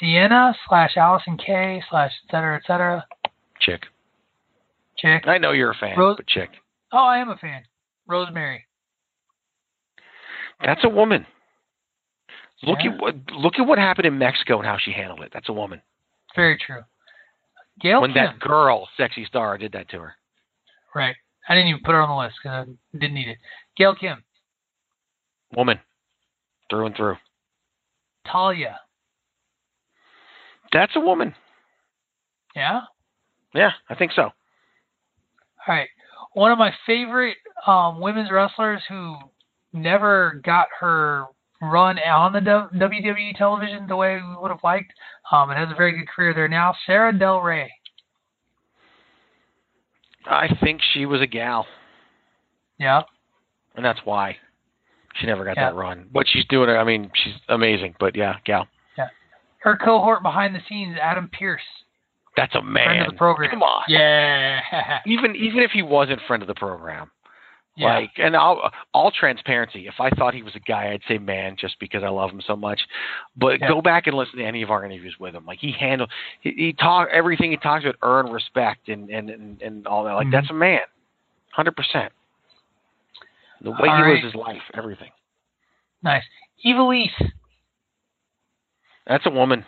Sienna 0.00 0.56
slash 0.68 0.94
Allysin 0.96 1.38
Kay 1.38 1.80
slash 1.88 2.12
et 2.26 2.30
cetera, 2.30 2.56
et 2.56 2.64
cetera. 2.66 3.06
Chick. 3.60 3.86
Chick. 4.96 5.28
I 5.28 5.38
know 5.38 5.52
you're 5.52 5.70
a 5.70 5.74
fan, 5.76 5.96
Rose- 5.96 6.16
but 6.16 6.26
chick. 6.26 6.50
Oh, 6.90 6.98
I 7.04 7.18
am 7.18 7.28
a 7.30 7.36
fan. 7.36 7.62
Rosemary. 8.06 8.66
That's 10.64 10.84
a 10.84 10.88
woman. 10.88 11.26
Look 12.62 12.78
Yeah. 12.84 12.92
at 12.92 13.00
what 13.00 13.14
look 13.32 13.58
at 13.58 13.66
what 13.66 13.78
happened 13.78 14.06
in 14.06 14.18
Mexico 14.18 14.58
and 14.58 14.66
how 14.66 14.76
she 14.78 14.92
handled 14.92 15.22
it. 15.22 15.32
That's 15.32 15.48
a 15.48 15.52
woman. 15.52 15.82
Very 16.36 16.56
true. 16.58 16.82
Gail 17.80 18.00
when 18.00 18.12
Kim. 18.12 18.24
that 18.24 18.38
girl, 18.38 18.88
sexy 18.96 19.24
star, 19.24 19.58
did 19.58 19.72
that 19.72 19.88
to 19.90 19.98
her. 20.00 20.14
Right. 20.94 21.16
I 21.48 21.54
didn't 21.54 21.68
even 21.70 21.82
put 21.82 21.92
her 21.92 22.00
on 22.00 22.08
the 22.08 22.16
list 22.22 22.36
because 22.42 22.68
I 22.68 22.98
didn't 22.98 23.14
need 23.14 23.28
it. 23.28 23.38
Gail 23.76 23.94
Kim. 23.94 24.22
Woman. 25.56 25.80
Through 26.70 26.86
and 26.86 26.96
through. 26.96 27.16
Talia. 28.26 28.78
That's 30.72 30.94
a 30.96 31.00
woman. 31.00 31.34
Yeah. 32.54 32.82
Yeah, 33.54 33.72
I 33.90 33.94
think 33.94 34.12
so. 34.12 34.22
All 34.22 34.32
right. 35.68 35.88
One 36.34 36.50
of 36.52 36.58
my 36.58 36.72
favorite 36.86 37.36
um, 37.66 38.00
women's 38.00 38.30
wrestlers 38.30 38.82
who 38.88 39.16
never 39.72 40.40
got 40.44 40.66
her 40.80 41.24
run 41.60 41.98
on 42.00 42.32
the 42.32 42.40
WWE 42.40 43.36
television 43.36 43.86
the 43.86 43.94
way 43.96 44.16
we 44.16 44.36
would 44.40 44.50
have 44.50 44.62
liked, 44.64 44.92
um, 45.30 45.50
and 45.50 45.58
has 45.58 45.70
a 45.70 45.74
very 45.76 45.92
good 45.96 46.08
career 46.08 46.34
there 46.34 46.48
now. 46.48 46.74
Sara 46.86 47.16
Del 47.16 47.40
Rey. 47.40 47.70
I 50.26 50.48
think 50.62 50.80
she 50.92 51.04
was 51.06 51.20
a 51.20 51.26
gal, 51.26 51.66
Yeah. 52.78 53.02
and 53.74 53.84
that's 53.84 54.00
why 54.04 54.38
she 55.14 55.26
never 55.26 55.44
got 55.44 55.56
Yeah. 55.56 55.70
that 55.70 55.74
run. 55.74 56.08
But 56.12 56.28
she's 56.28 56.44
doing 56.46 56.70
it. 56.70 56.74
I 56.74 56.84
mean, 56.84 57.10
she's 57.14 57.34
amazing. 57.48 57.96
But 57.98 58.14
yeah, 58.16 58.36
gal. 58.44 58.68
Yeah. 58.96 59.08
Her 59.58 59.76
cohort 59.76 60.22
behind 60.22 60.54
the 60.54 60.60
scenes, 60.68 60.96
Adam 60.98 61.28
Pearce, 61.28 61.62
That's 62.36 62.54
a 62.54 62.62
man. 62.62 62.84
friend 62.86 63.00
of 63.06 63.12
the 63.12 63.18
program. 63.18 63.50
Come 63.50 63.62
on. 63.62 63.82
Yeah. 63.88 65.00
Even 65.06 65.34
even 65.36 65.60
if 65.60 65.72
he 65.72 65.82
wasn't 65.82 66.20
friend 66.22 66.42
of 66.42 66.46
the 66.46 66.54
program, 66.54 67.10
yeah. 67.76 67.94
like, 67.98 68.10
and 68.18 68.36
all 68.36 68.70
all 68.92 69.10
transparency. 69.10 69.86
If 69.86 69.94
I 69.98 70.10
thought 70.10 70.34
he 70.34 70.42
was 70.42 70.54
a 70.54 70.60
guy, 70.60 70.92
I'd 70.92 71.02
say 71.08 71.18
man, 71.18 71.56
just 71.58 71.78
because 71.80 72.02
I 72.02 72.08
love 72.08 72.30
him 72.30 72.42
so 72.46 72.54
much. 72.56 72.80
But 73.36 73.60
Yeah. 73.60 73.68
go 73.68 73.80
back 73.80 74.06
and 74.06 74.16
listen 74.16 74.38
to 74.38 74.44
any 74.44 74.62
of 74.62 74.70
our 74.70 74.84
interviews 74.84 75.16
with 75.18 75.34
him. 75.34 75.46
Like 75.46 75.58
he 75.58 75.72
handled, 75.72 76.10
he, 76.40 76.50
he 76.52 76.72
talk 76.72 77.08
everything 77.10 77.50
he 77.50 77.56
talks 77.56 77.84
about, 77.84 77.96
earn 78.02 78.30
respect 78.30 78.88
and 78.88 79.08
and 79.10 79.30
and, 79.30 79.62
and 79.62 79.86
all 79.86 80.04
that. 80.04 80.12
Like 80.14 80.26
Mhm. 80.26 80.32
that's 80.32 80.50
a 80.50 80.54
man, 80.54 80.80
hundred 81.52 81.76
percent. 81.76 82.12
The 83.62 83.70
way 83.70 83.88
All 83.88 83.96
he 83.96 84.02
right. 84.02 84.10
lives 84.14 84.24
his 84.24 84.34
life, 84.34 84.62
everything. 84.74 85.10
Nice. 86.02 86.24
Evilise. 86.66 87.30
That's 89.06 89.24
a 89.26 89.30
woman. 89.30 89.64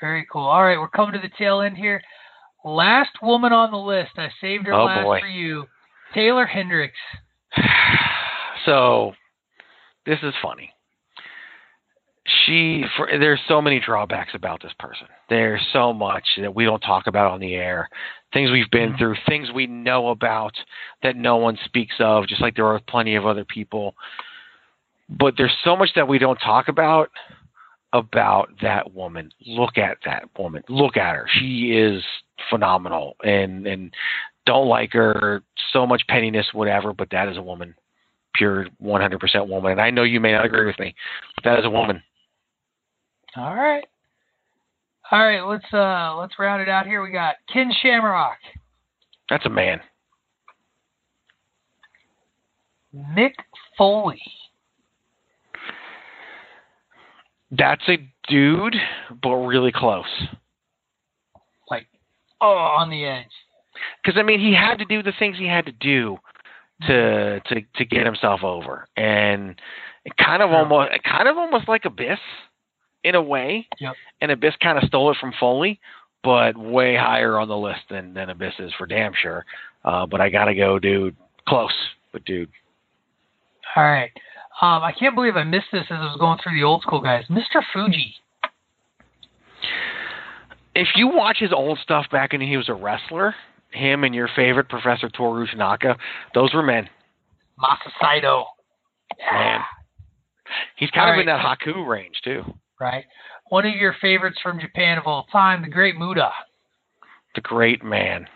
Very 0.00 0.26
cool. 0.32 0.46
All 0.46 0.64
right, 0.64 0.78
we're 0.78 0.88
coming 0.88 1.12
to 1.14 1.20
the 1.20 1.32
tail 1.38 1.60
end 1.60 1.76
here. 1.76 2.02
Last 2.64 3.10
woman 3.22 3.52
on 3.52 3.70
the 3.70 3.78
list. 3.78 4.12
I 4.16 4.28
saved 4.40 4.66
her 4.66 4.74
Oh, 4.74 4.84
last 4.84 5.04
boy. 5.04 5.20
for 5.20 5.26
you. 5.26 5.66
Taylor 6.14 6.46
Hendricks. 6.46 6.98
so 8.64 9.12
this 10.06 10.18
is 10.22 10.34
funny. 10.42 10.72
She 12.46 12.84
for 12.96 13.08
there's 13.18 13.40
so 13.48 13.60
many 13.60 13.80
drawbacks 13.80 14.34
about 14.34 14.62
this 14.62 14.72
person. 14.78 15.08
There's 15.28 15.60
so 15.72 15.92
much 15.92 16.24
that 16.40 16.54
we 16.54 16.64
don't 16.64 16.80
talk 16.80 17.08
about 17.08 17.32
on 17.32 17.40
the 17.40 17.54
air. 17.54 17.88
Things 18.32 18.50
we've 18.52 18.70
been 18.70 18.92
Mhm. 18.92 18.98
through, 18.98 19.16
things 19.26 19.50
we 19.50 19.66
know 19.66 20.08
about 20.08 20.54
that 21.02 21.16
no 21.16 21.36
one 21.36 21.56
speaks 21.64 21.96
of, 21.98 22.28
just 22.28 22.40
like 22.40 22.54
there 22.54 22.66
are 22.66 22.78
plenty 22.78 23.16
of 23.16 23.26
other 23.26 23.44
people. 23.44 23.96
But 25.08 25.36
there's 25.36 25.56
so 25.64 25.74
much 25.76 25.92
that 25.94 26.06
we 26.06 26.18
don't 26.18 26.38
talk 26.40 26.68
about 26.68 27.10
about 27.92 28.50
that 28.60 28.94
woman. 28.94 29.32
Look 29.44 29.76
at 29.76 29.98
that 30.04 30.28
woman. 30.38 30.62
Look 30.68 30.96
at 30.96 31.16
her. 31.16 31.26
She 31.28 31.76
is 31.76 32.04
phenomenal 32.50 33.16
and 33.24 33.66
and 33.66 33.94
don't 34.46 34.68
like 34.68 34.92
her, 34.92 35.42
so 35.72 35.86
much 35.86 36.02
pettiness, 36.08 36.46
whatever, 36.52 36.92
but 36.92 37.08
that 37.10 37.28
is 37.28 37.36
a 37.36 37.42
woman. 37.42 37.74
Pure 38.34 38.66
100% 38.82 39.48
woman. 39.48 39.72
And 39.72 39.80
I 39.80 39.90
know 39.90 40.02
you 40.02 40.18
may 40.18 40.32
not 40.32 40.44
agree 40.44 40.66
with 40.66 40.78
me, 40.78 40.94
but 41.36 41.44
that 41.44 41.58
is 41.58 41.64
a 41.64 41.70
woman. 41.70 42.02
All 43.36 43.54
right. 43.54 43.84
All 45.10 45.24
right, 45.24 45.42
let's 45.42 45.72
uh 45.74 46.16
let's 46.16 46.38
round 46.38 46.62
it 46.62 46.70
out 46.70 46.86
here. 46.86 47.02
We 47.02 47.10
got 47.10 47.36
Ken 47.52 47.70
Shamrock, 47.82 48.38
That's 49.28 49.44
a 49.44 49.50
man. 49.50 49.80
Mick 52.94 53.34
Foley. 53.76 54.22
That's 57.50 57.82
a 57.88 58.08
dude, 58.28 58.76
but 59.22 59.34
really 59.34 59.72
close. 59.72 60.06
Oh 62.42 62.54
on 62.54 62.90
the 62.90 63.04
edge. 63.04 63.26
Because 64.02 64.18
I 64.18 64.22
mean, 64.22 64.40
he 64.40 64.52
had 64.52 64.76
to 64.78 64.84
do 64.84 65.02
the 65.02 65.12
things 65.18 65.38
he 65.38 65.46
had 65.46 65.64
to 65.66 65.72
do 65.72 66.18
to 66.86 67.40
to 67.40 67.60
to 67.76 67.84
get 67.84 68.04
himself 68.04 68.42
over, 68.42 68.88
and 68.96 69.58
kind 70.20 70.42
of 70.42 70.50
True. 70.50 70.58
almost 70.58 70.90
kind 71.04 71.28
of 71.28 71.38
almost 71.38 71.68
like 71.68 71.84
Abyss 71.84 72.18
in 73.04 73.14
a 73.14 73.22
way. 73.22 73.66
Yep. 73.80 73.94
And 74.20 74.30
Abyss 74.32 74.54
kind 74.62 74.76
of 74.76 74.84
stole 74.84 75.10
it 75.10 75.16
from 75.20 75.32
Foley, 75.38 75.80
but 76.24 76.56
way 76.56 76.96
higher 76.96 77.38
on 77.38 77.48
the 77.48 77.56
list 77.56 77.82
than 77.88 78.12
than 78.12 78.30
Abyss 78.30 78.54
is 78.58 78.72
for 78.76 78.86
damn 78.86 79.12
sure. 79.14 79.44
Uh, 79.84 80.06
but 80.06 80.20
I 80.20 80.28
gotta 80.28 80.54
go, 80.54 80.78
dude. 80.78 81.16
Close, 81.46 81.74
but 82.12 82.24
dude. 82.24 82.50
All 83.76 83.84
right. 83.84 84.10
Um, 84.60 84.82
I 84.82 84.92
can't 84.92 85.14
believe 85.14 85.36
I 85.36 85.44
missed 85.44 85.68
this 85.72 85.86
as 85.90 85.98
I 85.98 86.04
was 86.04 86.18
going 86.20 86.38
through 86.42 86.56
the 86.56 86.64
old 86.64 86.82
school 86.82 87.00
guys. 87.00 87.24
Mr. 87.30 87.62
Fuji. 87.72 88.14
If 90.74 90.88
you 90.96 91.08
watch 91.08 91.38
his 91.38 91.52
old 91.52 91.78
stuff 91.82 92.06
back 92.10 92.32
when 92.32 92.40
he 92.40 92.56
was 92.56 92.68
a 92.68 92.74
wrestler, 92.74 93.34
him 93.70 94.04
and 94.04 94.14
your 94.14 94.28
favorite 94.34 94.68
Professor 94.68 95.08
Toru 95.08 95.46
Tanaka, 95.46 95.96
those 96.34 96.54
were 96.54 96.62
men. 96.62 96.88
Masa 97.58 97.90
Saito. 98.00 98.46
Man. 99.30 99.60
He's 100.76 100.90
kind 100.90 101.08
All 101.08 101.14
of 101.14 101.20
in 101.20 101.26
that 101.26 101.44
Haku 101.44 101.86
range 101.86 102.20
too. 102.24 102.42
Right. 102.80 103.04
One 103.50 103.66
of 103.66 103.74
your 103.74 103.94
favorites 104.00 104.38
from 104.42 104.60
Japan 104.60 104.98
of 104.98 105.06
all 105.06 105.26
time, 105.30 105.62
the 105.62 105.68
Great 105.68 105.96
Muta. 105.96 106.30
The 107.34 107.40
great 107.40 107.82
man. 107.82 108.26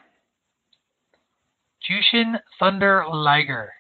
Jushin 1.89 2.39
Thunder 2.59 3.05
Liger. 3.11 3.73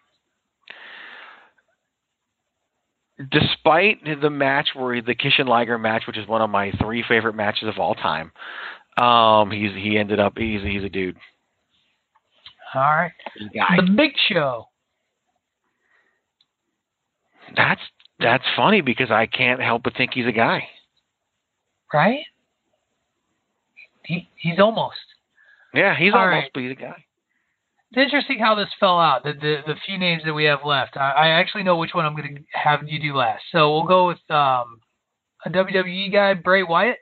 Despite 3.31 4.05
the 4.21 4.29
match 4.29 4.69
where 4.75 5.01
the 5.01 5.15
Kishin 5.15 5.47
Liger 5.47 5.79
match, 5.79 6.03
which 6.07 6.19
is 6.19 6.29
one 6.29 6.43
of 6.43 6.51
my 6.51 6.71
three 6.73 7.03
favorite 7.09 7.35
matches 7.35 7.69
of 7.69 7.79
all 7.79 7.95
time, 7.95 8.31
um, 8.99 9.51
he's 9.51 9.73
he 9.75 9.97
ended 9.97 10.21
up 10.21 10.37
he's 10.37 10.63
he's 10.63 10.85
a 10.85 10.89
dude. 10.89 11.17
All 12.75 12.83
right. 12.83 13.13
He's 13.35 13.49
a 13.49 13.55
guy. 13.55 13.77
The 13.77 13.91
Big 13.91 14.13
Show. 14.29 14.69
That's 17.57 17.81
that's 18.21 18.45
funny 18.55 18.83
because 18.83 19.11
I 19.11 19.25
can't 19.27 19.61
help 19.61 19.83
but 19.83 19.95
think 19.97 20.13
he's 20.13 20.27
a 20.27 20.33
guy. 20.33 20.69
Right? 21.95 22.21
He 24.05 24.29
he's 24.37 24.59
almost. 24.59 24.97
Yeah, 25.73 25.97
he's 25.97 26.13
All 26.13 26.21
almost 26.21 26.35
right. 26.35 26.51
but 26.53 26.63
he's 26.63 26.73
a 26.73 26.75
guy. 26.75 27.06
It's 27.93 28.03
interesting 28.03 28.39
how 28.41 28.55
this 28.57 28.69
fell 28.81 28.99
out. 28.99 29.23
The 29.25 29.33
the, 29.33 29.57
the 29.67 29.75
few 29.87 29.97
names 29.99 30.23
that 30.25 30.35
we 30.35 30.45
have 30.45 30.65
left. 30.65 30.97
I, 30.97 31.11
I 31.13 31.29
actually 31.29 31.63
know 31.63 31.77
which 31.77 31.95
one 31.95 32.05
I'm 32.05 32.17
going 32.17 32.35
to 32.37 32.59
have 32.59 32.81
you 32.89 32.99
do 33.01 33.15
last. 33.17 33.43
So 33.53 33.73
we'll 33.73 33.85
go 33.85 34.09
with 34.09 34.19
um, 34.31 34.81
a 35.45 35.51
WWE 35.51 36.13
guy, 36.13 36.35
Bray 36.35 36.63
Wyatt. 36.63 36.99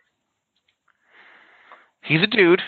He's 2.02 2.23
a 2.23 2.27
dude. 2.27 2.61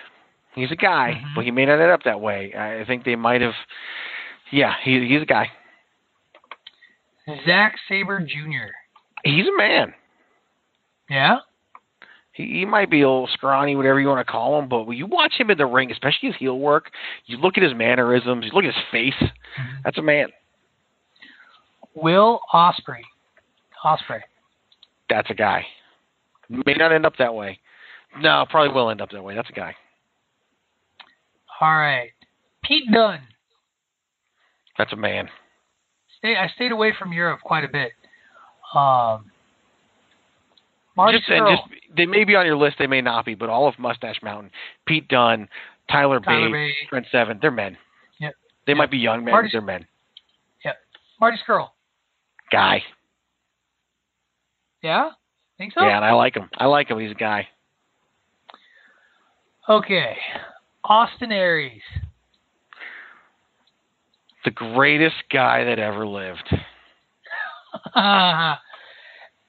He's 0.55 0.70
a 0.70 0.76
guy, 0.76 1.20
Mhm. 1.22 1.34
but 1.34 1.44
he 1.44 1.51
may 1.51 1.66
not 1.66 1.78
end 1.78 1.90
up 1.90 2.05
that 2.05 2.20
way. 2.22 2.55
I 2.55 2.84
think 2.86 3.05
they 3.05 3.16
might 3.16 3.43
have. 3.43 3.52
Yeah, 4.51 4.74
he, 4.82 5.06
he's 5.06 5.20
a 5.20 5.26
guy. 5.26 5.51
Zack 7.44 7.74
Sabre 7.88 8.20
Jr. 8.20 8.70
He's 9.24 9.47
a 9.47 9.56
man. 9.56 9.93
Yeah. 11.10 11.38
He, 12.36 12.44
he 12.58 12.64
might 12.66 12.90
be 12.90 13.00
a 13.00 13.08
little 13.08 13.28
scrawny, 13.32 13.76
whatever 13.76 13.98
you 13.98 14.08
want 14.08 14.24
to 14.24 14.30
call 14.30 14.58
him, 14.58 14.68
but 14.68 14.84
when 14.84 14.98
you 14.98 15.06
watch 15.06 15.32
him 15.38 15.50
in 15.50 15.56
the 15.56 15.64
ring, 15.64 15.90
especially 15.90 16.28
his 16.28 16.36
heel 16.36 16.58
work, 16.58 16.90
you 17.24 17.38
look 17.38 17.56
at 17.56 17.62
his 17.62 17.72
mannerisms, 17.74 18.44
you 18.44 18.50
look 18.52 18.64
at 18.64 18.74
his 18.74 18.84
face. 18.92 19.30
That's 19.84 19.96
a 19.96 20.02
man. 20.02 20.28
Will 21.94 22.40
Ospreay. 22.52 23.00
Ospreay. 23.82 24.20
That's 25.08 25.30
a 25.30 25.34
guy. 25.34 25.64
May 26.50 26.74
not 26.74 26.92
end 26.92 27.06
up 27.06 27.14
that 27.18 27.34
way, 27.34 27.58
No, 28.20 28.44
probably 28.50 28.72
will 28.72 28.90
end 28.90 29.00
up 29.00 29.10
that 29.10 29.24
way. 29.24 29.34
That's 29.34 29.48
a 29.48 29.54
guy. 29.54 29.74
All 31.60 31.74
right. 31.74 32.10
Pete 32.62 32.84
Dunne. 32.92 33.22
That's 34.76 34.92
a 34.92 34.96
man. 34.96 35.28
Stay, 36.18 36.36
I 36.36 36.48
stayed 36.54 36.70
away 36.70 36.92
from 36.98 37.12
Europe 37.12 37.40
quite 37.42 37.64
a 37.64 37.68
bit. 37.68 37.92
Um, 38.74 39.30
Marty 40.97 41.18
just, 41.18 41.31
and 41.31 41.47
just 41.47 41.62
they 41.97 42.06
may 42.06 42.24
be 42.24 42.35
on 42.36 42.47
your 42.47 42.56
list, 42.56 42.77
they 42.78 42.86
may 42.86 43.01
not 43.02 43.24
be, 43.24 43.35
but 43.35 43.48
all 43.48 43.68
of 43.68 43.78
Mustache 43.78 44.20
Mountain, 44.23 44.51
Pete 44.86 45.06
Dunne, 45.09 45.48
Tyler, 45.90 46.20
Tyler 46.20 46.47
Bate, 46.51 46.52
Bate. 46.52 46.89
Trent 46.89 47.06
Seven, 47.12 47.39
they're 47.40 47.51
men. 47.51 47.77
Yep. 48.18 48.35
They 48.66 48.73
Yep. 48.73 48.77
might 48.78 48.90
be 48.90 48.98
young 48.98 49.24
men, 49.24 49.32
Marty- 49.32 49.48
but 49.48 49.52
they're 49.52 49.60
men. 49.60 49.86
Yeah. 50.64 50.73
Marty 51.20 51.39
Scurll. 51.47 51.70
Guy. 52.51 52.82
Yeah? 54.82 55.10
Think 55.59 55.73
so? 55.73 55.82
Yeah, 55.85 55.97
and 55.97 56.05
I 56.05 56.12
like 56.12 56.35
him. 56.36 56.48
I 56.59 56.66
like 56.66 56.90
him. 56.90 56.98
He's 56.98 57.10
a 57.10 57.14
guy. 57.14 57.48
Okay. 59.68 60.16
Austin 60.85 61.32
Aries. 61.32 61.82
The 64.44 64.51
greatest 64.52 65.16
guy 65.32 65.64
that 65.64 65.78
ever 65.81 66.06
lived. 66.06 66.48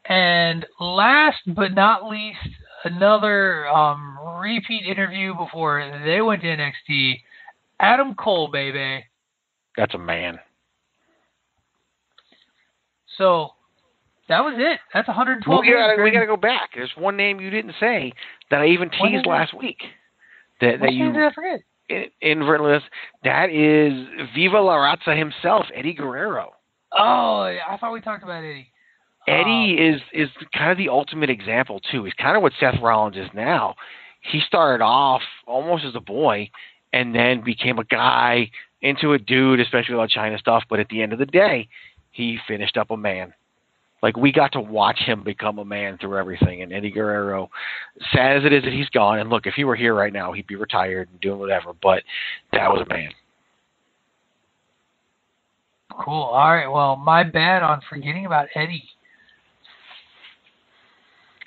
and 0.08 0.66
last 0.80 1.40
but 1.48 1.74
not 1.74 2.10
least, 2.10 2.40
another 2.84 3.68
um, 3.68 4.18
repeat 4.42 4.86
interview 4.86 5.36
before 5.36 6.02
they 6.06 6.22
went 6.22 6.42
to 6.42 6.48
NXT. 6.48 7.22
Adam 7.80 8.16
Cole, 8.16 8.50
baby. 8.52 9.04
That's 9.76 9.94
a 9.94 10.00
man. 10.00 10.40
So 13.18 13.52
that 14.30 14.42
was 14.42 14.56
it. 14.58 14.80
That's 14.94 15.08
112 15.08 15.46
Well, 15.48 15.62
we 15.62 15.72
gotta, 15.72 16.02
we 16.02 16.12
gotta 16.12 16.28
go 16.28 16.38
back. 16.38 16.72
There's 16.76 16.92
one 16.98 17.18
name 17.18 17.40
you 17.40 17.50
didn't 17.50 17.76
say 17.80 18.14
that 18.50 18.62
I 18.62 18.68
even 18.68 18.90
teased 18.90 19.26
last 19.26 19.54
week. 19.54 19.80
That, 20.62 20.80
that 20.82 20.94
you 20.94 21.12
did 21.12 21.22
I 21.22 21.32
forget? 21.34 21.62
in- 22.22 22.48
list. 22.64 22.86
That 23.24 23.50
is 23.50 23.94
Viva 24.36 24.60
La 24.60 24.76
Raza 24.76 25.18
himself, 25.18 25.66
Eddie 25.74 25.94
Guerrero. 25.94 26.52
Oh, 26.92 27.42
I 27.44 27.78
thought 27.80 27.94
we 27.94 28.02
talked 28.02 28.24
about 28.24 28.44
Eddie. 28.44 28.72
Eddie 29.28 29.78
Um, 29.78 29.94
is 29.94 30.02
is 30.14 30.30
kind 30.54 30.72
of 30.72 30.78
the 30.78 30.90
ultimate 30.90 31.30
example 31.30 31.80
too. 31.92 32.06
He's 32.06 32.14
kind 32.14 32.38
of 32.38 32.44
what 32.44 32.54
Seth 32.60 32.80
Rollins 32.82 33.18
is 33.18 33.30
now. 33.34 33.76
He 34.22 34.40
started 34.40 34.84
off 34.84 35.22
almost 35.46 35.86
as 35.86 35.96
a 35.96 36.00
boy, 36.00 36.50
and 36.94 37.14
then 37.14 37.42
became 37.42 37.78
a 37.78 37.84
guy 37.84 38.50
into 38.82 39.14
a 39.14 39.20
dude, 39.20 39.60
especially 39.60 39.96
with 39.96 40.02
all 40.02 40.08
Chyna 40.08 40.40
stuff. 40.40 40.64
But 40.70 40.80
at 40.80 40.88
the 40.90 41.02
end 41.02 41.14
of 41.14 41.20
the 41.20 41.26
day, 41.26 41.68
he 42.12 42.40
finished 42.48 42.78
up 42.78 42.92
a 42.92 42.98
man. 42.98 43.34
Like 44.02 44.16
we 44.16 44.32
got 44.32 44.52
to 44.54 44.62
watch 44.62 45.00
him 45.00 45.24
become 45.24 45.60
a 45.60 45.66
man 45.66 45.98
through 45.98 46.18
everything. 46.18 46.62
And 46.62 46.72
Eddie 46.72 46.92
Guerrero, 46.92 47.50
sad 48.14 48.38
as 48.38 48.46
it 48.46 48.54
is 48.54 48.64
that 48.64 48.74
he's 48.74 48.90
gone, 48.90 49.20
and 49.20 49.30
look, 49.30 49.46
if 49.48 49.56
he 49.56 49.64
were 49.64 49.76
here 49.76 49.96
right 49.96 50.14
now, 50.14 50.32
he'd 50.32 50.48
be 50.48 50.56
retired 50.56 51.10
and 51.12 51.20
doing 51.20 51.40
whatever. 51.40 51.74
But 51.82 52.04
that 52.54 52.70
was 52.70 52.86
a 52.88 52.94
man. 52.94 53.10
Cool. 55.92 56.24
All 56.24 56.54
right. 56.54 56.68
Well, 56.68 56.96
my 56.96 57.24
bad 57.24 57.64
on 57.64 57.82
forgetting 57.90 58.26
about 58.26 58.48
Eddie. 58.56 58.84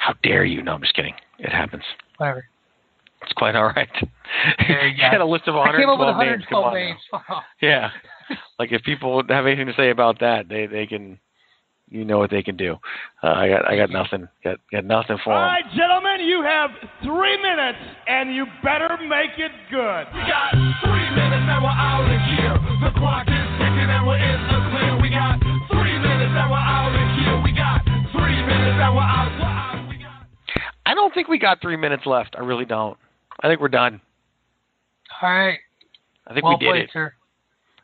How 0.00 0.14
dare 0.22 0.44
you? 0.44 0.62
No, 0.62 0.72
I'm 0.72 0.80
just 0.80 0.94
kidding. 0.94 1.14
It 1.38 1.52
happens. 1.52 1.84
Whatever. 2.16 2.44
It's 3.22 3.32
quite 3.34 3.54
all 3.54 3.66
right. 3.76 3.88
There 4.66 4.88
you 4.88 4.96
Get 5.10 5.12
go. 5.18 5.24
a 5.24 5.28
list 5.28 5.46
of 5.46 5.54
I 5.56 5.76
came 5.76 5.88
up 5.90 5.98
with 6.00 6.08
112 6.08 6.16
names. 6.16 6.44
Come 6.48 6.64
on 6.64 6.74
names. 6.74 7.00
Yeah. 7.60 7.90
like 8.58 8.72
if 8.72 8.82
people 8.82 9.22
have 9.28 9.44
anything 9.46 9.66
to 9.66 9.74
say 9.76 9.90
about 9.90 10.20
that, 10.20 10.48
they 10.48 10.64
they 10.66 10.86
can, 10.86 11.18
you 11.90 12.04
know 12.06 12.16
what 12.18 12.30
they 12.30 12.42
can 12.42 12.56
do. 12.56 12.76
Uh, 13.22 13.28
I 13.36 13.48
got 13.48 13.68
I 13.68 13.76
got 13.76 13.90
nothing. 13.90 14.26
Got 14.42 14.56
got 14.72 14.84
nothing 14.86 15.18
for 15.22 15.34
them. 15.36 15.42
right, 15.42 15.68
gentlemen, 15.76 16.24
you 16.24 16.40
have 16.42 16.70
three 17.04 17.36
minutes, 17.42 17.78
and 18.08 18.32
you 18.34 18.46
better 18.64 18.88
make 19.04 19.36
it 19.36 19.52
good. 19.68 20.04
We 20.16 20.22
got 20.24 20.56
three 20.80 21.08
minutes 21.12 21.44
and 21.44 21.60
we're 21.60 21.76
out 21.76 22.08
of 22.08 22.20
here. 22.32 22.56
The 22.88 22.92
clock 22.96 23.28
is 23.28 23.46
ticking 23.60 23.90
and 23.92 24.06
we're 24.08 24.16
in 24.16 24.40
the 24.48 24.58
clear. 24.72 24.92
We 25.02 25.10
got 25.12 25.36
three 25.68 25.98
minutes 26.00 26.32
and 26.32 26.48
we're 26.48 26.56
out 26.72 26.94
of 26.96 27.06
here. 27.20 27.36
We 27.44 27.52
got 27.52 27.84
three 28.16 28.40
minutes 28.48 28.78
and 28.80 28.94
we're 28.96 29.04
out. 29.04 29.49
I 30.90 30.94
don't 30.94 31.14
think 31.14 31.28
we 31.28 31.38
got 31.38 31.62
three 31.62 31.76
minutes 31.76 32.04
left. 32.04 32.34
I 32.36 32.40
really 32.40 32.64
don't. 32.64 32.98
I 33.40 33.46
think 33.46 33.60
we're 33.60 33.68
done. 33.68 34.00
All 35.22 35.30
right. 35.30 35.58
I 36.26 36.34
think 36.34 36.44
well 36.44 36.54
we 36.58 36.64
did 36.64 36.70
played, 36.70 36.82
it. 36.82 36.90
sir. 36.92 37.12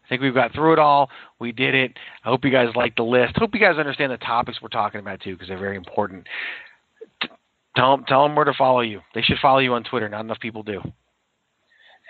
I 0.05 0.09
think 0.09 0.23
we've 0.23 0.35
got 0.35 0.53
through 0.53 0.73
it 0.73 0.79
all. 0.81 1.09
We 1.39 1.53
did 1.53 1.77
it. 1.77 1.93
I 2.25 2.31
hope 2.31 2.45
you 2.45 2.51
guys 2.51 2.69
like 2.75 2.97
the 2.97 3.05
list. 3.05 3.37
Hope 3.37 3.55
you 3.55 3.61
guys 3.61 3.79
understand 3.79 4.11
the 4.11 4.17
topics 4.17 4.61
we're 4.61 4.69
talking 4.69 4.99
about 4.99 5.21
too, 5.21 5.35
because 5.35 5.47
they're 5.47 5.57
very 5.59 5.77
important. 5.77 6.27
T- 7.23 7.29
Tell 7.77 7.97
them, 7.97 8.07
tell 8.09 8.25
them 8.25 8.35
where 8.35 8.45
to 8.45 8.55
follow 8.55 8.81
you. 8.81 9.03
They 9.15 9.23
should 9.23 9.39
follow 9.41 9.59
you 9.59 9.75
on 9.75 9.85
Twitter. 9.85 10.09
Not 10.09 10.25
enough 10.25 10.41
people 10.41 10.65
do. 10.65 10.81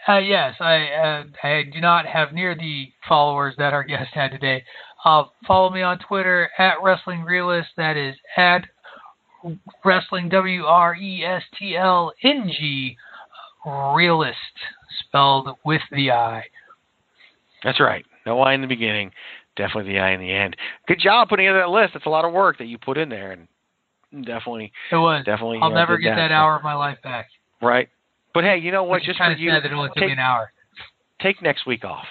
Uh, 0.09 0.19
yes, 0.19 0.55
I 0.61 0.77
uh, 0.77 1.25
I 1.43 1.65
do 1.73 1.81
not 1.81 2.07
have 2.07 2.33
near 2.33 2.55
the 2.55 2.87
followers 3.09 3.55
that 3.59 3.73
our 3.75 3.83
guest 3.83 4.11
had 4.15 4.31
today. 4.31 4.63
Uh, 5.05 5.25
follow 5.47 5.71
me 5.71 5.83
on 5.83 5.99
Twitter 5.99 6.49
at 6.59 6.77
Wrestling 6.83 7.23
Realist. 7.23 7.71
That 7.77 7.97
is 7.97 8.15
at 8.37 8.65
Wrestling 9.85 10.29
W 10.29 10.65
R 10.65 10.95
E 10.95 11.25
S 11.25 11.43
T 11.59 11.77
L 11.77 12.13
N 12.23 12.49
G 12.57 12.97
Realist, 13.65 14.37
spelled 15.07 15.57
with 15.65 15.83
the 15.91 16.11
I. 16.13 16.45
That's 17.65 17.81
right. 17.81 18.05
No 18.25 18.41
I 18.41 18.55
in 18.55 18.61
the 18.61 18.67
beginning, 18.67 19.11
definitely 19.57 19.93
the 19.93 19.99
I 19.99 20.11
in 20.11 20.21
the 20.21 20.33
end. 20.33 20.57
Good 20.87 21.01
job 21.01 21.29
putting 21.29 21.47
together 21.47 21.61
that 21.61 21.71
list. 21.71 21.95
That's 21.95 22.07
a 22.07 22.11
lot 22.11 22.25
of 22.25 22.33
work 22.33 22.59
that 22.59 22.67
you 22.67 22.79
put 22.79 22.97
in 22.99 23.09
there, 23.09 23.33
and 23.33 23.49
definitely, 24.25 24.73
It 24.93 24.97
was. 24.97 25.25
definitely. 25.25 25.59
I'll 25.63 25.73
uh, 25.73 25.75
never 25.75 25.99
get 25.99 26.15
that 26.17 26.31
So- 26.31 26.35
hour 26.35 26.57
of 26.57 26.63
my 26.63 26.75
life 26.75 26.99
back. 27.03 27.29
Right. 27.61 27.89
But 28.35 28.45
hey, 28.45 28.59
you 28.59 28.71
know 28.71 28.83
what? 28.85 28.97
Which 29.01 29.05
Just 29.05 29.19
kind 29.19 29.31
for 29.31 29.35
of 29.35 29.41
you, 29.41 29.51
sad 29.51 29.65
that 29.65 29.73
it 29.73 29.75
only 29.75 29.89
took 29.89 29.97
take, 29.97 30.07
me 30.09 30.13
an 30.13 30.19
hour. 30.19 30.53
take 31.21 31.41
next 31.43 31.67
week 31.67 31.85
off. 31.85 32.07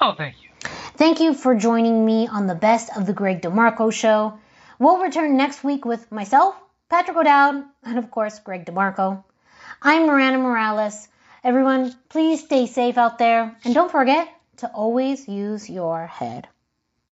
Oh, 0.00 0.14
thank 0.18 0.34
you. 0.42 0.48
Thank 0.96 1.20
you 1.20 1.32
for 1.32 1.54
joining 1.54 2.04
me 2.04 2.26
on 2.26 2.46
the 2.48 2.54
Best 2.56 2.90
of 2.96 3.06
the 3.06 3.12
Greg 3.12 3.40
DeMarco 3.40 3.92
show. 3.92 4.38
We'll 4.82 4.98
return 4.98 5.36
next 5.36 5.62
week 5.62 5.84
with 5.84 6.10
myself, 6.10 6.56
Patrick 6.88 7.16
O'Dowd, 7.16 7.62
and 7.84 7.98
of 8.00 8.10
course, 8.10 8.40
Greg 8.40 8.66
DeMarco. 8.66 9.22
I'm 9.80 10.08
Miranda 10.08 10.40
Morales. 10.40 11.06
Everyone, 11.44 11.94
please 12.08 12.42
stay 12.42 12.66
safe 12.66 12.98
out 12.98 13.16
there 13.16 13.56
and 13.62 13.74
don't 13.74 13.92
forget 13.92 14.26
to 14.56 14.66
always 14.66 15.28
use 15.28 15.70
your 15.70 16.08
head. 16.08 16.48